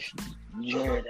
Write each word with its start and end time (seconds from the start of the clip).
Where's 0.00 0.72
Jared? 0.72 1.04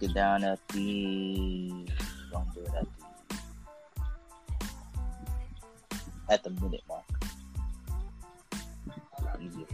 I'm 0.00 0.08
gonna 0.08 0.10
clock 0.10 0.10
it 0.10 0.14
down 0.14 0.44
at 0.44 0.68
the. 0.68 1.86
Don't 2.30 2.54
do 2.54 2.60
it 2.60 2.70
at 2.74 2.86
the. 2.86 3.42
At 6.30 6.44
the 6.44 6.50
minute 6.50 6.82
mark. 6.88 7.04
Easier. 9.40 9.66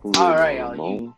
Who 0.00 0.12
All 0.16 0.32
is 0.32 0.40
right, 0.40 0.58
y'all, 0.58 0.72
Ramon? 0.72 1.14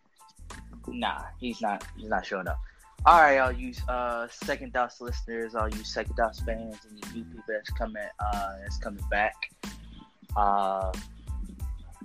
Nah, 0.88 1.22
he's 1.41 1.61
not. 1.62 1.84
He's 1.96 2.11
not 2.11 2.27
showing 2.27 2.48
up. 2.48 2.58
All 3.06 3.20
right, 3.20 3.36
y'all. 3.36 3.52
you 3.52 3.72
uh 3.88 4.28
second 4.30 4.72
dose 4.72 5.00
listeners, 5.00 5.55
all 5.55 5.68
you 5.68 5.83
second 5.84 6.16
dose 6.16 6.40
fans, 6.40 6.77
and 6.88 6.98
you 6.98 7.22
new 7.22 7.24
people 7.24 7.44
that's 7.48 7.70
coming 7.70 8.02
uh 8.20 8.52
that's 8.62 8.78
coming 8.78 9.05
back. 9.11 9.34
Uh, 10.36 10.92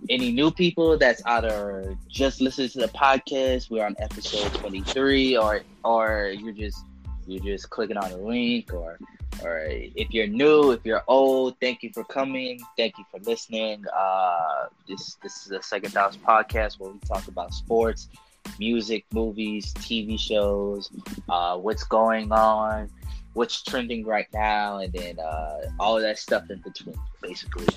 any 0.09 0.31
new 0.31 0.51
people 0.51 0.97
that's 0.97 1.21
either 1.25 1.95
just 2.07 2.41
listening 2.41 2.69
to 2.69 2.79
the 2.79 2.87
podcast, 2.87 3.69
we're 3.69 3.85
on 3.85 3.95
episode 3.99 4.53
twenty 4.53 4.81
three, 4.81 5.37
or 5.37 5.61
or 5.83 6.33
you're 6.35 6.53
just 6.53 6.83
you're 7.27 7.43
just 7.43 7.69
clicking 7.69 7.97
on 7.97 8.09
the 8.09 8.17
link, 8.17 8.73
or 8.73 8.99
or 9.43 9.65
if 9.69 10.11
you're 10.11 10.27
new, 10.27 10.71
if 10.71 10.83
you're 10.83 11.03
old, 11.07 11.55
thank 11.61 11.83
you 11.83 11.91
for 11.93 12.03
coming, 12.03 12.59
thank 12.75 12.97
you 12.97 13.05
for 13.11 13.19
listening. 13.19 13.85
Uh, 13.95 14.65
this 14.87 15.17
this 15.21 15.45
is 15.45 15.51
a 15.51 15.61
second 15.61 15.93
dose 15.93 16.17
podcast 16.17 16.79
where 16.79 16.91
we 16.91 16.99
talk 16.99 17.27
about 17.27 17.53
sports 17.53 18.09
music, 18.57 19.05
movies, 19.13 19.73
TV 19.75 20.19
shows, 20.19 20.89
uh, 21.29 21.55
what's 21.57 21.83
going 21.83 22.31
on, 22.31 22.89
what's 23.33 23.63
trending 23.63 24.05
right 24.05 24.27
now, 24.33 24.77
and 24.77 24.91
then 24.93 25.19
uh, 25.19 25.61
all 25.79 25.97
of 25.97 26.03
that 26.03 26.17
stuff 26.17 26.49
in 26.49 26.59
between, 26.59 26.95
basically. 27.21 27.67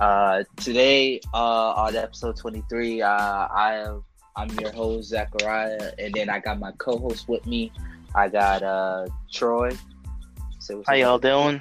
Uh, 0.00 0.44
today, 0.56 1.20
uh, 1.34 1.72
on 1.72 1.96
episode 1.96 2.36
23, 2.36 3.02
uh, 3.02 3.08
I 3.08 3.74
am 3.76 4.04
I'm 4.36 4.50
your 4.60 4.70
host 4.70 5.08
Zachariah, 5.08 5.90
and 5.98 6.14
then 6.14 6.30
I 6.30 6.38
got 6.38 6.60
my 6.60 6.70
co-host 6.78 7.28
with 7.28 7.44
me. 7.44 7.72
I 8.14 8.28
got 8.28 8.62
uh, 8.62 9.06
Troy. 9.32 9.76
Say 10.60 10.76
what's 10.76 10.88
How 10.88 10.94
y'all 10.94 11.18
doing? 11.18 11.60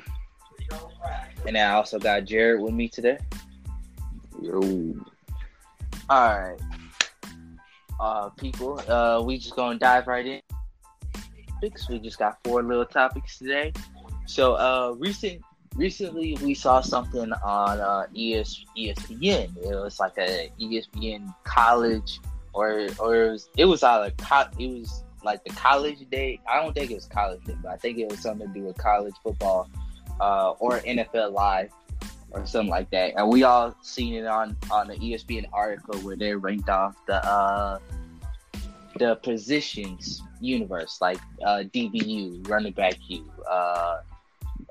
And 1.48 1.58
I 1.58 1.74
also 1.74 1.98
got 1.98 2.26
Jared 2.26 2.62
with 2.62 2.74
me 2.74 2.88
today. 2.88 3.18
Yo, 4.42 4.62
All 6.08 6.40
right, 6.40 6.60
uh, 8.00 8.30
people, 8.30 8.80
uh, 8.88 9.24
we 9.26 9.40
just 9.40 9.56
gonna 9.56 9.80
dive 9.80 10.06
right 10.06 10.26
in. 10.26 10.42
Topics. 11.58 11.90
We 11.90 12.00
just 12.00 12.20
got 12.20 12.38
four 12.44 12.62
little 12.62 12.86
topics 12.86 13.40
today. 13.40 13.74
So, 14.28 14.54
uh, 14.56 14.96
recent 15.00 15.42
recently 15.76 16.38
we 16.44 16.54
saw 16.54 16.82
something 16.82 17.32
on 17.34 17.80
uh, 17.80 18.06
ES, 18.16 18.64
ESPN. 18.78 19.58
It 19.58 19.76
was 19.76 20.00
like 20.00 20.18
a 20.20 20.52
ESPN 20.60 21.34
college, 21.44 22.20
or 22.54 22.88
or 23.00 23.16
it 23.16 23.32
was 23.32 23.50
it 23.58 23.66
was 23.66 23.82
either 23.82 24.12
co- 24.18 24.50
it 24.60 24.80
was 24.80 25.04
like 25.24 25.44
the 25.44 25.52
college 25.52 26.08
day. 26.12 26.40
I 26.48 26.62
don't 26.62 26.74
think 26.74 26.92
it 26.92 26.96
was 26.96 27.08
college 27.08 27.44
day, 27.46 27.56
but 27.64 27.72
I 27.72 27.78
think 27.78 27.98
it 27.98 28.08
was 28.10 28.20
something 28.20 28.48
to 28.48 28.54
do 28.54 28.66
with 28.66 28.78
college 28.78 29.16
football, 29.24 29.68
uh, 30.20 30.52
or 30.60 30.80
NFL 30.82 31.32
Live 31.32 31.72
or 32.32 32.46
something 32.46 32.70
like 32.70 32.90
that. 32.92 33.14
And 33.16 33.30
we 33.30 33.44
all 33.44 33.76
seen 33.82 34.14
it 34.14 34.26
on 34.26 34.56
on 34.70 34.90
the 34.90 34.96
ESPN 34.96 35.46
article 35.54 36.00
where 36.02 36.16
they 36.16 36.36
ranked 36.36 36.70
off 36.70 36.96
the 37.08 37.26
uh 37.26 37.80
the 38.98 39.16
positions 39.18 40.22
universe, 40.40 40.98
like 41.02 41.20
uh 41.46 41.64
DBU, 41.74 42.48
running 42.50 42.74
back 42.74 42.96
U, 43.08 43.30
uh 43.50 44.02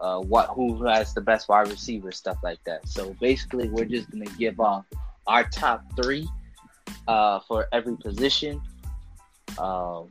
uh 0.00 0.20
what 0.20 0.48
who 0.50 0.84
has 0.84 1.14
the 1.14 1.20
best 1.20 1.48
wide 1.48 1.68
receiver, 1.68 2.12
stuff 2.12 2.38
like 2.42 2.62
that. 2.64 2.86
So 2.88 3.14
basically 3.20 3.68
we're 3.68 3.84
just 3.84 4.10
gonna 4.10 4.26
give 4.38 4.60
off 4.60 4.84
our 5.26 5.44
top 5.44 5.84
three 6.00 6.28
uh 7.08 7.40
for 7.48 7.68
every 7.72 7.96
position. 7.96 8.60
Um 9.58 10.10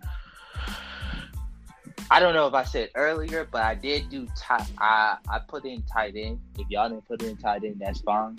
I 2.12 2.20
don't 2.20 2.36
know 2.36 2.48
if 2.48 2.54
I 2.54 2.64
said 2.64 2.92
earlier, 2.96 3.48
but 3.52 3.64
I 3.64 3.74
did 3.74 4.10
do 4.10 4.28
tight. 4.38 4.70
I 4.78 5.18
I 5.28 5.40
put 5.40 5.66
in 5.66 5.82
tight 5.84 6.16
end. 6.16 6.40
If 6.60 6.70
y'all 6.70 6.90
didn't 6.90 7.08
put 7.08 7.24
in 7.24 7.36
tight 7.38 7.64
end, 7.64 7.78
that's 7.80 8.02
fine. 8.02 8.38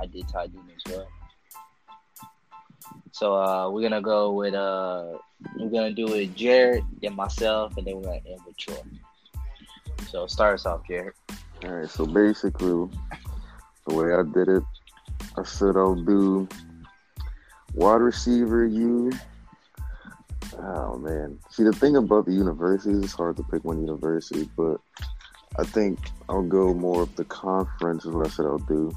I 0.00 0.06
did 0.06 0.28
tight 0.28 0.50
end 0.54 0.70
as 0.74 0.92
well. 0.92 1.08
So 3.12 3.34
uh, 3.34 3.70
we're 3.70 3.82
gonna 3.82 4.00
go 4.00 4.32
with 4.32 4.54
uh, 4.54 5.18
we're 5.56 5.70
gonna 5.70 5.92
do 5.92 6.12
it 6.14 6.34
Jared, 6.34 6.84
then 7.02 7.16
myself, 7.16 7.76
and 7.76 7.86
then 7.86 7.96
we're 7.96 8.02
gonna 8.02 8.20
end 8.26 8.40
with 8.46 8.56
Troy. 8.56 8.76
So 10.08 10.26
start 10.26 10.54
us 10.54 10.66
off, 10.66 10.86
Jared. 10.86 11.14
all 11.64 11.70
right. 11.70 11.88
So 11.88 12.06
basically, 12.06 12.88
the 13.86 13.94
way 13.94 14.14
I 14.14 14.22
did 14.22 14.48
it, 14.48 14.62
I 15.36 15.44
said 15.44 15.76
I'll 15.76 15.94
do 15.94 16.48
wide 17.74 18.00
receiver. 18.00 18.66
You. 18.66 19.12
Oh 20.58 20.96
man. 20.98 21.38
See, 21.50 21.62
the 21.62 21.72
thing 21.72 21.96
about 21.96 22.26
the 22.26 22.32
universities, 22.32 22.98
it's 23.02 23.12
hard 23.12 23.36
to 23.36 23.42
pick 23.44 23.64
one 23.64 23.80
university, 23.80 24.48
but 24.56 24.80
I 25.58 25.64
think 25.64 25.98
I'll 26.28 26.42
go 26.42 26.72
more 26.74 27.02
of 27.02 27.14
the 27.16 27.24
conference. 27.24 28.04
Is 28.04 28.12
what 28.12 28.26
I 28.26 28.30
said 28.30 28.46
I'll 28.46 28.58
do. 28.58 28.92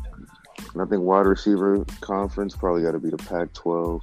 I 0.82 0.86
think 0.86 1.04
wide 1.04 1.26
receiver 1.26 1.86
conference 2.02 2.56
probably 2.56 2.82
got 2.82 2.92
to 2.92 3.00
be 3.00 3.10
the 3.10 3.18
Pac-12, 3.18 4.02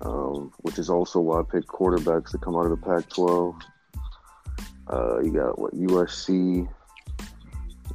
um, 0.00 0.52
which 0.58 0.78
is 0.78 0.88
also 0.88 1.20
why 1.20 1.40
I 1.40 1.42
picked 1.42 1.68
quarterbacks 1.68 2.30
to 2.30 2.38
come 2.38 2.56
out 2.56 2.64
of 2.64 2.70
the 2.70 2.76
Pac-12. 2.78 3.60
Uh, 4.90 5.20
you 5.20 5.32
got 5.32 5.58
what 5.58 5.74
USC, 5.74 6.68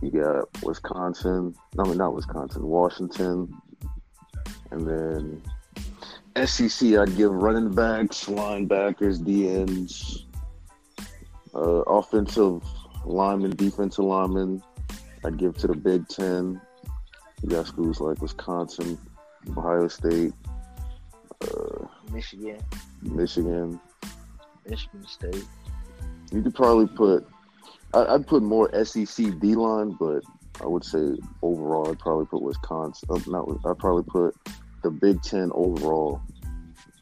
you 0.01 0.11
got 0.11 0.63
Wisconsin. 0.63 1.55
No, 1.75 1.83
I 1.83 1.87
mean 1.87 1.97
not 1.97 2.13
Wisconsin, 2.13 2.63
Washington, 2.63 3.53
and 4.71 4.87
then 4.87 5.41
SEC. 6.45 6.93
I'd 6.93 7.15
give 7.17 7.31
running 7.31 7.73
backs, 7.73 8.25
linebackers, 8.25 9.19
DNs, 9.19 10.25
uh, 11.53 11.81
offensive 11.87 12.63
linemen, 13.05 13.55
defensive 13.55 14.05
linemen. 14.05 14.61
I'd 15.23 15.37
give 15.37 15.57
to 15.57 15.67
the 15.67 15.75
Big 15.75 16.07
Ten. 16.07 16.61
You 17.45 17.51
got 17.51 17.67
schools 17.67 17.99
like 18.01 18.19
Wisconsin, 18.23 18.97
Ohio 19.55 19.87
State, 19.87 20.33
uh, 21.43 21.85
Michigan, 22.11 22.57
Michigan. 23.03 23.79
Michigan 24.67 25.05
State. 25.05 25.45
You 26.31 26.41
could 26.41 26.55
probably 26.55 26.87
put. 26.87 27.27
I- 27.93 28.15
I'd 28.15 28.25
put 28.25 28.41
more 28.41 28.73
SEC 28.73 29.29
D 29.39 29.53
line, 29.53 29.91
but 29.99 30.23
I 30.59 30.65
would 30.65 30.83
say 30.83 31.17
overall, 31.43 31.87
I'd 31.87 31.99
probably 31.99 32.25
put 32.25 32.41
Wisconsin. 32.41 33.09
Uh, 33.11 33.19
not. 33.27 33.47
I'd 33.63 33.77
probably 33.77 34.05
put 34.05 34.35
the 34.81 34.89
Big 34.89 35.21
Ten 35.21 35.51
overall 35.53 36.21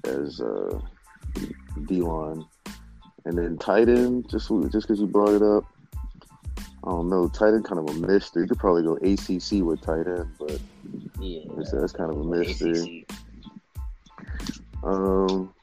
as 0.03 0.41
uh, 0.41 0.77
D 1.87 2.01
line, 2.01 2.43
and 3.23 3.37
then 3.37 3.57
tight 3.59 3.87
end. 3.87 4.29
Just 4.29 4.49
just 4.49 4.87
because 4.89 4.99
you 4.99 5.07
brought 5.07 5.35
it 5.35 5.41
up, 5.41 5.63
I 6.83 6.89
don't 6.89 7.09
know. 7.09 7.29
Tight 7.29 7.53
end 7.53 7.63
kind 7.63 7.79
of 7.79 7.95
a 7.95 7.99
mystery. 7.99 8.43
You 8.43 8.49
could 8.49 8.59
probably 8.59 8.83
go 8.83 8.95
ACC 8.95 9.63
with 9.63 9.81
tight 9.81 10.05
end, 10.05 10.29
but 10.37 10.59
Yeah, 11.19 11.43
that's, 11.55 11.93
kind 11.93 12.11
of 12.11 12.17
a 12.19 12.23
mystery. 12.23 13.05
ACC. 13.09 13.17
Um, 14.83 15.53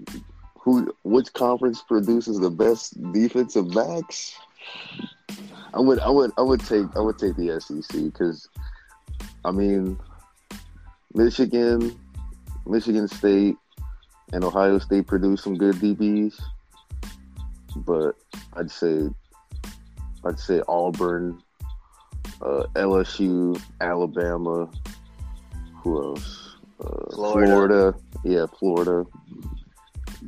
who? 0.58 0.94
Which 1.04 1.32
conference 1.34 1.82
produces 1.82 2.40
the 2.40 2.50
best 2.50 3.00
defensive 3.12 3.72
backs? 3.74 4.34
I 5.74 5.80
would, 5.80 6.00
I 6.00 6.08
would, 6.08 6.32
I 6.38 6.42
would 6.42 6.60
take, 6.60 6.86
I 6.96 7.00
would 7.00 7.18
take 7.18 7.36
the 7.36 7.60
SEC 7.60 8.02
because, 8.04 8.48
I 9.44 9.50
mean, 9.50 9.98
Michigan, 11.14 11.98
Michigan 12.66 13.06
State, 13.08 13.56
and 14.32 14.44
Ohio 14.44 14.78
State 14.78 15.06
produce 15.06 15.42
some 15.42 15.56
good 15.56 15.76
DBs, 15.76 16.40
but 17.76 18.16
I'd 18.54 18.70
say, 18.70 19.10
I'd 20.24 20.38
say 20.38 20.62
Auburn, 20.68 21.42
uh, 22.42 22.64
LSU, 22.74 23.60
Alabama. 23.80 24.70
Who 25.82 26.02
else? 26.02 26.56
Uh, 26.80 27.14
Florida. 27.14 27.52
Florida. 27.52 27.94
Yeah, 28.24 28.46
Florida. 28.58 29.06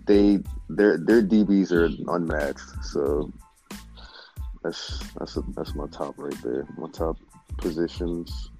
They 0.06 0.41
their 0.69 0.97
their 0.99 1.23
DBs 1.23 1.73
are 1.73 1.91
unmatched. 2.15 2.85
So 2.85 3.31
that's 4.62 4.99
that's 5.19 5.37
a, 5.37 5.43
that's 5.55 5.75
my 5.75 5.87
top 5.89 6.15
right 6.19 6.37
there. 6.43 6.67
My 6.77 6.88
top 6.91 7.19
positions. 7.59 8.51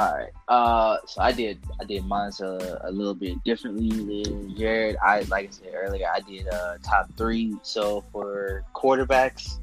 All 0.00 0.14
right. 0.14 0.30
Uh, 0.46 0.98
so 1.06 1.20
I 1.22 1.32
did 1.32 1.58
I 1.80 1.84
did 1.84 2.06
mine 2.06 2.30
a, 2.40 2.78
a 2.84 2.92
little 2.92 3.14
bit 3.14 3.42
differently 3.42 3.88
than 3.88 4.56
Jared. 4.56 4.96
I 5.04 5.22
like 5.22 5.48
I 5.48 5.50
said 5.50 5.72
earlier, 5.74 6.06
I 6.12 6.20
did 6.20 6.46
uh 6.48 6.76
top 6.84 7.10
three. 7.16 7.56
So 7.62 8.04
for 8.12 8.62
quarterbacks, 8.76 9.58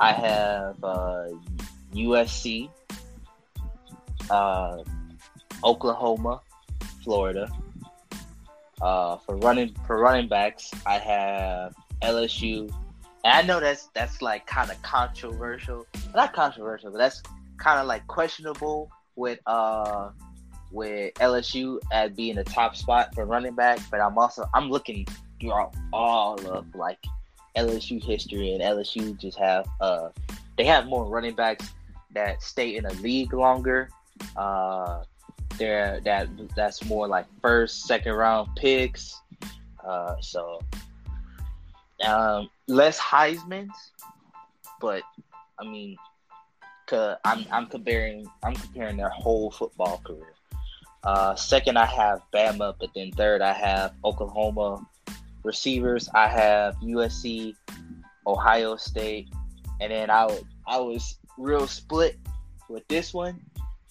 I 0.00 0.12
have 0.12 0.82
uh, 0.82 1.28
USC, 1.92 2.70
uh, 4.30 4.78
Oklahoma, 5.62 6.40
Florida. 7.02 7.50
Uh, 8.80 9.18
for 9.18 9.36
running 9.36 9.76
for 9.86 9.98
running 9.98 10.28
backs, 10.28 10.70
I 10.86 10.98
have 10.98 11.74
LSU. 12.00 12.72
And 13.24 13.32
I 13.32 13.42
know 13.42 13.60
that's 13.60 13.88
that's 13.94 14.22
like 14.22 14.46
kind 14.46 14.70
of 14.70 14.80
controversial. 14.80 15.86
Not 16.14 16.32
controversial, 16.32 16.90
but 16.90 16.98
that's 16.98 17.22
kind 17.58 17.78
of 17.78 17.86
like 17.86 18.06
questionable 18.06 18.90
with 19.16 19.38
uh 19.46 20.10
with 20.70 21.14
LSU 21.14 21.78
at 21.92 22.16
being 22.16 22.36
the 22.36 22.44
top 22.44 22.76
spot 22.76 23.14
for 23.14 23.24
running 23.24 23.54
back. 23.54 23.78
But 23.90 24.00
I'm 24.00 24.18
also 24.18 24.48
I'm 24.54 24.70
looking 24.70 25.06
throughout 25.40 25.74
all 25.92 26.34
of 26.46 26.74
like 26.74 26.98
LSU 27.56 28.02
history, 28.02 28.54
and 28.54 28.62
LSU 28.62 29.18
just 29.18 29.38
have 29.38 29.66
uh 29.80 30.08
they 30.56 30.64
have 30.64 30.86
more 30.86 31.04
running 31.06 31.34
backs 31.34 31.70
that 32.12 32.42
stay 32.42 32.76
in 32.76 32.86
a 32.86 32.92
league 32.94 33.32
longer. 33.32 33.88
Uh, 34.36 35.02
they're 35.58 36.00
that 36.00 36.28
that's 36.56 36.84
more 36.84 37.06
like 37.06 37.26
first, 37.40 37.82
second 37.86 38.14
round 38.14 38.48
picks. 38.56 39.20
Uh, 39.84 40.16
so 40.20 40.60
um, 42.04 42.48
less 42.66 42.98
Heisman's, 42.98 43.92
but 44.80 45.02
I 45.58 45.64
mean, 45.64 45.96
cause 46.86 47.16
I'm 47.24 47.44
I'm 47.50 47.66
comparing 47.66 48.26
I'm 48.42 48.54
comparing 48.54 48.96
their 48.96 49.10
whole 49.10 49.50
football 49.50 50.00
career. 50.04 50.34
Uh, 51.02 51.34
second, 51.34 51.76
I 51.76 51.84
have 51.84 52.22
Bama, 52.32 52.74
but 52.78 52.90
then 52.94 53.10
third, 53.12 53.42
I 53.42 53.52
have 53.52 53.92
Oklahoma 54.04 54.86
receivers. 55.42 56.08
I 56.14 56.28
have 56.28 56.76
USC, 56.76 57.54
Ohio 58.26 58.76
State, 58.76 59.28
and 59.80 59.92
then 59.92 60.10
I 60.10 60.40
I 60.66 60.78
was 60.78 61.18
real 61.36 61.66
split 61.66 62.18
with 62.68 62.86
this 62.88 63.12
one. 63.12 63.40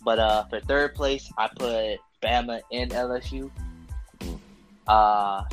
But 0.04 0.20
uh, 0.20 0.46
for 0.46 0.60
third 0.60 0.96
place, 0.96 1.32
I 1.38 1.48
put 1.48 2.00
Bama 2.22 2.62
and 2.72 2.92
LSU. 2.92 3.52
Uh, 4.88 5.44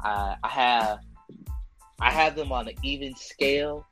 I, 0.00 0.36
I 0.42 0.48
have 0.48 1.00
I 2.00 2.10
have 2.10 2.34
them 2.34 2.50
on 2.50 2.68
an 2.68 2.74
even 2.82 3.14
scale 3.14 3.86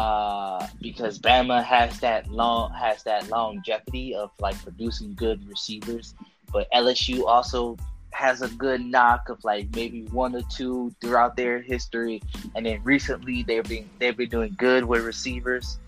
uh, 0.00 0.66
because 0.80 1.18
Bama 1.18 1.62
has 1.62 2.00
that 2.00 2.26
long 2.30 2.72
has 2.72 3.02
that 3.02 3.28
longevity 3.28 4.14
of 4.14 4.30
like 4.40 4.56
producing 4.62 5.12
good 5.12 5.46
receivers, 5.46 6.14
but 6.50 6.66
LSU 6.72 7.26
also 7.26 7.76
has 8.12 8.40
a 8.40 8.48
good 8.48 8.80
knock 8.80 9.28
of 9.28 9.44
like 9.44 9.68
maybe 9.74 10.04
one 10.04 10.34
or 10.34 10.40
two 10.48 10.90
throughout 11.02 11.36
their 11.36 11.60
history, 11.60 12.22
and 12.54 12.64
then 12.64 12.80
recently 12.82 13.42
they've 13.42 13.64
been 13.64 13.86
they've 13.98 14.16
been 14.16 14.30
doing 14.30 14.54
good 14.56 14.86
with 14.86 15.04
receivers. 15.04 15.78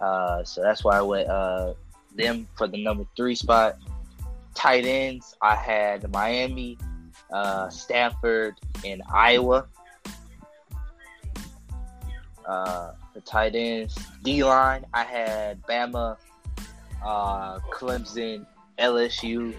Uh, 0.00 0.42
so 0.42 0.62
that's 0.62 0.82
why 0.82 0.96
I 0.96 1.02
went 1.02 1.28
uh, 1.28 1.74
them 2.14 2.48
for 2.56 2.66
the 2.66 2.82
number 2.82 3.04
three 3.18 3.34
spot. 3.34 3.76
Tight 4.54 4.86
ends, 4.86 5.36
I 5.42 5.56
had 5.56 6.10
Miami, 6.10 6.78
uh, 7.30 7.68
Stanford, 7.68 8.54
and 8.82 9.02
Iowa. 9.12 9.66
Uh, 12.46 12.92
the 13.16 13.22
tight 13.22 13.54
ends, 13.54 13.96
D 14.22 14.44
line, 14.44 14.84
I 14.92 15.02
had 15.02 15.62
Bama, 15.62 16.18
uh, 17.02 17.58
Clemson, 17.72 18.44
LSU. 18.78 19.54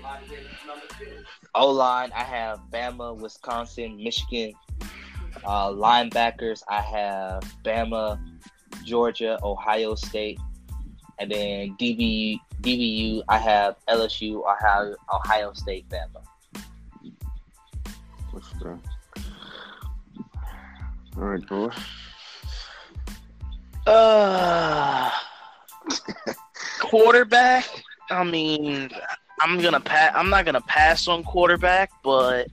O 1.55 1.71
line, 1.71 2.11
I 2.15 2.23
have 2.23 2.59
Bama, 2.71 3.17
Wisconsin, 3.17 3.97
Michigan. 3.97 4.53
Uh, 5.43 5.69
linebackers, 5.69 6.61
I 6.69 6.81
have 6.81 7.41
Bama, 7.63 8.19
Georgia, 8.83 9.39
Ohio 9.41 9.95
State, 9.95 10.39
and 11.17 11.31
then 11.31 11.75
DBU, 11.79 12.39
DBU 12.61 13.23
I 13.27 13.39
have 13.39 13.77
LSU, 13.89 14.43
Ohio, 14.47 14.95
Ohio 15.11 15.53
State, 15.53 15.89
Bama. 15.89 16.23
What's? 18.31 18.53
All 18.61 18.79
right, 21.23 21.47
boy. 21.47 21.71
Uh, 23.87 25.09
quarterback. 26.79 27.65
I 28.09 28.23
mean, 28.23 28.89
I'm 29.41 29.61
gonna 29.61 29.79
pass. 29.79 30.11
I'm 30.13 30.29
not 30.29 30.45
gonna 30.45 30.61
pass 30.61 31.07
on 31.07 31.23
quarterback, 31.23 31.91
but 32.03 32.47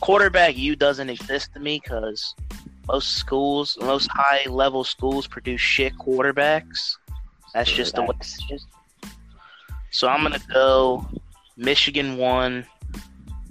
quarterback 0.00 0.56
you 0.56 0.74
doesn't 0.74 1.10
exist 1.10 1.52
to 1.54 1.60
me 1.60 1.80
because 1.82 2.34
most 2.88 3.16
schools, 3.16 3.78
most 3.80 4.08
high 4.12 4.48
level 4.48 4.82
schools 4.82 5.26
produce 5.26 5.60
shit 5.60 5.96
quarterbacks. 5.96 6.96
That's 7.54 7.70
just 7.70 7.94
the 7.94 8.02
way 8.02 8.08
it 8.20 8.54
is. 8.54 8.66
So 9.90 10.08
I'm 10.08 10.22
gonna 10.22 10.40
go 10.52 11.06
Michigan 11.56 12.16
one, 12.16 12.66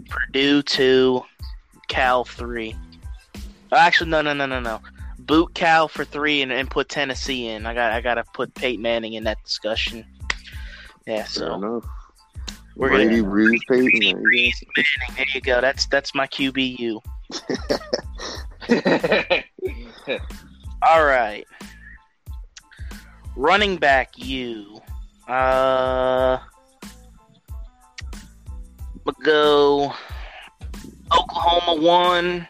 Purdue 0.09 0.61
two, 0.61 1.23
Cal 1.87 2.25
three. 2.25 2.75
Actually, 3.71 4.09
no, 4.09 4.21
no, 4.21 4.33
no, 4.33 4.45
no, 4.45 4.59
no. 4.59 4.81
Boot 5.25 5.53
Cal 5.53 5.87
for 5.87 6.05
three 6.05 6.41
and, 6.41 6.51
and 6.51 6.69
put 6.69 6.89
Tennessee 6.89 7.47
in. 7.47 7.65
I 7.65 7.73
got 7.73 7.91
I 7.91 8.01
gotta 8.01 8.23
put 8.33 8.53
Peyton 8.53 8.81
Manning 8.81 9.13
in 9.13 9.23
that 9.23 9.43
discussion. 9.43 10.05
Yeah, 11.07 11.25
so 11.25 11.81
we're 12.75 12.89
Brady, 12.89 13.21
gonna 13.21 13.33
Brees, 13.33 13.59
Peyton. 13.69 13.89
Brady. 13.89 14.13
Brees, 14.13 14.63
Manning. 14.77 15.15
There 15.15 15.25
you 15.33 15.41
go. 15.41 15.61
That's 15.61 15.85
that's 15.87 16.13
my 16.13 16.27
QBU. 16.27 17.01
All 20.81 21.05
right. 21.05 21.45
Running 23.35 23.77
back 23.77 24.11
you. 24.17 24.79
Uh 25.27 26.37
we'll 29.03 29.15
go 29.23 29.93
Oklahoma 31.11 31.81
one. 31.81 32.47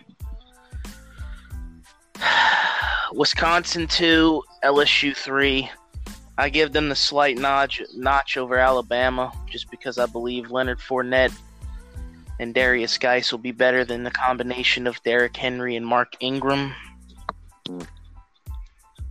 Wisconsin 3.13 3.87
two, 3.87 4.43
LSU 4.63 5.15
three. 5.15 5.69
I 6.37 6.49
give 6.49 6.73
them 6.73 6.89
the 6.89 6.95
slight 6.95 7.37
notch 7.37 7.81
notch 7.95 8.37
over 8.37 8.57
Alabama 8.57 9.31
just 9.49 9.71
because 9.71 9.97
I 9.97 10.05
believe 10.05 10.51
Leonard 10.51 10.79
Fournette 10.79 11.33
and 12.39 12.53
Derrius 12.53 12.99
Guice 12.99 13.31
will 13.31 13.39
be 13.39 13.51
better 13.51 13.85
than 13.85 14.03
the 14.03 14.11
combination 14.11 14.87
of 14.87 15.01
Derrick 15.03 15.35
Henry 15.37 15.75
and 15.75 15.85
Mark 15.85 16.15
Ingram. 16.19 16.73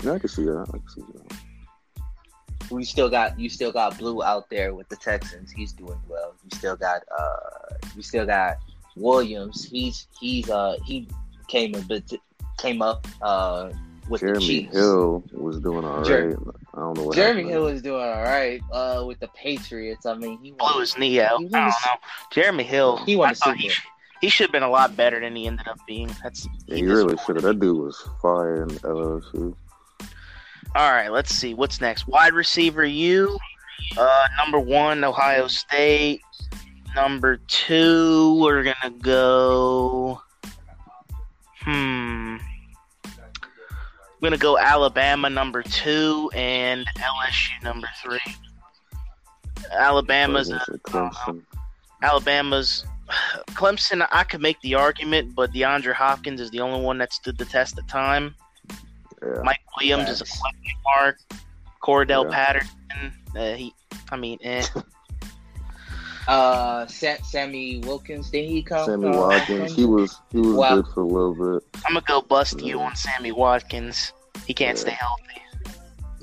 Yeah, 0.03 0.13
I 0.13 0.19
can 0.19 0.29
see 0.29 0.45
that. 0.45 0.67
I 0.69 0.73
can 0.73 0.89
see 0.89 1.03
that. 1.13 2.71
we 2.71 2.85
still 2.85 3.09
got 3.09 3.39
you 3.39 3.49
still 3.49 3.73
got 3.73 3.97
Blue 3.99 4.23
out 4.23 4.51
there 4.51 4.75
with 4.75 4.89
the 4.91 4.97
Texans. 4.97 5.51
He's 5.51 5.73
doing 5.73 5.99
well. 6.09 6.35
You 6.45 6.57
still 6.59 6.77
got 6.77 7.03
uh 7.19 7.75
you 7.97 8.03
still 8.03 8.27
got 8.27 8.59
Williams. 8.97 9.65
He's 9.65 10.09
he's 10.21 10.51
uh 10.51 10.77
he 10.85 11.09
came 11.49 11.75
a 11.75 11.81
bit 11.81 12.13
came 12.59 12.83
up 12.83 13.07
uh 13.23 13.71
with 14.09 14.21
the 14.21 14.27
Jeremy 14.29 14.47
Chiefs. 14.47 14.73
Hill 14.75 15.25
was 15.33 15.61
doing 15.61 15.85
all 15.85 15.97
right. 15.99 16.05
Jer- 16.07 16.39
I 16.75 16.81
don't 16.81 16.97
know 16.99 17.05
what 17.05 17.15
Jeremy 17.17 17.43
happened. 17.43 17.51
Hill 17.51 17.67
is 17.69 17.83
doing 17.83 18.03
all 18.05 18.23
right 18.23 18.61
uh 18.73 19.05
with 19.07 19.19
the 19.21 19.29
Patriots. 19.29 20.05
I 20.07 20.15
mean 20.15 20.39
he 20.43 20.51
Blew 20.53 20.81
his 20.81 20.97
knee 20.99 21.21
out. 21.21 21.31
I 21.31 21.31
don't 21.39 21.51
won 21.53 21.69
know. 21.69 21.73
Jeremy 22.31 22.65
Hill. 22.65 22.99
he 23.05 23.17
won 23.17 23.29
I 23.29 23.33
a 23.33 23.35
thought 23.35 23.45
Super 23.57 23.59
he, 23.63 23.69
Bowl. 23.69 23.75
he 24.21 24.29
should 24.29 24.45
have 24.47 24.53
been 24.53 24.63
a 24.63 24.71
lot 24.71 24.97
better 24.97 25.21
than 25.21 25.35
he 25.37 25.47
ended 25.47 25.67
up 25.69 25.79
being. 25.87 26.11
That's 26.23 26.47
Yeah, 26.67 26.77
he 26.77 26.83
he 26.83 26.87
really 26.89 27.17
should 27.25 27.37
have. 27.37 27.45
That 27.45 27.61
dude 27.61 27.79
was 27.79 27.97
fire 28.21 28.63
in 28.65 28.71
LSU. 28.71 29.55
All 30.77 30.91
right, 30.91 31.09
let's 31.13 31.33
see 31.33 31.55
what's 31.55 31.81
next. 31.81 32.09
Wide 32.09 32.33
receiver 32.33 32.85
U, 32.85 33.39
uh, 33.97 34.27
number 34.39 34.59
one 34.59 35.05
Ohio 35.05 35.47
State. 35.47 36.21
Number 36.97 37.37
two, 37.47 38.41
we're 38.43 38.65
gonna 38.65 38.95
go. 39.01 40.21
Hmm. 41.65 42.37
I'm 43.05 44.21
gonna 44.23 44.37
go 44.39 44.59
Alabama 44.59 45.29
number 45.29 45.63
two 45.63 46.31
and 46.35 46.87
LSU 46.97 47.63
number 47.63 47.89
three. 48.03 48.19
Alabama's 49.73 50.51
Clemson. 50.51 51.43
Alabama's 52.03 52.85
Clemson. 53.51 54.07
I 54.11 54.25
could 54.25 54.41
make 54.41 54.61
the 54.63 54.75
argument, 54.75 55.35
but 55.35 55.53
DeAndre 55.53 55.93
Hopkins 55.95 56.41
is 56.41 56.51
the 56.51 56.61
only 56.61 56.85
one 56.85 56.99
that 56.99 57.13
stood 57.13 57.39
the 57.39 57.45
test 57.45 57.79
of 57.79 57.87
time. 57.87 58.35
Yeah. 59.23 59.41
Mike 59.43 59.61
Williams 59.79 60.09
is 60.09 60.21
a 60.21 60.25
question 60.25 60.77
mark. 60.85 61.19
Cordell 61.83 62.25
Yeah. 62.25 62.31
Patterson, 62.31 63.13
uh, 63.37 63.55
he, 63.55 63.75
I 64.11 64.17
mean, 64.17 64.39
eh. 64.43 64.65
Uh, 66.27 66.87
Sa- 66.87 67.23
Sammy 67.23 67.79
Wilkins, 67.81 68.31
did 68.31 68.49
he 68.49 68.63
come? 68.63 68.87
Sammy 68.87 69.09
uh, 69.09 69.17
Watkins, 69.21 69.75
he 69.75 69.85
was 69.85 70.21
he 70.31 70.39
was 70.39 70.55
Wow. 70.55 70.77
good 70.77 70.87
for 70.95 71.01
a 71.03 71.07
little 71.07 71.35
bit. 71.59 71.63
I'm 71.87 71.95
gonna 71.95 72.05
go 72.07 72.23
bust 72.23 72.61
you 72.63 72.81
on 72.81 72.97
Sammy 72.97 73.31
Watkins. 73.33 74.13
He 74.47 74.55
can't 74.55 74.77
Yeah. 74.79 74.83
stay 74.83 74.91
healthy. 74.93 75.23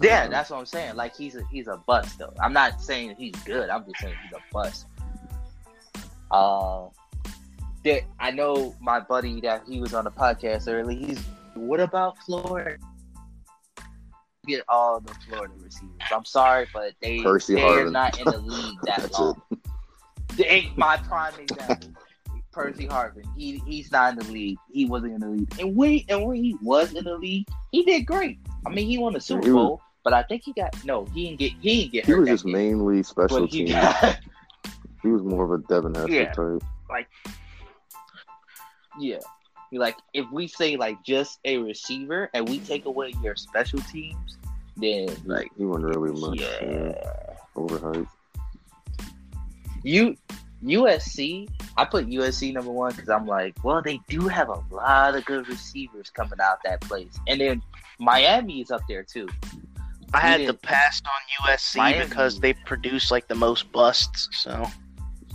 Yeah, 0.01 0.27
that's 0.27 0.49
what 0.49 0.57
I'm 0.57 0.65
saying. 0.65 0.95
Like 0.95 1.15
he's 1.15 1.35
a 1.35 1.43
he's 1.51 1.67
a 1.67 1.77
bust 1.85 2.17
though. 2.17 2.33
I'm 2.41 2.53
not 2.53 2.81
saying 2.81 3.15
he's 3.19 3.35
good. 3.45 3.69
I'm 3.69 3.85
just 3.85 3.99
saying 3.99 4.15
he's 4.23 4.33
a 4.33 4.41
bust. 4.51 4.87
Uh, 6.31 6.87
that 7.83 8.01
I 8.19 8.31
know 8.31 8.75
my 8.81 8.99
buddy 8.99 9.41
that 9.41 9.63
he 9.67 9.79
was 9.79 9.93
on 9.93 10.05
the 10.05 10.11
podcast 10.11 10.67
early. 10.67 10.95
He's 10.95 11.19
what 11.53 11.79
about 11.79 12.17
Florida? 12.19 12.77
Get 14.47 14.63
all 14.67 14.99
the 14.99 15.13
Florida 15.27 15.53
receivers. 15.59 15.91
I'm 16.11 16.25
sorry, 16.25 16.65
but 16.73 16.93
they 17.01 17.21
Percy 17.21 17.53
they're 17.55 17.91
not 17.91 18.17
in 18.17 18.25
the 18.25 18.37
league 18.39 18.77
that 18.85 19.01
That's 19.01 19.19
long. 19.19 19.39
it. 19.50 19.50
They- 20.35 20.71
my 20.75 20.97
prime 20.97 21.33
example, 21.39 21.89
Percy 22.51 22.87
Harvin. 22.87 23.23
He 23.37 23.61
he's 23.65 23.91
not 23.91 24.13
in 24.13 24.19
the 24.19 24.31
league. 24.31 24.57
He 24.71 24.85
wasn't 24.85 25.13
in 25.13 25.19
the 25.21 25.27
league, 25.29 25.53
and 25.59 25.75
when 25.75 26.01
and 26.09 26.25
when 26.25 26.37
he 26.37 26.55
was 26.61 26.93
in 26.93 27.03
the 27.05 27.17
league, 27.17 27.47
he 27.71 27.83
did 27.83 28.05
great. 28.05 28.39
I 28.65 28.69
mean, 28.69 28.87
he 28.87 28.97
won 28.97 29.13
the 29.13 29.21
Super 29.21 29.45
he 29.45 29.51
was- 29.51 29.63
Bowl, 29.63 29.81
but 30.03 30.13
I 30.13 30.23
think 30.23 30.43
he 30.43 30.53
got 30.53 30.75
no. 30.85 31.05
He 31.13 31.27
didn't 31.27 31.39
get 31.39 31.51
he 31.61 31.81
didn't 31.81 31.91
get 31.93 32.05
He 32.05 32.13
was 32.13 32.27
just 32.29 32.43
game. 32.45 32.53
mainly 32.53 33.03
special 33.03 33.41
But 33.41 33.49
he 33.51 33.65
teams. 33.65 33.71
got, 33.71 34.19
He 35.01 35.07
was 35.07 35.23
more 35.23 35.43
of 35.45 35.51
a 35.51 35.57
Devin 35.67 35.95
Hester 35.95 36.11
Yeah. 36.11 36.31
type. 36.33 36.63
Like, 36.89 37.07
yeah. 38.99 39.17
Like 39.71 39.95
if 40.13 40.29
we 40.31 40.47
say 40.47 40.75
like 40.75 41.01
just 41.03 41.39
a 41.45 41.57
receiver 41.57 42.29
and 42.33 42.47
we 42.47 42.59
take 42.59 42.85
away 42.85 43.13
your 43.23 43.35
special 43.37 43.79
teams, 43.79 44.37
then 44.75 45.07
like 45.25 45.49
He 45.57 45.63
wasn't 45.65 45.95
really 45.95 46.19
much 46.19 46.39
yeah. 46.41 46.57
yeah, 46.61 47.35
overhyped. 47.55 48.07
You 49.83 50.15
USC, 50.63 51.49
I 51.77 51.85
put 51.85 52.07
USC 52.07 52.53
number 52.53 52.71
one 52.71 52.91
because 52.93 53.09
I'm 53.09 53.25
like, 53.25 53.55
well, 53.63 53.81
they 53.81 53.99
do 54.07 54.27
have 54.27 54.49
a 54.49 54.61
lot 54.69 55.15
of 55.15 55.25
good 55.25 55.47
receivers 55.47 56.09
coming 56.09 56.39
out 56.41 56.59
that 56.63 56.81
place, 56.81 57.17
and 57.27 57.41
then 57.41 57.61
Miami 57.99 58.61
is 58.61 58.71
up 58.71 58.81
there 58.87 59.03
too. 59.03 59.27
I 60.13 60.19
had 60.19 60.45
to 60.45 60.53
pass 60.53 61.01
on 61.05 61.47
USC 61.47 61.77
Miami- 61.77 62.05
because 62.05 62.39
they 62.39 62.53
produce 62.53 63.11
like 63.11 63.27
the 63.27 63.35
most 63.35 63.71
busts. 63.71 64.27
So 64.33 64.67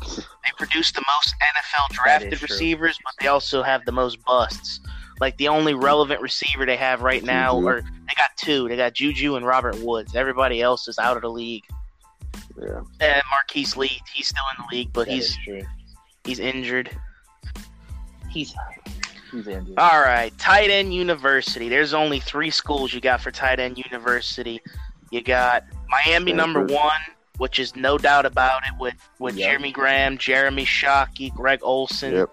they 0.05 0.51
produce 0.59 0.93
the 0.93 1.03
most 1.17 1.35
NFL 1.41 1.95
drafted 1.95 2.43
receivers, 2.43 2.99
but 3.03 3.15
they 3.21 3.29
also 3.29 3.63
have 3.63 3.85
the 3.85 3.93
most 3.93 4.23
busts. 4.25 4.81
Like 5.19 5.37
the 5.39 5.49
only 5.49 5.73
relevant 5.73 6.21
receiver 6.21 6.67
they 6.67 6.77
have 6.77 7.01
right 7.01 7.25
now, 7.25 7.57
or 7.57 7.81
they 7.81 8.15
got 8.17 8.31
two. 8.37 8.69
They 8.69 8.77
got 8.77 8.93
Juju 8.93 9.37
and 9.37 9.47
Robert 9.47 9.77
Woods. 9.81 10.15
Everybody 10.15 10.61
else 10.61 10.89
is 10.89 10.99
out 10.99 11.17
of 11.17 11.23
the 11.23 11.31
league. 11.31 11.65
Yeah. 12.61 12.81
And 13.01 13.23
Marquise 13.31 13.77
Lee, 13.77 14.01
he's 14.13 14.29
still 14.29 14.43
in 14.59 14.65
the 14.65 14.77
league, 14.77 14.93
but 14.93 15.07
That 15.07 15.15
he's 15.15 15.37
he's 16.25 16.39
injured. 16.39 16.91
He's 18.31 18.55
he's 19.31 19.47
injured. 19.47 19.79
All 19.79 20.01
right, 20.01 20.37
tight 20.39 20.71
end 20.71 20.95
university. 20.95 21.69
There's 21.69 21.95
only 21.95 22.21
three 22.21 22.51
schools 22.51 22.93
you 22.93 23.01
got 23.01 23.21
for 23.21 23.31
tight 23.31 23.61
end 23.61 23.79
university. 23.79 24.61
You 25.11 25.23
got 25.23 25.65
Miami 25.89 26.33
number 26.33 26.65
one, 26.65 26.99
which 27.39 27.59
is 27.59 27.77
no 27.77 27.97
doubt 27.99 28.27
about 28.27 28.63
it, 28.67 28.75
with 28.81 28.95
with 29.19 29.37
Yep. 29.37 29.49
Jeremy 29.49 29.73
Graham, 29.73 30.19
Jeremy 30.19 30.65
Shockey, 30.65 31.33
Greg 31.35 31.61
Olsen. 31.63 32.15
Yep. 32.15 32.31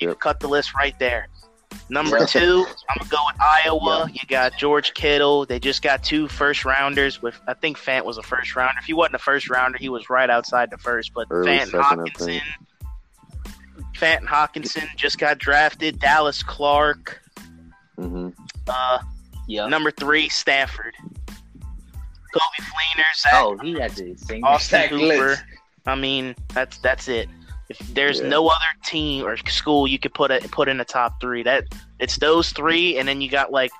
You 0.00 0.08
Yep. 0.08 0.20
cut 0.20 0.40
the 0.40 0.48
list 0.48 0.74
right 0.74 0.98
there. 0.98 1.28
Number 1.88 2.18
Yep. 2.18 2.28
two, 2.28 2.66
I'm 2.90 2.98
gonna 2.98 3.10
go 3.10 3.16
with 3.26 3.40
Iowa. 3.40 4.08
You 4.12 4.20
got 4.28 4.56
George 4.58 4.92
Kittle. 4.94 5.46
They 5.46 5.58
just 5.60 5.82
got 5.82 6.02
two 6.02 6.26
first 6.28 6.64
rounders. 6.64 7.22
With 7.22 7.38
I 7.46 7.54
think 7.54 7.78
Fant 7.78 8.04
was 8.04 8.18
a 8.18 8.22
first 8.22 8.54
rounder. 8.56 8.74
If 8.80 8.86
he 8.86 8.92
wasn't 8.92 9.14
a 9.16 9.18
first 9.20 9.48
rounder, 9.48 9.78
he 9.78 9.88
was 9.88 10.10
right 10.10 10.28
outside 10.28 10.70
the 10.70 10.78
first. 10.78 11.12
But 11.14 11.28
Early 11.30 11.52
Fant 11.58 11.70
second, 11.70 11.82
Hockenson. 11.82 12.40
Fant 13.96 14.18
and 14.18 14.28
Hockenson 14.28 14.86
just 14.96 15.18
got 15.18 15.38
drafted. 15.38 15.98
Dallas 16.00 16.42
Clark. 16.42 17.22
hmm 17.96 18.30
Uh, 18.68 18.98
Yeah. 19.46 19.66
Number 19.68 19.90
three, 19.92 20.28
Stanford. 20.28 20.94
Coby 22.34 22.62
Fleener, 22.62 23.04
Zach, 23.16 23.32
Oh, 23.34 23.56
he 23.62 23.72
had 23.74 23.94
to 23.96 24.16
sing 24.18 24.42
Austin 24.44 24.80
Zach 24.80 24.90
Hooper. 24.90 25.06
Lynch. 25.06 25.38
I 25.86 25.94
mean, 25.94 26.34
that's 26.52 26.78
that's 26.78 27.08
it. 27.08 27.28
If 27.68 27.78
there's 27.94 28.20
Yeah. 28.20 28.28
no 28.28 28.46
other 28.48 28.64
team 28.84 29.24
or 29.26 29.36
school 29.48 29.86
you 29.88 29.98
could 29.98 30.14
put 30.14 30.30
it 30.30 30.48
put 30.50 30.68
in 30.68 30.78
the 30.78 30.84
top 30.84 31.20
three, 31.20 31.42
that 31.42 31.64
it's 31.98 32.16
those 32.18 32.50
three, 32.50 32.98
and 32.98 33.08
then 33.08 33.20
you 33.20 33.28
got 33.28 33.50
like 33.50 33.70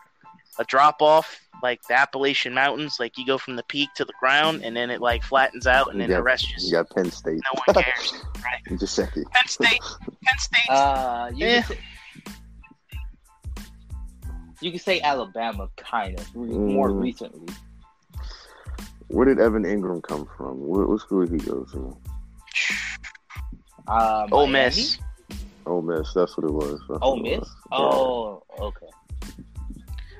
a 0.59 0.65
drop 0.65 1.01
off, 1.03 1.39
like 1.63 1.81
the 1.89 1.95
Appalachian 1.95 2.53
Mountains. 2.55 2.97
Like 2.99 3.17
you 3.17 3.25
go 3.25 3.39
from 3.39 3.55
the 3.57 3.63
peak 3.65 3.89
to 3.95 4.05
the 4.05 4.13
ground, 4.19 4.63
and 4.65 4.77
then 4.77 4.91
it 4.91 5.01
like 5.01 5.23
flattens 5.23 5.67
out, 5.69 5.87
and 5.93 5.97
You 5.97 6.01
then 6.03 6.09
the 6.11 6.17
got- 6.17 6.25
rest 6.25 6.49
just 6.49 6.67
You 6.67 6.73
got 6.73 6.91
Penn 6.91 7.11
State. 7.13 7.41
no 7.55 7.63
one 7.67 7.85
cares. 7.85 8.13
right? 8.45 8.79
Just 8.81 8.95
second. 8.95 9.25
Penn 9.31 9.47
State, 9.49 9.81
Penn 10.25 10.39
State. 10.39 10.71
Uh, 10.71 11.31
you 11.35 11.47
can 11.47 11.63
say, 11.65 11.79
you 14.61 14.71
can 14.71 14.81
say 14.81 15.01
Alabama, 15.01 15.69
kind 15.77 16.19
of 16.19 16.35
more 16.35 16.89
Mm. 16.91 17.03
recently. 17.03 17.55
Where 19.09 19.27
did 19.27 19.39
Evan 19.39 19.63
Engram 19.65 20.03
come 20.03 20.27
from? 20.37 20.59
What, 20.59 20.89
what 20.89 21.01
school 21.01 21.25
did 21.25 21.41
he 21.41 21.47
go 21.47 21.63
to? 21.73 21.97
Uh, 23.89 24.27
Ole 24.33 24.47
Miami? 24.47 24.65
Miss. 24.77 24.99
Ole 25.67 25.83
Miss. 25.83 26.13
That's 26.15 26.37
what 26.37 26.45
it 26.47 26.53
was. 26.53 26.81
That's 26.89 27.01
Ole 27.03 27.17
Miss. 27.17 27.41
was. 27.41 27.51
Oh, 27.73 28.43
okay. 28.59 28.87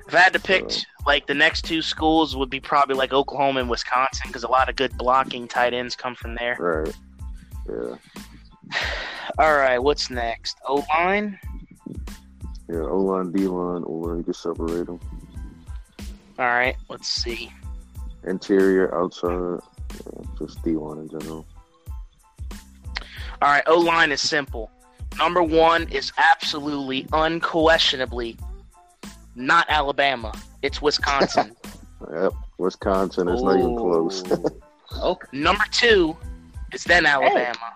If 0.07 0.15
I 0.15 0.19
had 0.19 0.33
to 0.33 0.39
pick 0.39 0.71
So- 0.71 0.81
like 1.05 1.27
the 1.27 1.33
next 1.33 1.63
two 1.65 1.81
schools 1.81 2.35
would 2.35 2.49
be 2.49 2.59
probably 2.59 2.95
like 2.95 3.11
Oklahoma 3.13 3.59
and 3.61 3.69
Wisconsin 3.69 4.27
because 4.27 4.43
a 4.43 4.47
lot 4.47 4.69
of 4.69 4.75
good 4.75 4.97
blocking 4.97 5.47
tight 5.47 5.73
ends 5.73 5.95
come 5.95 6.15
from 6.15 6.35
there. 6.35 6.55
Right. 6.59 6.95
Yeah. 7.69 7.95
All 9.39 9.55
right, 9.55 9.77
what's 9.79 10.09
next? 10.09 10.57
O 10.65 10.85
line. 10.93 11.37
Yeah. 12.69 12.79
O 12.79 12.97
line, 12.99 13.31
D 13.31 13.47
line, 13.47 13.83
or 13.83 14.17
you 14.17 14.23
can 14.23 14.33
separate 14.33 14.87
them. 14.87 14.99
All 16.39 16.45
right, 16.45 16.75
let's 16.89 17.07
see. 17.07 17.51
Interior, 18.25 18.93
outside, 18.95 19.59
yeah, 19.93 20.21
just 20.37 20.61
D 20.63 20.71
line 20.75 20.99
in 20.99 21.09
general. 21.09 21.45
All 23.41 23.49
right, 23.49 23.63
O 23.67 23.79
line 23.79 24.11
is 24.11 24.21
simple. 24.21 24.71
Number 25.17 25.41
one 25.43 25.87
is 25.89 26.11
absolutely, 26.17 27.07
unquestionably 27.13 28.37
not 29.37 29.67
Alabama. 29.69 30.33
It's 30.61 30.81
Wisconsin. 30.81 31.55
Yep. 32.13 32.33
Wisconsin 32.59 33.27
is 33.27 33.41
not 33.41 33.57
even 33.57 33.75
close. 33.75 34.23
Okay. 35.01 35.27
Number 35.33 35.63
two 35.71 36.15
is 36.71 36.83
then 36.85 37.05
Alabama, 37.05 37.73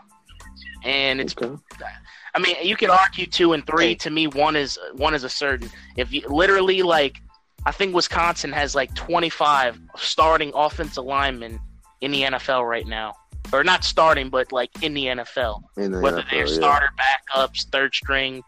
and 0.84 1.20
it's. 1.20 1.36
okay. 1.36 1.56
I 2.34 2.39
mean, 2.39 2.56
you 2.63 2.77
could 2.77 2.89
argue 2.89 3.25
two 3.25 3.53
and 3.53 3.65
three. 3.65 3.88
Hey. 3.88 3.96
To 3.96 4.10
me, 4.12 4.27
one 4.27 4.56
is 4.56 4.80
one 4.94 5.13
is 5.13 5.24
a 5.24 5.30
certain. 5.30 5.70
If 5.98 6.13
you 6.13 6.22
literally 6.30 6.84
like, 6.84 7.22
I 7.65 7.72
think 7.72 7.94
Wisconsin 7.94 8.53
has 8.53 8.75
like 8.75 8.94
25 8.94 9.80
starting 9.98 10.51
offensive 10.56 11.03
linemen 11.03 11.60
in 12.00 12.12
the 12.12 12.22
NFL 12.22 12.68
right 12.68 12.88
now, 12.88 13.13
or 13.53 13.63
not 13.63 13.84
starting, 13.84 14.29
but 14.29 14.51
like 14.51 14.70
in 14.84 14.93
the 14.93 15.05
NFL. 15.05 15.62
In 15.77 15.91
the 15.91 16.00
whether 16.01 16.22
NFL, 16.22 16.29
they're 16.31 16.48
yeah. 16.48 16.53
starter, 16.53 16.89
backups, 16.98 17.65
third 17.72 17.93
string. 17.93 18.43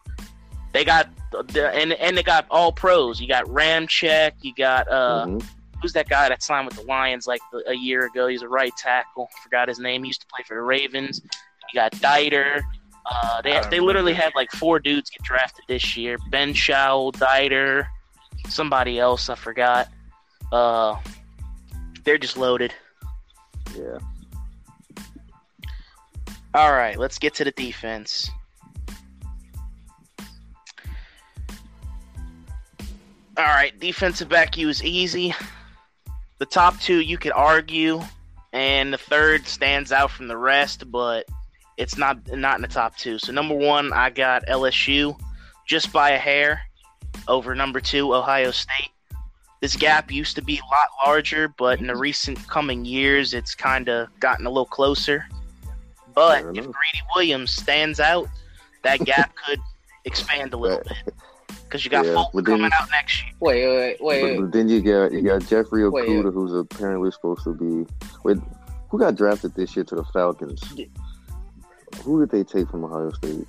They 0.71 0.83
got 0.85 1.09
the 1.31 1.71
and 1.73 1.93
and 1.93 2.17
they 2.17 2.23
got 2.23 2.45
all 2.49 2.71
pros. 2.71 3.19
You 3.21 3.27
got 3.27 3.45
Ramczyk. 3.45 4.33
You 4.41 4.53
got 4.55 4.87
uh, 4.91 5.25
Mhm. 5.27 5.45
who's 5.81 5.93
that 5.93 6.09
guy 6.09 6.29
that 6.29 6.41
signed 6.41 6.65
with 6.67 6.75
the 6.75 6.83
Lions 6.83 7.27
like 7.27 7.41
the, 7.51 7.63
a 7.69 7.73
year 7.75 8.05
ago? 8.05 8.27
He's 8.27 8.41
a 8.41 8.47
right 8.47 8.75
tackle. 8.77 9.29
Forgot 9.43 9.67
his 9.67 9.79
name. 9.79 10.03
He 10.03 10.07
used 10.07 10.21
to 10.21 10.27
play 10.27 10.43
for 10.47 10.55
the 10.55 10.61
Ravens. 10.61 11.21
You 11.23 11.79
got 11.79 11.91
Deiter. 11.93 12.61
Uh, 13.05 13.41
they 13.41 13.51
I 13.51 13.61
don't 13.61 13.69
they 13.69 13.79
literally 13.81 14.13
had 14.13 14.31
like 14.35 14.49
four 14.51 14.79
dudes 14.79 15.09
get 15.09 15.21
drafted 15.23 15.65
this 15.67 15.95
year. 15.97 16.17
Ben 16.29 16.53
Shaw, 16.53 17.11
Deiter, 17.11 17.85
somebody 18.47 18.97
else 18.99 19.29
I 19.29 19.35
forgot. 19.35 19.89
Uh, 20.51 20.95
they're 22.03 22.17
just 22.17 22.37
loaded. 22.37 22.73
Yeah. 23.77 23.97
All 26.55 26.71
right, 26.71 26.99
let's 26.99 27.17
get 27.17 27.33
to 27.35 27.43
the 27.43 27.51
defense. 27.51 28.29
All 33.35 33.45
right, 33.45 33.77
defensive 33.79 34.29
back 34.29 34.55
you 34.55 34.69
is 34.69 34.83
easy. 34.83 35.33
The 36.37 36.45
top 36.45 36.79
two 36.79 36.99
you 36.99 37.17
could 37.17 37.31
argue, 37.31 38.01
and 38.51 38.93
the 38.93 38.99
third 38.99 39.47
stands 39.47 39.91
out 39.91 40.11
from 40.11 40.27
the 40.27 40.37
rest, 40.37 40.91
but 40.91 41.25
it's 41.77 41.97
not 41.97 42.19
not 42.27 42.57
in 42.57 42.61
the 42.61 42.67
top 42.67 42.95
two. 42.97 43.17
So 43.17 43.31
number 43.31 43.55
one, 43.55 43.91
I 43.91 44.11
got 44.11 44.45
LSU, 44.45 45.19
just 45.65 45.91
by 45.91 46.11
a 46.11 46.19
hair, 46.19 46.61
over 47.27 47.55
number 47.55 47.79
two 47.79 48.13
Ohio 48.13 48.51
State. 48.51 48.91
This 49.61 49.75
gap 49.75 50.11
used 50.11 50.35
to 50.35 50.43
be 50.43 50.59
a 50.59 50.71
lot 50.71 50.89
larger, 51.03 51.47
but 51.47 51.79
in 51.79 51.87
the 51.87 51.95
recent 51.95 52.47
coming 52.47 52.85
years, 52.85 53.33
it's 53.33 53.55
kind 53.55 53.89
of 53.89 54.09
gotten 54.19 54.45
a 54.45 54.49
little 54.49 54.65
closer. 54.65 55.25
But 56.15 56.45
if. 56.57 56.65
Greedy 56.65 57.01
Williams 57.15 57.51
stands 57.51 57.99
out, 57.99 58.27
that 58.83 58.99
gap 59.05 59.33
could 59.45 59.59
expand 60.05 60.53
a 60.53 60.57
little 60.57 60.79
bit 60.79 61.13
because 61.63 61.83
you 61.85 61.91
got 61.91 62.05
Yeah, 62.05 62.13
Fulton 62.13 62.31
but 62.33 62.45
then- 62.45 62.57
coming 62.57 62.71
out 62.79 62.89
next 62.91 63.23
year. 63.23 63.31
Wait, 63.39 63.65
wait, 63.67 63.77
wait, 63.77 63.97
But, 63.99 64.05
wait. 64.29 64.39
but 64.41 64.51
then 64.51 64.69
you 64.69 64.81
got 64.81 65.11
you 65.11 65.21
got 65.21 65.41
Jeffrey 65.47 65.87
Wait, 65.89 66.07
Okudah, 66.09 66.27
uh, 66.27 66.31
who's 66.31 66.53
apparently 66.53 67.11
supposed 67.11 67.43
to 67.45 67.53
be. 67.53 67.85
Wait, 68.23 68.37
who 68.89 68.99
got 68.99 69.15
drafted 69.15 69.55
this 69.55 69.75
year 69.75 69.85
to 69.85 69.95
the 69.95 70.03
Falcons? 70.05 70.61
Who 72.03 72.19
did 72.19 72.31
they 72.31 72.43
take 72.43 72.69
from 72.69 72.83
Ohio 72.83 73.11
State? 73.11 73.47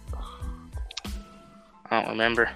I 1.90 2.00
don't 2.00 2.11
remember. 2.11 2.50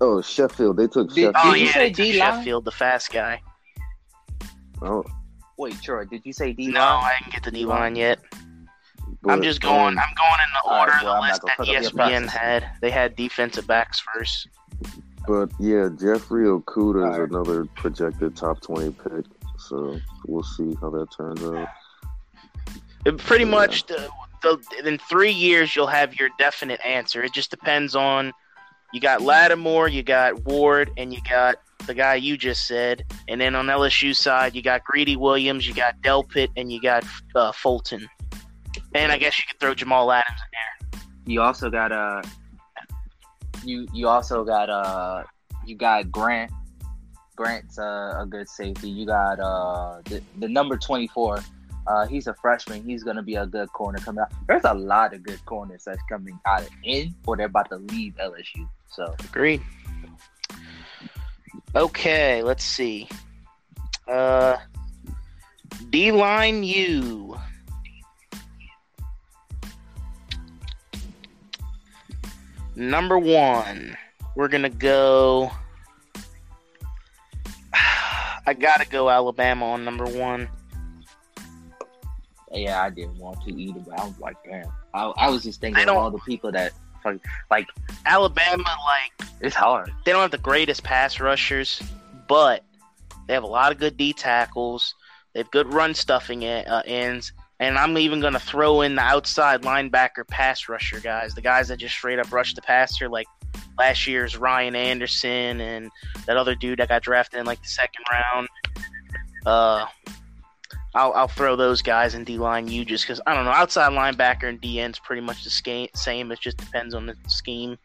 Oh, 0.00 0.20
Sheffield. 0.22 0.76
They 0.76 0.86
took 0.86 1.08
Did- 1.08 1.34
Sheffield. 1.34 1.34
Oh 1.38 1.54
you 1.54 1.66
yeah, 1.66 1.72
say 1.72 1.78
they 1.80 1.88
took 1.90 1.96
D-line? 1.96 2.38
Sheffield, 2.38 2.64
the 2.64 2.70
fast 2.70 3.12
guy. 3.12 3.42
Oh, 4.82 5.04
Wait, 5.56 5.74
Troy, 5.82 6.04
did 6.04 6.24
you 6.24 6.32
say 6.32 6.52
D 6.52 6.66
line? 6.66 6.74
No, 6.74 6.80
I 6.82 7.16
didn't 7.18 7.32
get 7.32 7.42
the 7.42 7.50
D 7.50 7.64
line 7.64 7.96
yet. 7.96 8.20
I'm 9.26 9.42
just 9.42 9.60
going. 9.60 9.74
um, 9.74 9.98
I'm 9.98 10.14
going 10.16 10.40
in 10.40 10.52
the 10.62 10.78
order 10.78 10.92
right, 10.92 11.02
of 11.02 11.06
well, 11.06 11.14
the 11.22 11.28
list 11.28 11.42
that 11.42 11.56
fuck 11.56 11.60
up 11.60 11.66
your 11.66 11.82
ESPN 11.82 12.26
had. 12.28 12.70
They 12.80 12.90
had 12.90 13.16
defensive 13.16 13.66
backs 13.66 14.00
first. 14.14 14.48
But 15.26 15.50
yeah, 15.58 15.88
Jeffrey 15.98 16.44
Okudah 16.46 17.10
is 17.10 17.16
Alright. 17.18 17.30
another 17.30 17.64
projected 17.64 18.36
top 18.36 18.60
twenty 18.60 18.92
pick. 18.92 19.24
So 19.58 19.98
we'll 20.26 20.44
see 20.44 20.74
how 20.80 20.90
that 20.90 21.08
turns 21.16 21.42
out. 21.42 21.68
It 23.04 23.18
pretty 23.18 23.44
Yeah. 23.44 23.50
much 23.50 23.86
the, 23.86 24.08
the 24.42 24.58
in 24.86 24.98
three 24.98 25.32
years 25.32 25.74
you'll 25.74 25.86
have 25.88 26.14
your 26.18 26.30
definite 26.38 26.80
answer. 26.84 27.22
It 27.24 27.32
just 27.32 27.50
depends 27.50 27.96
on 27.96 28.32
you 28.92 29.00
got 29.00 29.20
Lattimore, 29.20 29.88
you 29.88 30.02
got 30.02 30.44
Ward, 30.44 30.90
and 30.96 31.12
you 31.12 31.20
got 31.28 31.56
the 31.86 31.94
guy 31.94 32.14
you 32.14 32.36
just 32.36 32.66
said, 32.66 33.04
and 33.28 33.40
then 33.40 33.54
on 33.54 33.66
LSU 33.66 34.14
side 34.14 34.54
you 34.54 34.62
got 34.62 34.84
Greedy 34.84 35.16
Williams, 35.16 35.66
you 35.66 35.74
got 35.74 36.00
Delpit, 36.00 36.48
and 36.56 36.72
you 36.72 36.80
got 36.80 37.04
uh, 37.34 37.52
Fulton. 37.52 38.08
And 38.94 39.12
I 39.12 39.18
guess 39.18 39.38
you 39.38 39.44
could 39.48 39.60
throw 39.60 39.74
Jamal 39.74 40.10
Adams 40.10 40.40
in 40.40 41.00
there. 41.00 41.00
You 41.26 41.42
also 41.42 41.70
got 41.70 41.92
uh 41.92 42.22
you 43.64 43.86
you 43.92 44.08
also 44.08 44.44
got 44.44 44.70
uh 44.70 45.24
you 45.66 45.76
got 45.76 46.10
Grant. 46.10 46.50
Grant's 47.36 47.78
uh, 47.78 48.16
a 48.18 48.26
good 48.26 48.48
safety. 48.48 48.88
You 48.88 49.06
got 49.06 49.38
uh 49.38 50.00
the, 50.06 50.22
the 50.38 50.48
number 50.48 50.76
twenty 50.76 51.06
four. 51.08 51.40
Uh, 51.86 52.06
he's 52.06 52.26
a 52.26 52.34
freshman. 52.34 52.82
He's 52.82 53.02
gonna 53.02 53.22
be 53.22 53.36
a 53.36 53.46
good 53.46 53.72
corner 53.72 53.98
coming 53.98 54.20
out. 54.20 54.32
There's 54.46 54.64
a 54.64 54.74
lot 54.74 55.14
of 55.14 55.22
good 55.22 55.44
corners 55.46 55.84
that's 55.86 56.02
coming 56.08 56.38
out 56.46 56.62
of 56.62 56.68
in 56.84 57.14
or 57.26 57.36
they're 57.36 57.46
about 57.46 57.70
to 57.70 57.76
leave 57.76 58.14
LSU. 58.16 58.68
So. 58.90 59.14
Agreed. 59.20 59.62
Okay, 61.74 62.42
let's 62.42 62.64
see. 62.64 63.08
Uh, 64.06 64.56
D 65.90 66.12
line 66.12 66.62
U. 66.62 67.38
Number 72.78 73.18
one, 73.18 73.96
we're 74.36 74.46
gonna 74.48 74.68
go. 74.70 75.50
I 77.74 78.54
gotta 78.54 78.86
go 78.86 79.10
Alabama 79.10 79.66
on 79.72 79.84
number 79.84 80.04
one. 80.06 80.48
yeah, 82.52 82.80
I 82.80 82.90
didn't 82.90 83.18
want 83.18 83.42
to 83.42 83.50
either, 83.60 83.80
but 83.80 83.98
I 83.98 84.04
was 84.04 84.18
like, 84.20 84.36
damn. 84.48 84.68
I, 84.94 85.06
I 85.16 85.28
was 85.28 85.42
just 85.42 85.60
thinking 85.60 85.88
of 85.88 85.96
all 85.96 86.10
the 86.12 86.18
people 86.20 86.52
that 86.52 86.72
fuck- 87.02 87.18
like 87.50 87.66
Alabama, 88.06 88.62
like 88.62 89.28
it's 89.40 89.56
hard. 89.56 89.92
they 90.04 90.12
don't 90.12 90.22
have 90.22 90.30
the 90.30 90.38
greatest 90.38 90.82
pass 90.84 91.18
rushers, 91.20 91.82
but 92.28 92.64
they 93.26 93.34
have 93.34 93.42
a 93.42 93.46
lot 93.48 93.72
of 93.72 93.78
good 93.78 93.96
D 93.96 94.12
tackles. 94.12 94.94
They 95.34 95.40
have 95.40 95.50
good 95.50 95.72
run 95.74 95.94
stuffing 95.94 96.42
e- 96.44 96.64
uh, 96.64 96.82
ends, 96.86 97.32
and 97.60 97.76
I'm 97.78 97.98
even 97.98 98.20
going 98.20 98.34
to 98.34 98.40
throw 98.40 98.82
in 98.82 98.94
the 98.94 99.02
outside 99.02 99.62
linebacker 99.62 100.26
pass 100.28 100.68
rusher 100.68 101.00
guys, 101.00 101.34
the 101.34 101.40
guys 101.40 101.68
that 101.68 101.78
just 101.78 101.94
straight 101.94 102.18
up 102.18 102.32
rush 102.32 102.54
the 102.54 102.62
passer, 102.62 103.08
like 103.08 103.26
last 103.78 104.06
year's 104.06 104.36
Ryan 104.36 104.76
Anderson 104.76 105.60
and 105.60 105.90
that 106.26 106.36
other 106.36 106.54
dude 106.54 106.78
that 106.78 106.88
got 106.88 107.02
drafted 107.02 107.40
in 107.40 107.46
like 107.46 107.60
the 107.62 107.68
second 107.68 108.04
round. 108.10 108.48
Uh, 109.46 109.86
I'll, 110.94 111.12
I'll 111.12 111.28
throw 111.28 111.56
those 111.56 111.82
guys 111.82 112.14
in 112.14 112.24
D 112.24 112.38
line 112.38 112.68
you 112.68 112.84
just 112.84 113.04
because 113.04 113.20
I 113.26 113.34
don't 113.34 113.44
know. 113.44 113.50
Outside 113.50 113.92
linebacker 113.92 114.48
and 114.48 114.60
D 114.60 114.80
end's 114.80 114.98
pretty 114.98 115.22
much 115.22 115.44
the 115.44 115.88
same. 115.94 116.32
It 116.32 116.40
just 116.40 116.56
depends 116.56 116.94
on 116.94 117.06
the 117.06 117.16
scheme. 117.26 117.76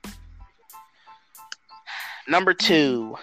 Number 2.28 2.54
two. 2.54 3.18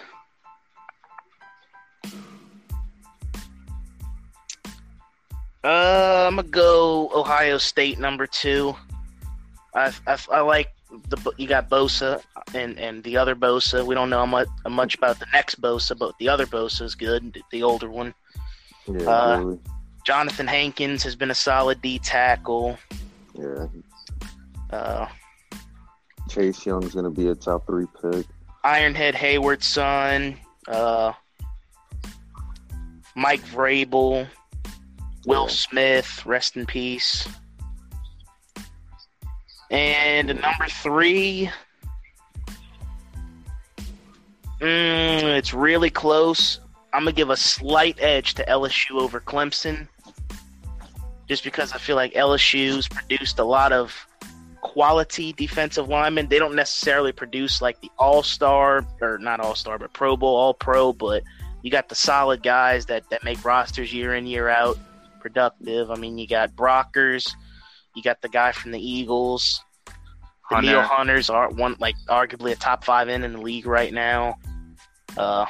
Uh, 5.63 6.25
I'm 6.27 6.35
gonna 6.37 6.47
go 6.47 7.11
Ohio 7.13 7.57
State 7.57 7.99
number 7.99 8.25
two. 8.25 8.75
I, 9.75 9.93
I, 10.07 10.17
I 10.31 10.39
like 10.41 10.73
the 11.09 11.31
you 11.37 11.47
got 11.47 11.69
Bosa 11.69 12.21
and 12.53 12.79
and 12.79 13.03
the 13.03 13.17
other 13.17 13.35
Bosa. 13.35 13.85
We 13.85 13.93
don't 13.95 14.09
know 14.09 14.25
much 14.25 14.47
much 14.67 14.95
about 14.95 15.19
the 15.19 15.27
next 15.33 15.61
Bosa, 15.61 15.97
but 15.97 16.17
the 16.17 16.29
other 16.29 16.45
Bosa 16.47 16.81
is 16.81 16.95
good, 16.95 17.41
the 17.51 17.63
older 17.63 17.89
one. 17.89 18.13
Yeah, 18.87 19.07
Uh, 19.07 19.39
really. 19.39 19.59
Jonathan 20.05 20.47
Hankins 20.47 21.03
has 21.03 21.15
been 21.15 21.29
a 21.31 21.35
solid 21.35 21.81
D 21.81 21.99
tackle. 21.99 22.77
yeah. 23.35 23.67
Uh, 24.71 25.05
Chase 26.27 26.65
Young's 26.65 26.95
gonna 26.95 27.11
be 27.11 27.27
a 27.27 27.35
top 27.35 27.67
three 27.67 27.85
pick. 28.01 28.25
Ironhead 28.65 29.13
Heyward's 29.13 29.67
son, 29.67 30.37
uh, 30.67 31.13
Mike 33.15 33.41
Vrabel, 33.41 34.27
Will. 35.25 35.47
Smith, 35.47 36.25
rest 36.25 36.57
in 36.57 36.65
peace. 36.65 37.27
And 39.69 40.27
number 40.27 40.67
three, 40.67 41.49
mm, 44.59 45.23
it's 45.37 45.53
really 45.53 45.89
close. 45.89 46.59
I'm 46.93 47.03
gonna 47.03 47.13
give 47.13 47.29
a 47.29 47.37
slight 47.37 47.97
edge 48.01 48.33
to 48.33 48.43
LSU 48.45 48.99
over 48.99 49.21
Clemson, 49.21 49.87
just 51.29 51.43
because 51.43 51.71
I 51.71 51.77
feel 51.77 51.95
like 51.95 52.13
LSU's 52.13 52.87
produced 52.89 53.39
a 53.39 53.45
lot 53.45 53.71
of 53.71 53.95
quality 54.59 55.33
defensive 55.33 55.87
linemen. 55.87 56.27
They 56.27 56.39
don't 56.39 56.55
necessarily 56.55 57.11
produce 57.11 57.61
like 57.61 57.79
the 57.81 57.91
all 57.97 58.23
star 58.23 58.85
or 59.01 59.17
not 59.19 59.39
all 59.39 59.55
star, 59.55 59.77
but 59.77 59.93
Pro 59.93 60.17
Bowl, 60.17 60.35
All 60.35 60.53
Pro. 60.53 60.91
But 60.91 61.23
you 61.61 61.71
got 61.71 61.89
the 61.89 61.95
solid 61.95 62.43
guys 62.43 62.85
that 62.87 63.09
that 63.09 63.23
make 63.23 63.43
rosters 63.45 63.93
year 63.93 64.15
in 64.15 64.25
year 64.25 64.49
out, 64.49 64.77
productive. 65.21 65.91
I 65.91 65.95
mean, 65.95 66.17
you 66.17 66.27
got 66.27 66.55
Brockers, 66.55 67.31
you 67.95 68.03
got 68.03 68.21
the 68.21 68.29
guy 68.29 68.51
from 68.51 68.71
the 68.71 68.79
Eagles. 68.79 69.61
The 69.85 70.55
Hunter. 70.55 70.71
Neil 70.71 70.81
Hunters 70.81 71.29
are 71.29 71.49
one 71.49 71.75
like 71.79 71.95
arguably 72.09 72.51
a 72.51 72.55
top 72.55 72.83
five 72.83 73.07
end 73.07 73.23
in 73.23 73.33
the 73.33 73.41
league 73.41 73.65
right 73.65 73.93
now. 73.93 74.37
Uh, 75.17 75.45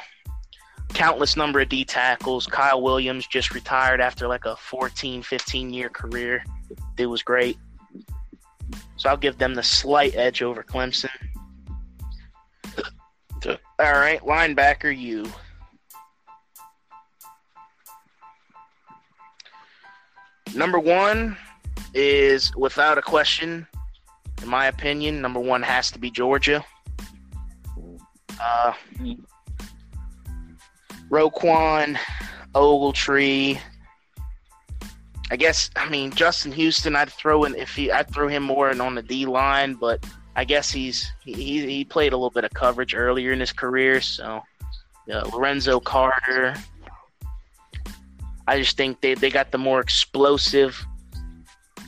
countless 0.94 1.36
number 1.36 1.60
of 1.60 1.68
D 1.68 1.84
tackles. 1.84 2.46
Kyle 2.46 2.80
Williams 2.80 3.26
just 3.26 3.52
retired 3.54 4.00
after 4.00 4.28
like 4.28 4.44
a 4.44 4.54
14, 4.56 5.22
15 5.22 5.72
year 5.72 5.88
career. 5.88 6.44
It 6.96 7.06
was 7.06 7.22
great. 7.22 7.58
So 8.96 9.08
I'll 9.08 9.16
give 9.16 9.38
them 9.38 9.54
the 9.54 9.62
slight 9.62 10.14
edge 10.14 10.42
over 10.42 10.62
Clemson. 10.62 11.10
All 13.44 13.58
right, 13.78 14.20
linebacker, 14.20 14.96
you. 14.96 15.26
Number 20.54 20.78
one 20.78 21.36
is 21.94 22.54
without 22.56 22.98
a 22.98 23.02
question, 23.02 23.66
in 24.42 24.48
my 24.48 24.66
opinion. 24.66 25.20
Number 25.20 25.40
one 25.40 25.62
has 25.62 25.90
to 25.92 25.98
be 25.98 26.10
Georgia. 26.10 26.64
Uh, 28.40 28.72
Roquan, 31.10 31.98
Ogletree. 32.54 33.58
I 35.30 35.36
guess 35.36 35.70
I 35.76 35.88
mean 35.88 36.10
Justin 36.10 36.52
Houston. 36.52 36.96
I'd 36.96 37.10
throw 37.10 37.44
in 37.44 37.54
if 37.54 37.74
he 37.74 37.90
I'd 37.90 38.10
throw 38.10 38.28
him 38.28 38.42
more 38.42 38.70
in 38.70 38.80
on 38.80 38.94
the 38.94 39.02
D 39.02 39.24
line, 39.24 39.74
but 39.74 40.04
I 40.36 40.44
guess 40.44 40.70
he's 40.70 41.10
he 41.24 41.66
he 41.66 41.84
played 41.84 42.12
a 42.12 42.16
little 42.16 42.30
bit 42.30 42.44
of 42.44 42.50
coverage 42.52 42.94
earlier 42.94 43.32
in 43.32 43.40
his 43.40 43.52
career. 43.52 44.00
So 44.00 44.42
uh, 45.12 45.30
Lorenzo 45.32 45.80
Carter. 45.80 46.54
I 48.52 48.58
just 48.58 48.76
think 48.76 49.00
they 49.00 49.14
they 49.14 49.30
got 49.30 49.50
the 49.50 49.56
more 49.56 49.80
explosive, 49.80 50.84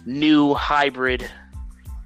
new 0.06 0.54
hybrid 0.54 1.30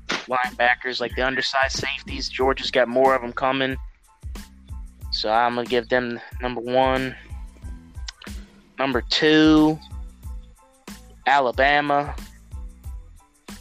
linebackers 0.08 1.00
like 1.00 1.14
the 1.14 1.24
undersized 1.24 1.76
safeties. 1.76 2.28
Georgia's 2.28 2.72
got 2.72 2.88
more 2.88 3.14
of 3.14 3.22
them 3.22 3.32
coming. 3.32 3.76
So 5.12 5.30
I'm 5.30 5.54
gonna 5.54 5.68
give 5.68 5.88
them 5.88 6.18
number 6.42 6.60
one. 6.60 7.14
Number 8.80 9.00
two, 9.00 9.78
Alabama. 11.24 12.16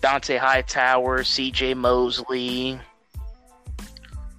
Dont'a 0.01 0.39
Hightower, 0.39 1.23
C.J. 1.23 1.75
Mosley, 1.75 2.79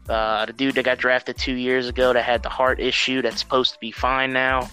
uh, 0.08 0.46
the 0.46 0.52
dude 0.52 0.74
that 0.74 0.84
got 0.84 0.98
drafted 0.98 1.36
two 1.36 1.54
years 1.54 1.86
ago 1.88 2.12
that 2.12 2.24
had 2.24 2.42
the 2.42 2.48
heart 2.48 2.80
issue 2.80 3.22
that's 3.22 3.38
supposed 3.38 3.74
to 3.74 3.78
be 3.78 3.92
fine 3.92 4.32
now. 4.32 4.68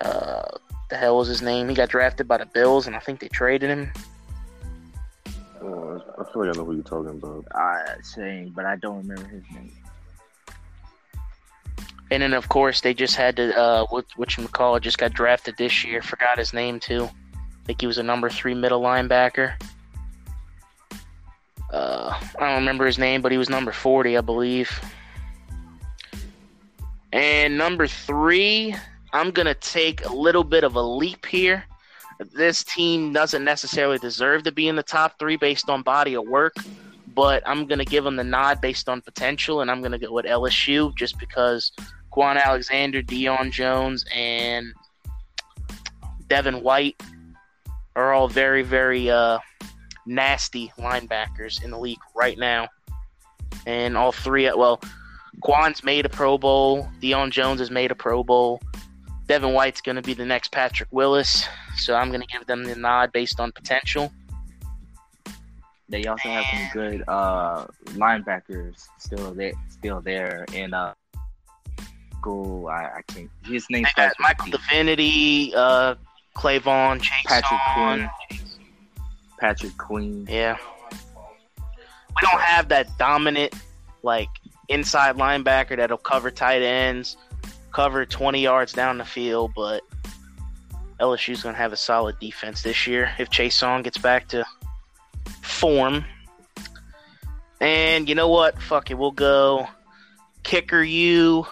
Uh, 0.00 0.42
the 0.88 0.96
hell 0.96 1.16
was 1.18 1.28
his 1.28 1.42
name? 1.42 1.68
He 1.68 1.74
got 1.74 1.88
drafted 1.88 2.26
by 2.26 2.38
the 2.38 2.46
Bills, 2.46 2.86
and 2.86 2.96
I 2.96 2.98
think 2.98 3.20
they 3.20 3.28
traded 3.28 3.70
him. 3.70 3.92
Uh, 5.62 5.98
I 6.18 6.24
feel 6.32 6.46
like 6.46 6.54
I 6.54 6.58
know 6.58 6.64
who 6.64 6.74
you're 6.74 6.82
talking 6.82 7.10
about. 7.10 7.44
Uh, 7.54 8.02
same, 8.02 8.50
but 8.50 8.64
I 8.64 8.76
don't 8.76 8.98
remember 8.98 9.28
his 9.28 9.42
name. 9.52 9.72
And 12.10 12.22
then, 12.22 12.32
of 12.32 12.48
course, 12.48 12.80
they 12.80 12.92
just 12.92 13.14
had 13.14 13.36
to, 13.36 13.56
uh, 13.56 13.86
what, 13.86 14.04
what 14.16 14.36
you 14.36 14.48
call 14.48 14.74
it, 14.76 14.82
just 14.82 14.98
got 14.98 15.12
drafted 15.12 15.56
this 15.56 15.84
year. 15.84 16.02
Forgot 16.02 16.38
his 16.38 16.52
name, 16.52 16.80
too. 16.80 17.04
I 17.04 17.66
think 17.66 17.80
he 17.80 17.86
was 17.86 17.98
a 17.98 18.02
number 18.02 18.28
three 18.28 18.54
middle 18.54 18.80
linebacker. 18.80 19.52
Uh, 21.72 22.18
I 22.36 22.48
don't 22.48 22.58
remember 22.58 22.84
his 22.84 22.98
name, 22.98 23.22
but 23.22 23.30
he 23.30 23.38
was 23.38 23.48
number 23.48 23.70
40, 23.70 24.16
I 24.16 24.20
believe. 24.22 24.70
And 27.12 27.56
number 27.56 27.86
three, 27.86 28.74
I'm 29.12 29.30
going 29.30 29.46
to 29.46 29.54
take 29.54 30.04
a 30.04 30.12
little 30.12 30.44
bit 30.44 30.64
of 30.64 30.76
a 30.76 30.82
leap 30.82 31.26
here. 31.26 31.64
This 32.32 32.62
team 32.62 33.12
doesn't 33.12 33.44
necessarily 33.44 33.98
deserve 33.98 34.42
to 34.44 34.52
be 34.52 34.68
in 34.68 34.76
the 34.76 34.82
top 34.82 35.18
three 35.18 35.36
based 35.36 35.68
on 35.70 35.82
body 35.82 36.14
of 36.14 36.24
work, 36.26 36.54
but 37.14 37.42
I'm 37.46 37.66
going 37.66 37.78
to 37.78 37.84
give 37.84 38.04
them 38.04 38.16
the 38.16 38.24
nod 38.24 38.60
based 38.60 38.88
on 38.88 39.00
potential, 39.00 39.62
and 39.62 39.70
I'm 39.70 39.80
going 39.80 39.92
to 39.92 39.98
go 39.98 40.12
with 40.12 40.26
LSU 40.26 40.94
just 40.96 41.18
because 41.18 41.72
Kwon 42.12 42.40
Alexander, 42.42 43.02
Deion 43.02 43.50
Jones, 43.50 44.04
and 44.14 44.72
Devin 46.28 46.62
White 46.62 47.00
are 47.96 48.12
all 48.12 48.28
very, 48.28 48.62
very 48.62 49.10
uh, 49.10 49.38
nasty 50.06 50.72
linebackers 50.78 51.62
in 51.64 51.70
the 51.70 51.78
league 51.78 51.98
right 52.14 52.38
now. 52.38 52.68
And 53.66 53.96
all 53.96 54.12
three, 54.12 54.44
well, 54.52 54.80
Kwon's 55.42 55.82
made 55.82 56.06
a 56.06 56.08
Pro 56.08 56.38
Bowl. 56.38 56.88
Deion 57.00 57.30
Jones 57.30 57.60
has 57.60 57.70
made 57.70 57.90
a 57.90 57.94
Pro 57.94 58.22
Bowl. 58.22 58.60
Devin 59.30 59.52
White's 59.52 59.80
going 59.80 59.94
to 59.94 60.02
be 60.02 60.12
the 60.12 60.26
next 60.26 60.50
Patrick 60.50 60.88
Willis. 60.90 61.46
So 61.76 61.94
I'm 61.94 62.08
going 62.08 62.20
to 62.20 62.26
give 62.26 62.48
them 62.48 62.64
the 62.64 62.74
nod 62.74 63.12
based 63.12 63.38
on 63.38 63.52
potential. 63.52 64.12
They 65.88 66.04
also 66.06 66.28
have 66.28 66.44
some 66.46 66.68
good 66.72 67.04
uh, 67.06 67.66
linebackers 67.90 68.88
still 68.98 69.32
there, 69.32 69.52
still 69.68 70.00
there, 70.00 70.46
and 70.52 70.74
uh, 70.74 70.94
go. 72.20 72.66
I, 72.66 72.96
I 72.96 73.02
can't. 73.06 73.30
His 73.44 73.70
name. 73.70 73.84
They 73.84 74.02
got 74.02 74.14
Michael 74.18 74.50
Divinity, 74.50 75.54
uh, 75.54 75.94
Clavon, 76.36 77.00
Chase 77.00 77.14
Patrick. 77.26 77.60
Queen. 77.76 78.10
Patrick 79.38 79.78
Queen. 79.78 80.26
Yeah. 80.28 80.56
We 81.56 82.28
don't 82.28 82.40
have 82.40 82.68
that 82.70 82.98
dominant, 82.98 83.54
like, 84.02 84.28
inside 84.68 85.14
linebacker 85.18 85.76
that'll 85.76 85.98
cover 85.98 86.32
tight 86.32 86.62
ends, 86.62 87.16
cover 87.72 88.04
20 88.04 88.40
yards 88.40 88.72
down 88.72 88.98
the 88.98 89.04
field, 89.04 89.52
but 89.54 89.82
LSU's 91.00 91.42
going 91.42 91.54
to 91.54 91.60
have 91.60 91.72
a 91.72 91.76
solid 91.76 92.18
defense 92.18 92.62
this 92.62 92.86
year 92.86 93.10
if 93.18 93.30
Chase 93.30 93.56
Song 93.56 93.82
gets 93.82 93.98
back 93.98 94.28
to 94.28 94.44
form. 95.42 96.04
And 97.60 98.08
you 98.08 98.14
know 98.14 98.28
what? 98.28 98.60
Fuck 98.60 98.90
it. 98.90 98.94
We'll 98.98 99.10
go 99.10 99.68
kicker 100.42 100.82
you. 100.82 101.46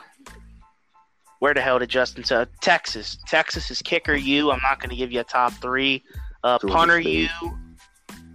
Where 1.39 1.55
the 1.55 1.61
hell 1.61 1.79
did 1.79 1.89
Justin 1.89 2.25
say? 2.25 2.47
Texas. 2.61 3.19
Texas 3.27 3.71
is 3.71 3.81
kicker 3.83 4.15
you. 4.15 4.51
I'm 4.51 4.61
not 4.63 4.81
going 4.81 4.91
to 4.91 4.97
give 4.97 5.13
you 5.13 5.21
a 5.21 5.25
top 5.25 5.53
three. 5.55 6.03
Uh, 6.43 6.59
punter 6.59 6.99
you. 6.99 7.29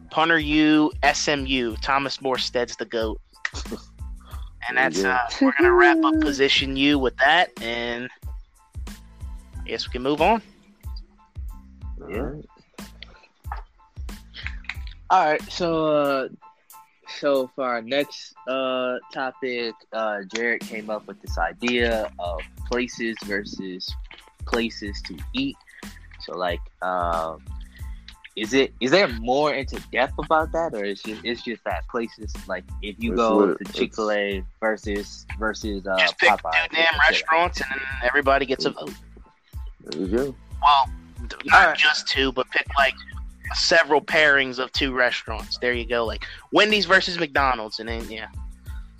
Punter 0.10 0.40
you. 0.40 0.92
SMU. 1.14 1.76
Thomas 1.78 2.18
Morstead's 2.18 2.76
the 2.78 2.86
GOAT. 2.86 3.20
And 4.68 4.78
that's 4.78 5.00
Yeah. 5.00 5.16
uh, 5.16 5.30
we're 5.42 5.54
gonna 5.58 5.74
wrap 5.74 5.98
up 6.04 6.20
position 6.22 6.76
you 6.76 6.98
with 7.00 7.16
that, 7.18 7.52
and 7.62 8.10
I 8.88 9.68
guess 9.68 9.88
we 9.88 9.92
can 9.92 10.02
move 10.04 10.22
on. 10.22 10.42
Yeah. 12.10 12.18
All 12.18 12.24
right. 12.24 12.46
All 15.10 15.26
right, 15.26 15.42
so 15.52 15.86
uh, 15.86 16.28
so 17.20 17.52
for 17.56 17.66
our 17.66 17.82
next 17.82 18.34
uh 18.48 18.98
topic, 19.14 19.76
uh, 19.92 20.20
Jared 20.34 20.62
came 20.62 20.90
up 20.90 21.06
with 21.08 21.22
this 21.22 21.38
idea 21.38 22.10
of 22.18 22.42
places 22.72 23.16
versus 23.26 23.88
places 24.46 25.02
to 25.04 25.18
eat. 25.34 25.56
So 26.22 26.36
like, 26.38 26.62
um, 26.82 27.44
is 28.36 28.54
it 28.54 28.74
is 28.80 28.92
there 28.92 29.08
more 29.08 29.54
into 29.54 29.80
depth 29.92 30.14
about 30.18 30.52
that, 30.54 30.74
or 30.74 30.84
is 30.84 31.02
just 31.02 31.24
it's 31.24 31.44
just 31.44 31.64
that 31.66 31.88
places 31.88 32.34
like 32.48 32.64
if 32.82 32.96
you 32.98 33.12
It's 33.12 33.18
go 33.18 33.38
lit- 33.38 33.58
to 33.66 33.74
Chick 33.74 33.94
Fil 33.96 34.12
A 34.12 34.44
versus 34.60 35.26
versus 35.38 35.86
uh, 35.86 35.98
Just 35.98 36.18
pick 36.18 36.30
two 36.30 36.38
damn 36.72 37.00
restaurants, 37.08 37.62
and 37.62 37.70
then 37.72 37.80
everybody 38.04 38.46
gets 38.46 38.66
a 38.66 38.72
vote. 38.72 38.94
There 39.82 40.02
you 40.02 40.08
go. 40.08 40.36
Well, 40.62 40.90
not 41.46 41.62
Alright. 41.62 41.78
just 41.78 42.08
two, 42.08 42.32
but 42.32 42.50
pick 42.50 42.66
like 42.78 42.96
several 43.54 44.02
pairings 44.02 44.58
of 44.58 44.72
two 44.72 44.94
restaurants. 44.94 45.58
There 45.60 45.74
you 45.74 45.86
go, 45.86 46.06
like 46.06 46.26
Wendy's 46.52 46.86
versus 46.86 47.20
McDonald's, 47.20 47.80
and 47.80 47.88
then 47.90 48.10
yeah. 48.10 48.28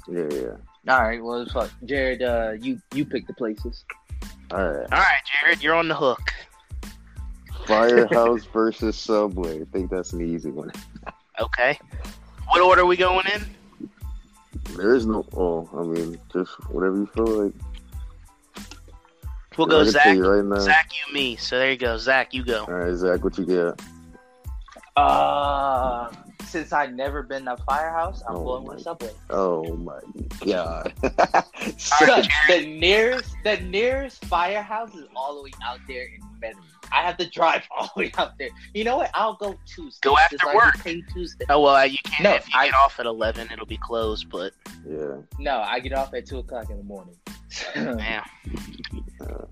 Yeah, 0.08 0.28
yeah. 0.32 0.94
All 0.94 1.02
right, 1.02 1.24
well, 1.24 1.46
fuck, 1.52 1.72
Jared, 1.86 2.22
uh, 2.22 2.52
you 2.60 2.80
you 2.94 3.06
pick 3.06 3.26
the 3.26 3.34
places. 3.34 3.86
All 4.52 4.60
right. 4.64 4.84
All 4.92 5.00
right, 5.00 5.22
Jared, 5.42 5.64
you're 5.64 5.74
on 5.76 5.88
the 5.88 5.96
hook. 5.96 6.22
Firehouse 7.66 8.46
versus 8.46 8.96
Subway. 8.96 9.62
I 9.62 9.66
think 9.66 9.90
that's 9.90 10.14
an 10.14 10.22
easy 10.22 10.52
one. 10.52 10.72
Okay. 11.40 11.80
What 12.48 12.62
order 12.62 12.82
are 12.82 12.86
we 12.86 12.98
going 12.98 13.26
in? 13.34 13.90
There 14.76 14.96
is 14.96 15.06
no. 15.06 15.26
Oh, 15.36 15.70
I 15.78 15.84
mean, 15.84 16.20
just 16.32 16.52
whatever 16.70 16.98
you 16.98 17.06
feel 17.08 17.26
like. 17.26 17.54
We'll 19.58 19.68
go 19.68 19.84
Zach, 19.84 20.16
you 20.16 20.28
right 20.28 20.44
now. 20.44 20.60
Zach, 20.60 20.92
you, 20.92 21.14
me. 21.14 21.36
So 21.36 21.60
there 21.60 21.72
you 21.72 21.78
go, 21.78 21.98
Zach, 21.98 22.34
you 22.34 22.44
go. 22.44 22.66
All 22.66 22.74
right, 22.74 22.96
Zach, 22.96 23.24
what 23.24 23.38
you 23.38 23.46
got? 23.46 23.82
Uh, 24.96 26.12
since 26.46 26.72
I've 26.74 26.94
never 26.94 27.24
been 27.24 27.46
to 27.46 27.58
Firehouse, 27.58 28.22
I'm 28.28 28.36
Oh 28.38 28.44
going 28.44 28.66
my- 28.66 28.74
with 28.76 28.84
Subway. 28.84 29.12
Oh 29.30 29.76
my 29.78 30.00
god. 30.46 30.94
Because 31.64 32.28
the 32.50 32.66
nearest, 32.80 33.36
the 33.44 33.58
nearest 33.62 34.26
firehouse 34.26 34.94
is 34.96 35.06
all 35.16 35.36
the 35.38 35.44
way 35.44 35.52
out 35.64 35.80
there 35.88 36.04
in 36.04 36.20
Medley. 36.42 36.62
I 36.92 37.02
have 37.02 37.16
to 37.18 37.30
drive 37.30 37.64
all 37.72 37.90
the 37.96 38.02
way 38.04 38.12
out 38.18 38.38
there. 38.38 38.50
You 38.74 38.84
know 38.84 38.98
what? 38.98 39.10
I'll 39.14 39.36
go 39.36 39.56
Tuesday. 39.66 40.00
Go 40.10 40.18
after 40.18 40.38
like 40.46 40.56
work. 40.56 40.78
pay 40.84 41.02
Tuesday. 41.14 41.46
Oh 41.50 41.62
well, 41.62 41.86
you 41.88 41.98
can't. 42.04 42.24
No, 42.24 42.34
if 42.36 42.48
you 42.50 42.54
I- 42.60 42.66
get 42.68 42.76
off 42.76 43.00
at 43.00 43.06
eleven, 43.06 43.48
it'll 43.52 43.66
be 43.66 43.78
closed. 43.78 44.30
But 44.30 44.54
yeah. 44.88 45.16
No, 45.40 45.60
I 45.62 45.80
get 45.80 45.94
off 45.94 46.14
at 46.14 46.26
two 46.26 46.40
o'clock 46.40 46.70
in 46.70 46.78
the 46.78 46.84
morning. 46.84 47.16
Uh, 49.22 49.46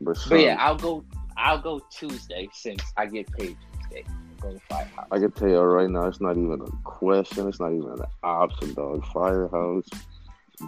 but 0.00 0.16
man, 0.16 0.28
But, 0.28 0.40
yeah, 0.40 0.56
I'll 0.58 0.76
go. 0.76 1.04
I'll 1.36 1.58
go 1.60 1.80
Tuesday 1.90 2.48
since 2.52 2.82
I 2.96 3.06
get 3.06 3.30
paid 3.32 3.56
Tuesday. 3.82 4.04
Go 4.44 4.52
to 4.52 4.60
Firehouse. 4.68 5.06
I 5.10 5.18
can 5.18 5.30
tell 5.32 5.48
you 5.48 5.58
right 5.60 5.88
now, 5.88 6.06
it's 6.06 6.20
not 6.20 6.36
even 6.36 6.60
a 6.60 6.70
question. 6.88 7.48
It's 7.48 7.60
not 7.60 7.72
even 7.72 7.88
an 7.92 8.02
option, 8.22 8.74
dog. 8.74 9.02
Firehouse 9.06 9.88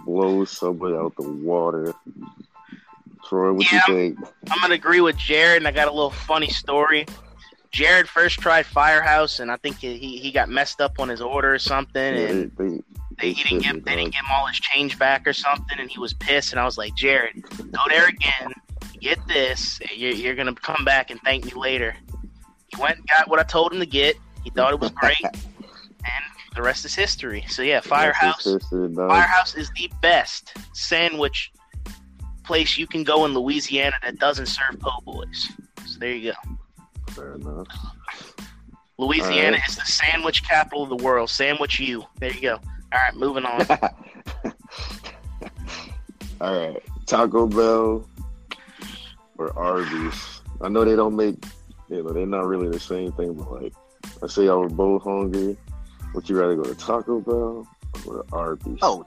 blows 0.03 0.49
somebody 0.49 0.95
out 0.95 1.15
the 1.15 1.29
water. 1.29 1.93
Troy, 3.27 3.53
what 3.53 3.71
Yeah. 3.71 3.81
you 3.87 3.93
think? 4.15 4.19
I'm 4.49 4.59
gonna 4.61 4.73
agree 4.73 5.01
with 5.01 5.15
Jared, 5.17 5.57
and 5.57 5.67
I 5.67 5.71
got 5.71 5.87
a 5.87 5.91
little 5.91 6.09
funny 6.09 6.49
story. 6.49 7.05
Jared 7.71 8.09
first 8.09 8.39
tried 8.39 8.65
Firehouse, 8.65 9.39
and 9.39 9.51
I 9.51 9.57
think 9.57 9.77
he 9.77 9.97
he 10.17 10.31
got 10.31 10.49
messed 10.49 10.81
up 10.81 10.99
on 10.99 11.09
his 11.09 11.21
order 11.21 11.53
or 11.53 11.59
something, 11.59 12.15
Yeah, 12.15 12.21
and 12.29 12.51
they, 12.57 12.63
they, 12.69 12.81
they, 13.19 13.31
he 13.33 13.43
didn't 13.43 13.61
shit 13.63 13.73
give 13.75 13.85
they 13.85 13.91
didn't 13.95 14.05
dog. 14.05 14.13
give 14.13 14.21
him 14.25 14.31
all 14.31 14.47
his 14.47 14.59
change 14.59 14.97
back 14.97 15.27
or 15.27 15.33
something, 15.33 15.77
and 15.79 15.89
he 15.91 15.99
was 15.99 16.13
pissed. 16.15 16.51
And 16.51 16.59
I 16.59 16.65
was 16.65 16.77
like, 16.79 16.95
Jared, 16.95 17.43
go 17.71 17.79
there 17.89 18.07
again, 18.07 18.53
get 18.99 19.19
this. 19.27 19.79
You're 19.95 20.13
you're 20.13 20.35
gonna 20.35 20.55
come 20.55 20.83
back 20.85 21.11
and 21.11 21.19
thank 21.21 21.45
me 21.45 21.51
later. 21.51 21.95
He 22.69 22.81
went 22.81 22.97
and 22.97 23.07
got 23.07 23.29
what 23.29 23.39
I 23.39 23.43
told 23.43 23.73
him 23.73 23.79
to 23.79 23.85
get. 23.85 24.15
He 24.43 24.49
thought 24.49 24.73
it 24.73 24.79
was 24.79 24.91
great, 24.91 25.15
and 25.23 26.23
the 26.55 26.61
rest 26.61 26.85
is 26.85 26.95
history. 26.95 27.45
So 27.49 27.61
yeah, 27.61 27.79
Firehouse. 27.81 28.43
That's 28.43 28.45
his 28.45 28.61
sister, 28.61 28.87
dog. 28.87 29.09
Firehouse 29.09 29.55
is 29.55 29.69
the 29.75 29.91
best 30.01 30.53
sandwich 30.73 31.51
place 32.43 32.77
you 32.77 32.87
can 32.87 33.03
go 33.03 33.25
in 33.25 33.33
Louisiana 33.33 33.95
that 34.03 34.19
doesn't 34.19 34.45
serve 34.47 34.79
po' 34.79 35.01
boys. 35.03 35.49
So 35.85 35.99
there 35.99 36.13
you 36.13 36.31
go. 36.31 36.37
Fair 37.13 37.33
enough. 37.33 37.67
Louisiana 38.97 39.57
Alright. 39.57 39.69
is 39.69 39.75
the 39.75 39.85
sandwich 39.85 40.43
capital 40.47 40.83
of 40.83 40.89
the 40.89 40.95
world. 41.03 41.29
Sandwich 41.29 41.79
you. 41.79 42.03
There 42.19 42.31
you 42.31 42.41
go. 42.41 42.55
All 42.55 42.99
right, 42.99 43.13
moving 43.15 43.45
on. 43.45 43.65
All 46.41 46.67
right, 46.67 46.81
Taco 47.05 47.47
Bell 47.47 48.07
or 49.37 49.57
Arby's. 49.57 50.41
I 50.61 50.69
know 50.69 50.85
they 50.85 50.95
don't 50.95 51.15
make, 51.15 51.35
you 51.89 52.03
know, 52.03 52.09
they're 52.11 52.25
not 52.25 52.45
really 52.47 52.69
the 52.69 52.79
same 52.79 53.11
thing, 53.13 53.33
but 53.33 53.51
like, 53.51 53.73
let's 54.21 54.33
say 54.35 54.45
y'all 54.45 54.59
were 54.61 54.69
both 54.69 55.03
hungry. 55.03 55.57
Would 56.13 56.29
you 56.29 56.39
rather 56.39 56.55
go 56.55 56.63
to 56.63 56.75
Taco 56.75 57.19
Bell 57.21 57.67
or 58.07 58.25
Arby's? 58.31 58.79
Oh, 58.81 59.05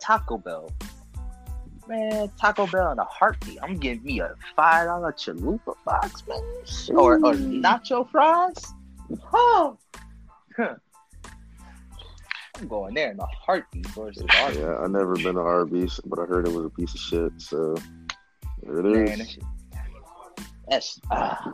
Taco 0.00 0.38
Bell. 0.38 0.70
Man, 1.88 2.30
Taco 2.40 2.66
Bell 2.66 2.92
in 2.92 2.98
a 2.98 3.04
heartbeat. 3.04 3.58
I'm 3.62 3.76
getting 3.78 4.02
me 4.04 4.20
a 4.20 4.34
five 4.56 4.86
dollar 4.86 5.12
chalupa 5.12 5.74
box, 5.84 6.22
man, 6.26 6.38
or, 6.96 7.14
or 7.16 7.34
nacho 7.34 8.08
fries. 8.10 8.54
Oh, 9.32 9.76
Huh. 10.56 10.74
I'm 12.58 12.68
going 12.68 12.94
there 12.94 13.10
in 13.10 13.18
a 13.18 13.26
heartbeat 13.26 13.86
versus 13.88 14.24
Arby's. 14.38 14.58
yeah, 14.58 14.76
I 14.76 14.86
never 14.86 15.14
been 15.14 15.34
to 15.34 15.40
Arby's, 15.40 15.98
but 16.04 16.18
I 16.18 16.24
heard 16.26 16.46
it 16.46 16.52
was 16.52 16.66
a 16.66 16.70
piece 16.70 16.94
of 16.94 17.00
shit. 17.00 17.32
So 17.38 17.74
there 18.62 18.78
it 18.80 18.84
Man, 19.08 19.20
is. 19.22 19.38
that's 20.68 21.00
ah. 21.10 21.52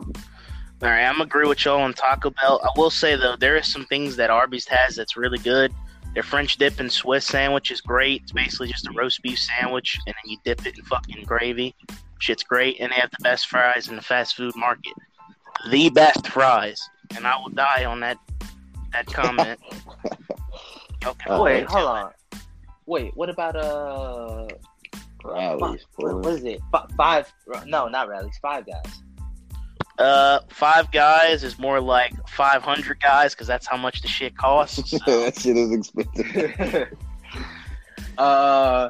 All 0.81 0.87
right, 0.89 1.03
I'm 1.05 1.19
agree 1.19 1.45
with 1.47 1.65
y'all 1.65 1.81
on 1.81 1.93
Taco 1.93 2.29
Bell. 2.29 2.61
I 2.63 2.69
will 2.79 2.89
say 2.89 3.15
though, 3.15 3.35
there 3.35 3.57
is 3.57 3.67
some 3.71 3.85
things 3.85 4.15
that 4.15 4.29
Arby's 4.29 4.67
has 4.67 4.95
that's 4.95 5.17
really 5.17 5.37
good. 5.39 5.73
Their 6.13 6.23
French 6.23 6.57
dip 6.57 6.79
and 6.79 6.91
Swiss 6.91 7.25
sandwich 7.25 7.69
is 7.69 7.81
great. 7.81 8.23
It's 8.23 8.31
basically 8.31 8.69
just 8.69 8.87
a 8.87 8.91
roast 8.93 9.21
beef 9.21 9.37
sandwich, 9.39 9.99
and 10.07 10.15
then 10.15 10.31
you 10.31 10.37
dip 10.43 10.65
it 10.65 10.77
in 10.77 10.85
fucking 10.85 11.23
gravy. 11.25 11.75
Shit's 12.19 12.43
great, 12.43 12.77
and 12.79 12.91
they 12.91 12.95
have 12.95 13.11
the 13.11 13.21
best 13.23 13.47
fries 13.47 13.89
in 13.89 13.95
the 13.95 14.01
fast 14.01 14.35
food 14.35 14.55
market. 14.55 14.93
The 15.69 15.89
best 15.89 16.27
fries, 16.27 16.81
and 17.15 17.27
I 17.27 17.37
will 17.37 17.49
die 17.49 17.85
on 17.85 17.99
that 17.99 18.17
that 18.93 19.05
comment. 19.13 19.59
Okay. 21.05 21.29
Uh, 21.29 21.41
Wait, 21.43 21.59
wait, 21.61 21.65
hold 21.69 21.85
on. 21.87 22.11
Wait, 22.85 23.15
what 23.15 23.29
about 23.29 23.55
uh? 23.55 24.47
Rallies, 25.23 25.85
What, 25.97 26.11
boy. 26.13 26.17
what 26.29 26.33
is 26.35 26.43
it? 26.45 26.61
F- 26.73 26.89
five? 26.95 27.31
No, 27.65 27.87
not 27.89 28.07
rallies. 28.07 28.37
Five 28.41 28.65
guys. 28.65 29.01
Uh, 29.99 30.39
five 30.49 30.89
guys 30.91 31.43
is 31.43 31.59
more 31.59 31.81
like 31.81 32.13
five 32.29 32.63
hundred 32.63 33.01
guys 33.01 33.35
because 33.35 33.47
that's 33.47 33.67
how 33.67 33.75
much 33.77 34.01
the 34.01 34.07
shit 34.07 34.35
costs. 34.37 34.91
that 35.05 35.37
shit 35.37 35.57
is 35.57 35.71
expensive. 35.73 36.97
uh, 38.17 38.89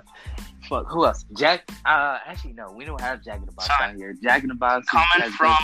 fuck. 0.70 0.86
Who 0.90 1.06
else? 1.06 1.26
Jack. 1.36 1.68
Uh, 1.84 2.20
actually, 2.28 2.54
no. 2.54 2.72
We 2.72 2.86
don't 2.86 3.02
have 3.02 3.24
Jack 3.24 3.40
in 3.40 3.48
the 3.48 3.52
Box 3.54 3.70
down 3.80 3.98
here. 3.98 4.14
Jack 4.22 4.44
in 4.44 4.50
the 4.50 4.56
Box 4.56 4.88
coming 4.88 5.32
from- 5.32 5.56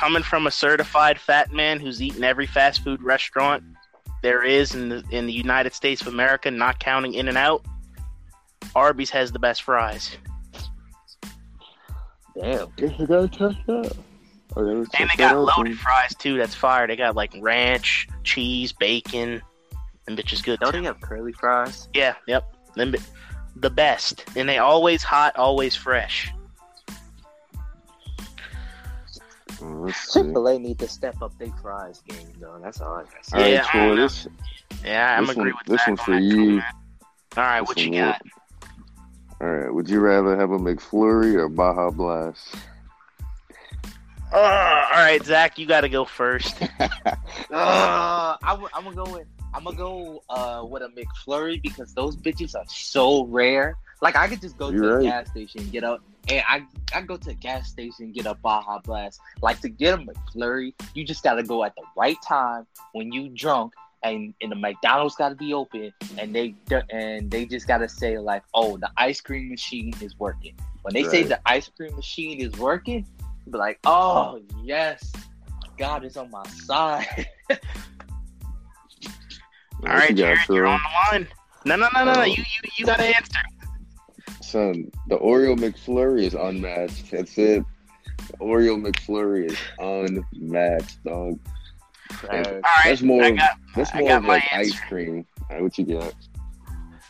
Coming 0.00 0.22
from 0.24 0.48
a 0.48 0.50
certified 0.50 1.20
fat 1.20 1.52
man 1.52 1.78
who's 1.78 2.02
eaten 2.02 2.24
every 2.24 2.46
fast 2.46 2.82
food 2.82 3.00
restaurant 3.00 3.62
there 4.22 4.42
is 4.42 4.74
in 4.74 4.88
the 4.88 5.04
in 5.10 5.26
the 5.26 5.32
United 5.32 5.74
States 5.74 6.00
of 6.02 6.08
America, 6.08 6.50
not 6.50 6.80
counting 6.80 7.14
In 7.14 7.28
and 7.28 7.38
Out, 7.38 7.64
Arby's 8.74 9.10
has 9.10 9.30
the 9.32 9.38
best 9.38 9.62
fries, 9.62 10.16
Damn. 12.40 12.68
Guess 12.76 12.92
I 13.00 13.04
gotta 13.04 13.28
check 13.28 13.52
that. 13.66 13.96
I 14.52 14.60
gotta 14.60 14.70
and 14.98 15.10
they 15.10 15.16
got 15.16 15.34
out, 15.34 15.56
loaded 15.56 15.72
then. 15.72 15.78
fries 15.78 16.14
too. 16.14 16.36
That's 16.38 16.54
fire. 16.54 16.86
They 16.86 16.96
got 16.96 17.14
like 17.14 17.32
ranch, 17.40 18.08
cheese, 18.24 18.72
bacon, 18.72 19.42
and 20.06 20.18
bitch 20.18 20.32
is 20.32 20.42
good. 20.42 20.58
Don't 20.60 20.72
too. 20.72 20.80
they 20.80 20.86
have 20.86 21.00
curly 21.00 21.32
fries? 21.32 21.88
Yeah, 21.94 22.14
yep. 22.26 22.52
Them 22.74 22.94
the 23.56 23.70
best, 23.70 24.24
and 24.36 24.48
they 24.48 24.58
always 24.58 25.02
hot, 25.02 25.36
always 25.36 25.74
fresh. 25.76 26.32
Mm, 29.56 29.86
Let's. 29.86 30.12
Chick 30.12 30.24
Fil 30.26 30.46
A 30.46 30.58
need 30.58 30.78
to 30.78 30.88
step 30.88 31.20
up 31.22 31.36
their 31.38 31.52
fries 31.62 32.00
game, 32.08 32.28
though. 32.38 32.58
That's 32.62 32.80
all 32.80 32.94
I 32.94 33.02
got. 33.02 33.12
All 33.34 33.40
right, 33.40 33.52
Yeah, 33.52 33.64
I 33.66 33.70
Troy, 33.70 33.80
don't 33.88 33.96
this 33.96 34.28
Yeah, 34.84 35.16
I'm 35.18 35.26
This 35.26 35.36
agree 35.36 35.52
one- 35.52 35.58
with 35.58 35.66
this 35.66 35.80
Zach 35.80 35.88
one's 35.88 36.00
on 36.00 36.04
for 36.06 36.10
that 36.12 36.20
too, 36.20 36.26
you. 36.26 36.62
All 37.36 37.42
right, 37.44 37.60
This 37.60 37.68
what 37.68 37.78
you 37.78 37.90
one 37.90 37.98
got? 38.00 38.22
All 39.40 39.48
right. 39.48 39.72
Would 39.72 39.88
you 39.88 40.00
rather 40.00 40.36
have 40.36 40.50
a 40.50 40.58
McFlurry 40.58 41.34
or 41.34 41.48
Baja 41.48 41.90
Blast? 41.90 42.56
Uh, 44.32 44.36
all 44.36 44.98
right, 44.98 45.24
Zach, 45.24 45.58
you 45.58 45.66
got 45.66 45.82
to 45.82 45.88
go 45.88 46.04
first. 46.04 46.56
Uh, 47.50 48.36
I'm, 48.42 48.66
I'm 48.74 48.84
gonna 48.84 48.96
go 48.96 49.10
with 49.10 49.26
I'm 49.54 49.64
gonna 49.64 49.76
go 49.76 50.22
uh 50.28 50.62
with 50.68 50.82
a 50.82 50.88
McFlurry 50.88 51.62
because 51.62 51.94
those 51.94 52.14
bitches 52.16 52.54
are 52.54 52.64
so 52.68 53.24
rare. 53.24 53.76
Like 54.02 54.16
I 54.16 54.28
could 54.28 54.40
just 54.42 54.58
go 54.58 54.70
to 54.70 54.76
You're 54.76 54.90
a 54.90 54.96
right. 54.96 55.04
gas 55.04 55.30
station 55.30 55.62
and 55.62 55.72
get 55.72 55.82
a 55.82 55.98
and 56.28 56.42
I 56.46 56.66
I 56.94 57.00
go 57.02 57.16
to 57.16 57.30
a 57.30 57.34
gas 57.34 57.68
station 57.68 58.06
and 58.06 58.14
get 58.14 58.26
a 58.26 58.34
Baja 58.34 58.80
Blast. 58.84 59.20
Like 59.40 59.60
to 59.60 59.68
get 59.68 59.98
a 59.98 60.02
McFlurry, 60.02 60.74
you 60.94 61.04
just 61.04 61.22
gotta 61.22 61.42
go 61.42 61.64
at 61.64 61.74
the 61.74 61.82
right 61.96 62.18
time 62.26 62.66
when 62.92 63.12
you 63.12 63.30
drunk. 63.30 63.72
And, 64.04 64.32
and 64.40 64.52
the 64.52 64.56
McDonald's 64.56 65.16
got 65.16 65.30
to 65.30 65.34
be 65.34 65.52
open, 65.52 65.92
and 66.18 66.32
they 66.32 66.54
and 66.90 67.28
they 67.28 67.44
just 67.46 67.66
got 67.66 67.78
to 67.78 67.88
say 67.88 68.16
like, 68.16 68.44
"Oh, 68.54 68.76
the 68.76 68.88
ice 68.96 69.20
cream 69.20 69.48
machine 69.48 69.92
is 70.00 70.16
working." 70.20 70.54
When 70.82 70.94
they 70.94 71.02
say 71.02 71.24
the 71.24 71.40
ice 71.44 71.68
cream 71.76 71.96
machine 71.96 72.38
is 72.40 72.56
working, 72.58 73.04
be 73.48 73.58
like, 73.58 73.78
"Oh 73.84 74.40
yes, 74.62 75.12
God 75.76 76.04
is 76.04 76.16
on 76.16 76.30
my 76.30 76.46
side." 76.48 77.28
All 77.50 77.56
right, 79.94 80.10
you 80.10 80.16
got, 80.16 80.34
Jared, 80.34 80.38
you're 80.48 80.66
on 80.66 80.80
the 80.80 81.18
line. 81.18 81.28
No, 81.64 81.76
no, 81.76 81.88
no, 81.94 82.04
no, 82.04 82.12
no. 82.14 82.20
Oh. 82.20 82.24
You, 82.24 82.34
you, 82.36 82.70
you 82.78 82.86
got 82.86 82.98
to 82.98 83.04
answer. 83.04 83.38
Son, 84.42 84.90
the 85.08 85.18
Oreo 85.18 85.56
McFlurry 85.56 86.22
is 86.22 86.34
unmatched. 86.34 87.10
That's 87.10 87.36
it. 87.38 87.64
The 88.30 88.36
Oreo 88.38 88.80
McFlurry 88.82 89.50
is 89.50 89.58
unmatched, 89.78 91.02
dog. 91.04 91.38
Uh, 92.24 92.26
All 92.26 92.42
right, 92.42 92.62
That's 92.84 93.02
more. 93.02 93.22
I 93.22 93.30
got 93.32 93.50
that's 93.76 93.94
I 93.94 94.00
more 94.00 94.08
got 94.08 94.16
of 94.18 94.22
my 94.24 94.28
like 94.34 94.52
answer. 94.52 94.74
ice 94.74 94.80
cream. 94.88 95.26
All 95.42 95.46
right, 95.56 95.62
what 95.62 95.78
you 95.78 95.84
got? 95.84 96.14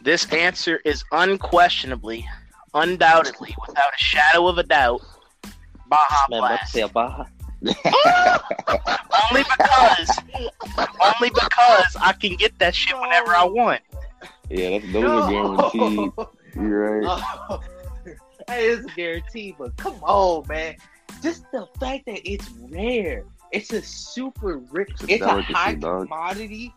this 0.03 0.31
answer 0.33 0.81
is 0.85 1.03
unquestionably, 1.13 2.27
undoubtedly, 2.75 3.55
without 3.67 3.93
a 3.95 3.99
shadow 4.03 4.47
of 4.49 4.59
a 4.59 4.63
doubt, 4.63 5.01
Baja 5.89 6.27
man, 6.31 6.41
Blast. 6.41 6.73
say 6.73 6.83
a 6.83 6.89
Baja. 6.89 7.25
only 7.65 7.75
because, 9.43 10.19
only 10.79 11.31
because 11.31 11.97
I 12.01 12.15
can 12.19 12.37
get 12.37 12.57
that 12.61 12.75
shit 12.75 12.99
whenever 12.99 13.35
I 13.35 13.45
want. 13.45 13.81
Yeah, 14.49 14.79
that's, 14.79 14.93
those 14.93 15.05
are 15.05 15.31
guaranteed. 15.31 16.11
You're 16.55 17.01
right. 17.01 17.21
Oh, 17.51 17.61
that 18.47 18.61
is 18.61 18.85
a 18.85 18.89
guarantee, 18.91 19.55
but 19.59 19.77
come 19.77 19.97
on, 20.03 20.47
man. 20.49 20.77
Just 21.23 21.51
the 21.53 21.67
fact 21.81 22.07
that 22.07 22.21
it's 22.31 22.49
rare. 22.71 23.25
It's 23.51 23.73
a 23.73 23.83
super 23.83 24.59
rich. 24.59 24.91
It's 25.03 25.03
a 25.03 25.09
It's 25.11 25.23
a 25.25 25.43
high 25.43 25.75
commodity. 25.75 26.75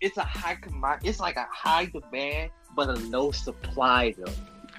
It's 0.00 0.16
a 0.16 0.24
high 0.24 0.54
commodity. 0.56 1.08
It's 1.08 1.20
like 1.20 1.36
a 1.36 1.46
high 1.50 1.86
demand, 1.86 2.50
but 2.74 2.88
a 2.88 2.94
low 2.94 3.32
supply, 3.32 4.14
though. 4.16 4.32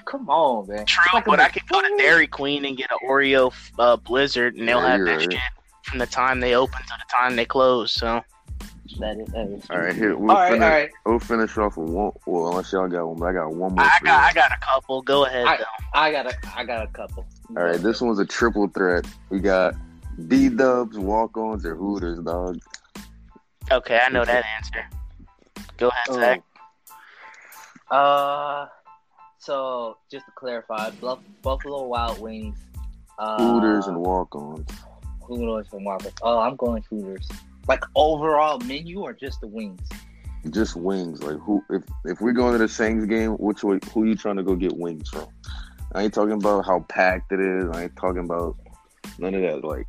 Come 0.05 0.29
on, 0.29 0.67
man. 0.67 0.85
True, 0.85 1.03
Like 1.13 1.25
but 1.25 1.39
I 1.39 1.49
could 1.49 1.67
go 1.67 1.81
to 1.81 1.95
Dairy 1.97 2.27
Queen 2.27 2.65
and 2.65 2.77
get 2.77 2.91
an 2.91 2.97
Oreo 3.07 3.53
uh, 3.79 3.97
Blizzard, 3.97 4.55
and 4.55 4.67
they'll 4.67 4.81
Yeah, 4.81 4.89
have 4.97 5.05
that 5.05 5.11
right. 5.17 5.31
shit 5.33 5.39
from 5.83 5.99
the 5.99 6.05
time 6.07 6.39
they 6.39 6.55
open 6.55 6.77
to 6.79 6.87
the 6.97 7.11
time 7.11 7.35
they 7.35 7.45
close. 7.45 7.91
So 7.91 8.21
That 8.99 9.17
is, 9.17 9.27
that 9.29 9.47
is 9.47 9.65
All 9.69 9.79
right, 9.79 9.95
here 9.95 10.15
we'll 10.15 10.31
all 10.35 10.37
right, 10.41 10.51
finish. 10.51 10.63
all 10.63 10.69
right. 10.69 10.89
We'll 11.05 11.19
finish 11.19 11.57
off 11.57 11.77
with 11.77 11.89
one. 11.89 12.11
Well, 12.25 12.49
unless 12.51 12.71
y'all 12.71 12.87
got 12.87 13.05
one, 13.07 13.17
but 13.17 13.25
I 13.25 13.33
got 13.33 13.49
one 13.53 13.73
more. 13.75 13.83
I 13.85 13.97
got. 14.03 14.23
I 14.29 14.33
got 14.33 14.51
a 14.51 14.57
couple. 14.61 15.01
Go 15.01 15.25
ahead. 15.25 15.45
I- 15.45 15.63
I 15.95 16.11
got 16.11 16.25
a, 16.25 16.35
I 16.55 16.63
got 16.63 16.83
a 16.83 16.87
couple. 16.87 17.25
All 17.55 17.63
right, 17.63 17.79
this 17.79 18.01
one's 18.01 18.17
a 18.19 18.25
triple 18.25 18.67
threat. 18.69 19.05
We 19.29 19.39
got 19.39 19.75
B 20.27 20.49
Dubs, 20.49 20.97
Walk 20.97 21.37
Ons, 21.37 21.65
or 21.65 21.75
Hooters, 21.75 22.19
dog. 22.19 22.57
Okay, 23.71 23.99
I 24.03 24.09
know 24.09 24.25
that 24.25 24.43
answer. 24.57 24.83
Go 25.77 25.89
ahead, 25.89 26.05
Oh. 26.09 26.15
Zach. 26.19 26.41
Uh, 27.91 28.65
so 29.43 29.97
just 30.09 30.25
to 30.25 30.31
clarify, 30.35 30.89
Bluff, 30.91 31.19
Buffalo 31.41 31.83
Wild 31.83 32.19
Wings, 32.19 32.57
uh, 33.19 33.37
Hooters 33.37 33.87
and 33.87 33.99
Walk 33.99 34.35
Ons. 34.35 34.69
Hooters 35.21 35.67
and 35.71 35.85
walk-ons. 35.85 36.13
Oh, 36.21 36.39
I'm 36.39 36.55
going 36.55 36.83
Hooters. 36.89 37.27
Like 37.67 37.83
overall 37.95 38.59
menu 38.59 39.01
or 39.01 39.13
just 39.13 39.41
the 39.41 39.47
wings? 39.47 39.81
Just 40.49 40.75
wings. 40.75 41.23
Like 41.23 41.37
who? 41.39 41.63
If 41.69 41.83
if 42.05 42.21
we're 42.21 42.33
going 42.33 42.53
to 42.53 42.57
the 42.57 42.67
Saints 42.67 43.05
game, 43.05 43.31
which 43.33 43.63
way? 43.63 43.79
Who 43.93 44.05
you 44.05 44.15
trying 44.15 44.35
to 44.35 44.43
go 44.43 44.55
get 44.55 44.75
wings 44.75 45.09
from? 45.09 45.27
I 45.93 46.03
ain't 46.03 46.13
talking 46.13 46.33
about 46.33 46.65
how 46.65 46.81
packed 46.89 47.31
it 47.31 47.39
is. 47.39 47.69
I 47.71 47.83
ain't 47.83 47.95
talking 47.95 48.25
about 48.25 48.57
none 49.17 49.33
of 49.33 49.41
that. 49.41 49.65
Like 49.65 49.87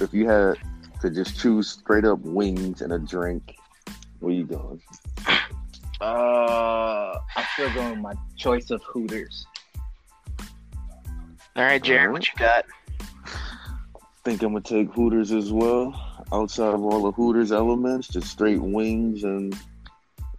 if 0.00 0.12
you 0.12 0.28
had 0.28 0.58
to 1.00 1.10
just 1.10 1.38
choose 1.38 1.70
straight 1.70 2.04
up 2.04 2.18
wings 2.20 2.82
and 2.82 2.92
a 2.92 2.98
drink, 2.98 3.56
where 4.20 4.34
you 4.34 4.44
going? 4.44 4.82
Uh, 6.04 7.18
I'm 7.34 7.44
still 7.54 7.72
going 7.72 7.90
with 7.92 7.98
my 8.00 8.12
choice 8.36 8.70
of 8.70 8.82
Hooters. 8.82 9.46
All 11.56 11.62
right, 11.62 11.82
Jared, 11.82 12.12
what 12.12 12.26
you 12.26 12.32
got? 12.36 12.66
think 14.22 14.42
I'm 14.42 14.52
gonna 14.52 14.60
take 14.62 14.90
Hooters 14.92 15.32
as 15.32 15.50
well. 15.52 15.94
Outside 16.32 16.74
of 16.74 16.82
all 16.82 17.02
the 17.04 17.12
Hooters 17.12 17.52
elements, 17.52 18.08
just 18.08 18.26
straight 18.28 18.60
wings 18.60 19.24
and 19.24 19.54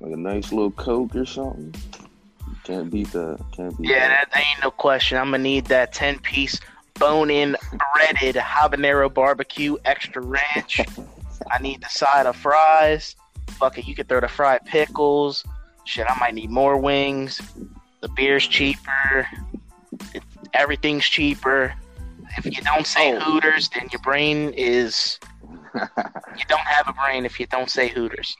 like 0.02 0.14
a 0.14 0.18
nice 0.18 0.52
little 0.52 0.72
Coke 0.72 1.16
or 1.16 1.26
something. 1.26 1.74
Can't 2.64 2.92
beat 2.92 3.12
that. 3.14 3.40
Can't 3.56 3.76
beat 3.80 3.90
Yeah, 3.90 4.08
that. 4.10 4.30
that 4.34 4.40
ain't 4.40 4.62
no 4.64 4.70
question. 4.72 5.18
I'm 5.18 5.32
gonna 5.32 5.42
need 5.42 5.66
that 5.66 5.94
ten 5.94 6.20
piece 6.20 6.60
bone 7.00 7.30
in 7.32 7.56
breaded 7.96 8.36
habanero 8.36 9.12
barbecue 9.12 9.78
extra 9.86 10.22
ranch. 10.22 10.80
I 11.52 11.60
need 11.60 11.82
the 11.82 11.90
side 11.90 12.28
of 12.28 12.36
fries. 12.36 13.16
Fuck 13.52 13.78
it, 13.80 13.88
you 13.88 13.96
could 13.96 14.08
throw 14.08 14.20
the 14.20 14.28
fried 14.28 14.64
pickles. 14.66 15.44
Shit, 15.86 16.06
I 16.10 16.18
might 16.20 16.34
need 16.34 16.50
more 16.50 16.78
wings. 16.78 17.42
The 18.02 18.10
beer's 18.10 18.46
cheaper. 18.46 19.28
It, 20.14 20.24
everything's 20.54 21.06
cheaper. 21.06 21.74
If 22.38 22.46
you 22.46 22.62
don't 22.64 22.86
say 22.86 23.14
Oh. 23.14 23.20
Hooters, 23.20 23.70
then 23.70 23.88
your 23.92 24.02
brain 24.02 24.54
is 24.56 25.20
you 25.76 26.46
don't 26.48 26.60
have 26.60 26.88
a 26.88 26.94
brain 26.94 27.26
if 27.26 27.40
you 27.40 27.46
don't 27.48 27.70
say 27.70 27.88
Hooters. 27.88 28.36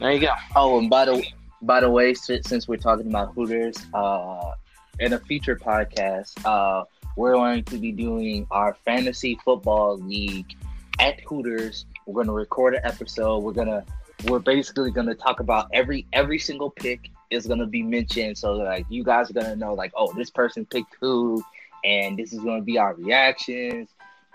There 0.00 0.12
you 0.12 0.20
go. 0.20 0.32
Oh, 0.54 0.78
and 0.78 0.90
by 0.90 1.04
the 1.04 1.24
by 1.62 1.80
the 1.80 1.90
way, 1.90 2.14
since, 2.14 2.68
we're 2.68 2.76
talking 2.76 3.08
about 3.08 3.34
Hooters, 3.34 3.76
uh, 3.94 4.52
in 5.00 5.12
a 5.12 5.18
future 5.18 5.56
podcast, 5.56 6.32
uh, 6.44 6.84
we're 7.16 7.32
going 7.32 7.64
to 7.64 7.78
be 7.78 7.92
doing 7.92 8.46
our 8.50 8.74
fantasy 8.84 9.38
football 9.44 9.98
league 9.98 10.54
at 10.98 11.20
Hooters. 11.20 11.86
We're 12.06 12.14
going 12.14 12.26
to 12.26 12.32
record 12.32 12.74
an 12.74 12.82
episode. 12.84 13.38
We're 13.42 13.52
gonna 13.52 13.84
we're 14.28 14.38
basically 14.38 14.90
going 14.90 15.06
to 15.06 15.14
talk 15.14 15.40
about 15.40 15.68
every 15.72 16.06
every 16.12 16.38
single 16.38 16.70
pick 16.70 17.10
is 17.30 17.46
going 17.46 17.58
to 17.58 17.66
be 17.66 17.82
mentioned, 17.82 18.38
so 18.38 18.52
like 18.52 18.86
you 18.88 19.04
guys 19.04 19.30
are 19.30 19.34
going 19.34 19.46
to 19.46 19.56
know 19.56 19.74
like 19.74 19.92
oh 19.96 20.12
this 20.14 20.30
person 20.30 20.64
picked 20.66 20.96
who, 21.00 21.42
and 21.84 22.18
this 22.18 22.32
is 22.32 22.40
going 22.40 22.60
to 22.60 22.64
be 22.64 22.78
our 22.78 22.94
reactions 22.94 23.88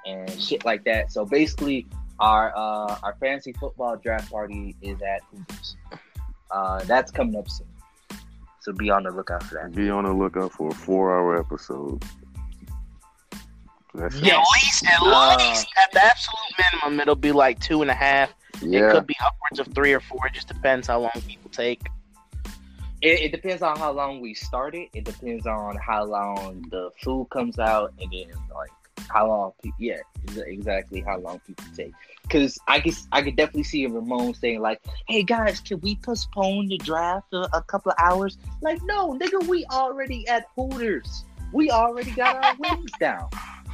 and 0.06 0.30
shit 0.41 0.65
like 0.65 0.84
that. 0.86 1.12
So 1.12 1.25
basically, 1.25 1.88
our 2.19 2.54
uh, 2.56 2.97
our 3.04 3.15
fantasy 3.19 3.54
football 3.54 3.97
draft 3.97 4.32
party 4.32 4.75
is 4.82 5.01
at 5.01 5.21
Hooters. 5.32 5.75
Uh, 6.49 6.84
that's 6.84 7.12
coming 7.12 7.36
up 7.36 7.49
soon. 7.49 7.67
So 8.62 8.71
be 8.73 8.89
on 8.89 9.04
the 9.04 9.12
lookout 9.12 9.43
for 9.43 9.56
that. 9.56 9.73
Be 9.73 9.89
on 9.89 10.04
the 10.04 10.13
lookout 10.13 10.51
for 10.51 10.69
a 10.69 10.73
four-hour 10.73 11.39
episode. 11.39 12.04
That's 13.93 14.15
Yeah. 14.21 14.36
At 14.39 14.45
least, 14.54 14.86
at 14.86 15.01
Uh, 15.01 15.36
least, 15.38 15.67
at 15.82 15.91
the 15.91 16.04
absolute 16.04 16.38
minimum, 16.84 16.99
it'll 17.01 17.15
be 17.15 17.32
like 17.32 17.60
two 17.60 17.82
and 17.82 17.91
a 17.91 17.93
half. 17.95 18.34
It 18.62 18.91
could 18.91 19.08
be 19.08 19.15
upwards 19.23 19.60
of 19.60 19.73
three 19.73 19.91
or 19.93 19.99
four. 19.99 20.19
It 20.27 20.34
just 20.34 20.47
depends 20.47 20.88
how 20.88 20.99
long 20.99 21.12
people 21.27 21.49
take. 21.51 21.82
It, 23.01 23.19
it 23.21 23.32
depends 23.32 23.63
on 23.63 23.77
how 23.80 23.91
long 23.91 24.21
we 24.21 24.34
started. 24.36 24.88
It 24.93 25.06
depends 25.06 25.47
on 25.47 25.75
how 25.77 26.04
long 26.06 26.63
the 26.69 26.91
food 27.04 27.27
comes 27.32 27.58
out, 27.58 27.91
and 27.99 28.12
then 28.12 28.27
like 28.54 28.69
how 29.10 29.27
long. 29.27 29.54
Pe- 29.63 29.71
yeah, 29.80 29.97
exactly 30.45 31.01
how 31.01 31.17
long 31.17 31.39
people 31.47 31.65
take. 31.75 31.93
Because 32.21 32.60
I 32.67 32.80
guess 32.80 33.08
I 33.12 33.23
could 33.23 33.36
definitely 33.36 33.63
see 33.63 33.88
Ramon 33.88 34.36
saying 34.36 34.62
like, 34.62 34.80
"Hey 35.08 35.23
guys, 35.23 35.60
can 35.60 35.80
we 35.82 35.95
postpone 35.95 36.67
the 36.67 36.77
draft 36.77 37.34
a, 37.34 37.49
a 37.58 37.63
couple 37.63 37.91
of 37.91 37.97
hours?" 37.99 38.38
Like, 38.62 38.80
no, 38.84 39.13
nigga, 39.17 39.47
we 39.47 39.65
already 39.71 40.27
at 40.27 40.45
Hooters. 40.56 41.25
We 41.51 41.71
already 41.71 42.12
got 42.12 42.45
our 42.45 42.56
wings 42.60 42.91
down. 42.99 43.27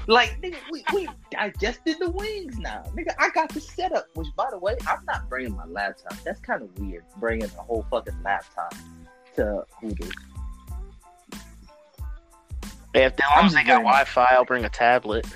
Like, 0.08 0.42
nigga, 0.42 0.56
we, 0.72 0.86
we 0.94 1.10
digested 1.32 1.98
the 2.00 2.10
wings 2.10 2.58
now. 2.58 2.84
Nigga, 2.96 3.14
I 3.20 3.30
got 3.30 3.50
the 3.50 3.60
setup, 3.60 4.08
which, 4.14 4.28
by 4.38 4.48
the 4.50 4.58
way, 4.58 4.78
I'm 4.88 5.04
not 5.06 5.28
bringing 5.28 5.54
my 5.54 5.66
laptop. 5.66 6.18
That's 6.24 6.40
kind 6.40 6.62
of 6.64 6.80
weird, 6.80 7.04
bringing 7.18 7.44
a 7.44 7.62
whole 7.62 7.86
fucking 7.92 8.16
laptop 8.24 8.74
to 9.36 9.66
Hooters. 9.82 10.12
Yeah, 12.96 13.08
if 13.08 13.14
as 13.14 13.20
long 13.36 13.46
as 13.48 13.54
they 13.54 13.64
got 13.64 13.74
I'm- 13.74 13.84
Wi-Fi, 13.84 14.28
I'll 14.32 14.46
bring 14.46 14.64
a 14.64 14.70
tablet. 14.70 15.28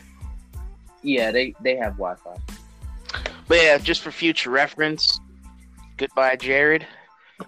Yeah, 1.03 1.31
they, 1.31 1.53
they 1.61 1.75
have 1.75 1.97
Wi 1.97 2.15
Fi. 2.15 2.37
But 3.47 3.57
yeah, 3.61 3.77
just 3.77 4.01
for 4.01 4.11
future 4.11 4.51
reference, 4.51 5.19
goodbye, 5.97 6.37
Jared. 6.37 6.85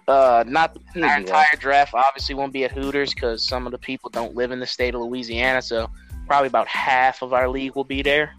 Uh, 0.08 0.44
not 0.48 0.76
our 1.02 1.18
entire 1.18 1.56
draft 1.60 1.94
obviously 1.94 2.36
won't 2.36 2.52
be 2.52 2.66
at 2.66 2.72
Hooters 2.72 3.14
because 3.14 3.48
some 3.48 3.66
of 3.68 3.72
the 3.72 3.78
people 3.78 4.10
don't 4.10 4.36
live 4.36 4.52
in 4.52 4.60
the 4.60 4.66
state 4.66 4.96
of 4.96 5.02
Louisiana, 5.02 5.62
so 5.62 5.88
probably 6.28 6.48
about 6.48 6.68
half 6.68 7.22
of 7.22 7.34
our 7.34 7.48
league 7.50 7.76
will 7.76 7.84
be 7.84 8.02
there. 8.02 8.34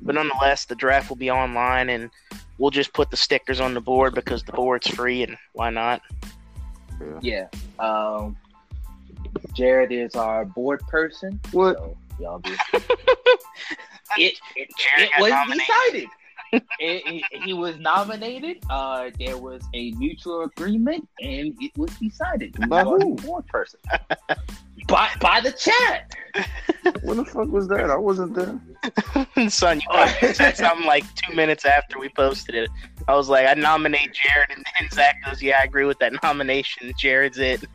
But 0.00 0.14
nonetheless, 0.14 0.64
the 0.64 0.74
draft 0.74 1.08
will 1.08 1.16
be 1.16 1.30
online, 1.30 1.88
and 1.90 2.10
we'll 2.58 2.70
just 2.70 2.92
put 2.92 3.10
the 3.10 3.16
stickers 3.16 3.60
on 3.60 3.74
the 3.74 3.80
board 3.80 4.14
because 4.14 4.42
the 4.42 4.52
board's 4.52 4.86
free, 4.88 5.22
and 5.22 5.36
why 5.52 5.70
not? 5.70 6.00
Yeah. 7.20 7.48
Um, 7.78 8.36
Jared 9.54 9.92
is 9.92 10.14
our 10.14 10.44
board 10.44 10.80
person. 10.88 11.38
What? 11.52 11.76
So 11.76 11.96
y'all 12.20 12.38
be. 12.38 12.50
it 14.16 14.38
it, 14.56 14.68
Jared 14.76 15.10
it 15.16 15.20
was 15.20 15.30
nominated. 15.30 15.66
decided. 15.66 16.08
it, 16.52 17.22
it- 17.32 17.42
he 17.42 17.52
was 17.52 17.76
nominated. 17.78 18.58
Uh, 18.70 19.10
there 19.18 19.36
was 19.36 19.62
a 19.74 19.90
mutual 19.92 20.44
agreement, 20.44 21.06
and 21.20 21.54
it 21.60 21.76
was 21.76 21.90
decided. 21.98 22.56
By 22.68 22.84
the 22.84 22.90
who? 22.90 23.14
Board 23.16 23.46
person. 23.48 23.80
By 24.88 25.08
by 25.20 25.40
the 25.40 25.52
chat. 25.52 26.12
When 27.02 27.18
the 27.18 27.24
fuck 27.24 27.48
was 27.48 27.68
that? 27.68 27.90
I 27.90 27.96
wasn't 27.96 28.34
there. 28.34 29.48
Son, 29.50 29.78
you 29.80 29.86
probably 29.90 30.32
said 30.32 30.56
something 30.56 30.86
like 30.86 31.04
two 31.16 31.34
minutes 31.34 31.64
after 31.64 31.98
we 31.98 32.08
posted 32.08 32.54
it. 32.54 32.70
I 33.08 33.14
was 33.14 33.28
like, 33.28 33.46
I 33.46 33.54
nominate 33.54 34.14
Jared, 34.14 34.50
and 34.56 34.64
then 34.78 34.88
Zach 34.90 35.16
goes, 35.24 35.42
Yeah, 35.42 35.58
I 35.60 35.64
agree 35.64 35.84
with 35.84 35.98
that 35.98 36.12
nomination. 36.22 36.92
Jared's 36.98 37.38
it. 37.38 37.64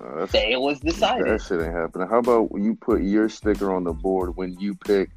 Uh, 0.00 0.20
that's, 0.20 0.32
It 0.32 0.60
was 0.60 0.78
decided. 0.78 1.26
that 1.26 1.42
shit 1.42 1.60
ain't 1.60 1.74
happening. 1.74 2.06
How 2.06 2.18
about 2.18 2.50
you 2.54 2.76
put 2.76 3.02
your 3.02 3.28
sticker 3.28 3.74
on 3.74 3.82
the 3.82 3.92
board 3.92 4.36
when 4.36 4.56
you 4.60 4.76
pick? 4.76 5.10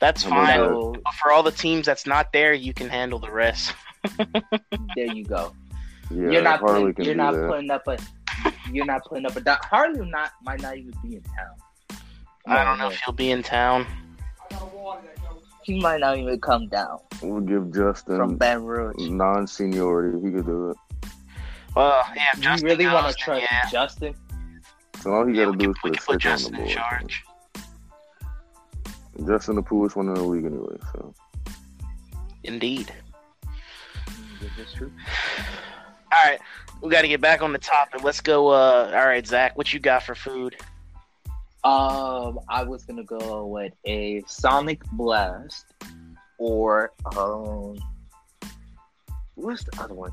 That's 0.00 0.22
fine. 0.22 0.46
that? 0.60 1.00
But 1.02 1.14
for 1.14 1.32
all 1.32 1.42
the 1.42 1.50
teams 1.50 1.86
that's 1.86 2.06
not 2.06 2.32
there, 2.32 2.54
you 2.54 2.72
can 2.72 2.88
handle 2.88 3.18
the 3.18 3.32
rest. 3.32 3.74
there 4.94 5.12
you 5.12 5.24
go. 5.24 5.52
Yeah, 6.12 6.30
you're 6.30 6.42
not 6.42 6.60
Harley 6.60 6.92
putting, 6.92 7.06
you're 7.06 7.14
not 7.16 7.34
that. 7.34 7.48
putting 7.48 7.70
up 7.72 7.88
a 7.88 7.98
you're 8.72 8.86
not 8.86 9.04
putting 9.04 9.26
up 9.26 9.36
a 9.36 9.40
dot. 9.40 9.64
Harley 9.64 10.08
not 10.10 10.32
might 10.42 10.60
not 10.60 10.76
even 10.76 10.92
be 11.02 11.16
in 11.16 11.22
town. 11.22 11.98
I 12.46 12.64
don't 12.64 12.78
know 12.78 12.88
if 12.88 12.98
he'll 13.00 13.14
be 13.14 13.30
in 13.30 13.42
town. 13.42 13.86
He 15.62 15.78
might 15.80 16.00
not 16.00 16.16
even 16.16 16.40
come 16.40 16.68
down 16.68 16.98
We'll 17.22 17.40
give 17.42 17.72
Justin 17.74 18.16
from 18.16 18.36
Justin 18.38 18.38
Baton 18.38 18.64
Rouge. 18.64 19.10
non-seniority. 19.10 20.18
He 20.26 20.32
could 20.32 20.46
do 20.46 20.70
it. 20.70 20.76
Well, 21.76 22.02
yeah, 22.16 22.22
if 22.34 22.62
you 22.62 22.66
really 22.66 22.86
want 22.86 23.06
to 23.08 23.14
trust 23.14 23.42
yeah. 23.42 23.68
Justin? 23.70 24.14
So 25.00 25.12
all 25.12 25.26
he 25.26 25.34
Yeah, 25.34 25.44
got 25.44 25.44
to 25.46 25.50
we 25.52 25.56
do 25.58 25.64
can, 25.66 25.70
is 25.70 25.76
put 25.82 25.92
can 25.92 26.02
put 26.06 26.22
sticker 26.22 26.30
on 26.30 26.38
Justin 26.38 26.54
the 26.54 26.62
in 26.62 26.68
charge. 26.68 27.24
Justin 29.26 29.56
the 29.56 29.62
coolest 29.62 29.96
one 29.96 30.08
in 30.08 30.14
the 30.14 30.22
league 30.22 30.46
anyway. 30.46 30.76
So 30.92 31.14
Indeed. 32.44 32.92
This 34.56 34.72
true. 34.72 34.90
All 36.14 36.24
right, 36.24 36.40
we 36.80 36.90
got 36.90 37.02
to 37.02 37.08
get 37.08 37.20
back 37.20 37.42
on 37.42 37.52
the 37.52 37.58
topic. 37.58 38.02
Let's 38.02 38.20
go. 38.20 38.48
Uh, 38.48 38.90
all 38.94 39.06
right, 39.06 39.26
Zach, 39.26 39.56
what 39.56 39.72
you 39.72 39.80
got 39.80 40.02
for 40.02 40.14
food? 40.14 40.56
Um, 41.64 42.38
I 42.48 42.62
was 42.62 42.84
gonna 42.84 43.02
go 43.04 43.46
with 43.46 43.72
a 43.84 44.22
Sonic 44.26 44.80
Blast 44.92 45.66
or 46.38 46.92
um, 47.16 47.76
what's 49.34 49.64
the 49.64 49.80
other 49.82 49.94
one? 49.94 50.12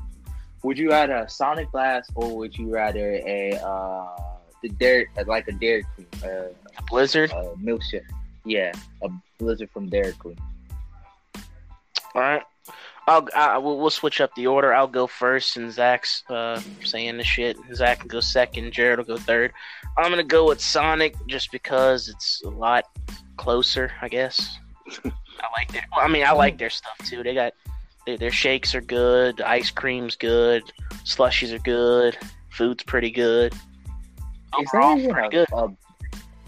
Would 0.64 0.76
you 0.76 0.90
rather 0.90 1.14
a 1.14 1.28
Sonic 1.28 1.70
Blast 1.70 2.10
or 2.16 2.36
would 2.36 2.56
you 2.58 2.68
rather 2.68 3.12
a 3.24 3.52
uh 3.64 4.16
the 4.60 4.68
Dairy 4.70 5.06
like 5.26 5.46
a 5.46 5.52
Dairy 5.52 5.84
Queen 5.94 6.08
uh, 6.24 6.48
A 6.78 6.82
Blizzard. 6.90 7.30
a 7.30 7.54
milkshake? 7.62 8.02
Yeah, 8.44 8.72
a 9.02 9.08
Blizzard 9.38 9.70
from 9.70 9.88
Dairy 9.88 10.12
Queen. 10.14 10.38
All 12.14 12.22
right. 12.22 12.42
I'll, 13.08 13.28
I, 13.34 13.58
we'll, 13.58 13.78
we'll 13.78 13.90
switch 13.90 14.20
up 14.20 14.34
the 14.34 14.48
order. 14.48 14.74
I'll 14.74 14.88
go 14.88 15.06
first, 15.06 15.56
and 15.56 15.70
Zach's 15.70 16.24
uh, 16.28 16.60
saying 16.84 17.16
the 17.16 17.24
shit. 17.24 17.56
Zach 17.72 18.00
can 18.00 18.08
go 18.08 18.20
second. 18.20 18.72
Jared 18.72 18.98
will 18.98 19.04
go 19.04 19.16
third. 19.16 19.52
I'm 19.96 20.10
gonna 20.10 20.24
go 20.24 20.48
with 20.48 20.60
Sonic 20.60 21.14
just 21.26 21.52
because 21.52 22.08
it's 22.08 22.42
a 22.44 22.50
lot 22.50 22.84
closer. 23.36 23.92
I 24.02 24.08
guess. 24.08 24.58
I 25.04 25.10
like 25.56 25.72
their. 25.72 25.84
Well, 25.94 26.04
I 26.04 26.08
mean, 26.08 26.24
I 26.24 26.32
like 26.32 26.58
their 26.58 26.70
stuff 26.70 26.98
too. 27.04 27.22
They 27.22 27.34
got 27.34 27.52
their, 28.06 28.18
their 28.18 28.32
shakes 28.32 28.74
are 28.74 28.80
good. 28.80 29.40
Ice 29.40 29.70
cream's 29.70 30.16
good. 30.16 30.64
Slushies 31.04 31.52
are 31.52 31.60
good. 31.60 32.18
Food's 32.50 32.82
pretty 32.82 33.10
good. 33.10 33.52
Is 33.52 34.68
there 34.72 34.80
Overall, 34.80 34.98
even 34.98 35.12
pretty 35.12 35.28
a, 35.28 35.30
good. 35.30 35.48
a 35.52 35.68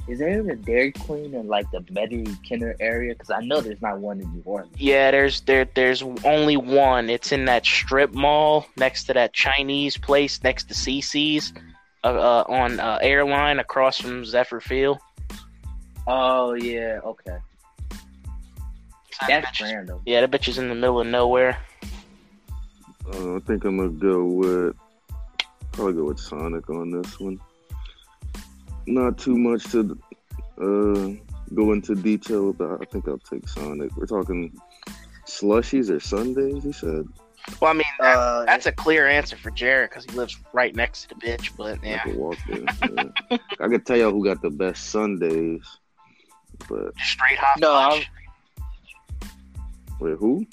is 0.08 0.18
there 0.18 0.30
even 0.30 0.50
a 0.50 0.56
Dairy 0.56 0.92
Queen 0.92 1.34
in 1.34 1.48
like 1.48 1.70
the 1.70 1.80
Metairie 1.80 2.42
Kenner 2.42 2.74
area? 2.80 3.12
Because 3.14 3.30
I 3.30 3.40
know 3.40 3.60
there's 3.60 3.82
not 3.82 3.98
one 3.98 4.20
in 4.20 4.32
New 4.32 4.42
Orleans. 4.44 4.74
Yeah, 4.78 5.10
there's 5.10 5.42
there 5.42 5.66
there's 5.74 6.02
only 6.24 6.56
one. 6.56 7.10
It's 7.10 7.30
in 7.30 7.44
that 7.44 7.66
strip 7.66 8.14
mall 8.14 8.66
next 8.76 9.04
to 9.04 9.12
that 9.14 9.34
Chinese 9.34 9.98
place 9.98 10.42
next 10.42 10.64
to 10.68 10.74
CC's 10.74 11.52
uh, 12.04 12.08
uh, 12.08 12.44
on 12.48 12.80
uh, 12.80 12.98
airline 13.02 13.58
across 13.58 14.00
from 14.00 14.24
Zephyr 14.24 14.60
Field. 14.60 14.98
Oh 16.06 16.54
yeah, 16.54 17.00
okay. 17.04 17.36
That's 19.28 19.46
bitch 19.46 19.66
is- 19.66 19.72
random. 19.72 20.00
yeah, 20.06 20.22
that 20.22 20.30
bitch 20.30 20.48
is 20.48 20.58
in 20.58 20.68
the 20.68 20.74
middle 20.74 21.00
of 21.00 21.06
nowhere. 21.06 21.58
uh, 23.12 23.36
I 23.36 23.40
think 23.40 23.64
I'm 23.64 23.76
gonna 23.76 23.90
go 23.90 24.24
with 24.24 24.76
probably 25.72 25.92
go 25.94 26.04
with 26.04 26.18
Sonic 26.18 26.70
on 26.70 26.90
this 26.90 27.20
one. 27.20 27.38
Not 28.88 29.18
too 29.18 29.36
much 29.36 29.64
to 29.72 29.98
uh, 30.60 31.12
go 31.54 31.72
into 31.72 31.94
detail 31.94 32.50
about. 32.50 32.80
I 32.82 32.84
think 32.86 33.06
I'll 33.06 33.18
take 33.18 33.46
Sonic. 33.48 33.94
We're 33.96 34.06
talking 34.06 34.56
slushies 35.26 35.90
or 35.90 36.00
sundaes. 36.00 36.64
You 36.64 36.72
said 36.72 37.04
Well, 37.60 37.70
I 37.70 37.74
mean 37.74 37.84
that, 38.00 38.16
Uh, 38.16 38.44
that's 38.46 38.64
a 38.66 38.72
clear 38.72 39.06
answer 39.06 39.36
for 39.36 39.50
Jared 39.50 39.90
because 39.90 40.04
he 40.04 40.12
lives 40.16 40.36
right 40.54 40.74
next 40.74 41.02
to 41.02 41.08
the 41.08 41.14
bitch. 41.16 41.50
But 41.56 41.78
I 41.84 41.86
yeah, 41.88 42.02
could 42.04 42.16
walk 42.16 42.36
there. 42.48 42.64
yeah. 43.30 43.38
I 43.60 43.68
could 43.68 43.84
tell 43.84 43.96
y'all 43.98 44.10
who 44.10 44.24
got 44.24 44.40
the 44.40 44.50
best 44.50 44.86
sundaes, 44.90 45.62
but 46.68 46.94
just 46.96 47.10
straight 47.10 47.38
hot 47.38 47.60
No, 47.60 47.90
fudge. 47.90 48.10
wait, 50.00 50.16
who? 50.16 50.46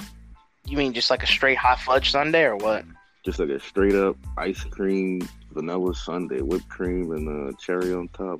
You 0.68 0.78
mean 0.78 0.94
just 0.94 1.10
like 1.10 1.24
a 1.24 1.28
straight 1.28 1.58
hot 1.58 1.80
fudge 1.80 2.12
sundae 2.12 2.44
or 2.44 2.58
what? 2.58 2.84
Just 3.24 3.40
like 3.40 3.50
a 3.50 3.60
straight 3.60 3.96
up 3.96 4.18
ice 4.38 4.64
cream 4.66 5.22
vanilla 5.56 5.96
sundae, 5.96 6.42
whipped 6.42 6.70
cream 6.70 7.12
and 7.12 7.50
uh, 7.50 7.58
cherry 7.58 7.94
on 7.94 8.08
top. 8.10 8.40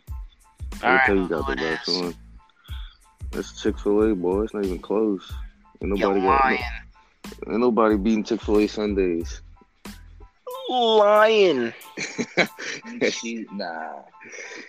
I 0.84 0.94
All 0.94 1.00
can 1.00 1.06
tell 1.06 1.16
right, 1.16 1.22
you 1.24 1.28
got 1.30 1.48
the 1.48 1.56
best 1.56 1.88
is? 1.88 1.96
one. 1.96 2.16
That's 3.32 3.62
Chick 3.62 3.80
Fil 3.80 4.12
A, 4.12 4.16
boy. 4.16 4.44
It's 4.44 4.54
not 4.54 4.66
even 4.66 4.80
close. 4.80 5.32
Ain't 5.82 5.98
You're 5.98 6.10
nobody 6.10 6.22
got. 6.22 6.44
lying, 6.44 6.60
Ain't 7.50 7.60
nobody 7.60 7.98
beating 7.98 8.24
Chick 8.24 8.42
Fil 8.42 8.60
A 8.60 8.68
sundaes. 8.68 9.42
lying. 10.70 11.74
she, 13.12 13.46
nah, 13.54 14.02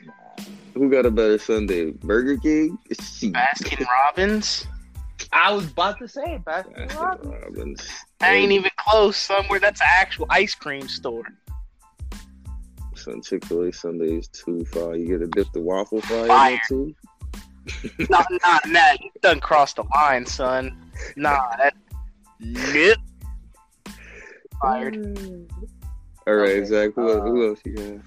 nah. 0.05 0.45
Who 0.75 0.91
got 0.91 1.07
a 1.07 1.11
better 1.11 1.39
sundae? 1.39 1.91
Burger 1.91 2.37
King? 2.39 2.79
She- 3.01 3.33
Baskin 3.33 3.85
Robbins. 4.05 4.67
I 5.33 5.53
was 5.53 5.67
about 5.67 5.99
to 5.99 6.09
say 6.09 6.39
Baskin 6.47 6.73
Baskin 6.75 6.95
Robbins. 7.01 7.35
Robbins. 7.43 7.89
That 8.21 8.33
ain't 8.33 8.53
even 8.53 8.71
close. 8.77 9.17
Somewhere 9.17 9.61
that's 9.61 9.81
an 9.81 9.87
actual 9.91 10.27
ice 10.31 10.55
cream 10.55 10.89
store. 10.89 11.25
Son, 13.07 13.23
Chick 13.23 13.45
Fil 13.45 13.63
A 13.63 13.73
sundaes 13.73 14.29
too 14.29 14.65
far. 14.67 14.97
You 14.97 15.07
get 15.07 15.19
to 15.19 15.29
dip 15.29 15.53
the 15.53 15.61
waffle 15.61 16.01
fry 16.01 16.19
in 16.23 16.27
Fire. 16.27 16.51
there 16.51 16.61
too. 16.69 16.95
Not, 18.11 18.27
not 18.43 18.63
that. 18.73 18.97
You 19.01 19.11
done 19.23 19.41
crossed 19.41 19.77
the 19.77 19.85
line, 19.95 20.27
son. 20.27 20.77
Nah, 21.17 21.57
that. 21.57 21.75
Nope. 22.41 22.99
Fired. 24.61 24.97
All 26.27 26.35
right, 26.35 26.51
Okay, 26.51 26.65
Zach. 26.65 26.91
Who, 26.95 27.09
else, 27.09 27.19
uh, 27.19 27.23
who 27.23 27.49
else 27.49 27.61
you 27.65 27.75
got? 27.75 28.05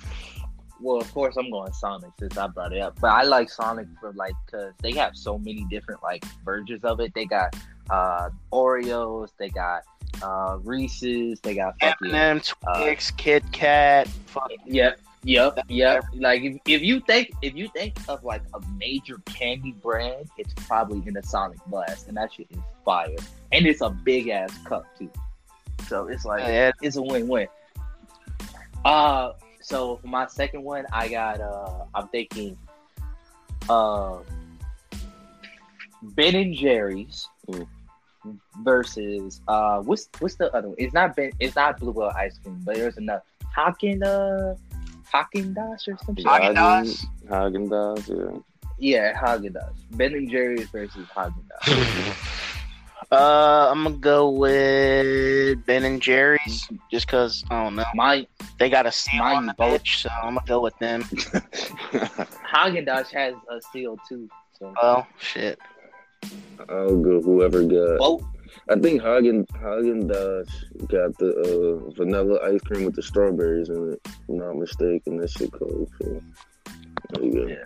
Well, 0.81 0.97
of 0.97 1.11
course, 1.13 1.35
I'm 1.37 1.49
going 1.49 1.71
Sonic 1.73 2.11
since 2.19 2.37
I 2.37 2.47
brought 2.47 2.73
it 2.73 2.81
up. 2.81 2.99
But 2.99 3.11
I 3.11 3.23
like 3.23 3.49
Sonic 3.49 3.87
for 3.99 4.11
like 4.13 4.33
because 4.45 4.73
they 4.81 4.91
have 4.93 5.15
so 5.15 5.37
many 5.37 5.65
different 5.69 6.03
like 6.03 6.25
versions 6.43 6.83
of 6.83 6.99
it. 6.99 7.13
They 7.13 7.25
got 7.25 7.55
uh 7.89 8.29
Oreos, 8.51 9.29
they 9.37 9.49
got 9.49 9.83
uh, 10.21 10.57
Reese's. 10.63 11.39
They 11.39 11.55
got 11.55 11.75
fucking 11.79 12.13
M&M, 12.13 12.41
Twix, 12.75 13.11
Kit 13.11 13.43
Kat. 13.51 14.07
Fuck. 14.27 14.51
Yep, 14.65 14.99
yep, 15.23 15.59
yep. 15.67 16.03
Like 16.15 16.41
if, 16.41 16.57
if 16.67 16.81
you 16.81 16.99
think 17.01 17.31
if 17.41 17.55
you 17.55 17.69
think 17.69 17.97
of 18.07 18.23
like 18.23 18.41
a 18.53 18.61
major 18.77 19.19
candy 19.25 19.71
brand, 19.71 20.29
it's 20.37 20.53
probably 20.67 21.07
in 21.07 21.17
a 21.17 21.23
Sonic 21.23 21.59
Blast, 21.67 22.07
and 22.07 22.17
that 22.17 22.33
shit 22.33 22.47
is 22.49 22.57
fire. 22.85 23.15
And 23.51 23.65
it's 23.65 23.81
a 23.81 23.89
big 23.89 24.29
ass 24.29 24.55
cup 24.65 24.85
too. 24.97 25.09
So 25.87 26.07
it's 26.07 26.25
like 26.25 26.41
Yeah, 26.41 26.71
it's 26.81 26.97
a 26.97 27.01
win 27.01 27.27
win. 27.27 27.47
Uh 28.85 29.33
so 29.61 29.97
for 29.97 30.07
my 30.07 30.27
second 30.27 30.63
one 30.63 30.85
I 30.93 31.07
got 31.07 31.41
uh 31.41 31.85
I'm 31.93 32.07
thinking 32.09 32.57
uh 33.67 34.19
Ben 36.01 36.35
and 36.35 36.55
Jerry's 36.55 37.27
Mm. 37.49 37.67
Versus 38.63 39.41
uh 39.47 39.79
what's 39.81 40.09
what's 40.19 40.35
the 40.35 40.53
other 40.55 40.67
one? 40.69 40.75
It's 40.79 40.93
not 40.93 41.15
Ben 41.15 41.31
it's 41.39 41.55
not 41.55 41.79
Blue 41.79 41.93
Bluebell 41.93 42.11
ice 42.15 42.37
cream, 42.39 42.59
but 42.65 42.75
there's 42.75 42.97
another 42.97 43.23
Haagen 43.55 44.03
uh 44.03 44.55
Haagen 45.13 45.53
Dazs 45.55 45.87
or 45.87 45.97
something. 46.05 46.25
Haagen 46.25 46.55
Dazs? 46.55 47.05
Haagen 47.27 47.67
Dazs, 47.69 48.09
yeah. 48.79 49.11
Yeah, 49.11 49.19
Haagen 49.19 49.51
Dazs. 49.53 49.73
Ben 49.91 50.13
and 50.13 50.29
Jerry's 50.29 50.69
versus 50.69 51.07
Haagen 51.15 51.43
Dazs. 51.63 52.35
Uh, 53.11 53.69
I'm 53.71 53.83
gonna 53.85 53.95
go 53.97 54.29
with 54.29 55.65
Ben 55.65 55.83
and 55.83 55.99
Jerry's 55.99 56.69
just 56.91 57.07
because 57.07 57.43
I 57.49 57.63
don't 57.63 57.75
know 57.75 57.83
My 57.95 58.27
they 58.59 58.69
got 58.69 58.85
a 58.85 58.91
seal 58.91 59.17
Mine 59.23 59.35
on 59.37 59.45
the 59.47 59.55
both. 59.55 59.81
bitch, 59.83 60.01
so 60.03 60.09
I'm 60.21 60.35
gonna 60.35 60.45
go 60.45 60.61
with 60.61 60.77
them. 60.77 61.01
Haagen 61.03 62.85
Dazs 62.87 63.07
has 63.11 63.33
a 63.49 63.59
seal 63.73 63.97
too. 64.07 64.29
So 64.59 64.73
Well, 64.81 65.07
shit. 65.19 65.57
I'll 66.69 66.97
go 66.97 67.21
whoever 67.21 67.63
got. 67.63 67.99
both 67.99 68.23
I 68.69 68.75
think 68.79 69.01
Hagen 69.01 69.47
Hagen 69.53 70.07
Dazs 70.07 70.49
got 70.87 71.17
the 71.17 71.33
uh, 71.33 71.89
vanilla 71.91 72.39
ice 72.43 72.61
cream 72.61 72.85
with 72.85 72.95
the 72.95 73.01
strawberries 73.01 73.69
in 73.69 73.93
it. 73.93 74.01
If 74.05 74.19
I'm 74.29 74.37
not 74.37 74.57
mistaken, 74.57 75.17
that 75.17 75.31
shit 75.31 75.51
cold. 75.51 75.89
So 76.01 76.21
there 77.09 77.23
you 77.23 77.33
go. 77.33 77.47
Yeah. 77.47 77.63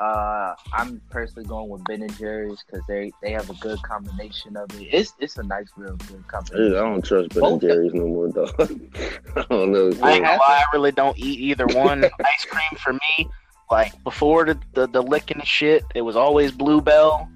Uh, 0.00 0.54
I'm 0.72 1.00
personally 1.10 1.46
going 1.46 1.68
with 1.68 1.84
Ben 1.84 2.00
and 2.00 2.18
Jerry's 2.18 2.64
because 2.64 2.84
they 2.88 3.12
they 3.22 3.32
have 3.32 3.50
a 3.50 3.54
good 3.54 3.80
combination 3.82 4.56
of 4.56 4.70
it. 4.80 4.88
It's 4.90 5.12
it's 5.20 5.36
a 5.36 5.42
nice, 5.42 5.68
real 5.76 5.96
good 5.96 6.26
combination. 6.26 6.74
I 6.74 6.80
don't 6.80 7.04
trust 7.04 7.28
Ben 7.30 7.40
Both- 7.42 7.52
and 7.52 7.60
Jerry's 7.60 7.92
no 7.92 8.06
more, 8.06 8.28
dog. 8.28 8.58
I 9.36 9.44
don't 9.50 9.72
know. 9.72 9.92
I 10.02 10.12
have 10.20 10.40
I 10.40 10.64
really 10.72 10.92
don't 10.92 11.18
eat 11.18 11.38
either 11.38 11.66
one. 11.66 12.04
Ice 12.24 12.46
cream 12.46 12.78
for 12.82 12.94
me, 12.94 13.28
like 13.70 13.92
before 14.04 14.44
the, 14.44 14.58
the 14.74 14.86
the 14.88 15.02
licking 15.02 15.38
and 15.38 15.46
shit, 15.46 15.84
it 15.94 16.02
was 16.02 16.16
always 16.16 16.52
Bluebell. 16.52 17.28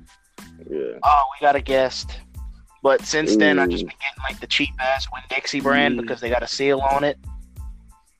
Yeah. 0.71 0.99
Oh, 1.03 1.23
we 1.33 1.45
got 1.45 1.57
a 1.57 1.61
guest. 1.61 2.19
But 2.83 3.03
since 3.03 3.37
then, 3.37 3.59
I've 3.59 3.71
just 3.71 3.85
been 3.87 3.95
getting 4.01 4.23
like 4.23 4.41
the 4.41 4.47
cheap 4.47 4.71
ass 4.79 5.07
Winn 5.13 5.23
Dixie 5.31 5.61
brand 5.61 5.97
Mm. 5.99 6.03
because 6.03 6.21
they 6.21 6.29
got 6.29 6.43
a 6.43 6.47
seal 6.47 6.81
on 6.81 7.03
it. 7.05 7.19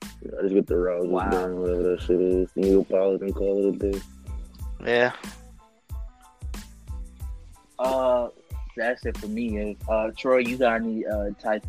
I 0.03 0.41
just 0.41 0.53
get 0.55 0.65
the 0.67 0.75
Rouses 0.77 1.09
Wow. 1.09 1.29
brand, 1.29 1.59
whatever 1.59 1.83
that 1.83 2.01
shit 2.01 2.19
is. 2.19 2.49
Neapolitan, 2.55 3.31
call 3.33 3.67
it 3.67 3.75
a 3.75 3.91
day. 3.91 4.01
Yeah. 4.83 5.11
Uh, 7.77 8.29
that's 8.77 9.05
it 9.05 9.17
for 9.17 9.27
me. 9.27 9.77
Uh, 9.87 10.09
Troy, 10.17 10.37
you 10.39 10.57
got 10.57 10.75
any 10.81 11.05
uh 11.05 11.29
type 11.41 11.65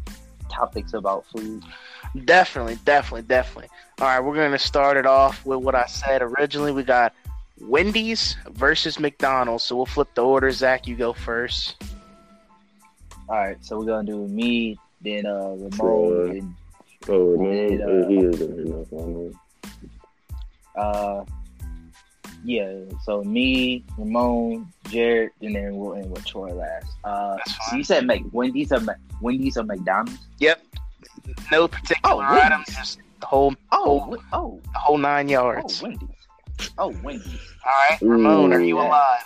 topics 0.48 0.94
about 0.94 1.26
food? 1.26 1.62
Definitely, 2.24 2.78
definitely, 2.84 3.22
definitely. 3.22 3.70
All 4.00 4.06
right, 4.06 4.20
we're 4.20 4.34
gonna 4.34 4.58
start 4.58 4.96
it 4.96 5.06
off 5.06 5.44
with 5.44 5.60
what 5.60 5.74
I 5.74 5.86
said 5.86 6.22
originally. 6.22 6.72
We 6.72 6.82
got 6.82 7.12
Wendy's 7.60 8.36
versus 8.50 8.98
McDonald's. 8.98 9.64
So 9.64 9.76
we'll 9.76 9.86
flip 9.86 10.08
the 10.14 10.24
order. 10.24 10.50
Zach, 10.50 10.86
you 10.86 10.96
go 10.96 11.12
first. 11.12 11.82
All 13.28 13.36
right, 13.36 13.56
so 13.64 13.78
we're 13.78 13.86
gonna 13.86 14.06
do 14.06 14.26
me, 14.28 14.78
then 15.00 15.26
uh 15.26 15.30
Ramon, 15.32 15.70
Troy. 15.70 16.40
Oh, 17.08 17.30
Ramon, 17.32 17.78
yeah, 17.78 17.84
uh, 17.84 18.08
he 18.08 18.18
is 18.18 18.40
in 18.40 18.54
here 18.54 18.64
now. 18.64 18.86
so 18.90 19.32
uh 20.76 21.24
yeah. 22.46 22.72
So 23.02 23.22
me, 23.24 23.84
Ramon, 23.98 24.72
Jared, 24.88 25.30
and 25.42 25.56
then 25.56 25.76
we'll 25.76 25.94
end 25.94 26.10
with 26.10 26.24
Troy 26.24 26.54
last. 26.54 26.86
Uh, 27.02 27.36
so 27.70 27.76
you 27.76 27.82
said 27.84 28.06
Mc 28.06 28.24
Wendy's 28.32 28.72
or 28.72 28.80
Mc- 28.80 28.96
Wendy's 29.20 29.56
or 29.56 29.64
McDonald's? 29.64 30.18
Yep. 30.38 30.62
No 31.50 31.68
particular 31.68 32.14
Oh, 32.14 32.18
Wendy's. 32.18 32.44
item, 32.44 32.64
just 32.68 32.98
the 33.20 33.26
whole 33.26 33.54
Oh, 33.72 34.08
Oh. 34.12 34.22
Oh, 34.32 34.60
the 34.72 34.78
whole 34.78 34.98
nine 34.98 35.26
oh, 35.28 35.30
yards. 35.32 35.82
Oh 35.82 35.86
Wendy's. 35.86 36.08
Oh, 36.78 36.88
Wendy's. 37.02 37.40
All 37.64 37.72
right, 37.90 37.98
Ramon, 38.02 38.52
are 38.52 38.60
you 38.60 38.78
Ooh. 38.78 38.82
alive? 38.82 39.22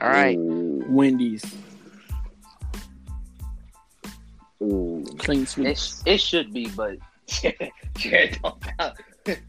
All 0.00 0.08
right. 0.08 0.36
Ooh, 0.38 0.84
Wendy's 0.88 1.44
ooh. 4.62 5.04
clean 5.18 5.46
It, 5.58 5.94
it 6.06 6.20
should 6.20 6.52
be, 6.52 6.68
but 6.68 6.98
Jared 7.96 8.38
don't 8.42 8.60
count. 8.78 8.94
I 9.28 9.40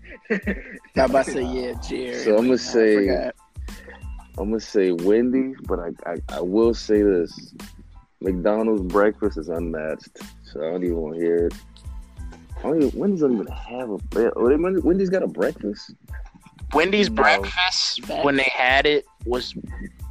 about 0.96 1.26
to 1.26 1.32
say 1.32 1.44
yeah, 1.44 1.74
Jared. 1.88 2.24
So 2.26 2.38
I'ma 2.38 2.54
I 2.54 2.58
say- 2.58 2.96
forgot. 2.96 3.36
I'm 4.38 4.50
gonna 4.52 4.60
say 4.62 4.92
Wendy's, 4.94 5.58
but 5.68 5.80
I, 5.80 5.90
I 6.12 6.16
I 6.30 6.40
will 6.42 6.74
say 6.74 7.02
this: 7.02 7.54
McDonald's 8.22 8.82
breakfast 8.92 9.38
is 9.38 9.50
unmatched. 9.50 10.10
So 10.44 10.60
I 10.68 10.72
don't 10.72 10.84
even 10.84 10.98
want 10.98 11.16
to 11.16 11.22
hear 11.22 11.48
it. 11.48 11.54
I 12.58 12.62
don't 12.64 12.82
even, 12.84 13.00
Wendy's 13.00 13.22
don't 13.22 13.34
even 13.34 13.48
have 13.48 13.90
a 13.90 13.98
bre- 13.98 14.30
oh, 14.36 14.82
Wendy's 14.84 15.10
got 15.10 15.24
a 15.24 15.28
breakfast. 15.28 15.94
Wendy's 16.74 17.10
No. 17.10 17.22
breakfast 17.24 18.08
when 18.24 18.36
they 18.36 18.52
had 18.54 18.86
it 18.86 19.06
was 19.26 19.54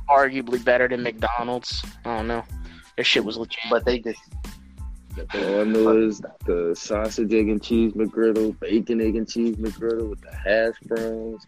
arguably 0.08 0.64
better 0.64 0.88
than 0.88 1.02
McDonald's. 1.02 1.84
I 2.04 2.16
don't 2.16 2.26
know. 2.28 2.42
Their 2.96 3.04
shit 3.04 3.24
was 3.24 3.36
legit. 3.36 3.58
but 3.70 3.84
they 3.84 3.98
just. 3.98 4.20
All 5.34 5.60
I 5.60 5.64
know 5.64 5.96
is 5.98 6.22
the 6.46 6.74
sausage, 6.76 7.32
egg, 7.34 7.48
and 7.48 7.62
cheese 7.62 7.92
McGriddle, 7.92 8.58
bacon, 8.60 9.00
egg, 9.00 9.16
and 9.16 9.28
cheese 9.28 9.56
McGriddle 9.56 10.10
with 10.10 10.20
the 10.20 10.34
hash 10.34 10.74
browns, 10.84 11.44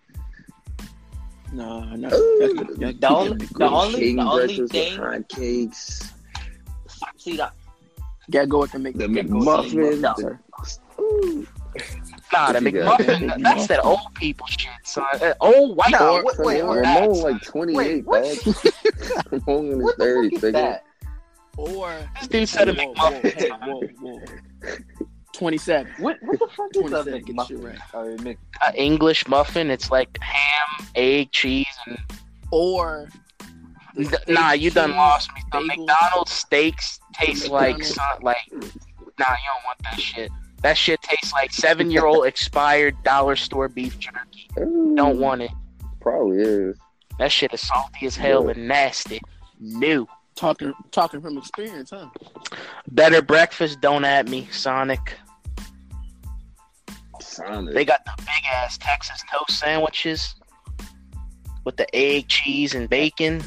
No, 1.53 1.81
no. 1.95 2.09
Ooh. 2.13 2.55
That's, 2.57 2.79
that's, 2.79 2.99
The 2.99 3.09
only- 3.09 3.37
that's 3.39 3.53
the 3.53 3.69
only- 3.69 3.99
king 4.01 4.19
only 4.21 4.67
thing- 4.69 4.99
with 4.99 4.99
hot 4.99 5.29
cakes. 5.29 6.13
See 7.21 7.37
that? 7.37 7.53
gotta 8.31 8.47
go 8.47 8.61
with 8.61 8.73
the 8.73 8.79
Mc. 8.79 8.97
The 8.97 9.09
gotta 9.09 9.29
go 9.29 9.39
with 9.39 9.47
McMuffin. 9.73 10.01
No. 10.01 10.15
sir. 10.17 10.41
Ooh. 11.01 11.47
nah, 12.33 12.53
the 12.53 12.61
McMuffin. 12.61 13.43
That's 13.43 13.67
that 13.67 13.85
old 13.85 13.99
people 14.15 14.47
shit, 14.47 14.71
son. 14.85 15.05
Uh, 15.21 15.35
Old 15.41 15.77
white 15.77 15.91
No, 15.93 16.23
people. 16.23 16.45
wait, 16.45 16.47
wait, 16.47 16.61
do 16.63 16.67
wait. 16.69 16.83
that, 16.83 17.11
like 17.11 17.43
28, 17.43 17.77
Wait, 17.77 18.07
what? 18.07 18.23
dog. 18.45 19.47
Ramon 19.47 19.67
in 19.73 19.81
his 19.81 19.95
the 19.97 20.05
30s, 20.05 20.31
fuck 20.31 20.33
is 20.33 20.41
nigga. 20.43 20.53
that? 20.53 20.85
Or 21.57 21.95
This 22.21 22.29
dude 22.29 22.49
said 22.49 22.69
a 22.69 22.75
whoa, 22.75 22.93
whoa, 22.95 23.11
McMuffin. 23.11 23.33
hey, 23.35 23.49
whoa, 23.51 23.81
whoa. 24.01 24.21
Twenty-seven. 25.33 25.93
What, 25.99 26.19
what 26.23 26.39
the 26.39 26.49
fuck 26.49 26.71
is 26.75 26.93
a 26.93 27.03
27, 27.05 27.23
get 27.25 27.29
your 27.37 27.47
shit 27.47 27.57
McMuffin? 27.59 27.65
right. 27.65 27.79
Or 27.95 28.17
Mc, 28.23 28.39
Uh, 28.65 28.73
English 28.75 29.27
muffin, 29.29 29.71
it's 29.71 29.91
like 29.91 30.17
ham, 30.23 30.87
egg, 30.95 31.31
cheese, 31.33 31.67
and 31.87 31.99
Or 32.53 33.09
nah, 34.29 34.53
you 34.53 34.71
done 34.71 34.93
lost 34.93 35.31
me. 35.35 35.43
The 35.53 35.59
bagels. 35.59 35.67
McDonald's 35.79 36.33
steaks 36.33 37.01
taste 37.21 37.49
like 37.49 37.77
mm. 37.77 37.79
McDonald's. 37.79 38.23
like 38.25 38.37
nah, 38.51 38.59
you 38.59 39.49
don't 39.55 39.65
want 39.65 39.79
that 39.85 40.01
shit. 40.01 40.31
That 40.63 40.77
shit 40.77 41.01
tastes 41.03 41.33
like 41.33 41.53
seven 41.53 41.91
year 41.91 42.07
old 42.07 42.27
expired 42.27 42.95
dollar 43.03 43.37
store 43.37 43.69
beef 43.69 43.99
jerky. 43.99 44.49
Ooh, 44.59 44.95
Don't 44.97 45.17
mm. 45.17 45.21
want 45.21 45.43
it. 45.43 45.51
Probably 46.01 46.39
is. 46.39 46.77
That 47.19 47.31
shit 47.33 47.53
is 47.53 47.61
salty 47.61 48.07
as 48.07 48.17
hell 48.17 48.45
Yeah. 48.45 48.51
and 48.53 48.69
nasty. 48.69 49.21
New. 49.59 50.07
Talking, 50.37 50.73
talking 50.91 51.21
from 51.21 51.37
experience, 51.37 51.91
huh? 51.91 52.09
Better 52.93 53.21
breakfast, 53.21 53.81
don't 53.83 54.05
at 54.07 54.27
me, 54.27 54.49
Sonic. 54.51 55.15
Sonic. 57.21 57.75
They 57.75 57.85
got 57.85 58.05
the 58.07 58.13
big 58.19 58.45
ass 58.51 58.79
Texas 58.79 59.23
toast 59.31 59.59
sandwiches 59.59 60.35
with 61.65 61.77
the 61.77 61.95
egg, 61.95 62.29
cheese, 62.29 62.75
and 62.75 62.89
bacon. 62.89 63.41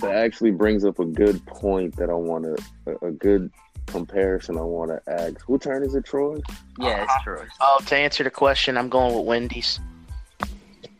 That 0.00 0.14
actually 0.14 0.50
brings 0.50 0.84
up 0.84 0.98
a 0.98 1.04
good 1.04 1.44
point 1.46 1.96
that 1.96 2.10
I 2.10 2.14
want 2.14 2.44
to, 2.44 2.64
a, 3.02 3.06
a 3.08 3.10
good 3.12 3.50
comparison 3.86 4.58
I 4.58 4.62
want 4.62 4.90
to 4.90 5.12
ask. 5.12 5.40
Who 5.46 5.58
turn 5.58 5.84
is 5.84 5.94
it, 5.94 6.04
Troy? 6.04 6.38
yeah, 6.78 7.04
it's 7.04 7.24
true. 7.24 7.42
Oh, 7.60 7.80
to 7.86 7.96
answer 7.96 8.24
the 8.24 8.30
question, 8.30 8.76
I'm 8.76 8.88
going 8.88 9.14
with 9.16 9.24
Wendy's. 9.26 9.80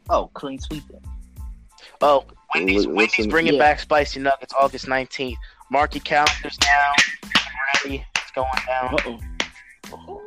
Oh, 0.09 0.30
clean 0.34 0.59
sweeping. 0.61 1.03
Oh, 2.01 2.24
Wendy's, 2.55 2.86
Li- 2.86 2.92
Wendy's 2.92 3.18
listen- 3.18 3.30
bringing 3.30 3.55
Yeah. 3.55 3.59
back 3.61 3.80
spicy 3.80 4.20
nuggets 4.20 4.55
August 4.59 4.86
19th. 4.86 5.36
Mark 5.70 5.94
your 5.94 6.03
calendars 6.03 6.57
down. 6.59 6.94
Ready. 7.84 8.05
It's 8.16 8.30
going 8.32 8.49
down. 8.66 8.94
Uh 8.94 9.18
oh. 9.97 10.22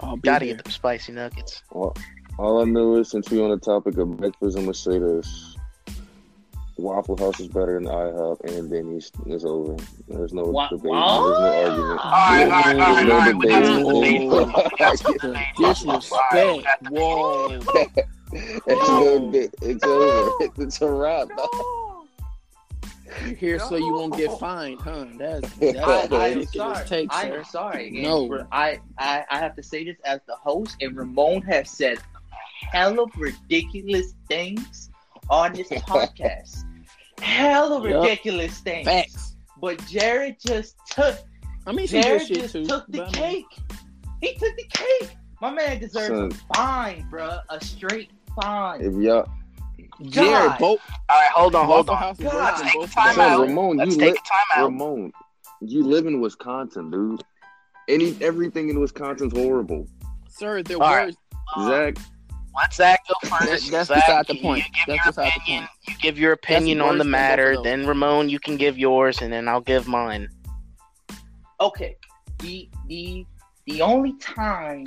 I'll 0.00 0.16
Gotta 0.18 0.44
there. 0.44 0.54
get 0.54 0.64
them 0.64 0.72
spicy 0.72 1.12
nuggets. 1.12 1.62
All, 1.70 1.96
all 2.38 2.60
I 2.60 2.64
know 2.64 2.96
is 2.96 3.10
since 3.10 3.30
we 3.30 3.40
on 3.42 3.50
the 3.50 3.58
topic 3.58 3.96
of 3.98 4.16
breakfast, 4.16 4.56
I'm 4.56 4.64
gonna 4.64 4.74
say 4.74 4.98
this: 4.98 5.56
Waffle 6.76 7.16
House 7.16 7.40
is 7.40 7.48
better 7.48 7.74
than 7.74 7.84
IHOP 7.84 8.44
and 8.44 8.70
Denny's. 8.70 9.10
It's 9.26 9.44
over. 9.44 9.76
There's 10.08 10.32
no 10.32 10.44
Wa- 10.44 10.68
debate. 10.68 10.84
what? 10.84 11.26
There's 11.26 11.38
no 11.40 11.70
argument. 11.70 12.00
All 12.00 12.10
right, 12.10 12.42
all 12.42 12.48
right, 12.48 12.80
all 12.80 12.94
right, 12.94 13.10
all 13.10 13.18
right. 13.18 13.36
We 13.36 13.48
got 13.48 13.64
some 13.64 13.82
Whoa. 13.84 14.00
debate. 14.00 14.20
We 14.20 15.14
The 15.14 15.18
debate. 15.22 15.46
disrespect. 15.56 16.66
Whoa. 16.90 17.48
It's, 18.66 18.88
over. 18.90 19.38
it's 19.62 19.84
over. 19.84 20.62
It's 20.62 20.82
a 20.82 20.90
wrap. 20.90 21.28
You're 23.24 23.34
here 23.34 23.58
so 23.58 23.76
you 23.76 23.94
won't 23.94 24.16
get 24.16 24.38
fined, 24.38 24.80
huh? 24.80 25.06
That's, 25.16 25.48
that's 25.58 25.78
I- 25.78 26.06
a 26.10 26.14
I, 26.18 26.28
am 26.28 26.44
sorry. 26.46 26.84
take, 26.86 27.08
I'm 27.12 27.44
sorry. 27.44 27.90
No. 27.90 28.26
for- 28.28 28.46
I, 28.52 28.78
I 28.98 29.24
I 29.30 29.38
have 29.38 29.56
to 29.56 29.62
say 29.62 29.84
this 29.84 29.96
as 30.04 30.20
the 30.26 30.34
host, 30.34 30.76
and 30.82 30.94
Ramon 30.96 31.40
has 31.42 31.70
said 31.70 31.98
hell 32.72 33.00
of 33.00 33.10
ridiculous 33.16 34.14
things 34.28 34.90
on 35.30 35.52
this 35.52 35.68
podcast. 35.68 36.64
hell 37.20 37.72
of 37.72 37.84
Yup. 37.84 38.02
ridiculous 38.02 38.58
things. 38.60 38.86
Facts. 38.86 39.36
But 39.60 39.84
Jared 39.86 40.36
just 40.44 40.76
took 40.90 41.18
I 41.66 41.72
mean, 41.72 41.86
Jared 41.86 42.28
just 42.28 42.52
too. 42.52 42.64
took 42.66 42.86
the 42.88 42.98
but 42.98 43.16
I 43.16 43.20
mean, 43.32 43.44
cake. 43.48 43.58
He 44.20 44.32
took 44.34 44.56
the 44.56 44.64
cake. 44.70 45.16
My 45.40 45.50
man 45.50 45.78
deserves 45.80 46.08
Son. 46.08 46.30
a 46.50 46.54
fine, 46.54 47.08
bruh. 47.10 47.40
A 47.50 47.62
straight 47.64 48.10
fine. 48.40 48.80
If 48.82 48.94
y'all, 48.94 49.28
Jared, 50.02 50.30
God. 50.30 50.58
both 50.58 50.80
All 51.08 51.20
right, 51.20 51.30
hold 51.32 51.54
on, 51.54 51.66
hold 51.66 51.90
on. 51.90 51.96
House 51.96 52.18
is 52.18 52.24
God. 52.24 52.34
worse 52.34 52.58
than 52.60 52.68
Take 52.68 52.74
both 52.80 52.94
time 52.94 53.10
of 53.12 53.18
out. 53.18 53.40
Ramon, 53.40 53.76
Let's 53.78 53.94
you 53.94 54.00
take 54.00 54.12
li- 54.14 54.20
time 54.24 54.62
out. 54.62 54.64
Ramon, 54.66 55.12
you 55.60 55.84
live 55.84 56.06
in 56.06 56.20
Wisconsin, 56.20 56.90
dude. 56.90 57.22
Any 57.88 58.16
everything 58.20 58.68
in 58.68 58.80
Wisconsin's 58.80 59.32
horrible. 59.32 59.86
Sir, 60.28 60.62
they're 60.62 60.82
All 60.82 60.94
right. 60.94 61.06
worse. 61.06 61.16
Uh, 61.56 61.68
Zach, 61.68 61.96
Let 62.56 62.72
Zach 62.74 63.00
go 63.06 63.14
first. 63.28 63.40
That- 63.66 63.70
that's 63.70 63.88
Zach, 63.88 63.96
beside 64.06 64.26
the 64.26 64.40
point. 64.40 64.64
You 64.64 64.70
give 64.86 64.98
That's 65.04 65.16
your 65.16 65.24
the 65.24 65.28
opinion. 65.36 65.60
point. 65.62 65.70
You 65.88 65.94
give 66.00 66.18
your 66.18 66.32
opinion 66.32 66.80
on 66.80 66.98
the 66.98 67.04
than 67.04 67.12
both 67.12 67.18
of 67.18 67.20
matter. 67.28 67.56
Then 67.62 67.86
Ramon, 67.86 68.28
you 68.28 68.38
can 68.40 68.56
give 68.56 68.78
yours, 68.78 69.20
and 69.22 69.32
then 69.32 69.48
I'll 69.48 69.60
give 69.60 69.86
mine. 69.86 70.28
okay 71.60 71.96
the 72.40 72.68
the 72.88 73.24
the 73.66 73.80
only 73.80 74.12
time 74.18 74.84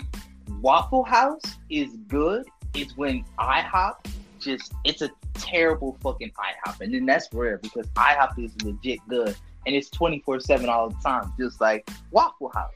waffle 0.61 1.03
house 1.03 1.41
is 1.72 1.95
good 2.07 2.43
is 2.76 2.95
when 2.95 3.24
ihop 3.39 3.95
just 4.39 4.72
it's 4.86 5.01
a 5.01 5.09
terrible 5.34 5.97
fucking 6.03 6.32
ihop 6.32 6.80
and 6.82 6.93
then 6.93 7.05
that's 7.07 7.28
rare 7.34 7.57
because 7.57 7.88
ihop 7.95 8.38
is 8.38 8.53
legit 8.63 8.99
good 9.09 9.36
and 9.65 9.76
it's 9.76 9.89
24-7 9.89 10.67
all 10.67 10.89
the 10.89 10.95
time 11.03 11.34
just 11.39 11.59
like 11.59 11.89
waffle 12.11 12.51
house 12.53 12.72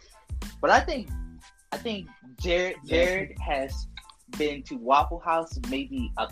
but 0.60 0.72
i 0.72 0.80
think 0.80 1.08
i 1.72 1.78
think 1.78 2.08
jared 2.40 2.76
jared 2.86 3.38
has 3.40 3.88
been 4.38 4.64
to 4.64 4.76
waffle 4.76 5.20
house 5.20 5.60
maybe 5.70 6.12
a, 6.18 6.28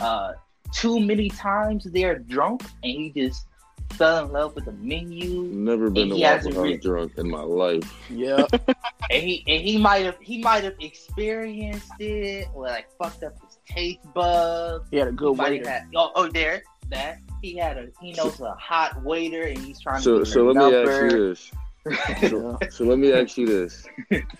uh 0.00 0.32
too 0.72 1.00
many 1.00 1.28
times 1.30 1.84
they're 1.84 2.18
drunk 2.18 2.62
and 2.82 2.92
he 2.92 3.10
just 3.10 3.46
fell 3.94 4.24
in 4.26 4.32
love 4.32 4.54
with 4.54 4.66
the 4.66 4.72
menu 4.72 5.44
never 5.44 5.88
been 5.88 6.10
to 6.10 6.16
Waffle 6.16 6.52
House 6.52 6.62
re- 6.62 6.76
drunk 6.76 7.12
in 7.16 7.30
my 7.30 7.40
life. 7.40 7.90
Yeah. 8.10 8.44
and 9.10 9.22
he 9.22 9.42
and 9.48 9.62
he 9.62 9.78
might 9.78 10.04
have 10.04 10.18
he 10.20 10.42
might 10.42 10.62
have 10.64 10.74
experienced 10.80 11.90
it 11.98 12.48
or 12.54 12.64
like 12.66 12.86
fucked 12.98 13.22
up 13.24 13.32
his 13.42 13.58
taste 13.66 14.00
buds. 14.14 14.86
He 14.90 14.98
had 14.98 15.08
a 15.08 15.12
good 15.12 15.36
might 15.36 15.50
waiter. 15.52 15.68
have 15.70 15.82
had 15.82 15.88
oh 15.96 16.12
oh 16.14 16.28
there 16.28 16.62
that 16.90 17.18
he 17.42 17.56
had 17.56 17.78
a 17.78 17.88
he 18.00 18.12
knows 18.12 18.38
a 18.40 18.52
hot 18.54 19.02
waiter 19.02 19.42
and 19.44 19.58
he's 19.58 19.80
trying 19.80 20.02
So, 20.02 20.18
to 20.18 20.26
so 20.26 20.44
her 20.44 20.52
let 20.52 20.70
me 20.70 20.76
ask 20.76 21.02
you 21.14 21.28
this. 21.28 21.50
So, 22.28 22.58
so 22.70 22.84
let 22.84 22.98
me 22.98 23.12
ask 23.14 23.38
you 23.38 23.46
this. 23.46 23.86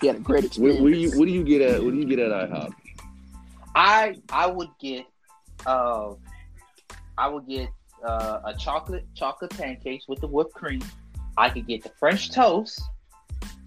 He 0.02 0.06
had 0.08 0.16
a 0.16 0.20
great 0.20 0.54
What, 0.58 0.80
what 0.82 0.92
do 0.92 0.98
you 0.98 1.10
what 1.18 1.24
do 1.24 1.32
you 1.32 1.42
get 1.42 1.62
at? 1.62 1.82
What 1.82 1.92
do 1.94 1.96
you 1.98 2.04
get 2.04 2.18
at 2.18 2.30
IHOP? 2.30 2.72
I 3.78 4.16
I 4.30 4.48
would 4.48 4.70
get 4.80 5.06
uh 5.64 6.14
I 7.16 7.28
would 7.28 7.46
get 7.46 7.68
uh, 8.04 8.40
a 8.44 8.54
chocolate 8.54 9.06
chocolate 9.14 9.50
pancakes 9.56 10.08
with 10.08 10.20
the 10.20 10.26
whipped 10.26 10.52
cream. 10.52 10.82
I 11.36 11.48
could 11.48 11.66
get 11.68 11.84
the 11.84 11.90
French 12.00 12.30
toast. 12.32 12.82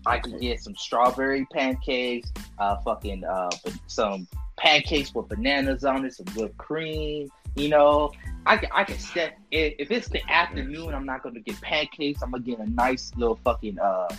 I 0.05 0.20
could 0.20 0.41
get 0.41 0.59
some 0.59 0.76
strawberry 0.76 1.45
pancakes, 1.53 2.32
uh, 2.59 2.78
fucking 2.84 3.24
uh, 3.24 3.51
some 3.88 4.28
pancakes 4.57 5.14
with 5.16 5.30
bananas 5.30 5.86
on 5.86 6.05
it, 6.05 6.14
some 6.14 6.26
whipped 6.36 6.57
cream. 6.57 7.30
You 7.55 7.70
know, 7.70 8.12
I 8.45 8.57
can 8.57 8.70
I 8.74 8.84
can 8.84 8.99
set 8.99 9.38
if, 9.51 9.76
if 9.80 9.91
it's 9.91 10.09
the 10.09 10.22
afternoon, 10.30 10.93
I'm 10.93 11.05
not 11.05 11.24
gonna 11.24 11.39
get 11.39 11.62
pancakes. 11.62 12.22
I'm 12.22 12.32
gonna 12.32 12.43
get 12.43 12.59
a 12.59 12.70
nice 12.70 13.14
little 13.16 13.39
fucking 13.45 13.80
uh. 13.80 14.09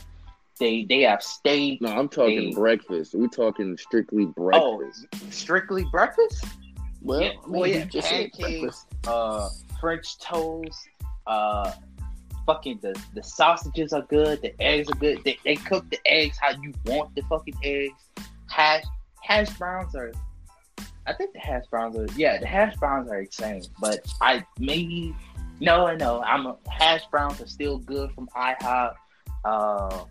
They 0.59 0.85
they 0.85 1.01
have 1.03 1.23
steak, 1.23 1.81
No, 1.81 1.89
I'm 1.89 2.09
talking 2.09 2.49
Hey. 2.49 2.55
breakfast. 2.55 3.15
We're 3.15 3.27
talking 3.29 3.77
strictly 3.79 4.27
breakfast. 4.27 4.65
Oh. 4.65 4.79
breakfast. 4.79 5.33
strictly 5.33 5.85
breakfast. 5.91 6.45
Well, 7.01 7.21
Yeah, 7.23 7.29
I 7.31 7.33
mean, 7.33 7.61
well, 7.61 7.67
yeah, 7.69 7.85
just 7.87 8.09
pancakes. 8.09 8.87
uh 9.09 9.49
French 9.81 10.19
toast, 10.19 10.79
uh 11.27 11.73
fucking 12.47 12.79
the 12.83 13.01
the 13.15 13.23
sausages 13.23 13.93
are 13.93 14.03
good, 14.03 14.43
the 14.43 14.53
eggs 14.63 14.89
are 14.91 14.95
good. 14.97 15.23
They, 15.25 15.39
they 15.45 15.57
cook 15.57 15.89
the 15.91 15.99
eggs 16.07 16.37
how 16.41 16.51
you 16.63 16.73
want 16.85 17.15
the 17.17 17.23
fucking 17.23 17.55
eggs. 17.65 17.95
Hash 18.49 18.85
hash 19.23 19.51
browns 19.59 19.97
are 19.97 20.13
I 21.07 21.13
think 21.15 21.33
the 21.33 21.41
hash 21.41 21.65
browns 21.71 21.97
are 21.97 22.07
yeah, 22.17 22.39
the 22.39 22.47
hash 22.47 22.77
browns 22.77 23.11
are 23.11 23.21
insane. 23.23 23.63
But 23.81 24.07
I 24.21 24.45
maybe 24.59 25.15
no 25.61 25.93
no, 25.97 26.23
I'm 26.23 26.47
a, 26.47 26.57
hash 26.71 27.07
browns 27.11 27.41
are 27.41 27.47
still 27.49 27.79
good 27.79 28.13
from 28.13 28.29
IHOP. 28.37 28.95
Uh 29.45 30.05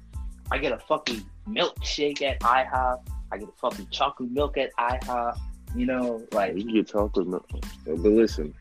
I 0.52 0.58
get 0.58 0.72
a 0.74 0.80
fucking 0.80 1.24
milkshake 1.48 2.22
at 2.22 2.40
IHOP. 2.42 3.08
I 3.32 3.38
get 3.38 3.48
a 3.48 3.52
fucking 3.60 3.88
chocolate 3.90 4.30
milk 4.32 4.58
at 4.58 4.70
IHOP. 4.78 5.38
You 5.76 5.86
know, 5.86 6.28
like 6.34 6.56
You 6.58 6.74
get 6.74 6.88
chocolate 6.90 7.28
milk. 7.28 7.48
But 7.86 7.98
listen, 7.98 8.54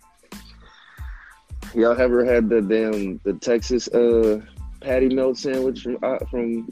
y'all 1.74 2.00
ever 2.00 2.24
had 2.24 2.48
the 2.48 2.60
damn 2.62 3.18
the 3.24 3.32
Texas 3.40 3.88
uh 3.88 4.40
patty 4.80 5.08
melt 5.08 5.36
sandwich 5.36 5.82
from 5.82 5.98
uh, 6.02 6.18
from 6.30 6.68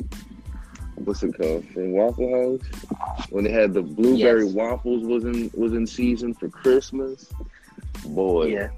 what's 0.94 1.22
it 1.24 1.36
called 1.36 1.64
from 1.70 1.92
Waffle 1.92 2.30
House 2.30 3.26
when 3.30 3.44
they 3.44 3.50
had 3.52 3.74
the 3.74 3.82
blueberry 3.82 4.44
Yes. 4.46 4.54
waffles 4.54 5.04
was 5.04 5.24
in 5.24 5.50
was 5.54 5.72
in 5.72 5.86
season 5.86 6.34
for 6.34 6.48
Christmas. 6.48 7.26
Boy, 8.06 8.46
yeah. 8.46 8.68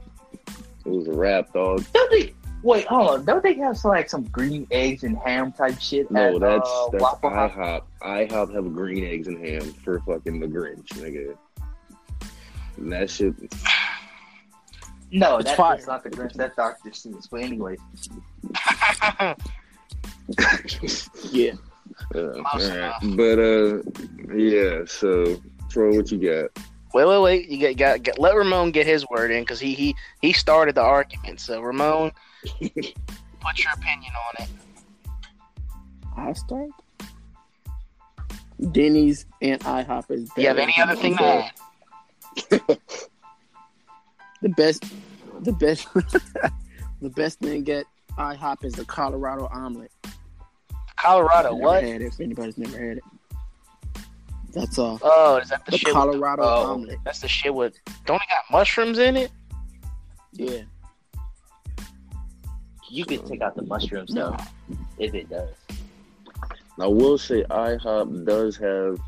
it 0.86 0.90
was 0.90 1.08
a 1.08 1.12
wrap, 1.12 1.52
dog. 1.52 1.84
Don't 1.92 2.10
they? 2.10 2.32
Wait, 2.62 2.86
hold 2.86 3.10
on. 3.10 3.24
Don't 3.24 3.42
they 3.42 3.54
have 3.54 3.76
some, 3.78 3.90
like 3.90 4.08
some 4.10 4.24
green 4.24 4.66
eggs 4.70 5.02
and 5.02 5.16
ham 5.18 5.50
type 5.52 5.80
shit? 5.80 6.10
No, 6.10 6.34
at, 6.36 6.40
that's 6.40 6.70
uh, 6.70 6.88
that's 6.92 7.02
Waffle 7.02 7.30
House? 7.30 7.52
IHOP. 7.52 7.82
IHOP 8.02 8.54
have 8.54 8.74
green 8.74 9.04
eggs 9.04 9.28
and 9.28 9.44
ham 9.44 9.72
for 9.72 10.00
fucking 10.00 10.40
the 10.40 10.46
Grinch, 10.46 10.86
nigga. 10.88 11.36
And 12.76 12.92
that 12.92 13.10
shit. 13.10 13.34
No, 15.12 15.38
It's 15.38 15.46
that's, 15.46 15.56
fire. 15.56 15.74
that's 15.76 15.88
not 15.88 16.04
the 16.04 16.10
Grinch. 16.10 16.34
That's 16.34 16.54
Doctor 16.54 16.90
Seuss. 16.90 17.28
But 17.30 17.40
anyway, 17.40 17.76
Yeah. 21.30 21.52
Uh, 22.14 22.40
alright. 22.40 22.94
But 23.16 23.38
uh, 23.38 23.82
yeah. 24.34 24.84
So, 24.86 25.40
Troy, 25.68 25.96
what 25.96 26.10
you 26.12 26.18
got? 26.18 26.50
Wait, 26.92 27.04
wait, 27.06 27.20
wait. 27.20 27.48
You 27.48 27.68
got, 27.68 27.76
got, 27.76 28.02
got 28.02 28.18
let 28.18 28.34
Ramon 28.36 28.72
get 28.72 28.86
his 28.86 29.08
word 29.08 29.30
in 29.30 29.42
because 29.42 29.60
he, 29.60 29.74
he 29.74 29.94
he 30.20 30.32
started 30.32 30.74
the 30.74 30.82
argument. 30.82 31.40
So 31.40 31.60
Ramon, 31.60 32.10
put 32.42 33.58
your 33.62 33.72
opinion 33.74 34.12
on 34.28 34.44
it. 34.44 34.48
I 36.16 36.32
start. 36.34 36.70
Denny's 38.72 39.24
and 39.40 39.60
IHOP 39.62 40.10
is. 40.10 40.28
Do 40.30 40.42
you 40.42 40.48
have 40.48 40.58
any 40.58 40.74
other 40.80 40.94
thing 40.96 41.16
to 41.16 41.24
add? 41.24 41.50
The 44.42 44.48
best, 44.48 44.84
the 45.40 45.52
best, 45.52 45.86
the 47.02 47.10
best 47.10 47.40
thing 47.40 47.52
to 47.52 47.60
get 47.60 47.84
at 48.18 48.38
IHOP 48.38 48.64
is 48.64 48.72
the 48.72 48.86
Colorado 48.86 49.46
omelet. 49.52 49.92
Colorado, 50.96 51.50
Never 51.52 51.62
what? 51.62 51.82
Had 51.84 52.00
it, 52.00 52.06
if 52.06 52.20
anybody's 52.20 52.56
never 52.56 52.78
had 52.78 52.96
it, 52.96 53.02
that's 54.54 54.78
all. 54.78 54.98
Oh, 55.02 55.36
is 55.36 55.50
that 55.50 55.66
the, 55.66 55.72
The 55.72 55.76
shit? 55.76 55.88
with- 55.88 55.94
Colorado 55.94 56.42
Oh. 56.42 56.72
omelet. 56.72 56.98
that's 57.04 57.20
the 57.20 57.28
shit 57.28 57.54
with. 57.54 57.78
Don't 58.06 58.16
it 58.16 58.28
got 58.30 58.44
mushrooms 58.50 58.98
in 58.98 59.18
it? 59.18 59.30
Yeah. 60.32 60.62
You 62.90 63.04
could 63.04 63.24
take 63.26 63.40
out 63.40 63.54
the 63.54 63.62
mushrooms 63.62 64.12
No. 64.12 64.30
though, 64.68 64.76
if 64.98 65.14
it 65.14 65.28
does. 65.30 65.50
I 66.78 66.86
will 66.86 67.18
say 67.18 67.44
IHOP 67.50 68.24
does 68.26 68.56
have 68.56 68.98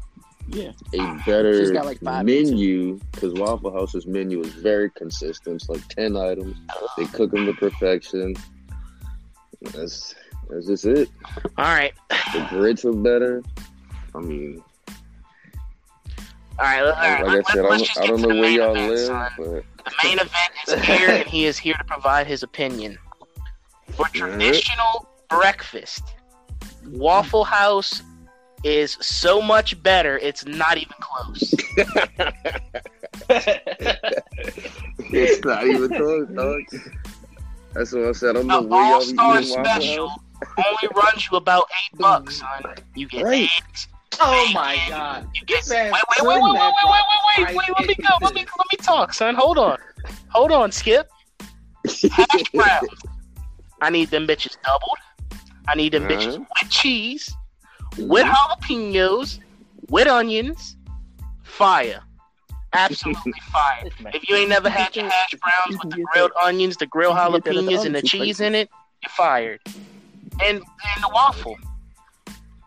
Yeah. 0.48 0.72
a 0.94 1.22
better 1.26 1.72
got 1.72 1.86
like 1.86 2.02
menu 2.02 2.98
because 3.12 3.32
Waffle 3.34 3.72
House's 3.72 4.06
menu 4.06 4.40
is 4.40 4.52
very 4.54 4.90
consistent. 4.90 5.56
It's 5.56 5.68
like 5.68 5.86
ten 5.88 6.16
items. 6.16 6.56
They 6.96 7.06
cook 7.06 7.30
them 7.30 7.46
to 7.46 7.54
perfection. 7.54 8.34
That's 9.72 10.14
that's 10.50 10.66
just 10.66 10.84
it. 10.84 11.08
All 11.56 11.64
right, 11.64 11.94
The 12.32 12.46
grits 12.50 12.84
are 12.84 12.92
better. 12.92 13.42
I 14.14 14.18
mean, 14.20 14.62
all 16.58 16.66
right. 16.66 16.80
All 16.82 16.90
right 16.92 17.24
like 17.26 17.48
I 17.48 17.52
said, 17.52 17.64
I 17.64 17.68
don't, 17.78 17.98
I 17.98 18.06
don't 18.06 18.20
know 18.20 18.28
where 18.28 18.50
y'all 18.50 18.72
event, 18.72 18.90
live, 18.90 19.06
son. 19.06 19.30
but 19.38 19.44
The 19.46 19.92
main 20.04 20.18
event 20.18 20.52
is 20.68 20.74
here, 20.84 21.08
and 21.10 21.26
he 21.26 21.46
is 21.46 21.56
here 21.56 21.74
to 21.74 21.84
provide 21.84 22.26
his 22.26 22.42
opinion. 22.42 22.98
For 23.96 24.06
traditional 24.14 25.06
breakfast, 25.28 26.02
Waffle 26.90 27.44
House 27.44 28.02
is 28.64 28.96
so 29.00 29.42
much 29.42 29.80
better. 29.82 30.18
It's 30.18 30.44
not 30.46 30.76
even 30.76 30.94
close. 31.00 31.54
it's 35.12 35.44
not 35.44 35.66
even 35.66 35.92
close, 35.92 36.28
dog. 36.34 36.60
That's 37.74 37.92
what 37.92 38.04
I 38.04 38.12
said. 38.12 38.30
I 38.30 38.32
don't 38.34 38.46
The 38.48 38.60
know 38.60 38.62
where 38.62 38.82
y'all 38.82 38.94
All 38.94 39.00
be 39.06 39.42
Star 39.42 39.42
Special 39.42 40.10
only 40.58 40.94
runs 40.94 41.28
you 41.30 41.36
about 41.38 41.64
eight 41.70 41.98
bucks, 41.98 42.40
son. 42.40 42.74
You 42.94 43.08
get 43.08 43.24
Right. 43.24 43.48
eggs, 43.70 43.88
Oh 44.20 44.50
my 44.52 44.78
god. 44.88 45.26
You 45.34 45.46
get 45.46 45.64
This 45.64 45.70
wait, 45.70 45.82
man 45.84 45.92
wait, 45.92 46.02
wait, 46.22 46.28
wait, 46.28 46.42
wait, 46.42 46.42
wait, 46.42 46.52
brought 46.52 46.74
wait, 46.74 46.84
wait, 47.36 47.46
wait, 47.46 47.56
wait. 47.56 47.76
Let 47.78 47.88
me 47.88 47.94
go. 48.02 48.08
Let 48.22 48.34
me 48.34 48.44
let 48.58 48.66
me 48.72 48.78
talk, 48.82 49.14
son. 49.14 49.34
Hold 49.34 49.58
on, 49.58 49.78
hold 50.28 50.52
on, 50.52 50.70
Skip. 50.70 51.08
Hash 52.12 52.50
browns. 52.54 52.88
I 53.82 53.90
need 53.90 54.10
them 54.10 54.28
bitches 54.28 54.56
doubled. 54.62 54.96
I 55.66 55.74
need 55.74 55.92
them 55.92 56.04
bitches 56.04 56.38
with 56.38 56.70
cheese, 56.70 57.34
with 57.98 58.24
jalapenos, 58.24 59.40
with 59.90 60.06
onions. 60.06 60.76
Fire. 61.42 62.00
Absolutely 62.72 63.32
fire. 63.52 63.90
If 64.14 64.28
you 64.28 64.36
ain't 64.36 64.50
never 64.50 64.70
had 64.70 64.94
your 64.94 65.10
hash 65.10 65.34
browns 65.34 65.82
with 65.82 65.94
the 65.94 66.06
grilled 66.12 66.30
onions, 66.40 66.76
the 66.76 66.86
grilled 66.86 67.16
you 67.16 67.22
can 67.22 67.32
get 67.32 67.44
that 67.44 67.50
at 67.50 67.64
the 67.64 67.72
jalapenos, 67.72 67.86
and 67.86 67.94
the 67.96 68.02
cheese 68.02 68.40
in 68.40 68.54
it, 68.54 68.70
you're 69.02 69.10
fired. 69.10 69.60
And 70.44 70.58
and 70.58 71.02
the 71.02 71.10
waffle 71.12 71.56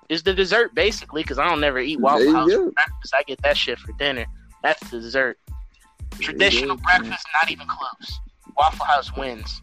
is 0.10 0.22
the 0.22 0.34
dessert 0.34 0.76
basically 0.76 1.24
because 1.24 1.40
I 1.40 1.48
don't 1.48 1.62
never 1.62 1.80
eat 1.80 1.96
There 1.96 2.04
Waffle 2.04 2.34
House 2.34 2.52
for 2.52 2.72
breakfast. 2.72 3.14
I 3.16 3.24
get 3.24 3.42
that 3.42 3.56
shit 3.56 3.80
for 3.80 3.94
dinner. 3.94 4.26
That's 4.64 4.90
the 4.90 5.00
dessert. 5.00 5.40
Traditional 6.20 6.76
go. 6.76 6.84
breakfast, 6.84 7.26
not 7.42 7.50
even 7.50 7.68
close. 7.68 8.20
Waffle 8.58 8.86
House 8.86 9.16
wins. 9.16 9.62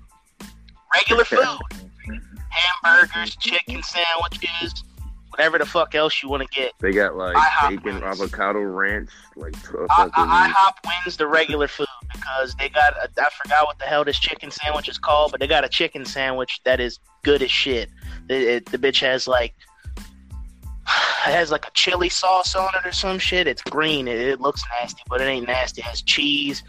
Regular 0.95 1.25
food, 1.25 2.21
hamburgers, 2.51 3.37
chicken 3.37 3.83
sandwiches, 3.83 4.85
whatever 5.31 5.59
the 5.59 5.67
fuck 5.67 5.95
else 5.95 6.23
you 6.23 6.29
want 6.29 6.43
to 6.43 6.49
get. 6.49 6.73
They 6.81 6.93
got 6.93 7.17
like 7.17 7.37
bacon 7.69 8.01
wins. 8.01 8.03
avocado 8.21 8.61
ranch, 8.61 9.11
like 9.37 9.55
I. 9.91 10.09
I, 10.15 10.53
IHOP 10.55 10.91
wins 11.05 11.17
the 11.17 11.27
regular 11.27 11.69
food 11.69 11.87
because 12.13 12.55
they 12.57 12.69
got 12.69 12.93
a, 12.97 13.09
I 13.19 13.29
forgot 13.43 13.67
what 13.67 13.79
the 13.79 13.85
hell 13.87 14.05
this 14.05 14.19
chicken 14.19 14.51
sandwich 14.51 14.89
is 14.89 14.99
called, 14.99 15.31
but 15.31 15.41
they 15.41 15.47
got 15.47 15.65
a 15.65 15.69
chicken 15.69 16.05
sandwich 16.05 16.61
that 16.65 16.81
is 16.81 16.99
good 17.23 17.43
as 17.43 17.51
shit. 17.51 17.89
It, 18.29 18.43
it- 18.43 18.67
the 18.67 18.79
bitch 18.79 19.01
has 19.01 19.27
like 19.27 19.55
it 21.27 21.33
has 21.33 21.51
like 21.51 21.67
a 21.67 21.71
chili 21.73 22.09
sauce 22.11 22.55
on 22.55 22.69
it 22.75 22.87
or 22.87 22.93
some 22.93 23.19
shit. 23.19 23.47
It's 23.47 23.63
green. 23.63 24.09
It, 24.09 24.19
it 24.21 24.41
looks 24.41 24.63
nasty, 24.81 25.03
but 25.09 25.21
it 25.21 25.25
ain't 25.25 25.47
nasty. 25.47 25.81
It 25.81 25.85
has 25.85 26.03
cheese, 26.03 26.63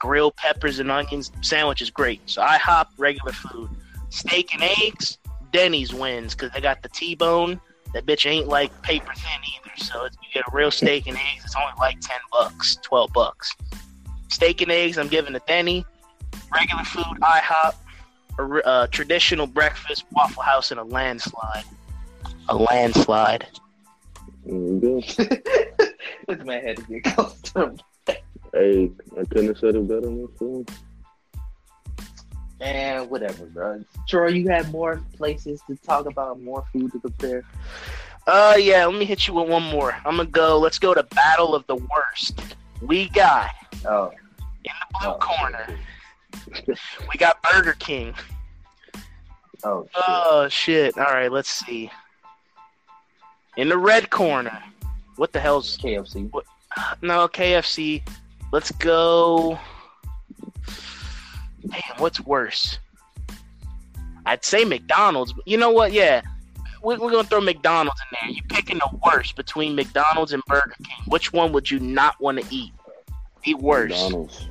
grilled 0.00 0.34
peppers 0.36 0.80
and 0.80 0.90
onions. 0.90 1.30
Sandwich 1.42 1.80
is 1.80 1.90
great. 1.90 2.20
So 2.26 2.42
IHOP 2.42 2.86
regular 2.98 3.32
food. 3.32 3.70
Steak 4.08 4.52
and 4.52 4.62
eggs. 4.62 5.18
Denny's 5.52 5.94
wins 5.94 6.34
because 6.34 6.50
they 6.52 6.60
got 6.60 6.82
the 6.82 6.88
T-bone. 6.88 7.60
That 7.92 8.06
bitch 8.06 8.28
ain't 8.28 8.48
like 8.48 8.82
paper 8.82 9.12
thin 9.14 9.40
either. 9.56 9.76
So 9.76 10.04
you 10.04 10.28
get 10.32 10.44
a 10.46 10.56
real 10.56 10.70
steak 10.70 11.06
and 11.06 11.16
eggs. 11.16 11.44
It's 11.44 11.56
only 11.56 11.72
like 11.78 12.00
ten 12.00 12.18
bucks, 12.32 12.76
twelve 12.82 13.12
bucks. 13.12 13.54
Steak 14.28 14.62
and 14.62 14.70
eggs. 14.70 14.96
I'm 14.96 15.08
giving 15.08 15.32
to 15.32 15.40
Denny. 15.46 15.84
Regular 16.52 16.84
food. 16.84 17.18
IHOP. 17.20 17.74
A, 18.38 18.44
re- 18.44 18.62
uh, 18.64 18.86
traditional 18.88 19.46
breakfast. 19.46 20.04
Waffle 20.12 20.42
House 20.42 20.70
and 20.70 20.78
a 20.78 20.84
landslide. 20.84 21.64
A 22.48 22.56
landslide. 22.56 23.48
Man 24.46 25.02
had 26.64 26.76
to 26.76 26.82
get 26.88 27.56
him. 27.56 27.78
Hey, 28.52 28.90
I 29.18 29.24
couldn't 29.24 29.48
have 29.48 29.58
said 29.58 29.76
it 29.76 29.86
better 29.88 30.10
myself. 30.10 30.66
And 32.60 33.08
whatever, 33.08 33.46
bro. 33.46 33.82
Troy, 34.06 34.28
you 34.28 34.48
have 34.48 34.70
more 34.70 35.00
places 35.16 35.62
to 35.66 35.76
talk 35.76 36.06
about, 36.06 36.40
more 36.42 36.64
food 36.72 36.92
to 36.92 37.00
compare. 37.00 37.42
Uh, 38.26 38.56
yeah. 38.58 38.84
Let 38.84 38.98
me 38.98 39.06
hit 39.06 39.26
you 39.26 39.34
with 39.34 39.48
one 39.48 39.62
more. 39.62 39.92
I'm 40.04 40.16
gonna 40.16 40.26
go. 40.26 40.58
Let's 40.58 40.78
go 40.78 40.92
to 40.92 41.02
battle 41.02 41.54
of 41.54 41.66
the 41.68 41.76
worst. 41.76 42.40
We 42.82 43.08
got 43.10 43.50
Oh, 43.86 44.10
in 44.10 44.18
the 44.64 44.98
blue 45.00 45.10
Oh, 45.10 45.18
corner. 45.18 45.66
We 47.10 47.18
got 47.18 47.42
Burger 47.42 47.74
King. 47.78 48.14
oh, 49.64 49.84
shit. 49.84 49.90
Oh 49.96 50.48
shit! 50.50 50.98
All 50.98 51.04
right, 51.04 51.32
let's 51.32 51.48
see. 51.50 51.90
In 53.56 53.68
the 53.70 53.78
red 53.78 54.10
corner, 54.10 54.62
what 55.16 55.32
the 55.32 55.40
hell's 55.40 55.78
KFC. 55.78 56.30
no 57.02 57.26
KFC? 57.28 58.02
Let's 58.52 58.70
go. 58.72 59.58
Damn, 61.66 61.98
what's 61.98 62.20
worse? 62.20 62.78
I'd 64.26 64.44
say 64.44 64.64
McDonald's. 64.64 65.32
But 65.32 65.46
you 65.46 65.56
know 65.56 65.70
what? 65.70 65.92
Yeah, 65.92 66.22
we- 66.82 66.96
we're 66.96 67.10
gonna 67.10 67.24
throw 67.24 67.40
McDonald's 67.40 68.00
in 68.10 68.18
there. 68.28 68.30
You 68.36 68.42
picking 68.48 68.78
the 68.78 68.98
worst 69.04 69.36
between 69.36 69.74
McDonald's 69.74 70.32
and 70.32 70.42
Burger 70.46 70.74
King? 70.82 71.04
Which 71.06 71.32
one 71.32 71.52
would 71.52 71.70
you 71.70 71.78
not 71.80 72.20
want 72.20 72.40
to 72.40 72.54
eat? 72.54 72.72
Eat 73.44 73.58
worse. 73.58 73.90
McDonald's. 73.90 74.48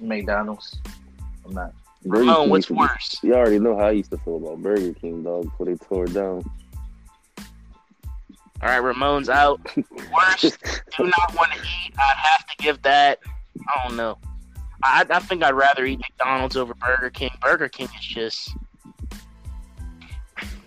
McDonald's. 0.00 0.78
I'm 1.44 1.54
not. 1.54 1.72
Burger 2.04 2.30
Oh, 2.30 2.36
King 2.42 2.50
what's 2.50 2.58
used 2.60 2.68
to 2.68 2.74
be- 2.74 2.78
worse? 2.80 3.16
You 3.22 3.34
already 3.34 3.58
know 3.58 3.76
how 3.76 3.86
I 3.86 3.90
used 3.92 4.10
to 4.10 4.18
feel 4.18 4.36
about 4.36 4.62
Burger 4.62 4.92
King, 4.94 5.22
dog, 5.22 5.44
before 5.44 5.66
they 5.66 5.74
tore 5.76 6.04
it 6.04 6.14
down. 6.14 6.44
All 8.62 8.68
right, 8.68 8.78
Ramon's 8.78 9.28
out. 9.28 9.60
Worst 9.76 10.42
do 10.96 11.04
not 11.04 11.34
want 11.34 11.52
to 11.52 11.58
eat. 11.58 11.94
I'd 11.98 12.16
have 12.16 12.46
to 12.46 12.56
give 12.58 12.80
that. 12.82 13.18
I 13.68 13.88
don't 13.88 13.96
know. 13.96 14.18
I, 14.84 15.04
I 15.10 15.18
think 15.20 15.42
I'd 15.42 15.54
rather 15.54 15.84
eat 15.84 15.98
McDonald's 15.98 16.56
over 16.56 16.74
Burger 16.74 17.10
King. 17.10 17.30
Burger 17.40 17.68
King 17.68 17.88
is 17.98 18.04
just 18.04 18.56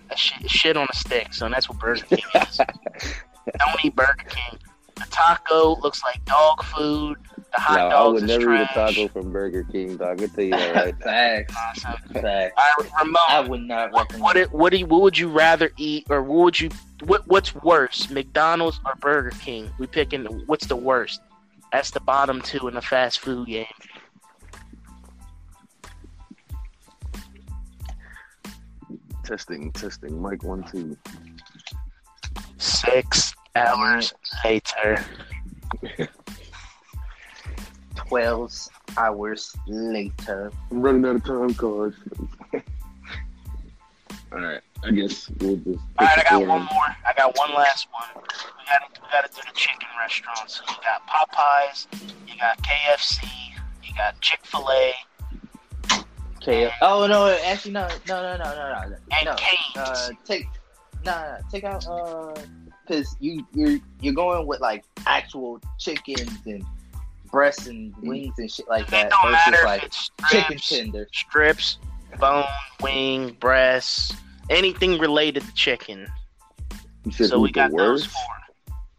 that 0.09 0.17
shit, 0.17 0.49
shit 0.49 0.77
on 0.77 0.87
a 0.89 0.95
stick. 0.95 1.33
So 1.33 1.47
that's 1.49 1.69
what 1.69 1.79
Burger 1.79 2.05
King 2.05 2.19
is. 2.35 2.57
Don't 3.59 3.85
eat 3.85 3.95
Burger 3.95 4.25
King. 4.27 4.59
The 4.95 5.05
taco 5.11 5.79
looks 5.81 6.03
like 6.03 6.23
dog 6.25 6.63
food. 6.63 7.17
The 7.53 7.59
hot 7.59 7.75
Now, 7.77 7.87
I 7.87 7.89
dogs 7.89 8.21
would 8.21 8.29
is 8.29 8.37
never 8.39 8.55
eat 8.55 8.61
a 8.61 8.69
taco 8.73 9.07
from 9.09 9.31
Burger 9.31 9.63
King, 9.71 9.97
dog. 9.97 10.21
I 10.21 10.25
can 10.25 10.29
tell 10.29 10.43
you 10.43 10.51
that 10.51 10.75
right 10.75 10.99
now. 10.99 11.05
Facts. 11.05 11.53
Nah, 11.53 11.73
son. 11.73 12.21
Facts. 12.21 12.53
All 12.57 12.83
right, 12.83 12.91
Ramon. 12.99 13.21
I 13.29 13.39
would 13.41 13.61
not 13.61 13.91
What 13.91 14.03
recommend. 14.03 14.23
what, 14.23 14.37
it, 14.37 14.51
what 14.51 14.69
do 14.71 14.77
you, 14.77 14.85
what 14.85 15.01
would 15.01 15.17
you 15.17 15.29
rather 15.29 15.71
eat, 15.77 16.07
or 16.09 16.23
what 16.23 16.43
would 16.45 16.59
you 16.59 16.69
what 17.05 17.27
what's 17.27 17.53
worse, 17.55 18.09
McDonald's 18.09 18.79
or 18.85 18.95
Burger 18.95 19.31
King? 19.41 19.71
We 19.77 19.87
picking 19.87 20.25
what's 20.47 20.67
the 20.67 20.75
worst. 20.75 21.21
That's 21.71 21.91
the 21.91 21.99
bottom 21.99 22.41
two 22.41 22.67
in 22.67 22.73
the 22.75 22.81
fast 22.81 23.19
food 23.19 23.47
game. 23.47 23.65
Testing, 29.23 29.71
testing. 29.71 30.21
Mic 30.21 30.43
one 30.43 30.63
two. 30.63 30.97
Six 32.57 33.33
hours 33.55 34.13
later. 34.43 35.03
12 37.95 38.69
hours 38.97 39.55
later. 39.67 40.51
I'm 40.71 40.81
running 40.81 41.05
out 41.05 41.15
of 41.15 41.23
time 41.23 41.53
cards. 41.53 41.97
All 44.31 44.39
right, 44.39 44.61
I 44.85 44.91
guess 44.91 45.29
we'll 45.39 45.57
just. 45.57 45.79
All 45.97 46.05
right, 46.05 46.19
I 46.19 46.23
got 46.23 46.39
pick 46.39 46.47
one 46.47 46.65
more. 46.65 46.95
I 47.05 47.13
got 47.17 47.37
one 47.37 47.53
last 47.53 47.87
one. 47.91 48.23
We 48.23 48.65
got 48.65 48.93
to 48.93 49.01
we 49.01 49.07
got 49.11 49.29
to 49.29 49.35
do 49.35 49.41
the 49.47 49.55
chicken 49.57 49.87
restaurants. 49.99 50.57
So 50.57 50.63
you 50.67 50.77
got 50.83 51.07
Popeyes, 51.07 51.87
you 52.27 52.39
got 52.39 52.61
KFC, 52.61 53.27
you 53.83 53.93
got 53.95 54.19
Chick 54.21 54.39
Fil 54.43 54.69
A, 54.69 54.93
Okay. 56.47 56.71
Oh 56.79 57.07
no! 57.07 57.35
Actually, 57.43 57.71
no, 57.71 57.87
no, 58.07 58.21
no, 58.21 58.37
no, 58.37 58.43
no, 58.43 58.89
no. 58.89 58.95
and 59.17 59.25
no. 59.25 59.35
Cane's. 59.35 59.75
Uh, 59.77 60.09
take, 60.25 60.45
nah, 61.03 61.11
nah, 61.11 61.37
take 61.51 61.63
out. 61.63 61.87
Uh, 61.87 62.35
cause 62.87 63.15
you 63.19 63.43
you're 63.55 63.79
you're 63.99 64.13
going 64.13 64.45
with 64.45 64.59
like 64.61 64.83
actual 65.07 65.59
chickens 65.79 66.37
and 66.45 66.63
breasts 67.31 67.65
and 67.65 67.95
wings 68.03 68.35
and 68.37 68.51
shit 68.51 68.67
like 68.69 68.83
it 68.83 68.91
that 68.91 69.09
don't 69.09 69.31
matter 69.31 69.51
versus 69.53 69.59
if 69.59 69.65
like 69.65 69.83
it's 69.83 70.11
chicken 70.29 70.57
tender. 70.59 71.07
strips, 71.11 71.79
bone, 72.19 72.43
wing, 72.79 73.35
breasts, 73.39 74.13
anything 74.49 74.99
related 74.99 75.43
to 75.43 75.53
chicken. 75.53 76.07
You 77.05 77.11
said 77.11 77.29
So 77.29 77.39
we 77.39 77.49
who's 77.49 77.53
got 77.53 77.71
the 77.71 77.77
those 77.77 78.05
four. 78.05 78.21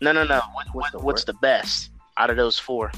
No, 0.01 0.13
no, 0.13 0.25
no. 0.25 0.41
What, 0.53 0.67
What's 0.73 0.75
what, 0.75 0.93
the 0.93 0.99
what's 0.99 1.25
the 1.25 1.35
best 1.35 1.91
out 2.19 2.31
of 2.31 2.37
those 2.37 2.59
four? 2.59 2.91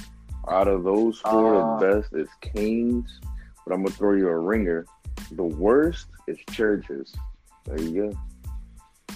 Out 0.49 0.69
of 0.69 0.83
those 0.85 1.21
four, 1.21 1.63
Uh, 1.63 1.79
the 1.79 1.87
best 2.01 2.15
is 2.15 2.29
Cane's, 2.41 3.21
but 3.67 3.75
I'm 3.75 3.83
gonna 3.83 3.95
throw 3.95 4.15
you 4.15 4.29
a 4.29 4.39
ringer. 4.39 4.87
The 5.33 5.45
worst 5.45 6.07
is 6.27 6.39
Church's. 6.51 7.15
There 7.65 7.81
you 7.81 8.13
go. 9.09 9.15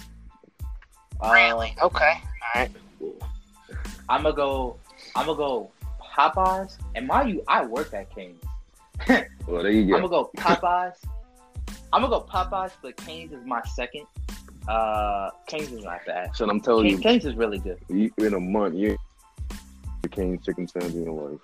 Uh, 1.21 1.31
Really? 1.33 1.75
Okay. 1.81 2.21
All 2.55 2.61
right. 2.61 2.71
I'm 4.09 4.23
gonna 4.23 4.35
go. 4.35 4.77
I'm 5.15 5.25
gonna 5.25 5.37
go 5.37 5.71
Popeyes. 6.01 6.77
And 6.95 7.07
mind 7.07 7.29
you, 7.31 7.43
I 7.47 7.65
work 7.65 7.93
at 7.93 8.13
Cane's. 8.13 8.41
Well, 9.45 9.61
there 9.61 9.71
you 9.73 9.87
go. 9.87 9.95
I'm 9.95 10.01
gonna 10.07 10.23
go 10.23 10.31
Popeyes. 10.37 10.95
I'm 11.93 12.01
gonna 12.01 12.09
go 12.09 12.21
Popeyes, 12.21 12.71
but 12.81 12.97
Cane's 12.97 13.33
is 13.33 13.45
my 13.45 13.61
second. 13.75 14.07
Uh, 14.67 15.29
Cane's 15.45 15.71
is 15.71 15.83
not 15.83 16.03
bad. 16.07 16.35
So 16.35 16.49
I'm 16.49 16.59
telling 16.59 16.85
Cane's, 16.85 16.97
you, 16.97 17.03
Cane's 17.03 17.25
is 17.25 17.35
really 17.35 17.59
good. 17.59 17.77
you 17.87 18.11
in 18.17 18.33
a 18.33 18.39
month, 18.39 18.75
you 18.75 18.97
the 20.01 20.09
Cane's 20.09 20.43
chicken 20.43 20.67
sandwich 20.67 20.95
in 20.95 21.03
your 21.03 21.29
life. 21.29 21.39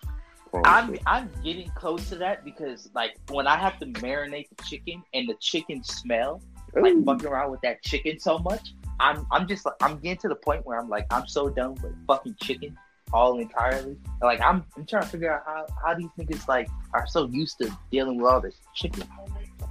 I'm 0.65 0.95
you. 0.95 0.99
I'm 1.05 1.29
getting 1.43 1.69
close 1.69 2.09
to 2.09 2.15
that 2.15 2.43
because 2.43 2.89
like 2.95 3.15
when 3.29 3.45
I 3.45 3.57
have 3.57 3.77
to 3.79 3.85
marinate 3.85 4.47
the 4.49 4.63
chicken 4.63 5.03
and 5.13 5.29
the 5.29 5.35
chicken 5.35 5.83
smell, 5.83 6.41
like 6.73 6.93
Ooh. 6.93 7.05
fucking 7.05 7.27
around 7.27 7.51
with 7.51 7.61
that 7.61 7.83
chicken 7.83 8.19
so 8.19 8.39
much, 8.39 8.73
I'm 8.99 9.27
I'm 9.31 9.47
just 9.47 9.67
like 9.67 9.75
I'm 9.81 9.99
getting 9.99 10.17
to 10.17 10.29
the 10.29 10.35
point 10.35 10.65
where 10.65 10.79
I'm 10.79 10.89
like 10.89 11.05
I'm 11.11 11.27
so 11.27 11.49
done 11.49 11.75
with 11.75 11.93
fucking 12.07 12.37
chicken 12.41 12.75
all 13.13 13.39
entirely. 13.39 13.97
Like 14.23 14.41
I'm 14.41 14.65
I'm 14.75 14.87
trying 14.87 15.03
to 15.03 15.09
figure 15.09 15.31
out 15.31 15.43
how, 15.45 15.67
how 15.85 15.93
these 15.93 16.09
niggas 16.17 16.47
like 16.47 16.69
are 16.93 17.05
so 17.05 17.27
used 17.27 17.59
to 17.59 17.71
dealing 17.91 18.17
with 18.17 18.25
all 18.25 18.41
this 18.41 18.55
chicken 18.73 19.03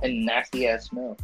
and 0.02 0.24
nasty 0.24 0.68
ass 0.68 0.86
smell. 0.86 1.16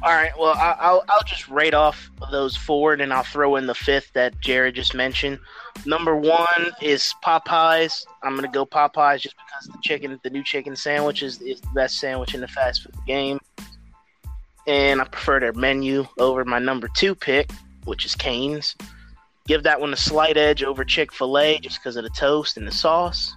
All 0.00 0.12
right. 0.12 0.30
Well, 0.38 0.54
I'll 0.56 1.02
I'll 1.08 1.24
just 1.26 1.48
rate 1.48 1.74
off 1.74 2.10
those 2.30 2.56
four, 2.56 2.92
and 2.92 3.12
I'll 3.12 3.24
throw 3.24 3.56
in 3.56 3.66
the 3.66 3.74
fifth 3.74 4.12
that 4.12 4.40
Jared 4.40 4.76
just 4.76 4.94
mentioned. 4.94 5.40
Number 5.86 6.14
one 6.14 6.70
is 6.80 7.12
Popeyes. 7.24 8.04
I'm 8.22 8.36
gonna 8.36 8.48
go 8.48 8.64
Popeyes 8.64 9.20
just 9.20 9.34
because 9.36 9.66
the 9.66 9.78
chicken, 9.82 10.18
the 10.22 10.30
new 10.30 10.44
chicken 10.44 10.76
sandwich 10.76 11.22
is, 11.24 11.40
is 11.42 11.60
the 11.60 11.68
best 11.74 11.98
sandwich 11.98 12.34
in 12.34 12.40
the 12.40 12.48
fast 12.48 12.82
food 12.82 12.94
game, 13.06 13.40
and 14.68 15.00
I 15.00 15.04
prefer 15.04 15.40
their 15.40 15.52
menu 15.52 16.06
over 16.18 16.44
my 16.44 16.60
number 16.60 16.88
two 16.94 17.16
pick, 17.16 17.50
which 17.84 18.04
is 18.04 18.14
Cane's. 18.14 18.76
Give 19.48 19.64
that 19.64 19.80
one 19.80 19.92
a 19.92 19.96
slight 19.96 20.36
edge 20.36 20.62
over 20.62 20.84
Chick 20.84 21.12
Fil 21.12 21.38
A 21.38 21.58
just 21.58 21.80
because 21.80 21.96
of 21.96 22.04
the 22.04 22.10
toast 22.10 22.56
and 22.56 22.68
the 22.68 22.72
sauce. 22.72 23.32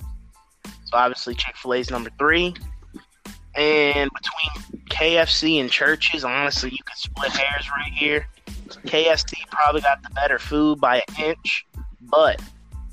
So 0.65 0.97
obviously 0.97 1.33
Chick 1.33 1.55
Fil 1.55 1.73
A 1.73 1.77
is 1.77 1.89
number 1.89 2.11
three. 2.19 2.53
And 3.55 4.09
between 4.13 4.85
KFC 4.87 5.59
and 5.59 5.69
Church's, 5.69 6.23
honestly, 6.23 6.69
you 6.69 6.77
could 6.85 6.97
split 6.97 7.31
hairs 7.31 7.69
right 7.69 7.91
here. 7.93 8.27
KFC 8.85 9.33
probably 9.49 9.81
got 9.81 10.01
the 10.03 10.09
better 10.11 10.39
food 10.39 10.79
by 10.79 10.97
an 10.97 11.15
inch, 11.23 11.65
but 12.01 12.41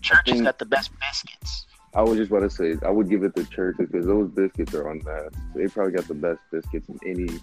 Church's 0.02 0.32
think- 0.32 0.42
mm. 0.42 0.44
got 0.44 0.58
the 0.58 0.66
best 0.66 0.90
biscuits. 0.98 1.66
I 1.94 2.02
was 2.02 2.18
just 2.18 2.30
about 2.30 2.40
to 2.40 2.50
say 2.50 2.76
I 2.84 2.90
would 2.90 3.08
give 3.08 3.24
it 3.24 3.34
to 3.36 3.44
Church's 3.44 3.88
because 3.90 4.06
those 4.06 4.30
biscuits 4.30 4.74
are 4.74 4.90
on 4.90 4.98
that. 5.00 5.30
They 5.54 5.66
probably 5.66 5.92
got 5.92 6.06
the 6.06 6.14
best 6.14 6.38
biscuits 6.52 6.88
in 6.88 6.98
any 7.04 7.40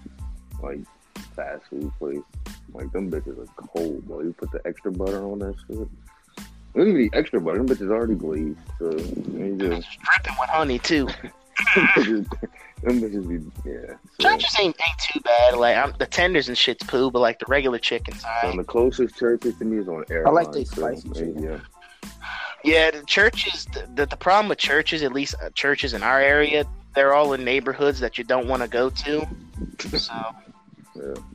like 0.62 0.80
fast 1.36 1.64
food 1.70 1.92
place. 1.98 2.20
Like 2.72 2.92
them 2.92 3.10
bitches 3.10 3.40
are 3.40 3.68
cold, 3.68 4.08
boy. 4.08 4.22
You 4.22 4.34
put 4.34 4.52
the 4.52 4.62
extra 4.66 4.92
butter 4.92 5.24
on 5.24 5.40
that 5.40 5.56
shit. 5.68 5.78
You 5.78 5.88
don't 6.76 6.88
even 6.90 7.02
need 7.02 7.16
extra 7.16 7.42
butter. 7.42 7.58
Them 7.64 7.68
bitches 7.68 7.90
already 7.90 8.16
glazed. 8.16 8.60
So 8.80 8.92
just, 8.92 9.88
dripping 10.00 10.36
with 10.40 10.50
honey 10.50 10.80
too. 10.80 11.08
them 11.86 12.26
bitches, 13.02 13.28
be 13.28 13.70
yeah. 13.70 13.96
So, 14.20 14.30
Church's 14.30 14.56
ain't 14.60 14.76
ain't 14.88 15.00
too 15.00 15.20
bad. 15.22 15.56
Like 15.56 15.78
I'm, 15.78 15.94
the 15.98 16.06
tenders 16.06 16.48
and 16.50 16.58
shit's 16.58 16.86
poo, 16.86 17.10
but 17.12 17.20
like 17.20 17.40
the 17.40 17.46
regular 17.48 17.80
chicken's 17.80 18.22
so 18.22 18.28
alright. 18.28 18.58
the 18.58 18.64
closest 18.64 19.16
Church's 19.18 19.58
to 19.58 19.66
me 19.66 19.78
is 19.80 19.88
on 19.88 20.06
air. 20.10 20.28
I 20.28 20.32
like 20.32 20.52
they 20.52 20.64
spicy 20.66 21.10
chicken. 21.10 21.42
Yeah, 21.44 21.60
Yeah, 22.64 22.92
the 22.92 23.04
Church's. 23.06 23.66
The, 23.96 24.06
the 24.06 24.18
problem 24.18 24.50
with 24.50 24.58
Church's, 24.60 25.02
at 25.04 25.14
least 25.14 25.36
uh, 25.42 25.50
Church's 25.52 25.94
in 25.94 26.04
our 26.04 26.20
area, 26.20 26.66
they're 26.94 27.14
all 27.14 27.34
in 27.34 27.44
neighborhoods 27.44 28.00
that 28.00 28.18
you 28.18 28.24
don't 28.24 28.48
want 28.48 28.62
to 28.62 28.68
go 28.68 28.90
to. 28.90 29.28
So 29.98 30.34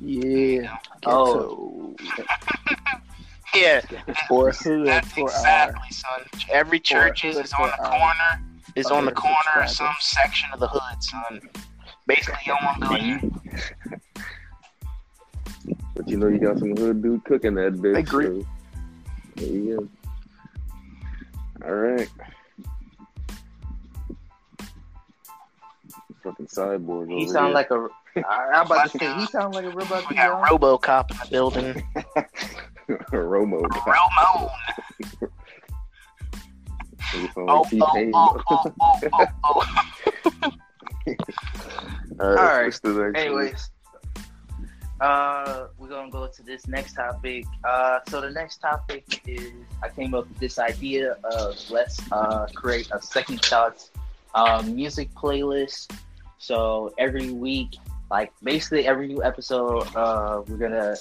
Yeah. 0.00 0.76
Oh. 1.06 1.94
yeah, 3.54 3.80
For 4.28 4.52
hood, 4.52 4.86
that's 4.86 5.12
for 5.12 5.22
our. 5.22 5.26
exactly, 5.28 5.90
son. 5.90 6.20
Every 6.50 6.78
church 6.80 7.24
is, 7.24 7.36
is 7.36 7.52
on 7.54 7.68
the 7.68 7.76
for 7.76 7.84
our- 7.84 7.90
corner. 7.98 8.46
Is 8.76 8.86
on 8.86 9.04
the 9.04 9.12
corner 9.12 9.62
of 9.62 9.70
some 9.70 9.94
section 10.00 10.48
of 10.52 10.60
the 10.60 10.68
hood, 10.68 11.02
son. 11.02 11.40
Basically, 12.06 12.38
you 12.46 12.54
don't 12.54 12.64
want 12.64 12.82
to 12.82 12.88
go 12.88 12.94
in. 12.96 14.00
but 15.94 16.08
you 16.08 16.16
know 16.16 16.28
you 16.28 16.38
got 16.38 16.58
some 16.58 16.76
hood 16.76 17.02
dude 17.02 17.24
cooking 17.24 17.54
that 17.54 17.74
bitch. 17.74 17.96
I 17.96 17.98
agree. 18.00 18.42
So, 18.42 18.46
there 19.36 19.48
you 19.48 19.90
go. 21.62 21.66
All 21.66 21.74
right. 21.74 22.08
Fucking 26.22 26.46
cyborg. 26.46 27.08
He 27.08 27.24
over 27.24 27.32
sound 27.32 27.46
here. 27.46 27.54
like 27.54 27.70
a. 27.70 27.88
I'm 28.28 28.66
about 28.66 28.90
to 28.90 28.98
say 28.98 29.14
he 29.14 29.26
sound 29.26 29.54
like 29.54 29.64
a 29.64 29.70
robot. 29.70 30.08
We 30.08 30.16
got 30.16 30.48
RoboCop 30.48 31.10
in 31.10 31.16
the 31.18 31.28
building. 31.30 31.86
Romo. 33.12 33.62
Ramon. 33.86 34.50
Oh, 37.36 37.64
oh, 37.72 37.86
oh, 38.14 38.42
oh, 38.50 38.72
oh, 38.80 39.26
oh. 39.44 40.50
All 42.20 42.28
right. 42.28 42.38
Alright. 42.38 42.64
What's 42.66 42.80
the 42.80 42.88
next 42.90 42.98
one? 42.98 43.16
Anyways, 43.16 43.70
uh, 45.00 45.66
we're 45.78 45.88
gonna 45.88 46.10
go 46.10 46.26
to 46.26 46.42
this 46.42 46.68
next 46.68 46.94
topic. 46.94 47.46
Uh, 47.64 48.00
so 48.08 48.20
the 48.20 48.30
next 48.30 48.58
topic 48.58 49.04
is 49.26 49.52
I 49.82 49.88
came 49.88 50.14
up 50.14 50.28
with 50.28 50.38
this 50.38 50.58
idea 50.58 51.16
of 51.24 51.56
let's 51.70 52.00
uh 52.12 52.46
create 52.54 52.90
a 52.92 53.00
second 53.00 53.42
thoughts 53.42 53.90
um, 54.34 54.74
music 54.74 55.12
playlist. 55.14 55.92
So 56.38 56.92
every 56.98 57.30
week, 57.30 57.76
like 58.10 58.32
basically 58.42 58.86
every 58.86 59.08
new 59.08 59.22
episode, 59.22 59.86
uh, 59.94 60.42
we're 60.46 60.56
gonna 60.56 60.96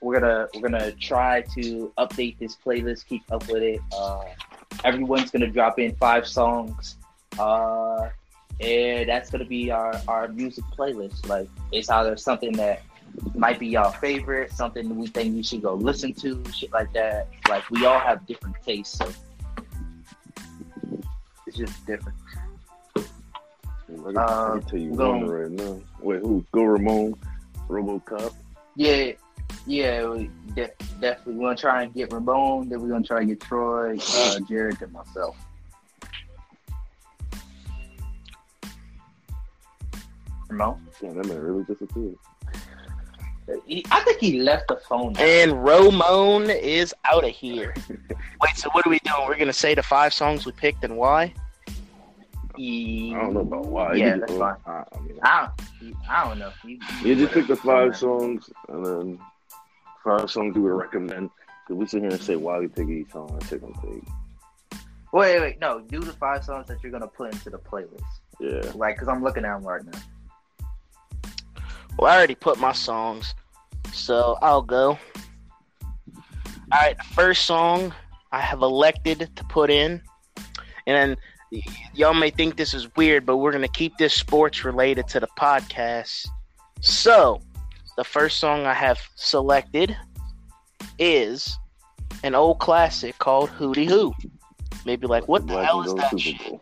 we're 0.00 0.20
gonna 0.20 0.48
we're 0.54 0.68
gonna 0.68 0.92
try 0.92 1.42
to 1.54 1.92
update 1.98 2.38
this 2.38 2.56
playlist, 2.56 3.06
keep 3.06 3.22
up 3.30 3.48
with 3.48 3.62
it. 3.62 3.80
Uh, 3.96 4.24
everyone's 4.84 5.30
gonna 5.30 5.50
drop 5.50 5.78
in 5.78 5.94
five 5.96 6.26
songs. 6.26 6.96
Uh, 7.38 8.08
and 8.60 9.08
that's 9.08 9.30
gonna 9.30 9.44
be 9.44 9.70
our, 9.70 9.94
our 10.08 10.28
music 10.28 10.64
playlist. 10.76 11.28
Like 11.28 11.48
it's 11.72 11.88
either 11.88 12.16
something 12.16 12.52
that 12.52 12.82
might 13.34 13.58
be 13.58 13.76
our 13.76 13.92
favorite, 13.94 14.52
something 14.52 14.96
we 14.96 15.06
think 15.06 15.34
you 15.34 15.42
should 15.42 15.62
go 15.62 15.74
listen 15.74 16.12
to, 16.14 16.42
shit 16.52 16.72
like 16.72 16.92
that. 16.92 17.28
Like 17.48 17.68
we 17.70 17.86
all 17.86 17.98
have 17.98 18.26
different 18.26 18.56
tastes, 18.64 18.98
so 18.98 19.08
it's 21.46 21.56
just 21.56 21.86
different. 21.86 22.18
I 22.96 24.12
can, 24.12 24.60
can 24.60 24.62
tell 24.62 24.78
you 24.78 24.90
one 24.92 25.26
right 25.26 25.50
now. 25.50 25.80
Wait, 26.00 26.20
who? 26.20 26.44
Go 26.52 26.64
Ramon, 26.64 27.14
RoboCop. 27.68 28.34
Yeah, 28.76 29.12
yeah, 29.68 30.06
we 30.08 30.30
de- 30.54 30.70
definitely. 31.00 31.34
We're 31.34 31.46
gonna 31.48 31.56
try 31.56 31.82
and 31.84 31.94
get 31.94 32.12
Ramon, 32.12 32.68
then 32.68 32.80
we're 32.80 32.88
gonna 32.88 33.04
try 33.04 33.18
and 33.20 33.28
get 33.28 33.40
Troy, 33.40 33.96
uh, 34.16 34.40
Jared, 34.48 34.80
and 34.82 34.92
myself. 34.92 35.36
Ramon, 40.48 40.80
Damn, 41.00 41.14
that 41.16 41.26
man 41.26 41.40
really 41.40 41.64
disappeared. 41.64 42.16
he, 43.66 43.84
I 43.90 44.00
think 44.00 44.18
he 44.18 44.40
left 44.40 44.68
the 44.68 44.76
phone. 44.88 45.12
now. 45.12 45.20
And 45.22 45.62
Ramon 45.64 46.48
is 46.50 46.94
out 47.04 47.24
of 47.24 47.30
here. 47.30 47.74
Wait, 47.88 48.56
so 48.56 48.70
what 48.72 48.86
are 48.86 48.90
we 48.90 48.98
doing? 49.00 49.26
We're 49.28 49.38
gonna 49.38 49.52
say 49.52 49.74
the 49.74 49.82
five 49.82 50.14
songs 50.14 50.46
we 50.46 50.52
picked 50.52 50.84
and 50.84 50.96
why? 50.96 51.34
I 52.60 53.12
don't 53.14 53.34
know 53.34 53.40
about 53.40 53.66
why. 53.66 53.94
Yeah, 53.94 54.14
You 54.14 54.20
that's 54.20 54.32
just- 54.32 54.40
fine. 54.40 54.56
I, 54.66 54.82
I 54.96 55.00
mean, 55.00 55.18
I 55.22 55.48
don't, 55.80 55.94
I 56.10 56.24
don't 56.24 56.38
know. 56.40 56.52
You, 56.64 56.78
you 57.04 57.14
just 57.14 57.32
pick 57.32 57.46
the 57.46 57.54
five 57.54 57.96
songs. 57.96 58.46
songs 58.46 58.50
and 58.68 58.86
then 58.86 59.18
five 60.04 60.30
songs 60.30 60.54
you 60.56 60.62
would 60.62 60.72
recommend. 60.72 61.30
Cause 61.66 61.76
we 61.76 61.86
sit 61.86 62.02
here 62.02 62.10
and 62.10 62.20
say 62.20 62.36
why 62.36 62.58
we 62.58 62.68
pick 62.68 62.88
each 62.88 63.10
song. 63.10 63.30
I 63.34 63.44
take 63.44 63.60
them 63.60 63.74
take. 63.82 64.02
Wait, 65.12 65.40
wait, 65.40 65.60
no. 65.60 65.80
Do 65.80 66.00
the 66.00 66.12
five 66.12 66.44
songs 66.44 66.66
that 66.68 66.82
you're 66.82 66.92
gonna 66.92 67.06
put 67.08 67.32
into 67.32 67.50
the 67.50 67.58
playlist, 67.58 68.02
Yeah. 68.40 68.72
Like, 68.74 68.96
Because 68.96 69.08
I'm 69.08 69.22
looking 69.22 69.44
at 69.44 69.54
them 69.54 69.66
right 69.66 69.82
now. 69.84 69.98
Well, 71.98 72.10
I 72.12 72.16
already 72.16 72.34
put 72.36 72.58
my 72.58 72.72
songs, 72.72 73.34
so 73.92 74.38
I'll 74.40 74.62
go. 74.62 74.98
All 76.70 76.80
right, 76.80 76.96
first 77.06 77.44
song 77.46 77.92
I 78.30 78.40
have 78.40 78.62
elected 78.62 79.28
to 79.36 79.44
put 79.44 79.70
in, 79.70 80.00
and 80.86 81.16
y- 81.50 81.62
y'all 81.94 82.14
may 82.14 82.30
think 82.30 82.56
this 82.56 82.72
is 82.74 82.88
weird, 82.96 83.26
but 83.26 83.38
we're 83.38 83.52
gonna 83.52 83.66
keep 83.68 83.96
this 83.98 84.14
sports 84.14 84.64
related 84.64 85.08
to 85.08 85.20
the 85.20 85.28
podcast. 85.38 86.28
So, 86.80 87.40
the 87.98 88.04
first 88.04 88.38
song 88.38 88.64
I 88.64 88.74
have 88.74 89.00
selected 89.16 89.96
is 91.00 91.58
an 92.22 92.36
old 92.36 92.60
classic 92.60 93.18
called 93.18 93.50
"Hootie 93.50 93.88
Hoo." 93.88 94.14
Maybe 94.86 95.08
like, 95.08 95.26
what 95.26 95.48
the 95.48 95.64
hell 95.64 95.82
is 95.82 95.92
that? 95.94 96.18
Shit? 96.18 96.60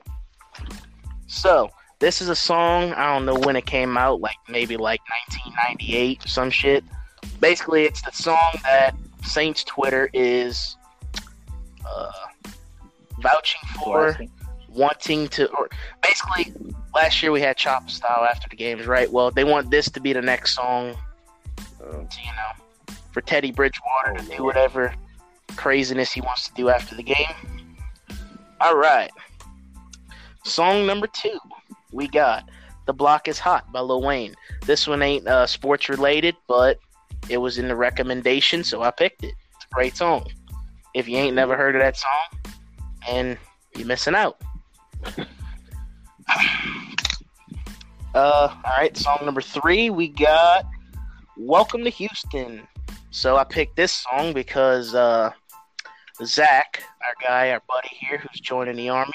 So 1.26 1.68
this 1.98 2.22
is 2.22 2.30
a 2.30 2.34
song. 2.34 2.94
I 2.94 3.12
don't 3.12 3.26
know 3.26 3.38
when 3.38 3.54
it 3.54 3.66
came 3.66 3.98
out. 3.98 4.22
Like 4.22 4.38
maybe 4.48 4.78
like 4.78 5.02
1998 5.36 6.22
some 6.26 6.50
shit. 6.50 6.82
Basically, 7.38 7.84
it's 7.84 8.00
the 8.00 8.12
song 8.12 8.52
that 8.62 8.94
Saints 9.22 9.62
Twitter 9.62 10.08
is 10.14 10.74
uh, 11.86 12.12
vouching 13.20 13.60
for, 13.74 14.18
wanting 14.70 15.28
to. 15.28 15.50
Or 15.50 15.68
basically, 16.02 16.54
last 16.94 17.22
year 17.22 17.30
we 17.30 17.42
had 17.42 17.58
Choppa 17.58 17.90
Style 17.90 18.24
after 18.24 18.48
the 18.48 18.56
games, 18.56 18.86
right? 18.86 19.12
Well, 19.12 19.30
they 19.30 19.44
want 19.44 19.70
this 19.70 19.90
to 19.90 20.00
be 20.00 20.14
the 20.14 20.22
next 20.22 20.54
song. 20.54 20.96
Uh, 21.80 21.92
To, 21.92 22.20
you 22.20 22.30
know, 22.32 22.94
for 23.12 23.20
Teddy 23.20 23.52
Bridgewater 23.52 24.14
to 24.18 24.36
do 24.36 24.44
whatever 24.44 24.94
craziness 25.56 26.12
he 26.12 26.20
wants 26.20 26.48
to 26.48 26.54
do 26.54 26.68
after 26.68 26.94
the 26.94 27.02
game. 27.02 27.34
All 28.60 28.76
right. 28.76 29.10
Song 30.44 30.86
number 30.86 31.06
two, 31.06 31.38
we 31.92 32.08
got 32.08 32.48
"The 32.86 32.92
Block 32.92 33.28
Is 33.28 33.38
Hot" 33.38 33.70
by 33.72 33.80
Lil 33.80 34.02
Wayne. 34.02 34.34
This 34.64 34.86
one 34.86 35.02
ain't 35.02 35.26
uh, 35.26 35.46
sports 35.46 35.88
related, 35.88 36.36
but 36.46 36.78
it 37.28 37.38
was 37.38 37.58
in 37.58 37.68
the 37.68 37.76
recommendation, 37.76 38.62
so 38.62 38.82
I 38.82 38.90
picked 38.90 39.24
it. 39.24 39.34
It's 39.56 39.64
a 39.70 39.74
great 39.74 39.96
song. 39.96 40.26
If 40.94 41.08
you 41.08 41.16
ain't 41.18 41.34
never 41.34 41.56
heard 41.56 41.74
of 41.74 41.82
that 41.82 41.96
song, 41.96 42.54
and 43.08 43.38
you're 43.76 43.86
missing 43.86 44.14
out. 44.14 44.40
Uh, 48.14 48.48
all 48.64 48.72
right, 48.78 48.96
song 48.96 49.18
number 49.26 49.42
three, 49.42 49.90
we 49.90 50.08
got 50.08 50.64
"Welcome 51.36 51.84
to 51.84 51.90
Houston." 51.90 52.66
So 53.10 53.36
I 53.36 53.44
picked 53.44 53.76
this 53.76 53.92
song 53.92 54.32
because 54.32 54.94
uh, 54.94 55.32
Zach, 56.24 56.82
our 57.04 57.14
guy, 57.26 57.50
our 57.50 57.62
buddy 57.68 57.90
here, 57.90 58.18
who's 58.18 58.40
joining 58.40 58.76
the 58.76 58.88
army, 58.88 59.12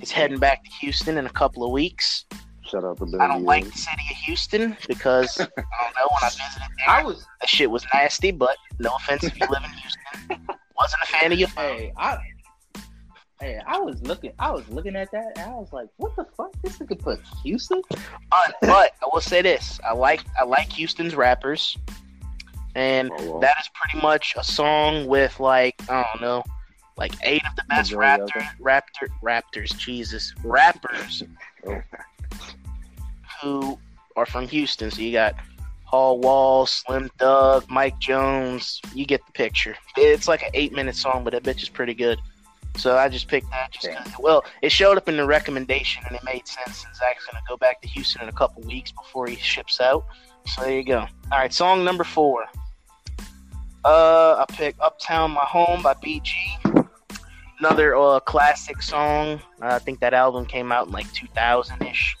is 0.00 0.10
heading 0.10 0.38
back 0.38 0.64
to 0.64 0.70
Houston 0.80 1.18
in 1.18 1.26
a 1.26 1.30
couple 1.30 1.64
of 1.64 1.70
weeks. 1.70 2.24
Shout 2.62 2.84
out 2.84 2.98
to 2.98 3.18
I 3.20 3.28
don't 3.28 3.44
like 3.44 3.64
the 3.64 3.72
city 3.72 4.02
of 4.10 4.16
Houston 4.16 4.76
because 4.88 5.38
I 5.40 5.44
don't 5.44 5.96
know 5.96 6.08
when 6.10 6.22
I 6.22 6.28
visited 6.28 6.68
there, 6.78 6.88
I 6.88 7.02
was 7.02 7.24
that 7.40 7.48
shit 7.48 7.70
was 7.70 7.84
nasty. 7.94 8.32
But 8.32 8.56
no 8.78 8.90
offense 8.96 9.24
if 9.24 9.38
you 9.38 9.46
live 9.48 9.62
in 9.62 9.70
Houston, 9.70 10.46
wasn't 10.78 11.02
a 11.02 11.06
fan 11.06 11.32
of 11.32 11.38
you. 11.38 11.46
hey, 11.56 11.92
I 11.96 12.18
hey, 13.40 13.60
I 13.66 13.78
was 13.78 14.02
looking 14.02 14.32
I 14.38 14.50
was 14.50 14.68
looking 14.68 14.96
at 14.96 15.10
that 15.12 15.32
and 15.36 15.50
I 15.50 15.54
was 15.54 15.72
like, 15.72 15.88
what 15.96 16.14
the 16.16 16.24
fuck? 16.36 16.52
This 16.62 16.78
nigga 16.78 16.98
put 16.98 17.20
Houston? 17.42 17.82
But, 17.90 18.54
but 18.62 18.92
I 19.02 19.08
will 19.12 19.20
say 19.20 19.42
this: 19.42 19.78
I 19.86 19.92
like 19.92 20.22
I 20.40 20.44
like 20.44 20.70
Houston's 20.72 21.14
rappers, 21.14 21.76
and 22.74 23.10
Oh, 23.12 23.30
well. 23.32 23.40
that 23.40 23.56
is 23.60 23.68
pretty 23.74 24.04
much 24.04 24.34
a 24.38 24.44
song 24.44 25.06
with 25.06 25.38
like 25.40 25.74
I 25.88 26.04
don't 26.12 26.20
know, 26.22 26.42
like 26.96 27.12
eight 27.22 27.42
of 27.48 27.54
the 27.56 27.64
best 27.68 27.92
Majority 27.92 28.22
of 28.22 28.28
raptor 28.30 28.46
raptor 28.60 29.08
raptors. 29.22 29.76
Jesus, 29.78 30.34
rappers 30.44 31.22
Oh. 31.68 31.80
who 33.42 33.78
are 34.16 34.26
from 34.26 34.48
Houston. 34.48 34.90
So 34.90 35.00
you 35.02 35.12
got 35.12 35.34
Paul 35.86 36.18
Wall, 36.20 36.66
Slim 36.66 37.10
Thug, 37.18 37.64
Mike 37.68 37.98
Jones. 37.98 38.80
You 38.94 39.04
get 39.06 39.24
the 39.26 39.32
picture. 39.32 39.76
It's 39.96 40.26
like 40.28 40.42
an 40.42 40.50
eight 40.54 40.72
minute 40.72 40.96
song, 40.96 41.22
but 41.24 41.32
that 41.32 41.42
bitch 41.42 41.62
is 41.62 41.68
pretty 41.68 41.94
good. 41.94 42.18
So 42.76 42.96
I 42.96 43.08
just 43.08 43.28
picked 43.28 43.50
that 43.50 43.72
just 43.72 43.88
'cause- 43.88 44.12
well, 44.18 44.44
it 44.62 44.70
showed 44.70 44.96
up 44.96 45.08
in 45.08 45.16
the 45.16 45.26
recommendation 45.26 46.02
and 46.06 46.14
it 46.16 46.22
made 46.24 46.46
sense. 46.46 46.84
And 46.84 46.94
Zach's 46.94 47.24
gonna 47.26 47.42
go 47.48 47.56
back 47.56 47.80
to 47.82 47.88
Houston 47.88 48.22
in 48.22 48.28
a 48.28 48.32
couple 48.32 48.62
weeks 48.62 48.92
before 48.92 49.26
he 49.26 49.36
ships 49.36 49.80
out. 49.80 50.04
So 50.46 50.62
there 50.62 50.72
you 50.72 50.84
go. 50.84 51.00
All 51.32 51.38
right, 51.38 51.52
song 51.52 51.84
number 51.84 52.04
four. 52.04 52.46
Uh, 53.84 54.44
I 54.48 54.52
picked 54.52 54.80
"Uptown 54.80 55.30
My 55.32 55.44
Home" 55.44 55.82
by 55.82 55.94
BG. 55.94 56.32
Another 57.60 57.96
uh, 57.96 58.20
classic 58.20 58.82
song. 58.82 59.40
I 59.62 59.78
think 59.78 60.00
that 60.00 60.12
album 60.12 60.44
came 60.44 60.72
out 60.72 60.88
in 60.88 60.92
like 60.92 61.10
2000 61.14 61.82
ish. 61.86 62.16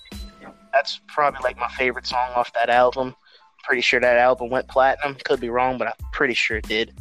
That's 0.72 1.00
probably 1.08 1.40
like 1.42 1.58
my 1.58 1.68
favorite 1.70 2.06
song 2.06 2.30
off 2.34 2.52
that 2.54 2.70
album. 2.70 3.14
Pretty 3.64 3.82
sure 3.82 4.00
that 4.00 4.16
album 4.16 4.48
went 4.48 4.68
platinum. 4.68 5.16
Could 5.24 5.40
be 5.40 5.48
wrong, 5.50 5.76
but 5.76 5.88
I'm 5.88 5.94
pretty 6.12 6.34
sure 6.34 6.58
it 6.58 6.68
did. 6.68 6.96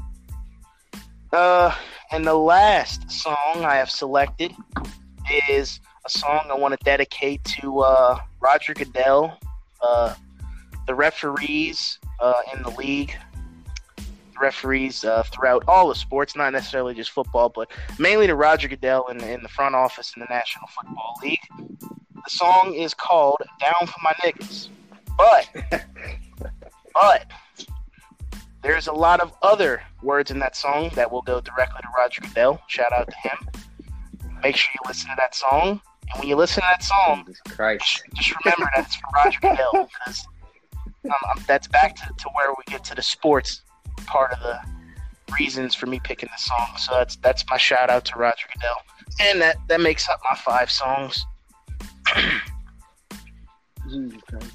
Uh, 1.35 1.75
and 2.11 2.25
the 2.25 2.33
last 2.33 3.11
song 3.11 3.65
I 3.65 3.75
have 3.75 3.89
selected 3.89 4.53
is 5.49 5.81
a 6.05 6.09
song 6.09 6.47
I 6.49 6.53
want 6.53 6.79
to 6.79 6.85
dedicate 6.85 7.43
to 7.59 7.81
uh, 7.81 8.19
Roger 8.39 8.73
Goodell, 8.73 9.37
uh, 9.81 10.15
the 10.87 10.95
referees 10.95 11.99
uh, 12.21 12.35
in 12.53 12.63
the 12.63 12.69
league, 12.69 13.17
referees 14.39 15.03
uh, 15.03 15.23
throughout 15.23 15.65
all 15.67 15.89
the 15.89 15.95
sports, 15.95 16.37
not 16.37 16.53
necessarily 16.53 16.93
just 16.93 17.11
football, 17.11 17.49
but 17.49 17.69
mainly 17.99 18.27
to 18.27 18.35
Roger 18.35 18.69
Goodell 18.69 19.07
in, 19.07 19.19
in 19.19 19.43
the 19.43 19.49
front 19.49 19.75
office 19.75 20.13
in 20.15 20.21
the 20.21 20.27
National 20.33 20.67
Football 20.67 21.15
League. 21.21 21.43
The 21.59 22.29
song 22.29 22.73
is 22.75 22.93
called 22.93 23.41
"Down 23.59 23.87
for 23.87 23.99
My 24.01 24.13
Niggas," 24.23 24.69
but 25.17 25.49
but 26.93 27.25
there's 28.65 28.87
a 28.87 28.91
lot 28.91 29.19
of 29.19 29.31
other 29.43 29.83
words 30.01 30.31
in 30.31 30.39
that 30.39 30.55
song 30.55 30.89
that 30.95 31.11
will 31.11 31.21
go 31.21 31.39
directly 31.39 31.81
to 31.81 31.87
Roger 31.95 32.21
Goodell. 32.21 32.59
Shout 32.65 32.91
out 32.91 33.07
to 33.07 33.29
him. 33.29 33.37
Make 34.41 34.55
sure 34.55 34.71
you 34.73 34.87
listen 34.87 35.07
to 35.11 35.15
that 35.17 35.35
song, 35.35 35.79
and 36.09 36.19
when 36.19 36.27
you 36.27 36.35
listen 36.35 36.63
to 36.63 36.67
that 36.71 36.83
song, 36.83 37.25
Jesus 37.27 37.41
Christ. 37.47 38.01
just 38.15 38.33
remember 38.43 38.67
that 38.75 38.87
it's 38.87 38.95
from 38.95 39.11
Roger 39.15 39.39
Goodell 39.39 39.87
because 40.03 40.25
um, 41.05 41.43
that's 41.47 41.67
back 41.67 41.95
to, 41.95 42.07
to 42.17 42.29
where 42.33 42.49
we 42.49 42.63
get 42.65 42.83
to 42.85 42.95
the 42.95 43.03
sports 43.03 43.61
part 44.07 44.31
of 44.31 44.39
the 44.39 44.59
reasons 45.39 45.75
for 45.75 45.85
me 45.85 45.99
picking 46.03 46.29
the 46.35 46.41
song. 46.41 46.75
So 46.77 46.93
that's 46.93 47.17
that's 47.17 47.45
my 47.47 47.57
shout 47.57 47.91
out 47.91 48.03
to 48.05 48.17
Roger 48.17 48.47
Goodell, 48.51 48.77
and 49.21 49.39
that 49.41 49.57
that 49.67 49.79
makes 49.79 50.09
up 50.09 50.19
my 50.27 50.35
five 50.37 50.71
songs. 50.71 51.23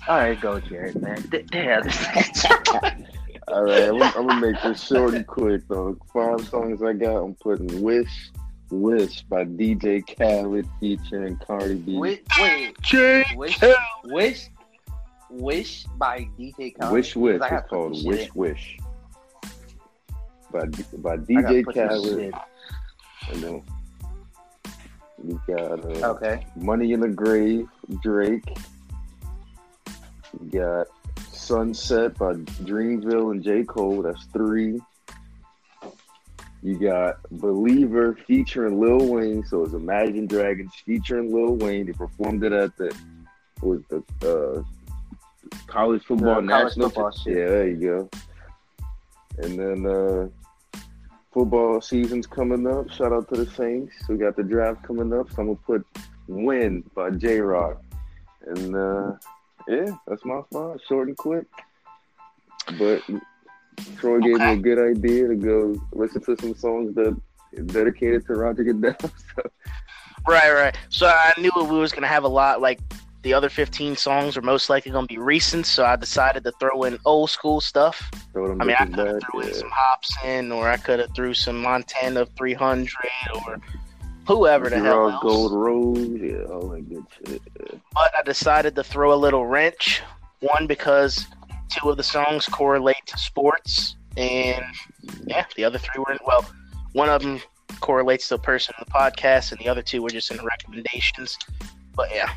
Alright, 0.08 0.40
go 0.40 0.58
Jared, 0.58 1.00
man. 1.00 1.22
D- 1.30 1.42
Damn, 1.42 1.84
this 1.84 1.96
All 3.52 3.64
right, 3.64 3.88
I'm, 3.88 4.00
I'm 4.02 4.26
gonna 4.28 4.40
make 4.40 4.62
this 4.62 4.82
short 4.86 5.14
and 5.14 5.26
quick 5.26 5.62
though. 5.68 5.96
Five 6.12 6.46
songs 6.48 6.82
I 6.82 6.92
got. 6.92 7.16
I'm 7.24 7.34
putting 7.34 7.82
"Wish," 7.82 8.30
"Wish" 8.70 9.22
by 9.22 9.44
DJ 9.44 10.02
Khaled 10.16 10.68
featuring 10.78 11.36
Cardi 11.38 11.74
B. 11.74 11.96
Wait, 11.98 12.22
wait, 12.40 12.80
J. 12.82 13.24
Wish, 13.36 13.60
wish, 14.04 14.48
wish 15.30 15.84
by 15.98 16.28
DJ 16.38 16.78
Khaled. 16.78 16.92
Wish 16.92 17.16
Wish. 17.16 17.40
'Cause 17.40 17.46
I 17.46 17.50
gotta 17.50 17.62
It's 17.62 17.62
put 17.62 17.70
called 17.70 17.94
this 17.94 18.04
Wish 18.04 18.20
shit 18.20 18.36
Wish. 18.36 18.78
By 20.52 20.66
D- 20.66 20.84
by 20.98 21.16
in. 21.16 21.36
I 21.38 21.42
gotta 21.42 21.54
DJ 21.54 21.64
put 21.64 21.74
this 21.74 21.88
Khaled, 21.88 22.18
shit. 22.20 22.34
and 23.32 23.42
then 23.42 23.62
you 25.26 25.40
got 25.48 25.84
uh, 25.84 26.10
Okay. 26.14 26.46
Money 26.56 26.92
in 26.92 27.00
the 27.00 27.08
Grave, 27.08 27.68
Drake. 28.00 28.44
You 30.40 30.50
got 30.60 30.86
Sunset 31.50 32.16
by 32.16 32.34
Dreamville 32.62 33.32
and 33.32 33.42
J. 33.42 33.64
Cole. 33.64 34.02
That's 34.02 34.22
three. 34.26 34.80
You 36.62 36.78
got 36.78 37.16
Believer 37.32 38.16
featuring 38.24 38.80
Lil 38.80 39.08
Wayne. 39.08 39.44
So 39.44 39.64
it's 39.64 39.72
Imagine 39.72 40.28
Dragons 40.28 40.72
featuring 40.86 41.34
Lil 41.34 41.56
Wayne. 41.56 41.86
They 41.86 41.92
performed 41.92 42.44
it 42.44 42.52
at 42.52 42.76
the 42.76 42.96
was 43.62 43.80
the 43.88 44.00
uh, 44.22 44.62
college 45.66 46.04
football 46.04 46.34
college 46.34 46.46
national. 46.46 46.90
football. 46.90 47.12
Yeah, 47.26 47.34
there 47.34 47.68
you 47.68 47.80
go. 47.80 48.10
And 49.38 49.58
then 49.58 49.86
uh, 49.86 50.28
football 51.32 51.80
season's 51.80 52.28
coming 52.28 52.64
up. 52.68 52.88
Shout 52.92 53.12
out 53.12 53.28
to 53.34 53.44
the 53.44 53.50
Saints. 53.50 53.92
We 54.08 54.18
got 54.18 54.36
the 54.36 54.44
draft 54.44 54.84
coming 54.84 55.12
up. 55.12 55.32
So 55.32 55.42
I'm 55.42 55.46
gonna 55.48 55.58
put 55.66 55.84
"Win" 56.28 56.84
by 56.94 57.10
Jay 57.10 57.40
Rock. 57.40 57.82
And 58.46 58.76
uh, 58.76 59.14
yeah, 59.70 59.96
that's 60.06 60.24
my 60.24 60.40
five. 60.52 60.78
Short 60.88 61.08
and 61.08 61.16
quick. 61.16 61.46
But 62.78 63.02
Troy 63.98 64.20
gave 64.20 64.38
me 64.38 64.52
a 64.52 64.56
good 64.56 64.78
idea 64.78 65.28
to 65.28 65.34
go 65.34 65.80
listen 65.92 66.20
to 66.22 66.36
some 66.40 66.54
songs 66.54 66.94
that 66.96 67.18
dedicated 67.66 68.26
to 68.26 68.34
Roger 68.34 68.64
Goodell. 68.64 68.96
So 69.36 69.42
Right, 70.28 70.52
right. 70.52 70.76
So 70.90 71.06
I 71.06 71.32
knew 71.38 71.50
we 71.56 71.78
was 71.78 71.92
gonna 71.92 72.06
have 72.06 72.24
a 72.24 72.28
lot. 72.28 72.60
Like 72.60 72.80
the 73.22 73.34
other 73.34 73.48
15 73.48 73.96
songs 73.96 74.36
are 74.36 74.42
most 74.42 74.68
likely 74.68 74.92
gonna 74.92 75.06
be 75.06 75.18
recent. 75.18 75.66
So 75.66 75.84
I 75.84 75.96
decided 75.96 76.44
to 76.44 76.52
throw 76.52 76.84
in 76.84 76.98
old 77.04 77.30
school 77.30 77.60
stuff. 77.60 78.10
I 78.36 78.40
mean, 78.40 78.76
I 78.78 78.86
could 78.86 78.98
have 78.98 79.22
threw 79.30 79.40
in 79.40 79.54
some 79.54 79.70
Hobson, 79.72 80.52
or 80.52 80.68
I 80.68 80.76
could 80.76 81.00
have 81.00 81.14
threw 81.14 81.34
some 81.34 81.60
Montana 81.60 82.26
300, 82.26 82.90
or 83.46 83.60
whoever 84.36 84.70
the 84.70 84.78
hell 84.78 84.98
Raw 84.98 85.08
else. 85.08 85.22
Gold 85.22 85.52
Rose, 85.52 85.98
yeah, 86.20 86.42
all 86.44 86.68
that 86.68 86.88
good 86.88 87.04
shit. 87.26 87.42
Yeah. 87.60 87.78
But 87.92 88.12
I 88.18 88.22
decided 88.22 88.74
to 88.76 88.84
throw 88.84 89.12
a 89.12 89.16
little 89.16 89.46
wrench. 89.46 90.02
One 90.40 90.66
because 90.66 91.26
two 91.70 91.90
of 91.90 91.96
the 91.96 92.02
songs 92.02 92.46
correlate 92.46 93.04
to 93.06 93.18
sports, 93.18 93.96
and 94.16 94.64
yeah, 95.26 95.44
the 95.56 95.64
other 95.64 95.78
three 95.78 96.02
were 96.06 96.16
well. 96.26 96.44
One 96.92 97.08
of 97.08 97.22
them 97.22 97.40
correlates 97.80 98.28
to 98.28 98.34
a 98.36 98.38
person 98.38 98.74
in 98.78 98.84
the 98.86 98.90
podcast, 98.92 99.52
and 99.52 99.60
the 99.60 99.68
other 99.68 99.82
two 99.82 100.02
were 100.02 100.10
just 100.10 100.30
in 100.30 100.36
the 100.38 100.44
recommendations. 100.44 101.36
But 101.94 102.10
yeah, 102.14 102.30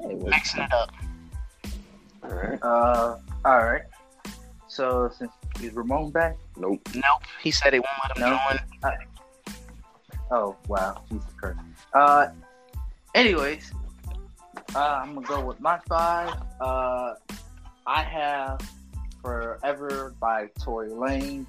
Hey, 0.00 0.14
mixing 0.14 0.62
it 0.62 0.72
up. 0.72 0.90
All 2.24 2.30
right. 2.30 2.58
Uh, 2.62 3.18
all 3.44 3.64
right. 3.64 3.82
So 4.68 5.10
since 5.16 5.30
is 5.62 5.72
Ramon 5.74 6.10
back? 6.10 6.36
Nope. 6.56 6.80
Nope, 6.94 7.04
he 7.42 7.50
said 7.50 7.72
he 7.72 7.78
won't 7.78 7.90
let 8.08 8.16
him 8.16 8.30
No. 8.30 8.38
join. 8.50 8.92
Oh 10.32 10.56
wow, 10.66 11.02
Jesus 11.10 11.30
Christ. 11.36 11.58
Uh, 11.92 12.28
anyways, 13.14 13.70
uh, 14.74 15.00
I'm 15.02 15.14
gonna 15.14 15.26
go 15.26 15.44
with 15.44 15.60
my 15.60 15.78
five. 15.86 16.34
Uh, 16.58 17.14
I 17.86 18.02
have 18.02 18.66
"Forever" 19.20 20.14
by 20.18 20.48
Tory 20.58 20.88
Lanez. 20.88 21.44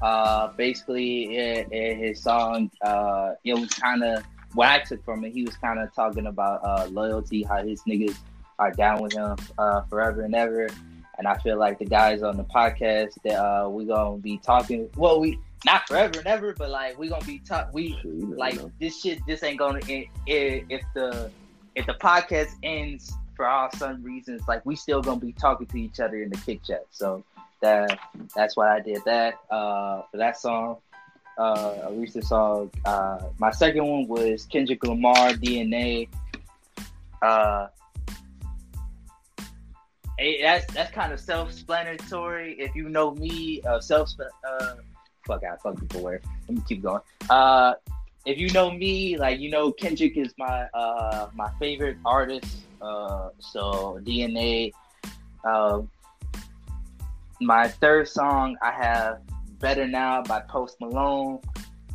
Uh, 0.00 0.48
basically, 0.56 1.36
in, 1.36 1.72
in 1.72 1.98
his 1.98 2.22
song, 2.22 2.70
uh, 2.82 3.32
it 3.42 3.54
was 3.54 3.70
kind 3.70 4.04
of 4.04 4.22
what 4.54 4.68
I 4.68 4.78
took 4.84 5.04
from 5.04 5.24
it. 5.24 5.32
He 5.32 5.42
was 5.42 5.56
kind 5.56 5.80
of 5.80 5.92
talking 5.92 6.26
about 6.26 6.64
uh, 6.64 6.86
loyalty, 6.86 7.42
how 7.42 7.64
his 7.64 7.82
niggas 7.88 8.16
are 8.60 8.70
down 8.70 9.02
with 9.02 9.14
him 9.14 9.36
uh, 9.58 9.80
forever 9.82 10.22
and 10.22 10.34
ever. 10.34 10.68
And 11.18 11.26
I 11.26 11.36
feel 11.38 11.58
like 11.58 11.80
the 11.80 11.86
guys 11.86 12.22
on 12.22 12.36
the 12.36 12.44
podcast 12.44 13.14
that 13.24 13.42
uh, 13.42 13.68
we 13.68 13.86
gonna 13.86 14.18
be 14.18 14.38
talking. 14.38 14.88
Well, 14.96 15.18
we 15.18 15.40
not 15.64 15.88
forever 15.88 16.18
and 16.18 16.26
ever, 16.26 16.54
but 16.56 16.70
like 16.70 16.98
we 16.98 17.08
gonna 17.08 17.24
be 17.24 17.38
talk. 17.40 17.72
We 17.72 17.96
like 18.04 18.60
this 18.78 19.00
shit 19.00 19.20
just 19.26 19.42
ain't 19.42 19.58
gonna 19.58 19.80
end, 19.88 20.06
if 20.26 20.82
the 20.94 21.30
if 21.74 21.86
the 21.86 21.94
podcast 21.94 22.50
ends 22.62 23.12
for 23.36 23.46
all 23.46 23.70
some 23.72 24.02
reasons 24.02 24.42
like 24.48 24.64
we 24.64 24.74
still 24.74 25.02
gonna 25.02 25.20
be 25.20 25.32
talking 25.32 25.66
to 25.66 25.76
each 25.76 26.00
other 26.00 26.22
in 26.22 26.30
the 26.30 26.38
kick 26.38 26.62
chat. 26.64 26.86
So 26.90 27.22
that 27.62 27.98
that's 28.34 28.56
why 28.56 28.76
i 28.76 28.80
did 28.80 29.02
that 29.04 29.34
uh 29.50 30.02
for 30.10 30.16
that 30.16 30.38
song. 30.38 30.78
Uh 31.38 31.80
a 31.84 31.92
recent 31.92 32.24
song 32.24 32.70
uh 32.86 33.18
my 33.38 33.50
second 33.50 33.86
one 33.86 34.08
was 34.08 34.46
kendrick 34.46 34.82
lamar 34.84 35.32
dna 35.32 36.08
uh 37.20 37.66
that's 40.18 40.66
that's 40.72 40.90
kind 40.92 41.12
of 41.12 41.20
self-explanatory. 41.20 42.54
If 42.58 42.74
you 42.74 42.88
know 42.88 43.14
me 43.14 43.60
uh 43.62 43.80
self 43.80 44.10
uh 44.48 44.76
fuck 45.26 45.42
out 45.44 45.60
fuck 45.62 45.78
people 45.78 46.02
where 46.02 46.20
let 46.48 46.56
me 46.56 46.62
keep 46.66 46.82
going 46.82 47.00
uh 47.30 47.74
if 48.26 48.38
you 48.38 48.50
know 48.50 48.70
me, 48.72 49.16
like 49.16 49.38
you 49.38 49.48
know 49.50 49.72
Kendrick 49.72 50.16
is 50.16 50.34
my 50.36 50.66
uh 50.74 51.28
my 51.34 51.48
favorite 51.58 51.96
artist. 52.04 52.58
Uh, 52.82 53.30
so 53.38 54.00
DNA. 54.02 54.72
Um, 55.44 55.88
my 57.40 57.68
third 57.68 58.08
song 58.08 58.56
I 58.60 58.72
have 58.72 59.20
"Better 59.60 59.86
Now" 59.86 60.22
by 60.22 60.40
Post 60.40 60.80
Malone. 60.80 61.40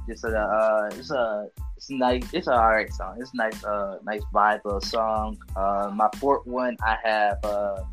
Just 0.07 0.23
a 0.23 0.39
uh, 0.39 0.89
it's 0.93 1.11
a 1.11 1.49
it's 1.75 1.89
nice. 1.89 2.23
It's 2.31 2.47
an 2.47 2.53
alright 2.53 2.91
song. 2.93 3.17
It's 3.19 3.33
nice 3.33 3.63
uh 3.65 3.99
nice 4.03 4.23
vibe 4.33 4.65
of 4.65 4.83
song. 4.85 5.37
Uh, 5.55 5.91
my 5.93 6.09
fourth 6.17 6.47
one 6.47 6.77
I 6.81 6.97
have 7.03 7.39
uh 7.43 7.83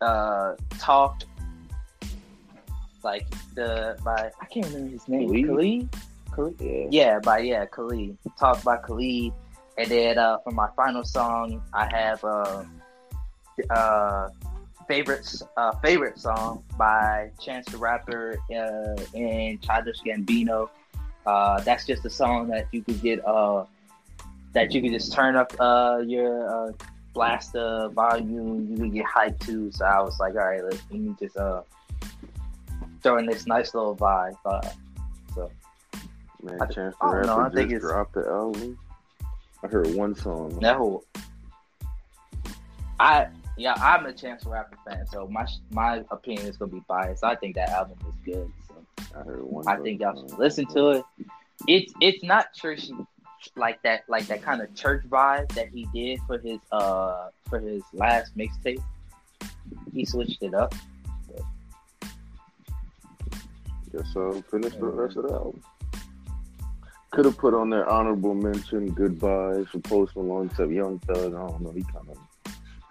uh 0.00 0.56
talk 0.78 1.22
like 3.08 3.26
the 3.54 3.96
by 4.04 4.30
I 4.40 4.46
can't 4.52 4.66
remember 4.66 4.90
his 4.96 5.08
name. 5.08 5.28
Khalid? 5.46 5.88
Khalid? 6.34 6.54
Yeah. 6.60 6.86
Yeah, 6.90 7.14
by 7.28 7.38
yeah, 7.50 7.64
Khalid. 7.66 8.16
Talk 8.38 8.62
by 8.68 8.76
Khalid. 8.86 9.32
And 9.78 9.88
then 9.90 10.18
uh, 10.18 10.38
for 10.42 10.52
my 10.62 10.68
final 10.76 11.04
song, 11.04 11.62
I 11.72 11.84
have 11.96 12.20
uh, 12.24 12.64
uh, 13.70 14.28
favorite 14.88 15.26
uh, 15.56 15.72
favorite 15.84 16.18
song 16.18 16.64
by 16.76 17.30
Chance 17.40 17.66
the 17.72 17.78
Rapper 17.78 18.24
uh, 18.50 19.18
and 19.18 19.62
Childish 19.62 20.00
Gambino. 20.06 20.68
Uh, 21.24 21.60
that's 21.60 21.84
just 21.86 22.04
a 22.04 22.10
song 22.10 22.48
that 22.48 22.66
you 22.72 22.82
could 22.82 23.00
get 23.00 23.24
uh, 23.24 23.64
that 24.52 24.74
you 24.74 24.82
could 24.82 24.92
just 24.98 25.12
turn 25.12 25.36
up 25.36 25.52
uh, 25.60 25.98
your 26.04 26.32
uh, 26.52 26.72
blast 27.14 27.52
the 27.52 27.90
volume. 27.94 28.68
You 28.70 28.76
could 28.82 28.92
get 28.98 29.06
hyped 29.06 29.40
too. 29.46 29.70
So 29.70 29.84
I 29.84 30.00
was 30.00 30.18
like, 30.18 30.34
all 30.34 30.48
right, 30.50 30.64
let 30.64 30.80
me 30.90 31.14
just 31.20 31.36
uh, 31.36 31.62
throw 33.02 33.18
in 33.18 33.26
this 33.26 33.46
nice 33.46 33.74
little 33.74 33.96
vibe. 33.96 34.36
Uh, 34.44 34.60
Man, 36.42 36.56
I- 36.62 36.66
Chance 36.66 36.94
the 37.00 37.06
don't 37.10 37.26
know, 37.26 37.38
I 37.40 37.48
think 37.50 37.70
just 37.70 37.76
it's- 37.78 37.82
dropped 37.82 38.14
the 38.14 38.24
album. 38.28 38.78
I 39.62 39.66
heard 39.66 39.92
one 39.94 40.14
song. 40.14 40.56
No. 40.60 41.02
I 43.00 43.26
yeah, 43.56 43.74
I'm 43.76 44.06
a 44.06 44.12
Chance 44.12 44.44
the 44.44 44.50
Rapper 44.50 44.76
fan, 44.88 45.04
so 45.08 45.26
my 45.26 45.46
my 45.70 46.04
opinion 46.12 46.46
is 46.46 46.56
gonna 46.56 46.70
be 46.70 46.82
biased. 46.88 47.24
I 47.24 47.34
think 47.34 47.56
that 47.56 47.70
album 47.70 47.98
is 48.08 48.14
good. 48.24 48.52
So 48.68 48.74
I 49.18 49.22
heard 49.24 49.42
one. 49.42 49.66
I 49.66 49.76
think 49.78 50.00
y'all 50.00 50.14
should 50.20 50.38
listen 50.38 50.66
to 50.66 50.90
it. 50.90 51.04
It's 51.66 51.92
it's 52.00 52.22
not 52.22 52.52
churchy 52.54 52.94
like 53.56 53.82
that 53.82 54.02
like 54.08 54.26
that 54.28 54.42
kind 54.42 54.60
of 54.62 54.72
church 54.76 55.04
vibe 55.08 55.48
that 55.54 55.68
he 55.70 55.88
did 55.92 56.20
for 56.26 56.38
his 56.38 56.60
uh 56.70 57.30
for 57.48 57.58
his 57.58 57.82
last 57.92 58.36
mixtape. 58.36 58.82
He 59.92 60.04
switched 60.04 60.42
it 60.42 60.54
up. 60.54 60.72
Guess 63.98 64.14
I'll 64.16 64.42
finish 64.42 64.74
the 64.74 64.86
rest 64.86 65.16
of 65.16 65.26
the 65.26 65.32
album. 65.34 65.60
Could 67.10 67.24
have 67.24 67.36
put 67.36 67.52
on 67.52 67.68
their 67.68 67.88
honorable 67.88 68.34
mention 68.34 68.92
"Goodbye" 68.92 69.64
for 69.72 69.80
Post 69.80 70.14
Malone, 70.14 70.46
except 70.46 70.70
Young 70.70 71.00
Thug. 71.00 71.34
I 71.34 71.48
don't 71.48 71.62
know. 71.62 71.72
He 71.72 71.82
kind 71.82 72.08
of 72.10 72.18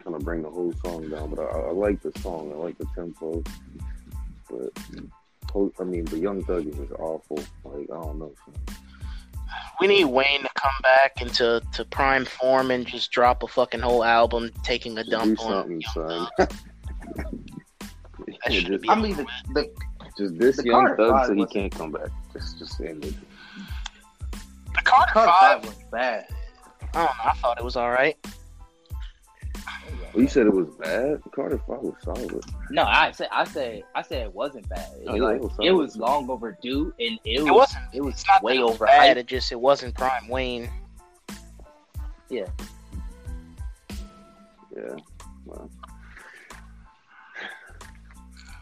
kind 0.03 0.15
of 0.15 0.21
bring 0.23 0.41
the 0.41 0.49
whole 0.49 0.73
song 0.83 1.09
down, 1.09 1.29
but 1.33 1.39
I, 1.39 1.59
I 1.59 1.71
like 1.71 2.01
the 2.01 2.11
song. 2.19 2.51
I 2.51 2.57
like 2.57 2.77
the 2.77 2.87
tempo. 2.93 3.41
But 4.49 4.73
Po- 5.47 5.71
I 5.79 5.83
mean, 5.85 6.03
the 6.05 6.19
Young 6.19 6.43
Thug 6.43 6.67
is 6.67 6.75
just 6.75 6.91
awful. 6.93 7.37
Like 7.63 7.87
I 7.89 8.01
don't 8.03 8.19
know. 8.19 8.33
We 9.79 9.87
need 9.87 10.05
Wayne 10.05 10.41
to 10.41 10.49
come 10.55 10.71
back 10.83 11.21
into 11.21 11.61
to 11.73 11.85
prime 11.85 12.25
form 12.25 12.71
and 12.71 12.85
just 12.85 13.11
drop 13.11 13.43
a 13.43 13.47
fucking 13.47 13.79
whole 13.79 14.03
album, 14.03 14.51
taking 14.63 14.97
a 14.97 15.03
Do 15.05 15.11
dump 15.11 15.39
on. 15.39 15.51
something, 15.51 15.81
Young 15.81 15.93
son. 15.93 16.27
Thug. 16.37 16.51
That 18.43 18.51
Yeah, 18.53 18.59
should 18.59 18.67
just, 18.67 18.81
be. 18.81 18.89
I 18.89 18.95
mean 18.99 19.15
the, 19.15 19.25
the 19.53 19.69
just 20.17 20.37
this 20.37 20.57
the 20.57 20.65
Young 20.65 20.87
Thug, 20.95 20.97
so 21.25 21.33
he 21.33 21.39
wasn't- 21.39 21.51
can't 21.51 21.71
come 21.75 21.91
back. 21.91 22.09
Just 22.33 22.57
just 22.59 22.79
end 22.81 23.05
it. 23.05 23.13
the 24.75 24.81
Carter, 24.83 25.11
Carter 25.13 25.31
Five. 25.31 25.61
Five 25.63 25.65
was 25.65 25.83
bad. 25.91 26.27
I 26.93 27.03
know. 27.03 27.09
I 27.25 27.33
thought 27.41 27.57
it 27.59 27.63
was 27.63 27.75
all 27.75 27.89
right. 27.91 28.17
Well, 30.13 30.23
you 30.23 30.27
said 30.27 30.47
it 30.47 30.53
was 30.53 30.67
bad. 30.79 31.21
The 31.23 31.29
Carter 31.29 31.59
Five 31.67 31.79
was 31.81 31.93
solid. 32.01 32.43
No, 32.71 32.83
I 32.83 33.11
said 33.11 33.27
I 33.31 33.43
said 33.43 33.83
I 33.95 34.01
said 34.01 34.23
it 34.23 34.33
wasn't 34.33 34.67
bad. 34.69 34.87
It, 35.01 35.07
Oh, 35.07 35.15
yeah, 35.15 35.21
like, 35.23 35.35
it 35.37 35.41
was 35.41 35.51
it 35.61 35.71
was 35.71 35.97
long 35.97 36.29
overdue, 36.29 36.93
and 36.99 37.19
it 37.25 37.39
was 37.41 37.47
It 37.47 37.53
wasn't. 37.53 37.83
it 37.93 38.01
was 38.01 38.25
not 38.27 38.41
way 38.43 38.53
that 38.53 38.59
it 38.59 38.63
was 38.63 38.71
over 38.75 38.85
bad. 38.85 39.17
It 39.17 39.27
just 39.27 39.51
it 39.51 39.59
wasn't 39.59 39.95
prime 39.95 40.27
Wayne. 40.27 40.69
Yeah. 42.29 42.45
Yeah. 44.75 44.95
Well. 45.45 45.69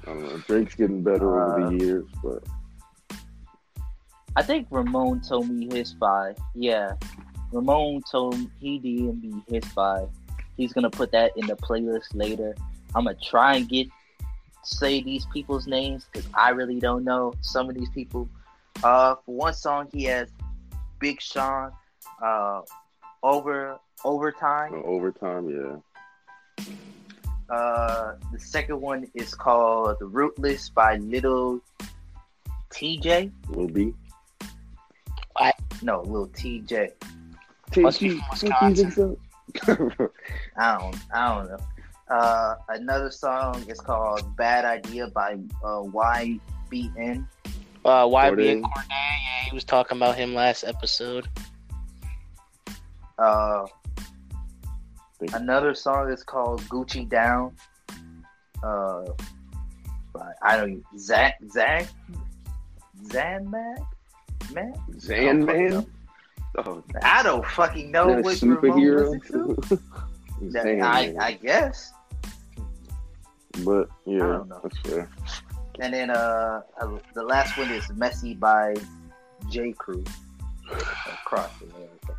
I 0.07 0.13
don't 0.13 0.21
know. 0.23 0.37
Drake's 0.47 0.75
getting 0.75 1.01
better 1.01 1.41
over 1.41 1.65
Uh, 1.65 1.69
the 1.69 1.77
years, 1.85 2.05
but 2.23 2.43
I 4.35 4.43
think 4.43 4.67
Ramon 4.69 5.21
told 5.21 5.49
me 5.49 5.67
his 5.73 5.93
five. 5.93 6.37
Yeah, 6.53 6.93
Ramon 7.51 8.01
told 8.11 8.35
he 8.59 8.79
DM'd 8.79 9.23
me 9.23 9.43
his 9.47 9.65
five. 9.73 10.09
He's 10.57 10.73
gonna 10.73 10.89
put 10.89 11.11
that 11.11 11.31
in 11.37 11.47
the 11.47 11.55
playlist 11.55 12.13
later. 12.13 12.55
I'm 12.93 13.05
gonna 13.05 13.17
try 13.23 13.55
and 13.55 13.67
get 13.67 13.87
say 14.63 15.01
these 15.01 15.25
people's 15.33 15.67
names 15.67 16.05
because 16.11 16.27
I 16.33 16.49
really 16.49 16.79
don't 16.79 17.03
know 17.03 17.33
some 17.41 17.69
of 17.69 17.75
these 17.75 17.89
people. 17.89 18.27
Uh, 18.83 19.15
for 19.25 19.35
one 19.35 19.53
song, 19.53 19.87
he 19.93 20.03
has 20.05 20.29
Big 20.99 21.21
Sean, 21.21 21.71
uh, 22.21 22.61
over 23.23 23.77
overtime. 24.03 24.73
uh, 24.73 24.77
overtime, 24.83 25.49
yeah. 25.49 26.65
Uh, 27.49 28.13
the 28.31 28.39
second 28.39 28.81
one 28.81 29.07
is 29.13 29.35
called 29.35 29.97
"The 29.99 30.05
Rootless" 30.05 30.69
by 30.69 30.97
Little 30.97 31.61
TJ. 32.71 33.31
Will 33.49 33.67
be. 33.67 33.93
No, 35.81 36.01
Little 36.01 36.27
TJ. 36.29 36.91
Must 37.77 37.99
be 37.99 38.19
Wisconsin. 38.31 39.17
I 39.67 40.77
don't, 40.77 40.95
I 41.13 41.35
don't 41.35 41.49
know. 41.49 41.57
Uh, 42.07 42.55
another 42.69 43.11
song 43.11 43.63
is 43.67 43.79
called 43.79 44.35
"Bad 44.35 44.65
Idea" 44.65 45.07
by 45.07 45.33
uh, 45.63 45.81
YBN. 45.81 47.27
Uh, 47.83 48.05
YB 48.05 48.31
Cordae. 48.31 48.61
Cordae, 48.61 48.85
yeah, 48.89 49.43
he 49.49 49.53
was 49.53 49.63
talking 49.63 49.97
about 49.97 50.15
him 50.15 50.33
last 50.33 50.63
episode. 50.63 51.27
Uh, 53.17 53.65
another 55.33 55.73
song 55.73 56.11
is 56.11 56.23
called 56.23 56.61
"Gucci 56.63 57.07
Down." 57.07 57.55
Uh, 58.63 59.05
by 60.13 60.31
I 60.41 60.57
don't 60.57 60.83
Zach 60.97 61.35
Zach 61.51 61.87
Zan 63.11 63.49
Mac 63.49 63.79
Mac. 64.53 64.73
Zan 64.99 65.45
Man? 65.45 65.85
Oh, 66.57 66.81
I 67.03 67.21
don't 67.21 67.45
fucking 67.45 67.91
know 67.91 68.07
what 68.07 68.37
superhero? 68.37 69.11
listened 69.11 69.57
to. 69.69 69.79
That- 70.51 70.63
Zan 70.63 70.81
I. 70.81 71.15
I 71.19 71.31
guess. 71.33 71.93
but 73.63 73.87
yeah, 74.05 74.19
don't 74.19 74.49
know. 74.49 74.59
that's 74.63 74.77
fair. 74.79 75.09
And 75.79 75.93
then 75.93 76.09
uh, 76.09 76.61
uh, 76.79 76.97
the 77.13 77.23
last 77.23 77.57
one 77.57 77.69
is 77.71 77.89
"Messy" 77.91 78.33
by 78.33 78.75
J. 79.49 79.71
Crew. 79.73 80.03
Across 80.71 81.61
America. 81.61 82.17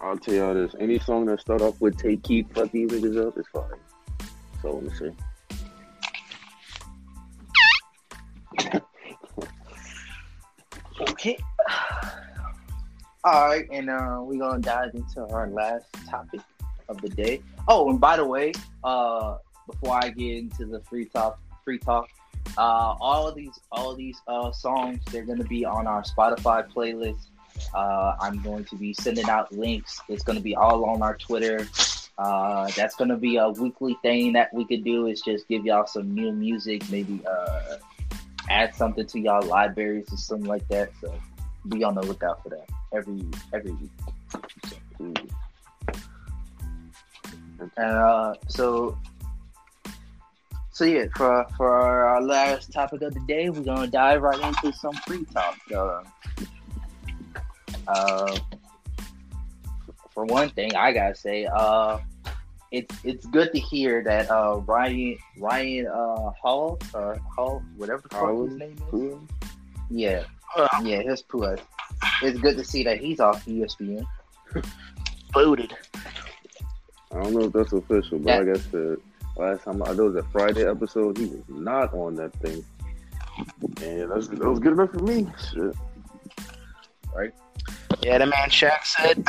I'll 0.00 0.18
tell 0.18 0.34
y'all 0.34 0.54
this: 0.54 0.74
any 0.78 0.98
song 0.98 1.26
that 1.26 1.40
start 1.40 1.62
off 1.62 1.80
with 1.80 1.96
"Take 1.96 2.22
Keep," 2.22 2.54
fuck 2.54 2.70
these 2.70 2.90
niggas 2.90 3.26
up, 3.26 3.38
is 3.38 3.46
fine. 3.52 3.64
So 4.62 4.72
let 4.72 4.82
me 4.82 4.90
see. 4.98 5.10
Okay. 11.00 11.38
All 13.24 13.48
right, 13.48 13.66
and 13.72 13.90
uh, 13.90 14.18
we're 14.20 14.38
gonna 14.38 14.60
dive 14.60 14.94
into 14.94 15.26
our 15.32 15.48
last 15.48 15.86
topic 16.08 16.40
of 16.88 17.00
the 17.00 17.08
day. 17.08 17.42
Oh, 17.66 17.90
and 17.90 18.00
by 18.00 18.16
the 18.16 18.24
way, 18.24 18.52
uh, 18.84 19.38
before 19.66 19.98
I 20.02 20.10
get 20.10 20.36
into 20.36 20.66
the 20.66 20.80
free 20.82 21.06
talk, 21.06 21.40
free 21.64 21.78
talk, 21.78 22.08
uh, 22.56 22.94
all 23.00 23.26
of 23.26 23.34
these, 23.34 23.58
all 23.72 23.90
of 23.90 23.98
these 23.98 24.20
uh, 24.28 24.52
songs, 24.52 25.00
they're 25.10 25.24
gonna 25.24 25.44
be 25.44 25.64
on 25.64 25.86
our 25.86 26.02
Spotify 26.02 26.70
playlist. 26.72 27.26
Uh, 27.74 28.14
I'm 28.20 28.42
going 28.42 28.64
to 28.66 28.76
be 28.76 28.94
sending 28.94 29.28
out 29.28 29.52
links. 29.52 30.00
It's 30.08 30.22
gonna 30.22 30.40
be 30.40 30.54
all 30.54 30.84
on 30.84 31.02
our 31.02 31.16
Twitter. 31.16 31.68
Uh, 32.18 32.68
that's 32.76 32.94
gonna 32.94 33.16
be 33.16 33.36
a 33.36 33.48
weekly 33.50 33.96
thing 34.02 34.32
that 34.32 34.52
we 34.54 34.64
could 34.64 34.84
do. 34.84 35.06
Is 35.06 35.20
just 35.20 35.48
give 35.48 35.64
y'all 35.66 35.86
some 35.86 36.14
new 36.14 36.32
music, 36.32 36.88
maybe 36.90 37.22
uh, 37.26 37.76
add 38.48 38.74
something 38.74 39.06
to 39.06 39.20
y'all 39.20 39.42
libraries 39.42 40.12
or 40.12 40.16
something 40.16 40.48
like 40.48 40.66
that. 40.68 40.90
So 41.00 41.14
be 41.68 41.84
on 41.84 41.94
the 41.94 42.02
lookout 42.02 42.42
for 42.42 42.50
that 42.50 42.68
every 42.92 43.24
every 43.52 43.72
week. 43.72 43.90
And 47.58 47.70
uh, 47.78 48.34
so 48.48 48.98
so 50.76 50.84
yeah, 50.84 51.06
for 51.16 51.46
for 51.56 51.70
our 51.70 52.20
last 52.20 52.72
topic 52.72 53.02
of 53.02 53.14
the 53.14 53.20
day, 53.20 53.48
we're 53.48 53.62
gonna 53.62 53.86
dive 53.86 54.20
right 54.22 54.40
into 54.40 54.76
some 54.76 54.92
free 55.06 55.24
talk. 55.32 55.56
Uh, 55.74 56.02
uh, 57.88 58.36
for 60.12 60.24
one 60.26 60.50
thing, 60.50 60.74
I 60.74 60.92
gotta 60.92 61.14
say, 61.14 61.46
uh, 61.46 61.98
it's 62.72 62.94
it's 63.04 63.26
good 63.26 63.52
to 63.52 63.58
hear 63.60 64.02
that 64.04 64.30
uh, 64.30 64.58
Ryan 64.66 65.16
Ryan 65.38 65.86
uh, 65.86 66.30
Hall 66.40 66.78
or 66.94 67.16
Hall 67.34 67.62
whatever 67.76 68.02
the 68.08 68.16
fuck 68.16 68.48
his 68.48 68.56
name 68.58 68.72
is. 68.72 68.82
Cool. 68.90 69.20
Yeah, 69.90 70.24
Uh, 70.56 70.66
Yeah, 70.82 71.02
his 71.02 71.22
plus. 71.22 71.60
It's 72.22 72.38
good 72.40 72.56
to 72.56 72.64
see 72.64 72.82
that 72.84 72.98
he's 72.98 73.20
off 73.20 73.44
ESPN. 73.46 74.04
booted. 75.32 75.74
I 77.12 77.22
don't 77.22 77.34
know 77.34 77.44
if 77.46 77.52
that's 77.52 77.72
official, 77.72 78.18
but 78.18 78.28
Yeah. 78.30 78.38
like 78.38 78.56
I 78.56 78.60
said, 78.70 78.96
last 79.36 79.64
time 79.64 79.82
I 79.84 79.92
know 79.92 80.04
was 80.06 80.16
a 80.16 80.22
Friday 80.24 80.68
episode, 80.68 81.18
he 81.18 81.26
was 81.26 81.42
not 81.48 81.92
on 81.94 82.16
that 82.16 82.32
thing. 82.36 82.64
And 83.82 84.10
that's, 84.10 84.28
that 84.28 84.40
was 84.40 84.58
good 84.58 84.72
enough 84.72 84.90
for 84.90 85.00
me. 85.00 85.26
Shit. 85.52 85.74
Yeah, 88.06 88.18
the 88.18 88.26
man 88.26 88.50
Shaq 88.50 88.84
said, 88.84 89.24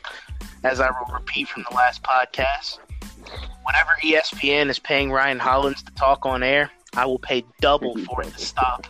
as 0.64 0.80
I 0.80 0.90
will 0.90 1.14
repeat 1.14 1.46
from 1.46 1.64
the 1.70 1.76
last 1.76 2.02
podcast, 2.02 2.80
whenever 3.64 3.92
ESPN 4.02 4.68
is 4.70 4.80
paying 4.80 5.12
Ryan 5.12 5.38
Hollins 5.38 5.84
to 5.84 5.92
talk 5.92 6.26
on 6.26 6.42
air, 6.42 6.68
I 6.96 7.06
will 7.06 7.20
pay 7.20 7.44
double 7.60 7.96
for 8.06 8.22
it 8.22 8.32
to 8.32 8.38
stop. 8.40 8.88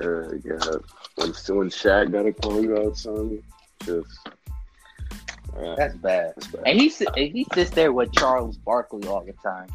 Uh, 0.00 0.30
yeah. 0.44 0.58
When, 1.16 1.28
when 1.28 1.68
Shaq 1.68 2.12
got 2.12 2.22
to 2.22 2.32
call 2.32 2.62
you 2.62 2.78
out, 2.78 2.96
son, 2.96 3.42
just. 3.84 4.28
Uh, 5.56 5.74
That's 5.74 5.96
bad. 5.96 6.34
that's 6.36 6.46
bad. 6.46 6.62
And 6.66 6.80
he 6.80 6.92
and 7.16 7.36
he 7.36 7.46
sits 7.52 7.70
there 7.72 7.92
with 7.92 8.12
Charles 8.12 8.56
Barkley 8.58 9.08
all 9.08 9.24
the 9.24 9.34
time. 9.42 9.68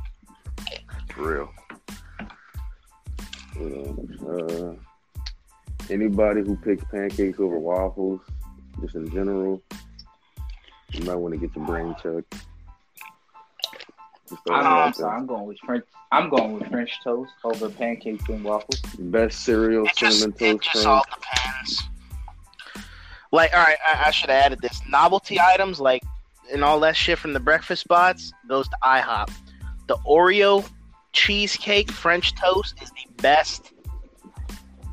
For 1.10 1.34
real. 1.34 1.52
You 3.60 4.78
uh, 4.80 5.94
anybody 5.94 6.42
who 6.42 6.56
picks 6.58 6.84
pancakes 6.86 7.40
over 7.40 7.58
waffles, 7.58 8.22
just 8.82 8.96
in 8.96 9.10
general, 9.10 9.62
you 10.92 11.04
might 11.06 11.16
want 11.16 11.34
to 11.34 11.40
get 11.40 11.56
your 11.56 11.66
brain 11.66 11.96
checked. 12.02 12.36
I'm, 14.32 14.38
it 14.46 14.52
out 14.52 14.88
I'm 14.88 14.94
sorry, 14.94 15.18
I'm 15.18 15.26
going 15.26 15.46
with 15.46 15.58
French. 15.60 15.86
I'm 16.12 16.30
going 16.30 16.54
with 16.54 16.68
French 16.70 16.92
toast 17.04 17.32
over 17.44 17.70
pancakes 17.70 18.28
and 18.30 18.44
waffles. 18.44 18.82
Best 19.00 19.44
cereal, 19.44 19.86
It 19.86 19.96
just, 19.96 20.20
cinnamon 20.20 20.58
it 20.58 20.62
just 20.62 20.86
all 20.86 21.04
depends. 21.14 21.84
Like, 23.32 23.54
all 23.54 23.64
right, 23.64 23.78
I, 23.86 24.06
I 24.08 24.12
should 24.12 24.30
have 24.30 24.46
added 24.46 24.60
this. 24.62 24.82
Novelty 24.88 25.40
items, 25.40 25.80
like, 25.80 26.04
and 26.52 26.64
all 26.64 26.80
that 26.82 26.96
shit 26.96 27.18
from 27.20 27.34
the 27.34 27.40
breakfast 27.40 27.84
spots, 27.84 28.32
goes 28.48 28.68
to 28.70 28.78
IHOP. 28.84 29.30
The 29.88 29.98
Oreo 30.08 30.66
cheesecake 31.18 31.92
French 31.92 32.36
toast 32.36 32.76
is 32.82 32.92
the 32.92 33.22
best, 33.24 33.74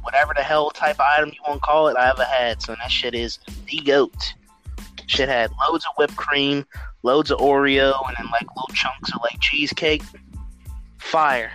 whatever 0.03 0.33
the 0.35 0.43
hell 0.43 0.70
type 0.70 0.99
item 0.99 1.29
you 1.29 1.41
want 1.47 1.61
to 1.61 1.66
call 1.66 1.89
it, 1.89 1.97
I 1.99 2.09
ever 2.09 2.25
had. 2.25 2.62
So 2.62 2.75
that 2.75 2.91
shit 2.91 3.14
is 3.14 3.39
the 3.66 3.81
goat. 3.81 4.35
Shit 5.07 5.29
had 5.29 5.51
loads 5.68 5.85
of 5.85 5.93
whipped 5.99 6.16
cream, 6.16 6.64
loads 7.03 7.31
of 7.31 7.39
Oreo, 7.41 7.93
and 8.09 8.16
then 8.16 8.27
like 8.33 8.47
little 8.57 8.75
chunks 8.75 9.12
of 9.12 9.20
like 9.20 9.39
cheesecake. 9.41 10.03
Fire. 10.99 11.53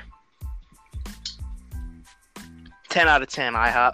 10 2.89 3.07
out 3.07 3.23
of 3.23 3.27
10 3.27 3.53
IHOP. 3.53 3.93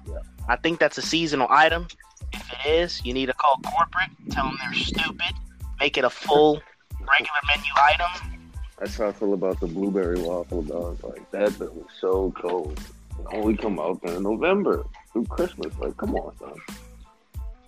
I 0.50 0.58
think 0.58 0.80
that's 0.80 0.98
a 0.98 1.02
seasonal 1.02 1.48
item. 1.50 1.88
If 2.34 2.52
it 2.52 2.70
is, 2.70 3.02
you 3.06 3.14
need 3.14 3.28
to 3.28 3.34
call 3.34 3.56
corporate, 3.66 4.10
tell 4.30 4.46
them 4.46 4.58
they're 4.62 4.74
stupid, 4.74 5.36
make 5.80 5.98
it 5.98 6.04
a 6.04 6.10
full 6.10 6.62
regular 7.00 7.40
menu 7.48 7.72
item. 7.78 8.35
That's 8.78 8.98
how 8.98 9.08
I 9.08 9.12
feel 9.14 9.34
about 9.34 9.60
the 9.60 9.68
blueberry 9.68 10.20
waffle, 10.20 10.62
dog. 10.62 11.04
Like 11.04 11.32
that 11.32 11.54
thing 11.54 11.74
was 11.74 11.88
so 12.00 12.34
cold. 12.38 12.80
It 13.20 13.26
only 13.32 13.56
come 13.56 13.80
out 13.80 14.04
in 14.04 14.24
November 14.24 14.86
through 15.14 15.26
Christmas. 15.26 15.74
Like, 15.80 15.96
come 15.98 16.16
on, 16.16 16.38
son. 16.38 16.54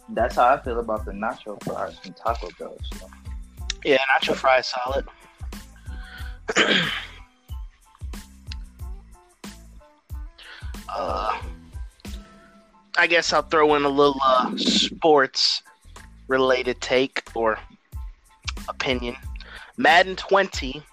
That's 0.10 0.36
how 0.36 0.50
I 0.50 0.60
feel 0.60 0.80
about 0.80 1.06
the 1.06 1.14
nacho 1.14 1.62
fries 1.64 1.98
from 2.00 2.14
Taco 2.14 2.50
Bell. 2.60 2.78
So. 3.00 3.10
Yeah, 3.86 4.00
nacho 4.14 4.36
fries 4.36 4.68
solid. 4.68 5.06
uh, 10.90 11.42
I 12.98 13.08
guess 13.08 13.32
I'll 13.32 13.44
throw 13.44 13.76
in 13.76 13.84
a 13.84 13.90
little 13.90 14.20
uh, 14.26 14.58
sports 14.58 15.62
related 16.28 16.82
take 16.82 17.24
or 17.34 17.58
opinion. 18.68 19.16
Madden 19.78 20.16
20. 20.16 20.84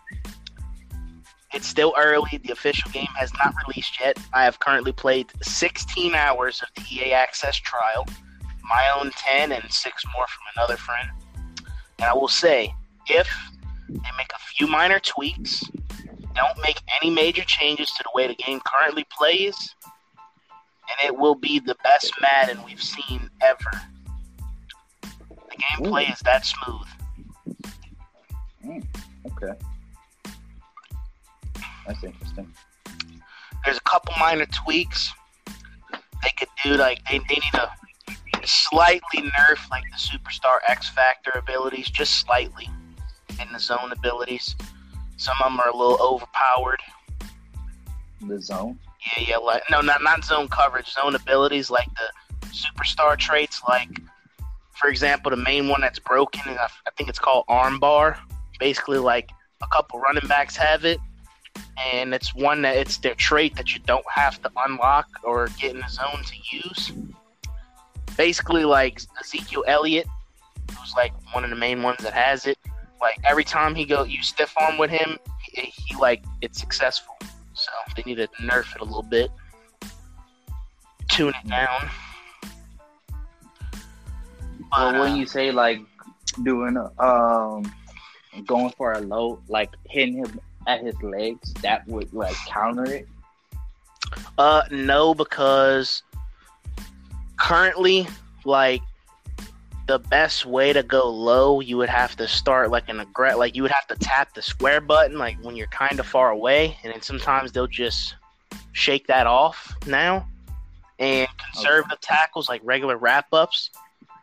It's 1.55 1.69
still 1.69 1.95
early. 1.97 2.41
The 2.43 2.53
official 2.53 2.91
game 2.91 3.09
has 3.17 3.33
not 3.35 3.55
released 3.69 4.01
yet. 4.01 4.19
I 4.33 4.43
have 4.43 4.59
currently 4.59 4.91
played 4.91 5.31
16 5.41 6.13
hours 6.13 6.61
of 6.61 6.69
the 6.75 6.83
EA 6.93 7.13
Access 7.13 7.57
trial, 7.57 8.07
my 8.69 8.91
own 8.99 9.13
10, 9.13 9.53
and 9.53 9.73
six 9.73 10.03
more 10.17 10.27
from 10.27 10.43
another 10.57 10.77
friend. 10.77 11.09
And 12.01 12.09
I 12.09 12.13
will 12.13 12.29
say, 12.29 12.75
if 13.09 13.33
they 13.89 14.11
make 14.19 14.33
a 14.35 14.39
few 14.57 14.67
minor 14.67 14.99
tweaks, 14.99 15.63
don't 16.35 16.61
make 16.61 16.81
any 17.01 17.11
major 17.15 17.45
changes 17.45 17.93
to 17.93 18.03
the 18.03 18.11
way 18.15 18.27
the 18.27 18.35
game 18.35 18.61
currently 18.67 19.07
plays, 19.17 19.77
and 19.85 21.09
it 21.09 21.17
will 21.17 21.37
be 21.37 21.61
the 21.61 21.77
best 21.85 22.13
Madden 22.21 22.65
we've 22.65 22.83
seen 22.83 23.31
ever. 23.41 23.81
The 25.03 25.57
gameplay 25.57 26.13
is 26.13 26.19
that 26.21 26.45
smooth. 26.45 26.87
Mm, 28.67 28.85
okay. 29.27 29.57
That's 31.87 32.03
interesting. 32.03 32.53
There's 33.65 33.79
a 33.79 33.83
couple 33.83 34.15
minor 34.19 34.47
tweaks 34.47 35.13
they 36.23 36.31
could 36.39 36.49
do. 36.63 36.75
Like 36.75 37.01
they, 37.11 37.19
they 37.19 37.35
need 37.35 37.53
to 37.53 37.71
slightly 38.47 39.23
nerf 39.23 39.71
like 39.71 39.85
the 39.91 39.97
superstar 39.97 40.59
X 40.69 40.89
Factor 40.91 41.33
abilities, 41.35 41.91
just 41.91 42.21
slightly, 42.21 42.69
and 43.41 43.55
the 43.55 43.59
zone 43.59 43.93
abilities. 43.93 44.55
Some 45.17 45.37
of 45.43 45.53
them 45.53 45.61
are 45.61 45.69
a 45.69 45.77
little 45.77 46.01
overpowered. 46.01 46.81
The 48.27 48.41
zone. 48.41 48.79
Yeah, 49.17 49.25
yeah, 49.29 49.37
like 49.37 49.63
no, 49.71 49.81
not 49.81 50.03
not 50.03 50.25
zone 50.25 50.49
coverage, 50.49 50.93
zone 50.93 51.15
abilities 51.15 51.71
like 51.71 51.89
the 51.95 52.47
superstar 52.49 53.17
traits. 53.19 53.63
Like, 53.69 53.89
for 54.75 54.89
example, 54.89 55.31
the 55.31 55.37
main 55.37 55.69
one 55.69 55.83
that's 55.83 55.99
broken, 55.99 56.43
and 56.47 56.59
I, 56.59 56.69
I 56.87 56.91
think 56.97 57.09
it's 57.09 57.19
called 57.19 57.47
armbar. 57.49 58.19
Basically, 58.59 58.99
like 58.99 59.31
a 59.63 59.67
couple 59.69 60.01
running 60.01 60.27
backs 60.27 60.57
have 60.57 60.85
it, 60.85 60.99
and 61.77 62.15
it's 62.15 62.35
one 62.35 62.63
that 62.63 62.77
it's 62.77 62.99
their 62.99 63.15
trait 63.15 63.57
that 63.57 63.75
you 63.75 63.81
don't 63.81 64.05
have 64.13 64.41
to 64.43 64.51
unlock 64.67 65.09
or 65.23 65.49
get 65.61 65.75
in 65.75 65.81
the 65.81 65.89
zone 65.89 66.23
to 66.25 66.57
use. 66.57 66.93
Basically, 68.17 68.65
like 68.65 69.01
Ezekiel 69.21 69.65
Elliott, 69.67 70.07
who's 70.71 70.95
like 70.97 71.13
one 71.33 71.45
of 71.45 71.51
the 71.51 71.57
main 71.57 71.83
ones 71.83 71.99
that 72.03 72.13
has 72.13 72.47
it. 72.47 72.59
Like 73.01 73.19
every 73.25 73.45
time 73.45 73.75
he 73.75 73.85
go, 73.85 74.05
you 74.05 74.23
stiff 74.23 74.55
arm 74.57 74.79
with 74.79 74.91
him, 74.91 75.19
he, 75.43 75.63
he 75.63 75.97
like 75.97 76.25
it's 76.41 76.61
successful. 76.61 77.17
So 77.55 77.71
they 77.97 78.03
need 78.07 78.17
to 78.17 78.29
nerf 78.41 78.75
it 78.75 78.81
a 78.81 78.85
little 78.85 79.03
bit, 79.03 79.31
tune 81.11 81.35
it 81.43 81.49
down. 81.49 81.91
Well, 84.77 84.93
But, 84.93 85.01
when 85.01 85.13
uh, 85.13 85.17
you 85.17 85.27
say 85.27 85.51
like 85.51 85.81
doing 86.43 86.77
a, 86.77 87.03
um 87.05 87.73
going 88.47 88.71
for 88.71 88.93
a 88.93 89.01
low, 89.01 89.41
like 89.49 89.71
hitting 89.89 90.17
him 90.17 90.41
at 90.67 90.83
his 90.83 91.01
legs, 91.03 91.53
that 91.55 91.87
would 91.89 92.13
like 92.13 92.37
counter 92.49 92.85
it. 92.87 93.09
Uh, 94.39 94.63
no, 94.71 95.15
because 95.15 96.03
currently, 97.39 98.07
like 98.45 98.83
the 99.87 99.99
best 99.99 100.47
way 100.47 100.73
to 100.73 100.83
go 100.83 101.09
low, 101.09 101.61
you 101.61 101.77
would 101.77 101.89
have 101.89 102.17
to 102.17 102.27
start 102.27 102.71
like 102.71 102.89
an 102.89 103.01
aggress, 103.01 103.37
like 103.37 103.55
you 103.55 103.63
would 103.63 103.71
have 103.71 103.87
to 103.89 103.97
tap 103.97 104.35
the 104.35 104.43
square 104.43 104.81
button, 104.81 105.19
like 105.19 105.37
when 105.43 105.57
you're 105.57 105.67
kind 105.69 106.01
of 106.01 106.07
far 106.07 106.31
away, 106.31 106.77
and 106.83 106.93
then 106.93 107.03
sometimes 107.03 107.53
they'll 107.53 107.67
just 107.67 108.15
shake 108.73 109.07
that 109.07 109.27
off 109.27 109.75
now. 109.87 110.27
And 110.99 111.29
conservative 111.53 112.01
tackles, 112.01 112.49
like 112.49 112.61
regular 112.65 112.97
wrap 112.97 113.27
ups, 113.33 113.71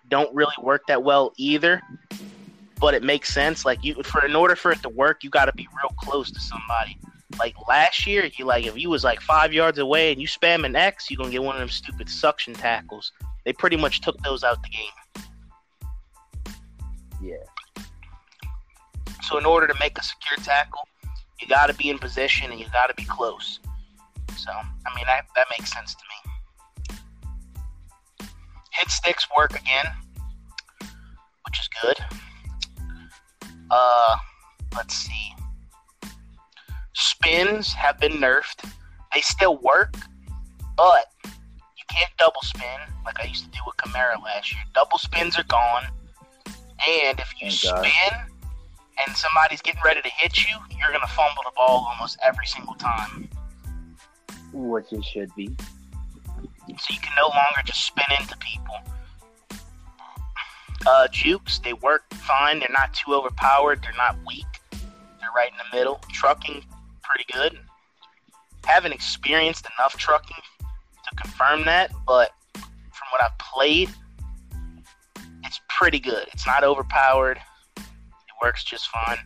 don't 0.10 0.34
really 0.34 0.54
work 0.62 0.88
that 0.88 1.04
well 1.04 1.34
either. 1.38 1.82
But 2.82 2.96
it 2.96 3.04
makes 3.04 3.34
sense. 3.34 3.64
Like 3.64 3.84
you, 3.84 3.96
for 4.04 4.26
in 4.26 4.36
order 4.36 4.58
for 4.58 4.72
it 4.72 4.82
to 4.82 4.90
work, 4.90 5.24
you 5.24 5.30
got 5.30 5.46
to 5.46 5.54
be 5.54 5.70
real 5.82 5.96
close 5.98 6.32
to 6.32 6.40
somebody 6.42 6.98
like 7.40 7.56
last 7.68 8.06
year, 8.06 8.30
you 8.38 8.46
like 8.46 8.66
if 8.66 8.78
you 8.78 8.90
was 8.90 9.04
like 9.04 9.20
five 9.22 9.54
yards 9.54 9.80
away 9.80 10.12
and 10.12 10.22
you 10.22 10.28
spam 10.28 10.66
an 10.66 10.76
X, 10.76 11.10
you're 11.10 11.18
gonna 11.18 11.32
get 11.32 11.44
one 11.44 11.56
of 11.56 11.60
them 11.60 11.70
stupid 11.70 12.10
suction 12.10 12.54
tackles. 12.54 13.12
They 13.46 13.54
pretty 13.54 13.78
much 13.78 14.02
took 14.02 14.22
those 14.22 14.44
out 14.44 14.62
the 14.64 14.70
game. 14.70 14.84
Yeah. 17.22 17.38
So 19.24 19.38
in 19.38 19.46
order 19.46 19.68
to 19.68 19.76
make 19.80 19.98
a 19.98 20.04
secure 20.04 20.38
tackle, 20.44 20.88
you 21.40 21.48
got 21.48 21.68
to 21.68 21.74
be 21.74 21.90
in 21.90 21.98
position 21.98 22.52
and 22.52 22.60
you 22.60 22.68
got 22.72 22.88
to 22.88 22.94
be 22.96 23.06
close. 23.06 23.60
So 24.36 24.52
I 24.52 24.96
mean 24.96 25.06
that 25.06 25.28
that 25.36 25.48
makes 25.58 25.72
sense 25.72 25.96
to 25.96 26.04
me. 26.10 26.16
Hit 28.72 28.90
sticks 28.90 29.28
work 29.36 29.52
again, 29.52 29.86
which 31.46 31.60
is 31.60 31.70
good. 31.82 31.98
Uh, 33.72 34.18
let's 34.76 34.94
see. 34.94 35.34
Spins 36.94 37.72
have 37.74 37.98
been 38.00 38.14
nerfed. 38.14 38.70
They 39.14 39.22
still 39.22 39.58
work, 39.58 39.96
but 40.76 41.06
you 41.78 41.84
can't 41.90 42.12
double 42.18 42.42
spin 42.42 42.80
like 43.06 43.20
I 43.20 43.26
used 43.26 43.46
to 43.46 43.52
do 43.52 43.60
with 43.66 43.78
Kamara 43.78 44.22
last 44.24 44.52
year. 44.52 44.62
Double 44.74 44.98
spins 44.98 45.38
are 45.40 45.44
gone, 45.44 45.86
and 46.88 47.20
if 47.20 47.34
you 47.42 47.50
Thank 47.50 47.64
God. 47.64 47.86
spin 47.86 48.20
and 49.06 49.16
somebody's 49.16 49.62
getting 49.62 49.82
ready 49.86 50.02
to 50.02 50.10
hit 50.10 50.38
you, 50.38 50.56
you're 50.78 50.92
gonna 50.92 51.08
fumble 51.08 51.44
the 51.46 51.52
ball 51.56 51.88
almost 51.92 52.18
every 52.24 52.46
single 52.46 52.76
time. 52.76 53.30
which 54.54 54.92
it 54.92 55.04
should 55.06 55.34
be. 55.34 55.48
So 55.48 56.94
you 56.94 57.00
can 57.00 57.14
no 57.18 57.28
longer 57.28 57.62
just 57.64 57.86
spin 57.86 58.06
into 58.20 58.38
people. 58.38 58.76
Uh, 60.86 61.08
jukes, 61.10 61.60
they 61.60 61.74
work 61.74 62.04
fine. 62.14 62.60
They're 62.60 62.70
not 62.72 62.94
too 62.94 63.14
overpowered. 63.14 63.82
They're 63.84 63.94
not 63.98 64.18
weak. 64.26 64.46
They're 64.72 65.32
right 65.36 65.50
in 65.52 65.58
the 65.58 65.78
middle. 65.78 66.02
Trucking, 66.12 66.64
pretty 67.04 67.32
good. 67.32 67.60
Haven't 68.66 68.92
experienced 68.94 69.68
enough 69.78 69.96
trucking 69.98 70.38
to 70.38 71.16
confirm 71.16 71.66
that, 71.66 71.92
but 72.06 72.32
from 72.54 73.08
what 73.12 73.22
I've 73.24 73.38
played, 73.38 73.90
it's 75.44 75.62
pretty 75.70 76.00
good. 76.00 76.28
It's 76.34 76.48
not 76.48 76.64
overpowered. 76.64 77.40
It 77.78 77.84
works 78.42 78.64
just 78.64 78.88
fine. 78.88 79.18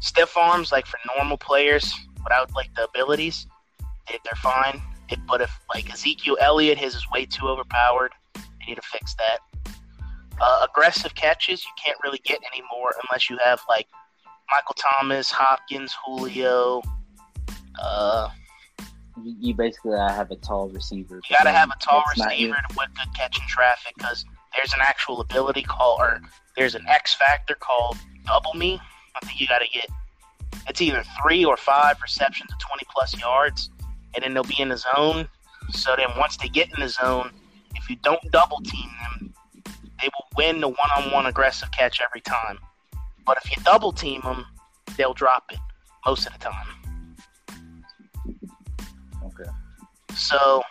Stiff 0.00 0.36
arms, 0.36 0.72
like 0.72 0.86
for 0.86 0.98
normal 1.16 1.36
players 1.36 1.92
without 2.22 2.54
like 2.54 2.74
the 2.74 2.84
abilities, 2.84 3.46
they, 4.08 4.18
they're 4.24 4.40
fine. 4.42 4.80
It, 5.08 5.18
but 5.26 5.40
if 5.40 5.58
like 5.72 5.92
Ezekiel 5.92 6.36
Elliott, 6.40 6.78
his 6.78 6.94
is 6.94 7.06
way 7.10 7.26
too 7.26 7.48
overpowered. 7.48 8.12
They 8.34 8.42
need 8.68 8.76
to 8.76 8.82
fix 8.82 9.14
that. 9.14 9.38
Uh, 10.40 10.66
aggressive 10.68 11.14
catches 11.14 11.64
you 11.64 11.70
can't 11.82 11.98
really 12.04 12.20
get 12.24 12.38
anymore 12.52 12.92
unless 13.08 13.30
you 13.30 13.38
have 13.44 13.60
like 13.68 13.88
Michael 14.50 14.74
Thomas, 14.74 15.30
Hopkins, 15.30 15.94
Julio. 16.04 16.82
Uh, 17.80 18.28
You, 19.24 19.34
you 19.40 19.54
basically 19.54 19.92
gotta 19.92 20.12
have 20.12 20.30
a 20.30 20.36
tall 20.36 20.68
receiver. 20.68 21.16
you 21.28 21.36
gotta 21.36 21.50
have 21.50 21.70
a 21.70 21.76
tall 21.82 22.04
receiver 22.10 22.56
with 22.76 22.88
good 22.94 23.14
catching 23.16 23.44
traffic 23.48 23.94
because 23.96 24.24
there's 24.54 24.72
an 24.74 24.80
actual 24.82 25.20
ability 25.20 25.62
called, 25.62 26.00
or 26.00 26.20
there's 26.56 26.74
an 26.74 26.84
X 26.88 27.14
factor 27.14 27.54
called 27.54 27.96
Double 28.26 28.54
Me. 28.54 28.78
I 29.14 29.20
think 29.26 29.40
you 29.40 29.46
gotta 29.46 29.66
get 29.72 29.86
it's 30.68 30.80
either 30.80 31.02
three 31.22 31.44
or 31.44 31.56
five 31.56 32.00
receptions 32.02 32.50
of 32.52 32.58
20 32.58 32.84
plus 32.90 33.18
yards, 33.20 33.70
and 34.14 34.24
then 34.24 34.34
they'll 34.34 34.42
be 34.42 34.60
in 34.60 34.68
the 34.68 34.76
zone. 34.76 35.28
So 35.70 35.94
then 35.96 36.08
once 36.18 36.36
they 36.36 36.48
get 36.48 36.68
in 36.74 36.80
the 36.80 36.88
zone, 36.88 37.30
if 37.74 37.88
you 37.88 37.96
don't 38.02 38.20
double 38.32 38.58
team 38.60 38.90
them, 39.20 39.25
they 40.00 40.08
will 40.08 40.26
win 40.36 40.60
the 40.60 40.68
one 40.68 40.90
on 40.96 41.10
one 41.10 41.26
aggressive 41.26 41.70
catch 41.70 42.00
every 42.00 42.20
time. 42.20 42.58
But 43.24 43.38
if 43.44 43.56
you 43.56 43.62
double 43.64 43.92
team 43.92 44.20
them, 44.22 44.44
they'll 44.96 45.14
drop 45.14 45.44
it 45.50 45.58
most 46.04 46.26
of 46.26 46.32
the 46.32 46.38
time. 46.38 46.66
Okay. 49.24 49.50
So, 50.14 50.62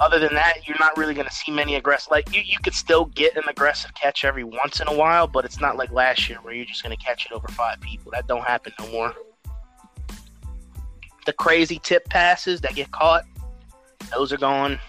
other 0.00 0.18
than 0.18 0.34
that, 0.34 0.66
you're 0.66 0.78
not 0.80 0.96
really 0.96 1.14
going 1.14 1.28
to 1.28 1.34
see 1.34 1.52
many 1.52 1.76
aggressive. 1.76 2.10
Like 2.10 2.34
you, 2.34 2.42
you 2.44 2.58
could 2.62 2.74
still 2.74 3.04
get 3.06 3.36
an 3.36 3.44
aggressive 3.48 3.94
catch 3.94 4.24
every 4.24 4.44
once 4.44 4.80
in 4.80 4.88
a 4.88 4.94
while, 4.94 5.26
but 5.26 5.44
it's 5.44 5.60
not 5.60 5.76
like 5.76 5.92
last 5.92 6.28
year 6.28 6.38
where 6.42 6.54
you're 6.54 6.64
just 6.64 6.82
going 6.82 6.96
to 6.96 7.04
catch 7.04 7.26
it 7.26 7.32
over 7.32 7.46
five 7.48 7.80
people. 7.80 8.10
That 8.12 8.26
don't 8.26 8.44
happen 8.44 8.72
no 8.80 8.90
more. 8.90 9.14
The 11.24 11.32
crazy 11.34 11.78
tip 11.84 12.08
passes 12.08 12.60
that 12.62 12.74
get 12.74 12.90
caught, 12.90 13.24
those 14.10 14.32
are 14.32 14.38
gone. 14.38 14.80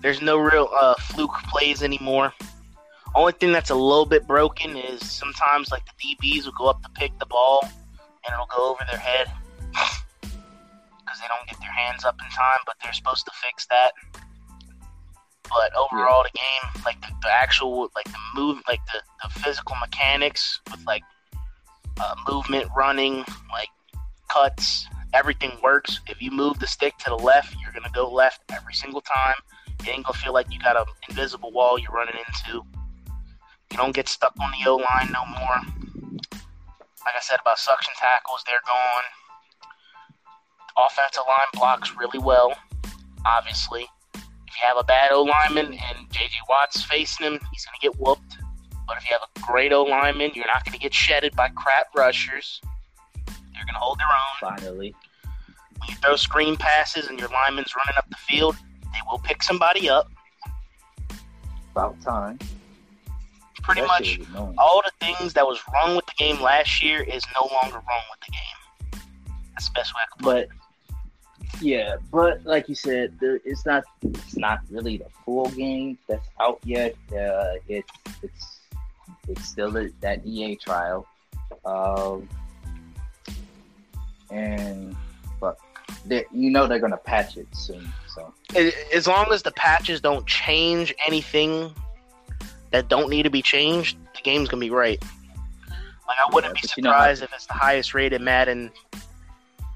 There's 0.00 0.22
no 0.22 0.38
real 0.38 0.68
uh, 0.72 0.94
fluke 0.94 1.34
plays 1.48 1.82
anymore. 1.82 2.32
Only 3.14 3.32
thing 3.32 3.52
that's 3.52 3.70
a 3.70 3.74
little 3.74 4.06
bit 4.06 4.26
broken 4.26 4.76
is 4.76 5.10
sometimes 5.10 5.70
like 5.70 5.82
the 5.84 6.16
DBs 6.16 6.44
will 6.44 6.52
go 6.52 6.66
up 6.66 6.82
to 6.82 6.88
pick 6.90 7.18
the 7.18 7.26
ball 7.26 7.60
and 8.24 8.32
it'll 8.32 8.46
go 8.46 8.70
over 8.70 8.84
their 8.90 9.00
head 9.00 9.26
because 10.22 11.20
they 11.20 11.26
don't 11.28 11.46
get 11.48 11.58
their 11.60 11.72
hands 11.72 12.04
up 12.04 12.16
in 12.22 12.30
time, 12.30 12.58
but 12.66 12.76
they're 12.82 12.92
supposed 12.92 13.26
to 13.26 13.32
fix 13.42 13.66
that. 13.66 13.92
But 15.50 15.74
overall, 15.76 16.22
the 16.22 16.38
game, 16.38 16.82
like 16.84 17.00
the, 17.00 17.08
the 17.22 17.30
actual, 17.30 17.90
like 17.96 18.04
the 18.06 18.18
move, 18.34 18.62
like 18.68 18.80
the, 18.86 19.00
the 19.22 19.40
physical 19.40 19.74
mechanics 19.80 20.60
with 20.70 20.80
like 20.86 21.02
uh, 22.00 22.14
movement, 22.28 22.68
running, 22.76 23.24
like 23.50 23.68
cuts, 24.28 24.86
everything 25.12 25.52
works. 25.62 26.00
If 26.08 26.22
you 26.22 26.30
move 26.30 26.60
the 26.60 26.68
stick 26.68 26.96
to 26.98 27.10
the 27.10 27.16
left, 27.16 27.56
you're 27.60 27.72
gonna 27.72 27.92
go 27.92 28.08
left 28.10 28.42
every 28.50 28.74
single 28.74 29.00
time. 29.00 29.34
You 29.84 29.92
ain't 29.92 30.04
gonna 30.04 30.18
feel 30.18 30.32
like 30.32 30.52
you 30.52 30.58
got 30.60 30.76
an 30.76 30.84
invisible 31.08 31.52
wall 31.52 31.78
you're 31.78 31.92
running 31.92 32.16
into. 32.16 32.62
You 33.70 33.76
don't 33.76 33.94
get 33.94 34.08
stuck 34.08 34.34
on 34.40 34.50
the 34.50 34.68
O 34.68 34.76
line 34.76 35.10
no 35.12 35.24
more. 35.26 35.60
Like 37.04 37.14
I 37.16 37.20
said 37.20 37.38
about 37.40 37.58
suction 37.58 37.92
tackles, 37.98 38.42
they're 38.46 38.58
gone 38.66 39.04
offensive 40.76 41.22
line 41.26 41.46
blocks 41.54 41.94
really 41.96 42.18
well. 42.18 42.54
Obviously, 43.26 43.86
if 44.14 44.22
you 44.24 44.66
have 44.66 44.76
a 44.76 44.84
bad 44.84 45.12
O 45.12 45.22
lineman 45.22 45.66
and 45.66 46.08
JJ 46.10 46.32
Watt's 46.48 46.82
facing 46.84 47.26
him, 47.26 47.38
he's 47.52 47.64
going 47.64 47.78
to 47.80 47.88
get 47.88 48.00
whooped. 48.00 48.38
But 48.86 48.96
if 48.96 49.08
you 49.08 49.16
have 49.18 49.28
a 49.36 49.40
great 49.40 49.72
O 49.72 49.82
lineman, 49.82 50.32
you're 50.34 50.46
not 50.46 50.64
going 50.64 50.72
to 50.72 50.78
get 50.78 50.94
shedded 50.94 51.34
by 51.36 51.48
crap 51.50 51.86
rushers. 51.96 52.60
They're 53.26 53.64
going 53.64 53.74
to 53.74 53.80
hold 53.80 53.98
their 53.98 54.06
own. 54.06 54.56
Finally. 54.58 54.94
When 55.78 55.88
you 55.88 55.94
throw 55.96 56.16
screen 56.16 56.56
passes 56.56 57.08
and 57.08 57.18
your 57.18 57.28
lineman's 57.28 57.74
running 57.76 57.96
up 57.96 58.08
the 58.10 58.16
field, 58.16 58.56
they 58.92 58.98
will 59.10 59.18
pick 59.18 59.42
somebody 59.42 59.88
up. 59.88 60.10
About 61.72 62.00
time. 62.02 62.38
Pretty 63.62 63.82
That 63.82 63.86
much 63.88 64.06
shit 64.06 64.18
was 64.20 64.28
annoying. 64.30 64.54
all 64.58 64.82
the 64.84 65.06
things 65.06 65.32
that 65.34 65.46
was 65.46 65.60
wrong 65.72 65.94
with 65.96 66.06
the 66.06 66.14
game 66.16 66.40
last 66.40 66.82
year 66.82 67.02
is 67.02 67.22
no 67.34 67.42
longer 67.62 67.76
wrong 67.76 68.02
with 68.10 68.20
the 68.26 68.32
game. 68.32 69.02
That's 69.54 69.68
the 69.68 69.72
best 69.74 69.94
way 69.94 70.00
I 70.02 70.06
can 70.16 70.24
put 70.24 70.24
But 70.24 70.42
it. 70.42 71.62
yeah, 71.62 71.96
but 72.10 72.44
like 72.44 72.68
you 72.68 72.74
said, 72.74 73.16
there, 73.20 73.38
it's 73.44 73.66
not 73.66 73.84
it's 74.02 74.36
not 74.36 74.60
really 74.70 74.96
the 74.96 75.06
full 75.24 75.48
game 75.50 75.98
that's 76.08 76.26
out 76.40 76.58
yet. 76.64 76.94
Uh, 77.12 77.54
it's 77.68 77.90
it's 78.22 78.60
it's 79.28 79.44
still 79.46 79.76
a, 79.76 79.88
that 80.00 80.26
EA 80.26 80.56
trial, 80.56 81.06
um, 81.64 82.26
and 84.30 84.96
they 86.06 86.24
you 86.32 86.50
know 86.50 86.66
they're 86.66 86.78
gonna 86.78 86.96
patch 86.96 87.36
it 87.36 87.46
soon. 87.52 87.90
So 88.14 88.32
As- 88.94 89.06
long 89.06 89.32
as 89.32 89.42
the 89.42 89.52
patches 89.52 90.00
don't 90.00 90.26
change 90.26 90.94
anything 91.06 91.74
that 92.70 92.88
don't 92.88 93.08
need 93.10 93.22
to 93.24 93.30
be 93.30 93.42
changed, 93.42 93.96
the 94.14 94.20
game's 94.22 94.48
gonna 94.48 94.60
be 94.60 94.68
great. 94.68 95.02
Like 96.08 96.18
I 96.18 96.32
wouldn't 96.34 96.54
Yeah, 96.56 96.60
be 96.62 96.66
but 96.68 96.76
you 96.76 96.82
know 96.82 96.90
surprised 96.90 97.22
if 97.22 97.32
it's 97.32 97.46
the 97.46 97.52
highest 97.54 97.94
rated 97.94 98.20
Madden 98.20 98.70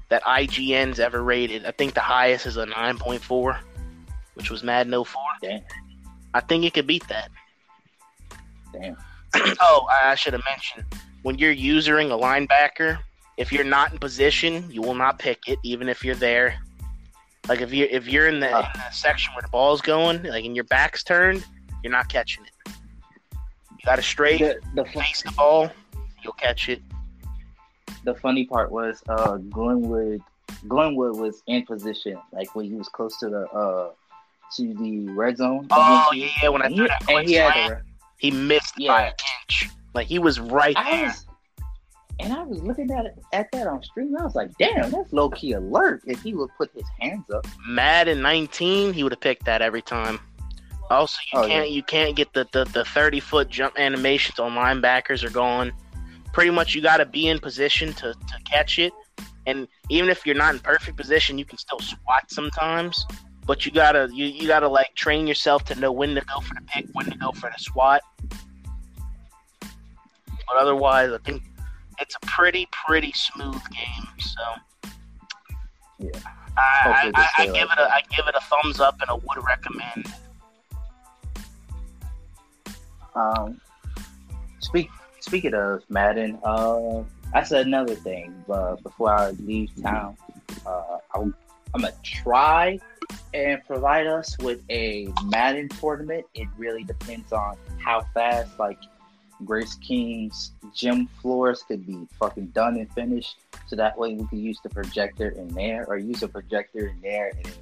that 0.09 0.21
IGN's 0.23 0.99
ever 0.99 1.23
rated. 1.23 1.65
I 1.65 1.71
think 1.71 1.93
the 1.93 1.99
highest 2.01 2.45
is 2.45 2.57
a 2.57 2.65
nine 2.65 2.97
point 2.97 3.21
four, 3.21 3.57
which 4.35 4.49
was 4.51 4.61
Madden 4.63 4.91
04. 5.03 5.21
damn, 5.41 5.61
I 6.33 6.41
think 6.41 6.65
it 6.65 6.73
could 6.73 6.87
beat 6.87 7.07
that. 7.07 7.31
damn. 8.73 8.97
oh, 9.59 9.87
I 9.89 10.11
I 10.11 10.15
should 10.15 10.33
have 10.33 10.43
mentioned 10.49 10.85
when 11.23 11.37
you're 11.39 11.51
using 11.51 12.11
a 12.11 12.15
linebacker, 12.17 12.99
if 13.37 13.51
you're 13.51 13.63
not 13.65 13.91
in 13.91 13.97
position, 13.99 14.69
you 14.71 14.81
will 14.81 14.95
not 14.95 15.19
pick 15.19 15.39
it, 15.47 15.59
even 15.63 15.89
if 15.89 16.03
you're 16.05 16.15
there. 16.15 16.55
Like 17.47 17.61
if 17.61 17.71
you 17.73 17.87
if 17.91 18.07
you're 18.07 18.27
in 18.27 18.39
the, 18.39 18.47
in 18.47 18.65
the 18.73 18.91
section 18.91 19.33
where 19.33 19.41
the 19.41 19.47
ball's 19.49 19.81
going, 19.81 20.23
like 20.23 20.45
and 20.45 20.55
your 20.55 20.65
back's 20.65 21.03
turned, 21.03 21.45
you're 21.83 21.91
not 21.91 22.09
catching 22.09 22.43
it. 22.45 22.51
You 23.71 23.77
got 23.85 23.97
to 23.97 24.01
straight 24.01 24.39
The, 24.39 24.59
the 24.73 24.85
face 24.85 25.21
the 25.21 25.31
ball, 25.31 25.69
you'll 26.23 26.33
catch 26.33 26.69
it. 26.69 26.81
the 28.03 28.15
funny 28.15 28.45
part 28.45 28.71
was 28.71 29.03
uh 29.09 29.37
Glenwood 29.37 30.21
Glenwood 30.67 31.17
was 31.17 31.43
in 31.47 31.65
position, 31.65 32.17
like 32.31 32.55
when 32.55 32.65
he 32.65 32.73
was 32.73 32.87
close 32.89 33.17
to 33.19 33.29
the 33.29 33.47
uh 33.49 33.91
to 34.55 34.73
the 34.75 35.07
red 35.09 35.37
zone. 35.37 35.67
Oh 35.71 36.09
yeah. 36.15 36.49
When 36.49 36.61
I 36.63 36.69
threw 36.69 36.87
that 36.87 37.03
and 37.09 37.27
he 37.27 37.35
had 37.35 37.53
the, 37.69 37.81
he 38.17 38.31
missed 38.31 38.75
by 38.77 38.83
Yeah. 38.83 39.05
an 39.07 39.13
inch. 39.43 39.69
Like 39.93 40.07
he 40.07 40.17
was 40.17 40.39
right 40.39 40.75
I 40.77 40.97
there. 40.97 41.05
was, 41.07 41.25
and 42.19 42.33
I 42.33 42.43
was 42.43 42.61
looking 42.61 42.91
at 42.91 43.05
it 43.05 43.17
at 43.33 43.51
that 43.51 43.67
on 43.67 43.83
stream. 43.83 44.15
I 44.17 44.23
was 44.23 44.35
like, 44.35 44.57
damn, 44.57 44.89
that's 44.89 45.11
low 45.11 45.29
key 45.29 45.53
alert. 45.53 46.01
If 46.05 46.21
he 46.21 46.33
would 46.33 46.49
put 46.57 46.71
his 46.73 46.85
hands 46.99 47.29
up, 47.33 47.45
Mad 47.67 48.07
Madden 48.07 48.21
19, 48.21 48.93
he 48.93 49.03
would 49.03 49.11
have 49.11 49.19
picked 49.19 49.45
that 49.45 49.61
every 49.61 49.81
time. 49.81 50.19
Also, 50.89 51.17
you 51.33 51.39
Oh, 51.39 51.47
can't 51.47 51.71
you 51.71 51.83
can't 51.83 52.15
get 52.15 52.31
the, 52.33 52.47
the, 52.51 52.65
the 52.65 52.85
30 52.85 53.19
foot 53.19 53.49
jump 53.49 53.79
animations 53.79 54.39
on 54.39 54.51
linebackers 54.51 55.23
are 55.23 55.29
gone. 55.31 55.71
Pretty 56.31 56.51
much, 56.51 56.75
you 56.75 56.81
got 56.81 56.97
to 56.97 57.05
be 57.05 57.27
in 57.27 57.39
position 57.39 57.93
to, 57.93 58.13
to 58.13 58.39
catch 58.45 58.77
it. 58.77 58.93
And 59.47 59.67
even 59.89 60.09
if 60.09 60.25
you're 60.25 60.35
not 60.35 60.53
in 60.53 60.59
perfect 60.59 60.97
position, 60.97 61.37
you 61.37 61.45
can 61.45 61.57
still 61.57 61.79
swat 61.79 62.29
sometimes. 62.29 63.05
But 63.45 63.65
you 63.65 63.71
gotta 63.71 64.09
you, 64.11 64.25
you 64.25 64.47
gotta 64.47 64.67
like 64.67 64.93
train 64.95 65.27
yourself 65.27 65.65
to 65.65 65.75
know 65.75 65.91
when 65.91 66.15
to 66.15 66.21
go 66.21 66.39
for 66.41 66.55
the 66.55 66.61
pick, 66.61 66.87
when 66.93 67.05
to 67.05 67.17
go 67.17 67.31
for 67.31 67.49
the 67.55 67.59
swat. 67.59 68.01
But 69.59 70.57
otherwise, 70.57 71.11
I 71.11 71.17
think 71.19 71.43
it's 71.99 72.15
a 72.15 72.25
pretty 72.25 72.67
pretty 72.71 73.11
smooth 73.13 73.61
game. 73.71 74.07
So 74.19 74.91
Yeah. 75.99 76.09
I, 76.57 77.11
I, 77.13 77.21
I, 77.37 77.43
I 77.43 77.45
give 77.47 77.69
it 77.69 77.77
a 77.77 77.89
I 77.91 78.01
give 78.15 78.27
it 78.27 78.35
a 78.35 78.41
thumbs 78.41 78.79
up 78.79 78.95
and 79.01 79.09
a 79.09 79.15
would 79.15 79.45
recommend. 79.45 80.13
Um, 83.15 83.61
speak 84.59 84.89
speaking 85.19 85.53
of 85.53 85.83
Madden, 85.89 86.39
uh, 86.43 87.03
I 87.33 87.43
said 87.43 87.65
another 87.65 87.95
thing. 87.95 88.43
But 88.47 88.83
before 88.83 89.11
I 89.11 89.31
leave 89.31 89.69
town, 89.81 90.17
uh, 90.65 90.97
I'm, 91.13 91.35
I'm 91.73 91.81
gonna 91.81 91.93
try 92.03 92.79
and 93.33 93.63
provide 93.65 94.07
us 94.07 94.37
with 94.39 94.61
a 94.69 95.09
Madden 95.25 95.69
tournament. 95.69 96.25
It 96.33 96.47
really 96.57 96.83
depends 96.83 97.33
on 97.33 97.57
how 97.77 98.05
fast, 98.13 98.57
like 98.59 98.77
Grace 99.43 99.75
King's 99.75 100.53
gym 100.73 101.07
floors 101.21 101.63
could 101.67 101.85
be 101.85 102.07
fucking 102.19 102.47
done 102.47 102.77
and 102.77 102.91
finished. 102.93 103.37
so 103.67 103.75
that 103.75 103.97
way 103.97 104.13
we 104.13 104.25
could 104.27 104.39
use 104.39 104.59
the 104.63 104.69
projector 104.69 105.29
in 105.29 105.47
there 105.49 105.85
or 105.87 105.97
use 105.97 106.23
a 106.23 106.27
projector 106.27 106.87
in 106.87 107.01
there 107.01 107.31
and 107.35 107.53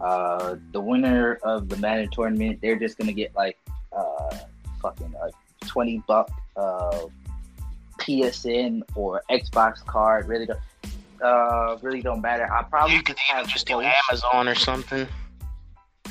uh, 0.00 0.56
the 0.72 0.80
winner 0.80 1.34
of 1.42 1.68
the 1.68 1.76
Madden 1.76 2.08
tournament, 2.10 2.58
they're 2.62 2.78
just 2.78 2.96
gonna 2.96 3.12
get 3.12 3.34
like 3.34 3.58
uh, 3.96 4.36
fucking 4.80 5.14
a 5.22 5.66
twenty 5.66 6.02
buck 6.06 6.30
uh, 6.56 7.06
PSN 7.98 8.82
or 8.94 9.22
Xbox 9.30 9.84
card. 9.84 10.26
Really 10.26 10.46
don't, 10.46 10.60
uh, 11.22 11.76
really 11.82 12.00
don't 12.00 12.22
matter. 12.22 12.50
I 12.50 12.62
probably 12.62 12.96
You 12.96 13.02
could 13.02 13.18
have 13.18 13.46
just 13.46 13.66
do. 13.66 13.80
Amazon 13.80 14.48
or 14.48 14.54
something. 14.54 15.06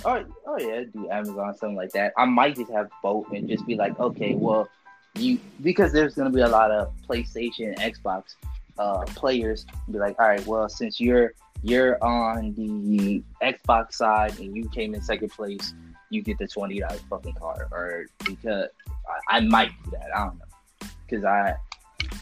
Oh, 0.06 0.24
oh 0.48 0.60
yeah, 0.60 0.84
do 0.94 1.10
Amazon 1.10 1.56
something 1.58 1.76
like 1.76 1.92
that. 1.92 2.14
I 2.18 2.26
might 2.26 2.56
just 2.56 2.72
have 2.72 2.90
both 3.04 3.32
and 3.32 3.48
just 3.50 3.66
be 3.66 3.76
like, 3.76 4.00
okay, 4.00 4.34
well, 4.34 4.70
you 5.16 5.40
because 5.62 5.92
there's 5.92 6.16
gonna 6.16 6.30
be 6.30 6.42
a 6.42 6.48
lot 6.48 6.72
of 6.72 6.94
PlayStation, 7.08 7.78
Xbox 7.78 8.36
uh, 8.78 9.04
players. 9.08 9.66
Be 9.92 10.00
like, 10.00 10.16
all 10.20 10.28
right, 10.28 10.46
well, 10.46 10.70
since 10.70 11.00
you're 11.00 11.34
you're 11.64 12.02
on 12.04 12.54
the 12.56 13.22
Xbox 13.42 13.94
side 13.94 14.40
and 14.40 14.56
you 14.56 14.70
came 14.70 14.94
in 14.94 15.02
second 15.02 15.30
place, 15.30 15.74
you 16.10 16.22
get 16.22 16.38
the 16.38 16.48
twenty 16.48 16.80
dollar 16.80 16.98
fucking 17.10 17.34
card. 17.34 17.68
Or 17.72 18.06
because 18.26 18.70
I, 19.30 19.38
I 19.38 19.40
might 19.42 19.72
do 19.84 19.92
that. 19.92 20.16
I 20.16 20.26
don't 20.26 20.40
know 20.40 20.88
because 21.08 21.26
I. 21.26 21.56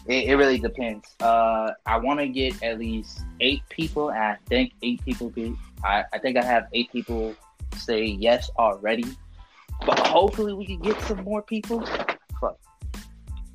It, 0.07 0.29
it 0.29 0.35
really 0.35 0.57
depends. 0.57 1.05
Uh, 1.19 1.71
I 1.85 1.97
want 1.97 2.19
to 2.19 2.27
get 2.27 2.61
at 2.63 2.79
least 2.79 3.21
eight 3.41 3.61
people, 3.69 4.09
I 4.09 4.37
think 4.47 4.73
eight 4.81 5.03
people 5.05 5.29
be. 5.29 5.55
I, 5.83 6.03
I 6.11 6.17
think 6.17 6.37
I 6.37 6.43
have 6.43 6.67
eight 6.73 6.91
people 6.91 7.35
say 7.77 8.05
yes 8.05 8.49
already, 8.57 9.05
but 9.85 9.99
hopefully 10.07 10.53
we 10.53 10.65
can 10.65 10.79
get 10.79 10.99
some 11.01 11.23
more 11.23 11.41
people. 11.41 11.85
Fuck. 12.39 12.59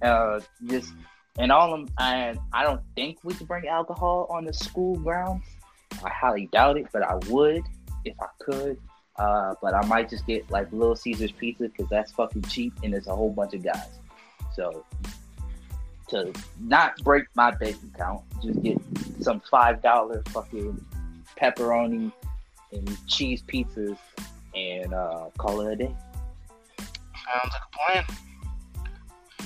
Uh, 0.00 0.40
just 0.66 0.92
and 1.38 1.50
all 1.50 1.72
of 1.72 1.80
them. 1.80 1.94
I 1.98 2.34
I 2.52 2.64
don't 2.64 2.82
think 2.94 3.18
we 3.22 3.34
can 3.34 3.46
bring 3.46 3.66
alcohol 3.66 4.26
on 4.30 4.44
the 4.44 4.52
school 4.52 4.96
grounds. 4.96 5.44
I 6.04 6.10
highly 6.10 6.46
doubt 6.52 6.78
it, 6.78 6.86
but 6.92 7.02
I 7.02 7.16
would 7.28 7.62
if 8.04 8.14
I 8.20 8.26
could. 8.38 8.78
Uh, 9.16 9.54
but 9.60 9.74
I 9.74 9.84
might 9.86 10.08
just 10.08 10.26
get 10.26 10.50
like 10.50 10.72
Little 10.72 10.96
Caesars 10.96 11.32
pizza 11.32 11.64
because 11.64 11.88
that's 11.90 12.12
fucking 12.12 12.42
cheap 12.42 12.72
and 12.82 12.94
it's 12.94 13.06
a 13.06 13.14
whole 13.14 13.30
bunch 13.30 13.54
of 13.54 13.62
guys. 13.62 13.98
So 14.54 14.84
to 16.08 16.32
not 16.60 16.96
break 17.02 17.24
my 17.34 17.50
bank 17.50 17.76
account, 17.94 18.22
just 18.42 18.62
get 18.62 18.78
some 19.20 19.40
five 19.50 19.82
dollar 19.82 20.22
fucking 20.28 20.84
pepperoni 21.38 22.12
and 22.72 23.06
cheese 23.06 23.42
pizzas 23.42 23.98
and 24.54 24.92
uh, 24.92 25.26
call 25.38 25.60
it 25.62 25.72
a 25.72 25.76
day. 25.76 25.94
Sounds 26.78 27.52
like 27.52 27.62
a 27.62 28.02
plan. 28.02 28.04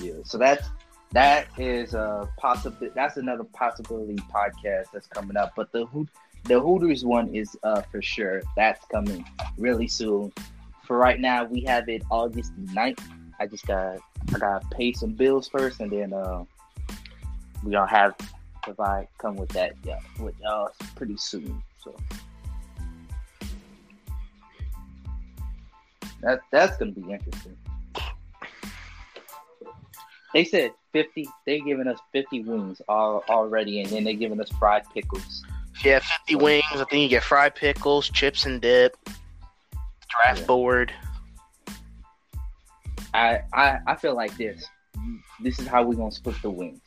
Yeah. 0.03 0.23
So 0.25 0.39
that's 0.39 0.69
that 1.13 1.47
is 1.59 1.95
a 1.95 2.29
possible. 2.37 2.89
That's 2.95 3.17
another 3.17 3.45
possibility 3.45 4.17
podcast 4.17 4.87
that's 4.93 5.07
coming 5.07 5.37
up. 5.37 5.53
But 5.57 5.73
the 5.73 5.87
Hoot 5.87 6.09
the 6.45 6.61
Hooters 6.61 7.05
one 7.05 7.35
is 7.35 7.57
uh 7.63 7.83
for 7.83 8.03
sure. 8.03 8.43
That's 8.57 8.85
coming 8.87 9.25
really 9.59 9.89
soon. 9.89 10.33
For 10.85 10.97
right 10.97 11.19
now, 11.21 11.45
we 11.45 11.63
have 11.63 11.89
it 11.89 12.03
August 12.11 12.53
9th. 12.67 13.01
I 13.41 13.47
just 13.47 13.67
got 13.67 13.99
I 14.35 14.39
gotta 14.39 14.67
pay 14.69 14.93
some 14.93 15.11
bills 15.11 15.49
first, 15.49 15.81
and 15.81 15.91
then 15.91 16.13
uh, 16.13 16.45
we 17.65 17.73
gonna 17.73 17.91
have 17.91 18.15
provide 18.63 19.07
come 19.19 19.37
with 19.37 19.49
that 19.51 19.75
yeah 19.85 20.01
with 20.19 20.35
y'all 20.43 20.71
pretty 20.95 21.17
soon. 21.17 21.63
So 21.79 21.95
that 26.23 26.41
that's 26.51 26.77
gonna 26.77 26.93
be 26.93 27.03
interesting. 27.13 27.57
They 30.35 30.45
said 30.45 30.73
fifty. 30.93 31.29
They're 31.47 31.61
giving 31.61 31.87
us 31.87 31.99
fifty 32.13 32.43
wings 32.43 32.81
all, 32.89 33.25
already, 33.29 33.81
and 33.81 33.91
then 33.91 34.05
they're 34.05 34.15
giving 34.15 34.41
us 34.41 34.51
fried 34.59 34.83
pickles. 34.93 35.43
You 35.85 35.93
have 35.93 36.03
50 36.05 36.37
wings, 36.37 36.65
I 36.73 36.85
think 36.85 37.03
you 37.03 37.09
get 37.09 37.23
fried 37.23 37.55
pickles, 37.55 38.09
chips 38.09 38.47
and 38.47 38.63
dip, 38.63 38.97
draft 40.09 40.41
Yeah. 40.41 40.47
board. 40.47 40.93
I, 43.13 43.41
I 43.53 43.79
I 43.87 43.95
feel 43.97 44.15
like 44.15 44.37
this. 44.37 44.67
This 45.41 45.59
is 45.59 45.67
how 45.67 45.83
we're 45.83 45.95
gonna 45.97 46.11
split 46.11 46.41
the 46.43 46.51
wings, 46.51 46.81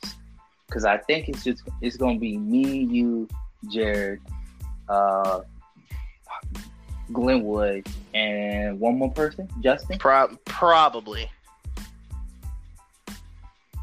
because 0.66 0.84
I 0.84 0.98
think 0.98 1.28
it's 1.28 1.44
just 1.44 1.62
it's 1.80 1.96
gonna 1.96 2.18
be 2.18 2.36
me, 2.36 2.84
you, 2.84 3.28
Jared, 3.70 4.20
uh, 4.88 5.42
Glenwood, 7.12 7.86
and 8.14 8.78
one 8.78 8.96
more 8.96 9.12
person, 9.12 9.48
Justin. 9.60 9.98
Pro- 9.98 10.36
probably. 10.44 11.30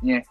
Yeah. 0.01 0.21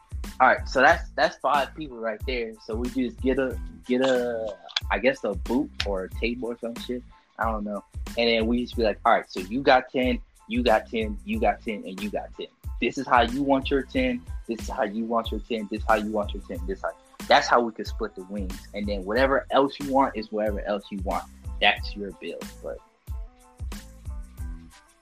All 0.41 0.49
right, 0.49 0.69
so 0.69 0.81
that's 0.81 1.11
that's 1.17 1.37
five 1.39 1.75
people 1.75 1.97
right 1.97 2.21
there. 2.27 2.53
So 2.65 2.75
we 2.75 2.91
just 2.91 3.21
get 3.21 3.39
a 3.39 3.59
get 3.87 4.03
a 4.03 4.55
I 4.91 4.99
guess 4.99 5.25
a 5.25 5.35
boot 5.35 5.71
or 5.87 6.05
a 6.05 6.11
table 6.11 6.49
or 6.49 6.59
some 6.59 6.75
shit. 6.77 7.03
I 7.39 7.45
don't 7.45 7.65
know. 7.65 7.85
And 8.19 8.29
then 8.29 8.47
we 8.47 8.63
just 8.63 8.77
be 8.77 8.83
like, 8.83 8.99
all 9.05 9.13
right, 9.13 9.25
so 9.29 9.41
you 9.41 9.61
got 9.63 9.91
ten, 9.91 10.21
you 10.49 10.63
got 10.63 10.91
ten, 10.91 11.19
you 11.25 11.41
got 11.41 11.63
ten, 11.63 11.83
and 11.87 12.03
you 12.03 12.11
got 12.11 12.29
ten. 12.37 12.47
This 12.81 12.99
is 12.99 13.07
how 13.07 13.23
you 13.23 13.43
want 13.43 13.71
your 13.71 13.83
ten. 13.83 14.21
This 14.47 14.61
is 14.61 14.69
how 14.69 14.85
you 14.85 15.05
want 15.05 15.31
your 15.31 15.41
ten. 15.41 15.69
This 15.71 15.81
is 15.81 15.87
how 15.87 15.95
you 15.95 16.11
want 16.11 16.35
your 16.35 16.43
ten. 16.43 16.61
This 16.67 16.83
how 16.83 16.91
that's 17.27 17.49
how 17.49 17.61
we 17.61 17.73
could 17.73 17.87
split 17.87 18.15
the 18.15 18.25
wings. 18.25 18.69
And 18.75 18.87
then 18.87 19.05
whatever 19.05 19.47
else 19.51 19.75
you 19.81 19.91
want 19.91 20.17
is 20.17 20.31
whatever 20.31 20.61
else 20.67 20.85
you 20.91 20.99
want. 20.99 21.25
That's 21.61 21.97
your 21.97 22.11
bill. 22.13 22.39
But 22.63 22.79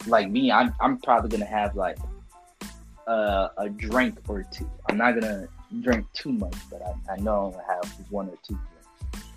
like 0.07 0.31
me, 0.31 0.51
I'm 0.51 0.75
I'm 0.81 0.99
probably 0.99 1.31
gonna 1.31 1.45
have 1.45 1.77
like 1.77 1.99
uh, 3.07 3.49
a 3.59 3.69
drink 3.69 4.19
or 4.29 4.45
two. 4.51 4.71
I'm 4.89 4.97
not 4.97 5.19
gonna 5.19 5.49
drink 5.81 6.07
too 6.13 6.33
much, 6.33 6.57
but 6.71 6.83
I, 6.83 7.15
I 7.15 7.17
know 7.17 7.47
I'm 7.47 7.53
gonna 7.53 7.65
have 7.69 8.11
one 8.11 8.29
or 8.29 8.37
two 8.47 8.59
drinks. 8.59 9.29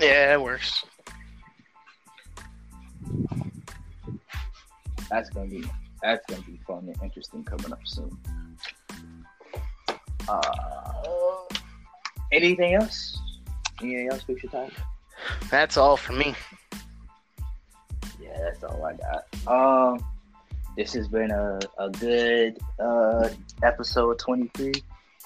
Yeah, 0.00 0.34
it 0.34 0.40
works. 0.40 0.84
That's 5.08 5.30
gonna 5.30 5.48
be 5.48 5.64
that's 6.02 6.24
gonna 6.26 6.42
be 6.42 6.60
fun 6.66 6.88
and 6.88 7.02
interesting 7.02 7.44
coming 7.44 7.72
up 7.72 7.80
soon. 7.84 8.16
Uh, 10.28 10.42
anything 12.32 12.74
else? 12.74 13.18
Anything 13.80 14.08
else 14.10 14.26
we 14.26 14.38
should 14.38 14.50
talk? 14.50 14.70
That's 15.50 15.76
all 15.76 15.96
for 15.96 16.12
me. 16.12 16.34
Yeah, 18.26 18.38
that's 18.40 18.64
all 18.64 18.84
I 18.84 18.94
got. 18.94 19.46
Um, 19.46 20.04
this 20.76 20.92
has 20.94 21.08
been 21.08 21.30
a, 21.30 21.58
a 21.78 21.90
good 21.90 22.58
uh, 22.78 23.28
episode 23.62 24.18
23. 24.18 24.72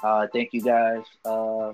Uh, 0.03 0.27
thank 0.33 0.53
you 0.53 0.63
guys 0.63 1.03
uh, 1.25 1.73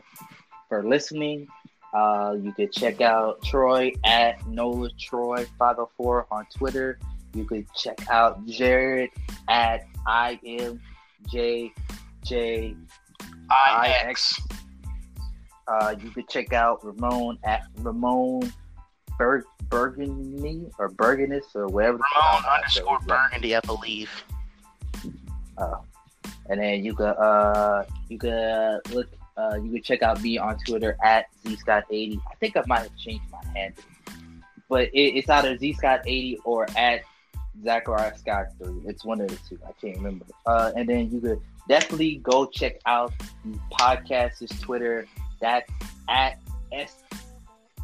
for 0.68 0.84
listening. 0.84 1.48
Uh, 1.92 2.36
you 2.40 2.52
could 2.52 2.72
check 2.72 3.00
out 3.00 3.42
Troy 3.42 3.92
at 4.04 4.46
Nola 4.46 4.90
Troy 4.98 5.46
504 5.58 6.26
on 6.30 6.46
Twitter. 6.54 6.98
You 7.34 7.44
could 7.44 7.66
check 7.74 7.98
out 8.10 8.44
Jared 8.46 9.10
at 9.48 9.86
I 10.06 10.38
M 10.44 10.80
J 11.30 11.72
J 12.24 12.74
IX. 13.20 14.40
Uh, 15.68 15.94
you 16.02 16.10
could 16.10 16.28
check 16.28 16.52
out 16.52 16.84
Ramon 16.84 17.38
at 17.44 17.66
Ramon 17.78 18.52
Berg 19.18 19.44
Burgundy 19.68 20.66
or 20.78 20.88
Burgunus 20.90 21.44
or 21.54 21.68
whatever. 21.68 21.98
the 21.98 22.04
fuck- 22.14 22.22
I 22.22 22.26
Ramon 22.26 22.32
don't 22.34 22.42
know 22.42 22.48
how 22.48 22.54
underscore 22.56 22.98
Burgundy, 23.06 23.56
I 23.56 23.60
believe. 23.60 24.24
Uh, 25.58 25.76
and 26.48 26.60
then 26.60 26.84
you 26.84 26.94
could 26.94 27.16
uh 27.16 27.84
you 28.08 28.18
could 28.18 28.80
look 28.92 29.08
uh 29.36 29.56
you 29.62 29.70
could 29.72 29.84
check 29.84 30.02
out 30.02 30.22
me 30.22 30.38
on 30.38 30.58
Twitter 30.66 30.96
at 31.02 31.26
zscott80. 31.44 32.20
I 32.30 32.34
think 32.36 32.56
I 32.56 32.62
might 32.66 32.80
have 32.80 32.96
changed 32.96 33.24
my 33.30 33.58
handle, 33.58 33.82
but 34.68 34.88
it, 34.92 35.16
it's 35.16 35.28
either 35.28 35.56
zscott80 35.56 36.38
or 36.44 36.66
at 36.76 37.02
Zachariah 37.64 38.16
Scott 38.18 38.46
three. 38.58 38.80
It's 38.86 39.04
one 39.04 39.20
of 39.20 39.28
the 39.28 39.38
two. 39.48 39.58
I 39.66 39.72
can't 39.80 39.96
remember. 39.96 40.26
Uh, 40.44 40.72
and 40.76 40.88
then 40.88 41.10
you 41.10 41.20
could 41.20 41.40
definitely 41.68 42.16
go 42.16 42.46
check 42.46 42.78
out 42.86 43.12
the 43.44 43.58
podcast's 43.72 44.60
Twitter. 44.60 45.06
That's 45.40 45.70
at 46.08 46.38
s 46.72 47.02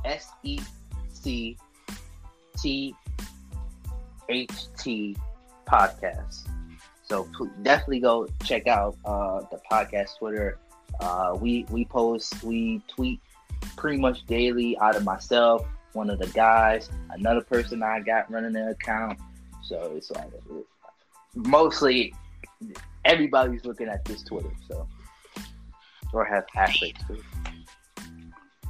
s 0.04 0.28
e 0.42 0.60
c 1.22 1.56
t 2.58 2.94
h 4.28 4.52
t 4.78 5.16
podcast. 5.66 6.48
So 7.04 7.28
definitely 7.62 8.00
go 8.00 8.26
check 8.44 8.66
out 8.66 8.96
uh, 9.04 9.40
the 9.50 9.60
podcast 9.70 10.18
Twitter. 10.18 10.58
Uh, 11.00 11.36
we 11.40 11.64
we 11.70 11.84
post, 11.84 12.42
we 12.42 12.80
tweet 12.88 13.20
pretty 13.76 13.98
much 13.98 14.26
daily 14.26 14.78
out 14.78 14.96
of 14.96 15.04
myself, 15.04 15.66
one 15.92 16.10
of 16.10 16.18
the 16.18 16.28
guys, 16.28 16.90
another 17.10 17.40
person 17.40 17.82
I 17.82 18.00
got 18.00 18.30
running 18.30 18.52
the 18.52 18.70
account. 18.70 19.18
So 19.62 19.92
it's 19.96 20.10
like 20.10 20.30
mostly 21.34 22.14
everybody's 23.04 23.64
looking 23.64 23.88
at 23.88 24.04
this 24.04 24.22
Twitter. 24.22 24.52
So 24.68 24.86
or 26.12 26.24
have 26.24 26.44
access 26.56 26.92
to. 27.08 27.18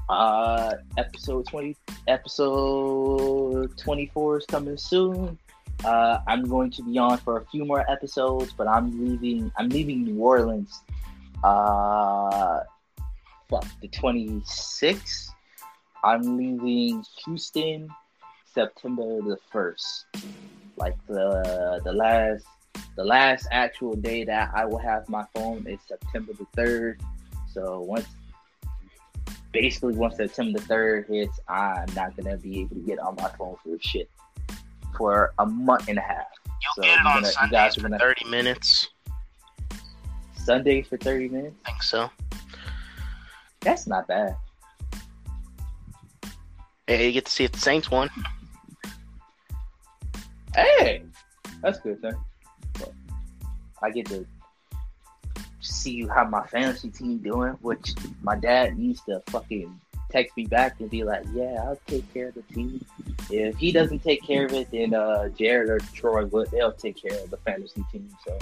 Uh, 0.08 0.74
episode 0.98 1.46
twenty, 1.46 1.76
episode 2.06 3.76
twenty 3.78 4.06
four 4.12 4.38
is 4.38 4.46
coming 4.46 4.76
soon. 4.76 5.38
Uh, 5.84 6.18
I'm 6.26 6.44
going 6.44 6.70
to 6.72 6.82
be 6.82 6.98
on 6.98 7.18
for 7.18 7.38
a 7.38 7.44
few 7.46 7.64
more 7.64 7.90
episodes, 7.90 8.52
but 8.52 8.68
I'm 8.68 8.90
leaving. 9.04 9.50
I'm 9.56 9.68
leaving 9.68 10.04
New 10.04 10.18
Orleans 10.18 10.82
Uh, 11.42 12.60
fuck 13.48 13.66
the 13.80 13.88
twenty 13.88 14.42
sixth. 14.44 15.30
I'm 16.04 16.36
leaving 16.36 17.04
Houston 17.24 17.88
September 18.52 19.22
the 19.22 19.38
first. 19.50 20.06
Like 20.76 20.96
the 21.06 21.80
the 21.84 21.92
last 21.92 22.44
the 22.96 23.04
last 23.04 23.48
actual 23.50 23.94
day 23.94 24.24
that 24.24 24.50
I 24.54 24.64
will 24.64 24.78
have 24.78 25.08
my 25.08 25.24
phone 25.34 25.66
is 25.66 25.80
September 25.86 26.32
the 26.32 26.46
third. 26.54 27.00
So 27.52 27.80
once 27.80 28.06
basically 29.52 29.94
once 29.94 30.16
September 30.16 30.58
the 30.58 30.64
third 30.66 31.06
hits, 31.08 31.38
I'm 31.48 31.92
not 31.94 32.16
gonna 32.16 32.36
be 32.36 32.60
able 32.60 32.76
to 32.76 32.82
get 32.82 32.98
on 32.98 33.16
my 33.16 33.28
phone 33.38 33.56
for 33.62 33.76
shit 33.80 34.10
for 34.96 35.32
a 35.38 35.46
month 35.46 35.88
and 35.88 35.98
a 35.98 36.02
half. 36.02 36.26
You'll 36.62 36.74
So 36.76 36.82
get 36.82 36.92
it 37.00 37.06
on 37.06 37.14
gonna- 37.14 37.26
you 37.26 37.32
Sundays 37.32 37.50
guys 37.52 37.76
are 37.76 37.80
for 37.80 37.88
gonna- 37.88 37.98
30 37.98 38.24
minutes. 38.28 38.88
Sundays 40.34 40.88
for 40.88 40.96
thirty 40.96 41.28
minutes. 41.28 41.54
I 41.64 41.70
think 41.70 41.82
so. 41.84 42.10
That's 43.60 43.86
not 43.86 44.08
bad. 44.08 44.34
Hey, 46.88 47.06
you 47.06 47.12
get 47.12 47.26
to 47.26 47.30
see 47.30 47.44
if 47.44 47.52
the 47.52 47.60
Saints 47.60 47.90
won. 47.92 48.10
Hey, 50.54 51.04
that's 51.62 51.78
good, 51.78 52.00
sir. 52.00 52.12
I 53.82 53.90
get 53.90 54.06
to 54.06 54.26
see 55.62 56.06
how 56.06 56.24
my 56.24 56.46
fantasy 56.46 56.90
team 56.90 57.18
doing, 57.18 57.52
which 57.62 57.94
my 58.22 58.36
dad 58.36 58.78
needs 58.78 59.00
to 59.02 59.22
fucking 59.26 59.80
text 60.10 60.36
me 60.36 60.46
back 60.46 60.78
and 60.80 60.90
be 60.90 61.04
like, 61.04 61.24
"Yeah, 61.32 61.62
I'll 61.64 61.80
take 61.86 62.12
care 62.12 62.28
of 62.28 62.34
the 62.34 62.42
team." 62.54 62.84
If 63.30 63.56
he 63.56 63.72
doesn't 63.72 64.00
take 64.00 64.22
care 64.22 64.44
of 64.44 64.52
it, 64.52 64.70
then 64.70 64.94
uh, 64.94 65.28
Jared 65.30 65.70
or 65.70 65.78
Troy 65.94 66.26
would. 66.26 66.50
They'll 66.50 66.72
take 66.72 66.96
care 66.96 67.18
of 67.18 67.30
the 67.30 67.38
fantasy 67.38 67.84
team. 67.90 68.08
So, 68.26 68.38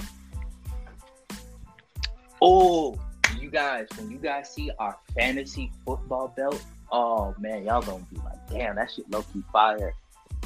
oh, 2.41 2.99
you 3.39 3.49
guys, 3.49 3.87
when 3.97 4.11
you 4.11 4.17
guys 4.17 4.49
see 4.49 4.71
our 4.79 4.97
fantasy 5.15 5.71
football 5.85 6.33
belt, 6.35 6.61
oh 6.91 7.33
man, 7.39 7.63
y'all 7.63 7.81
gonna 7.81 8.05
be 8.11 8.17
like, 8.17 8.49
"Damn, 8.49 8.75
that 8.75 8.91
shit 8.91 9.09
low 9.09 9.23
key 9.33 9.43
fire." 9.51 9.93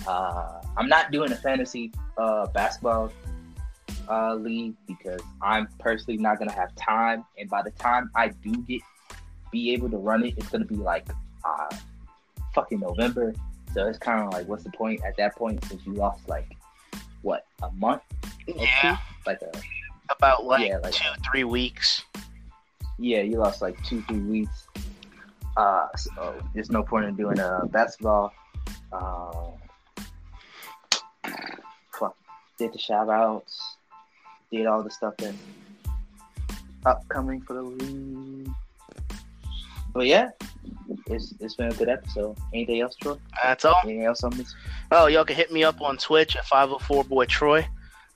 Uh, 0.06 0.62
I'm 0.78 0.88
not 0.88 1.12
doing 1.12 1.32
a 1.32 1.36
fantasy 1.36 1.92
uh, 2.18 2.48
basketball 2.48 3.12
uh, 4.10 4.36
league 4.36 4.76
because 4.88 5.22
I'm 5.42 5.68
personally 5.80 6.18
not 6.18 6.40
gonna 6.40 6.52
have 6.54 6.76
time, 6.76 7.26
and 7.38 7.50
by 7.50 7.62
the 7.62 7.72
time 7.72 8.10
I 8.16 8.30
do 8.30 8.56
get 8.64 8.82
be 9.52 9.72
able 9.74 9.90
to 9.90 9.98
run 9.98 10.24
it, 10.26 10.34
it's 10.38 10.50
gonna 10.50 10.66
be 10.66 10.76
like 10.76 11.08
uh, 11.44 11.76
fucking 12.54 12.80
November. 12.80 13.34
So 13.74 13.88
it's 13.88 13.98
kind 13.98 14.26
of 14.26 14.32
like, 14.34 14.48
what's 14.48 14.64
the 14.64 14.70
point 14.72 15.02
at 15.06 15.18
that 15.18 15.36
point 15.36 15.64
since 15.66 15.86
you 15.86 15.94
lost 15.94 16.28
like 16.30 16.56
what 17.22 17.46
a 17.64 17.72
month. 17.72 18.02
Yeah, 18.48 18.98
like 19.26 19.42
a 19.42 19.52
about 20.10 20.46
like, 20.46 20.68
Yeah, 20.68 20.78
like- 20.78 20.94
two, 20.94 21.10
three 21.32 21.44
weeks. 21.44 22.04
yeah, 23.00 23.22
you 23.22 23.38
lost 23.38 23.62
like 23.62 23.82
two, 23.84 24.02
three 24.04 24.20
weeks. 24.20 24.68
Uh, 25.58 25.88
so 25.96 26.36
there's 26.54 26.70
no 26.70 26.84
point 26.84 27.06
in 27.06 27.16
doing 27.16 27.40
a 27.40 27.66
basketball. 27.66 28.32
Uh, 28.92 29.52
fuck, 31.98 32.16
did 32.58 32.72
the 32.74 32.78
shout 32.78 33.10
outs, 33.10 33.75
did 34.52 34.66
all 34.66 34.84
the 34.84 34.92
stuff 34.92 35.16
that's 35.18 35.36
upcoming 36.86 37.42
for 37.42 37.54
the 37.54 37.62
league. 37.64 38.50
But 39.94 40.08
yeah, 40.08 40.30
it's 41.08 41.34
it's 41.40 41.56
been 41.56 41.72
a 41.72 41.74
good 41.74 41.90
episode. 41.90 42.38
Anything 42.54 42.82
else, 42.82 42.96
Troy? 42.96 43.18
That's 43.44 43.66
all. 43.66 43.80
Anything 43.84 44.04
else 44.04 44.24
on 44.24 44.32
this? 44.32 44.54
Oh, 44.92 45.08
y'all 45.08 45.26
can 45.26 45.36
hit 45.36 45.52
me 45.52 45.64
up 45.64 45.82
on 45.82 45.98
Twitch 45.98 46.36
at 46.36 46.46
504 46.46 47.06
Boy 47.06 47.26
Troy. 47.26 47.68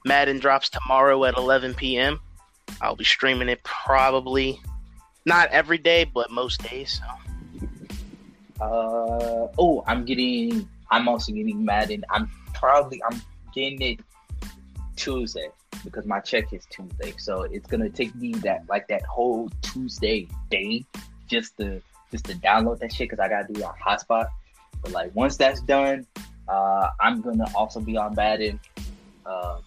Madden 0.06 0.40
drops 0.40 0.70
tomorrow 0.70 1.24
at 1.26 1.38
11 1.38 1.74
p.m. 1.76 2.20
I'll 2.82 2.96
be 2.96 3.04
streaming 3.04 3.50
it 3.50 3.64
probably 3.64 4.62
not 5.26 5.50
every 5.50 5.78
day, 5.78 6.04
but 6.04 6.32
most 6.32 6.62
days. 6.70 7.00
So. 7.00 7.66
Uh 8.62 9.48
oh, 9.58 9.84
I'm 9.88 10.06
getting. 10.06 10.68
I'm 10.92 11.08
also 11.08 11.32
getting 11.32 11.64
Madden. 11.64 12.04
I'm 12.10 12.30
probably 12.54 13.02
I'm 13.10 13.22
getting 13.54 13.82
it 13.82 14.00
Tuesday 14.96 15.50
because 15.84 16.06
my 16.06 16.20
check 16.20 16.52
is 16.54 16.66
Tuesday. 16.70 17.14
So 17.18 17.44
it's 17.44 17.68
gonna 17.68 17.90
take 17.90 18.14
me 18.16 18.34
that 18.36 18.64
like 18.70 18.88
that 18.88 19.04
whole 19.04 19.50
Tuesday 19.62 20.28
day 20.50 20.86
just 21.28 21.58
to 21.58 21.82
just 22.12 22.26
to 22.26 22.34
download 22.36 22.80
that 22.80 22.92
shit 22.92 23.10
because 23.10 23.20
I 23.20 23.30
gotta 23.30 23.52
do 23.52 23.60
it 23.60 23.64
on 23.64 23.76
hotspot. 23.76 24.28
But 24.82 24.92
like 24.92 25.16
once 25.16 25.38
that's 25.38 25.62
done, 25.62 26.06
uh, 26.48 26.90
I'm 27.00 27.22
gonna 27.22 27.48
also 27.56 27.80
be 27.80 27.98
on 27.98 28.16
Madden. 28.16 28.60
Uh, 29.26 29.60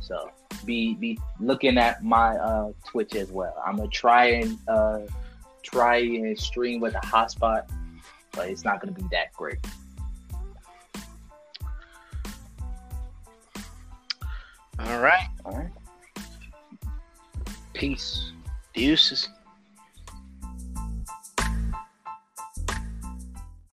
so 0.00 0.30
be 0.64 0.94
be 0.94 1.18
looking 1.40 1.78
at 1.78 2.02
my 2.02 2.36
uh, 2.36 2.72
Twitch 2.86 3.14
as 3.14 3.30
well. 3.30 3.54
I'm 3.64 3.76
gonna 3.76 3.88
try 3.88 4.26
and 4.26 4.58
uh, 4.68 5.00
try 5.62 5.98
and 5.98 6.38
stream 6.38 6.80
with 6.80 6.94
a 6.94 7.00
hotspot, 7.00 7.64
but 8.32 8.48
it's 8.48 8.64
not 8.64 8.80
gonna 8.80 8.92
be 8.92 9.04
that 9.12 9.32
great. 9.34 9.58
All 14.78 15.00
right. 15.00 15.28
All 15.44 15.52
right. 15.56 15.70
Peace. 17.72 18.32
Deuces. 18.74 19.28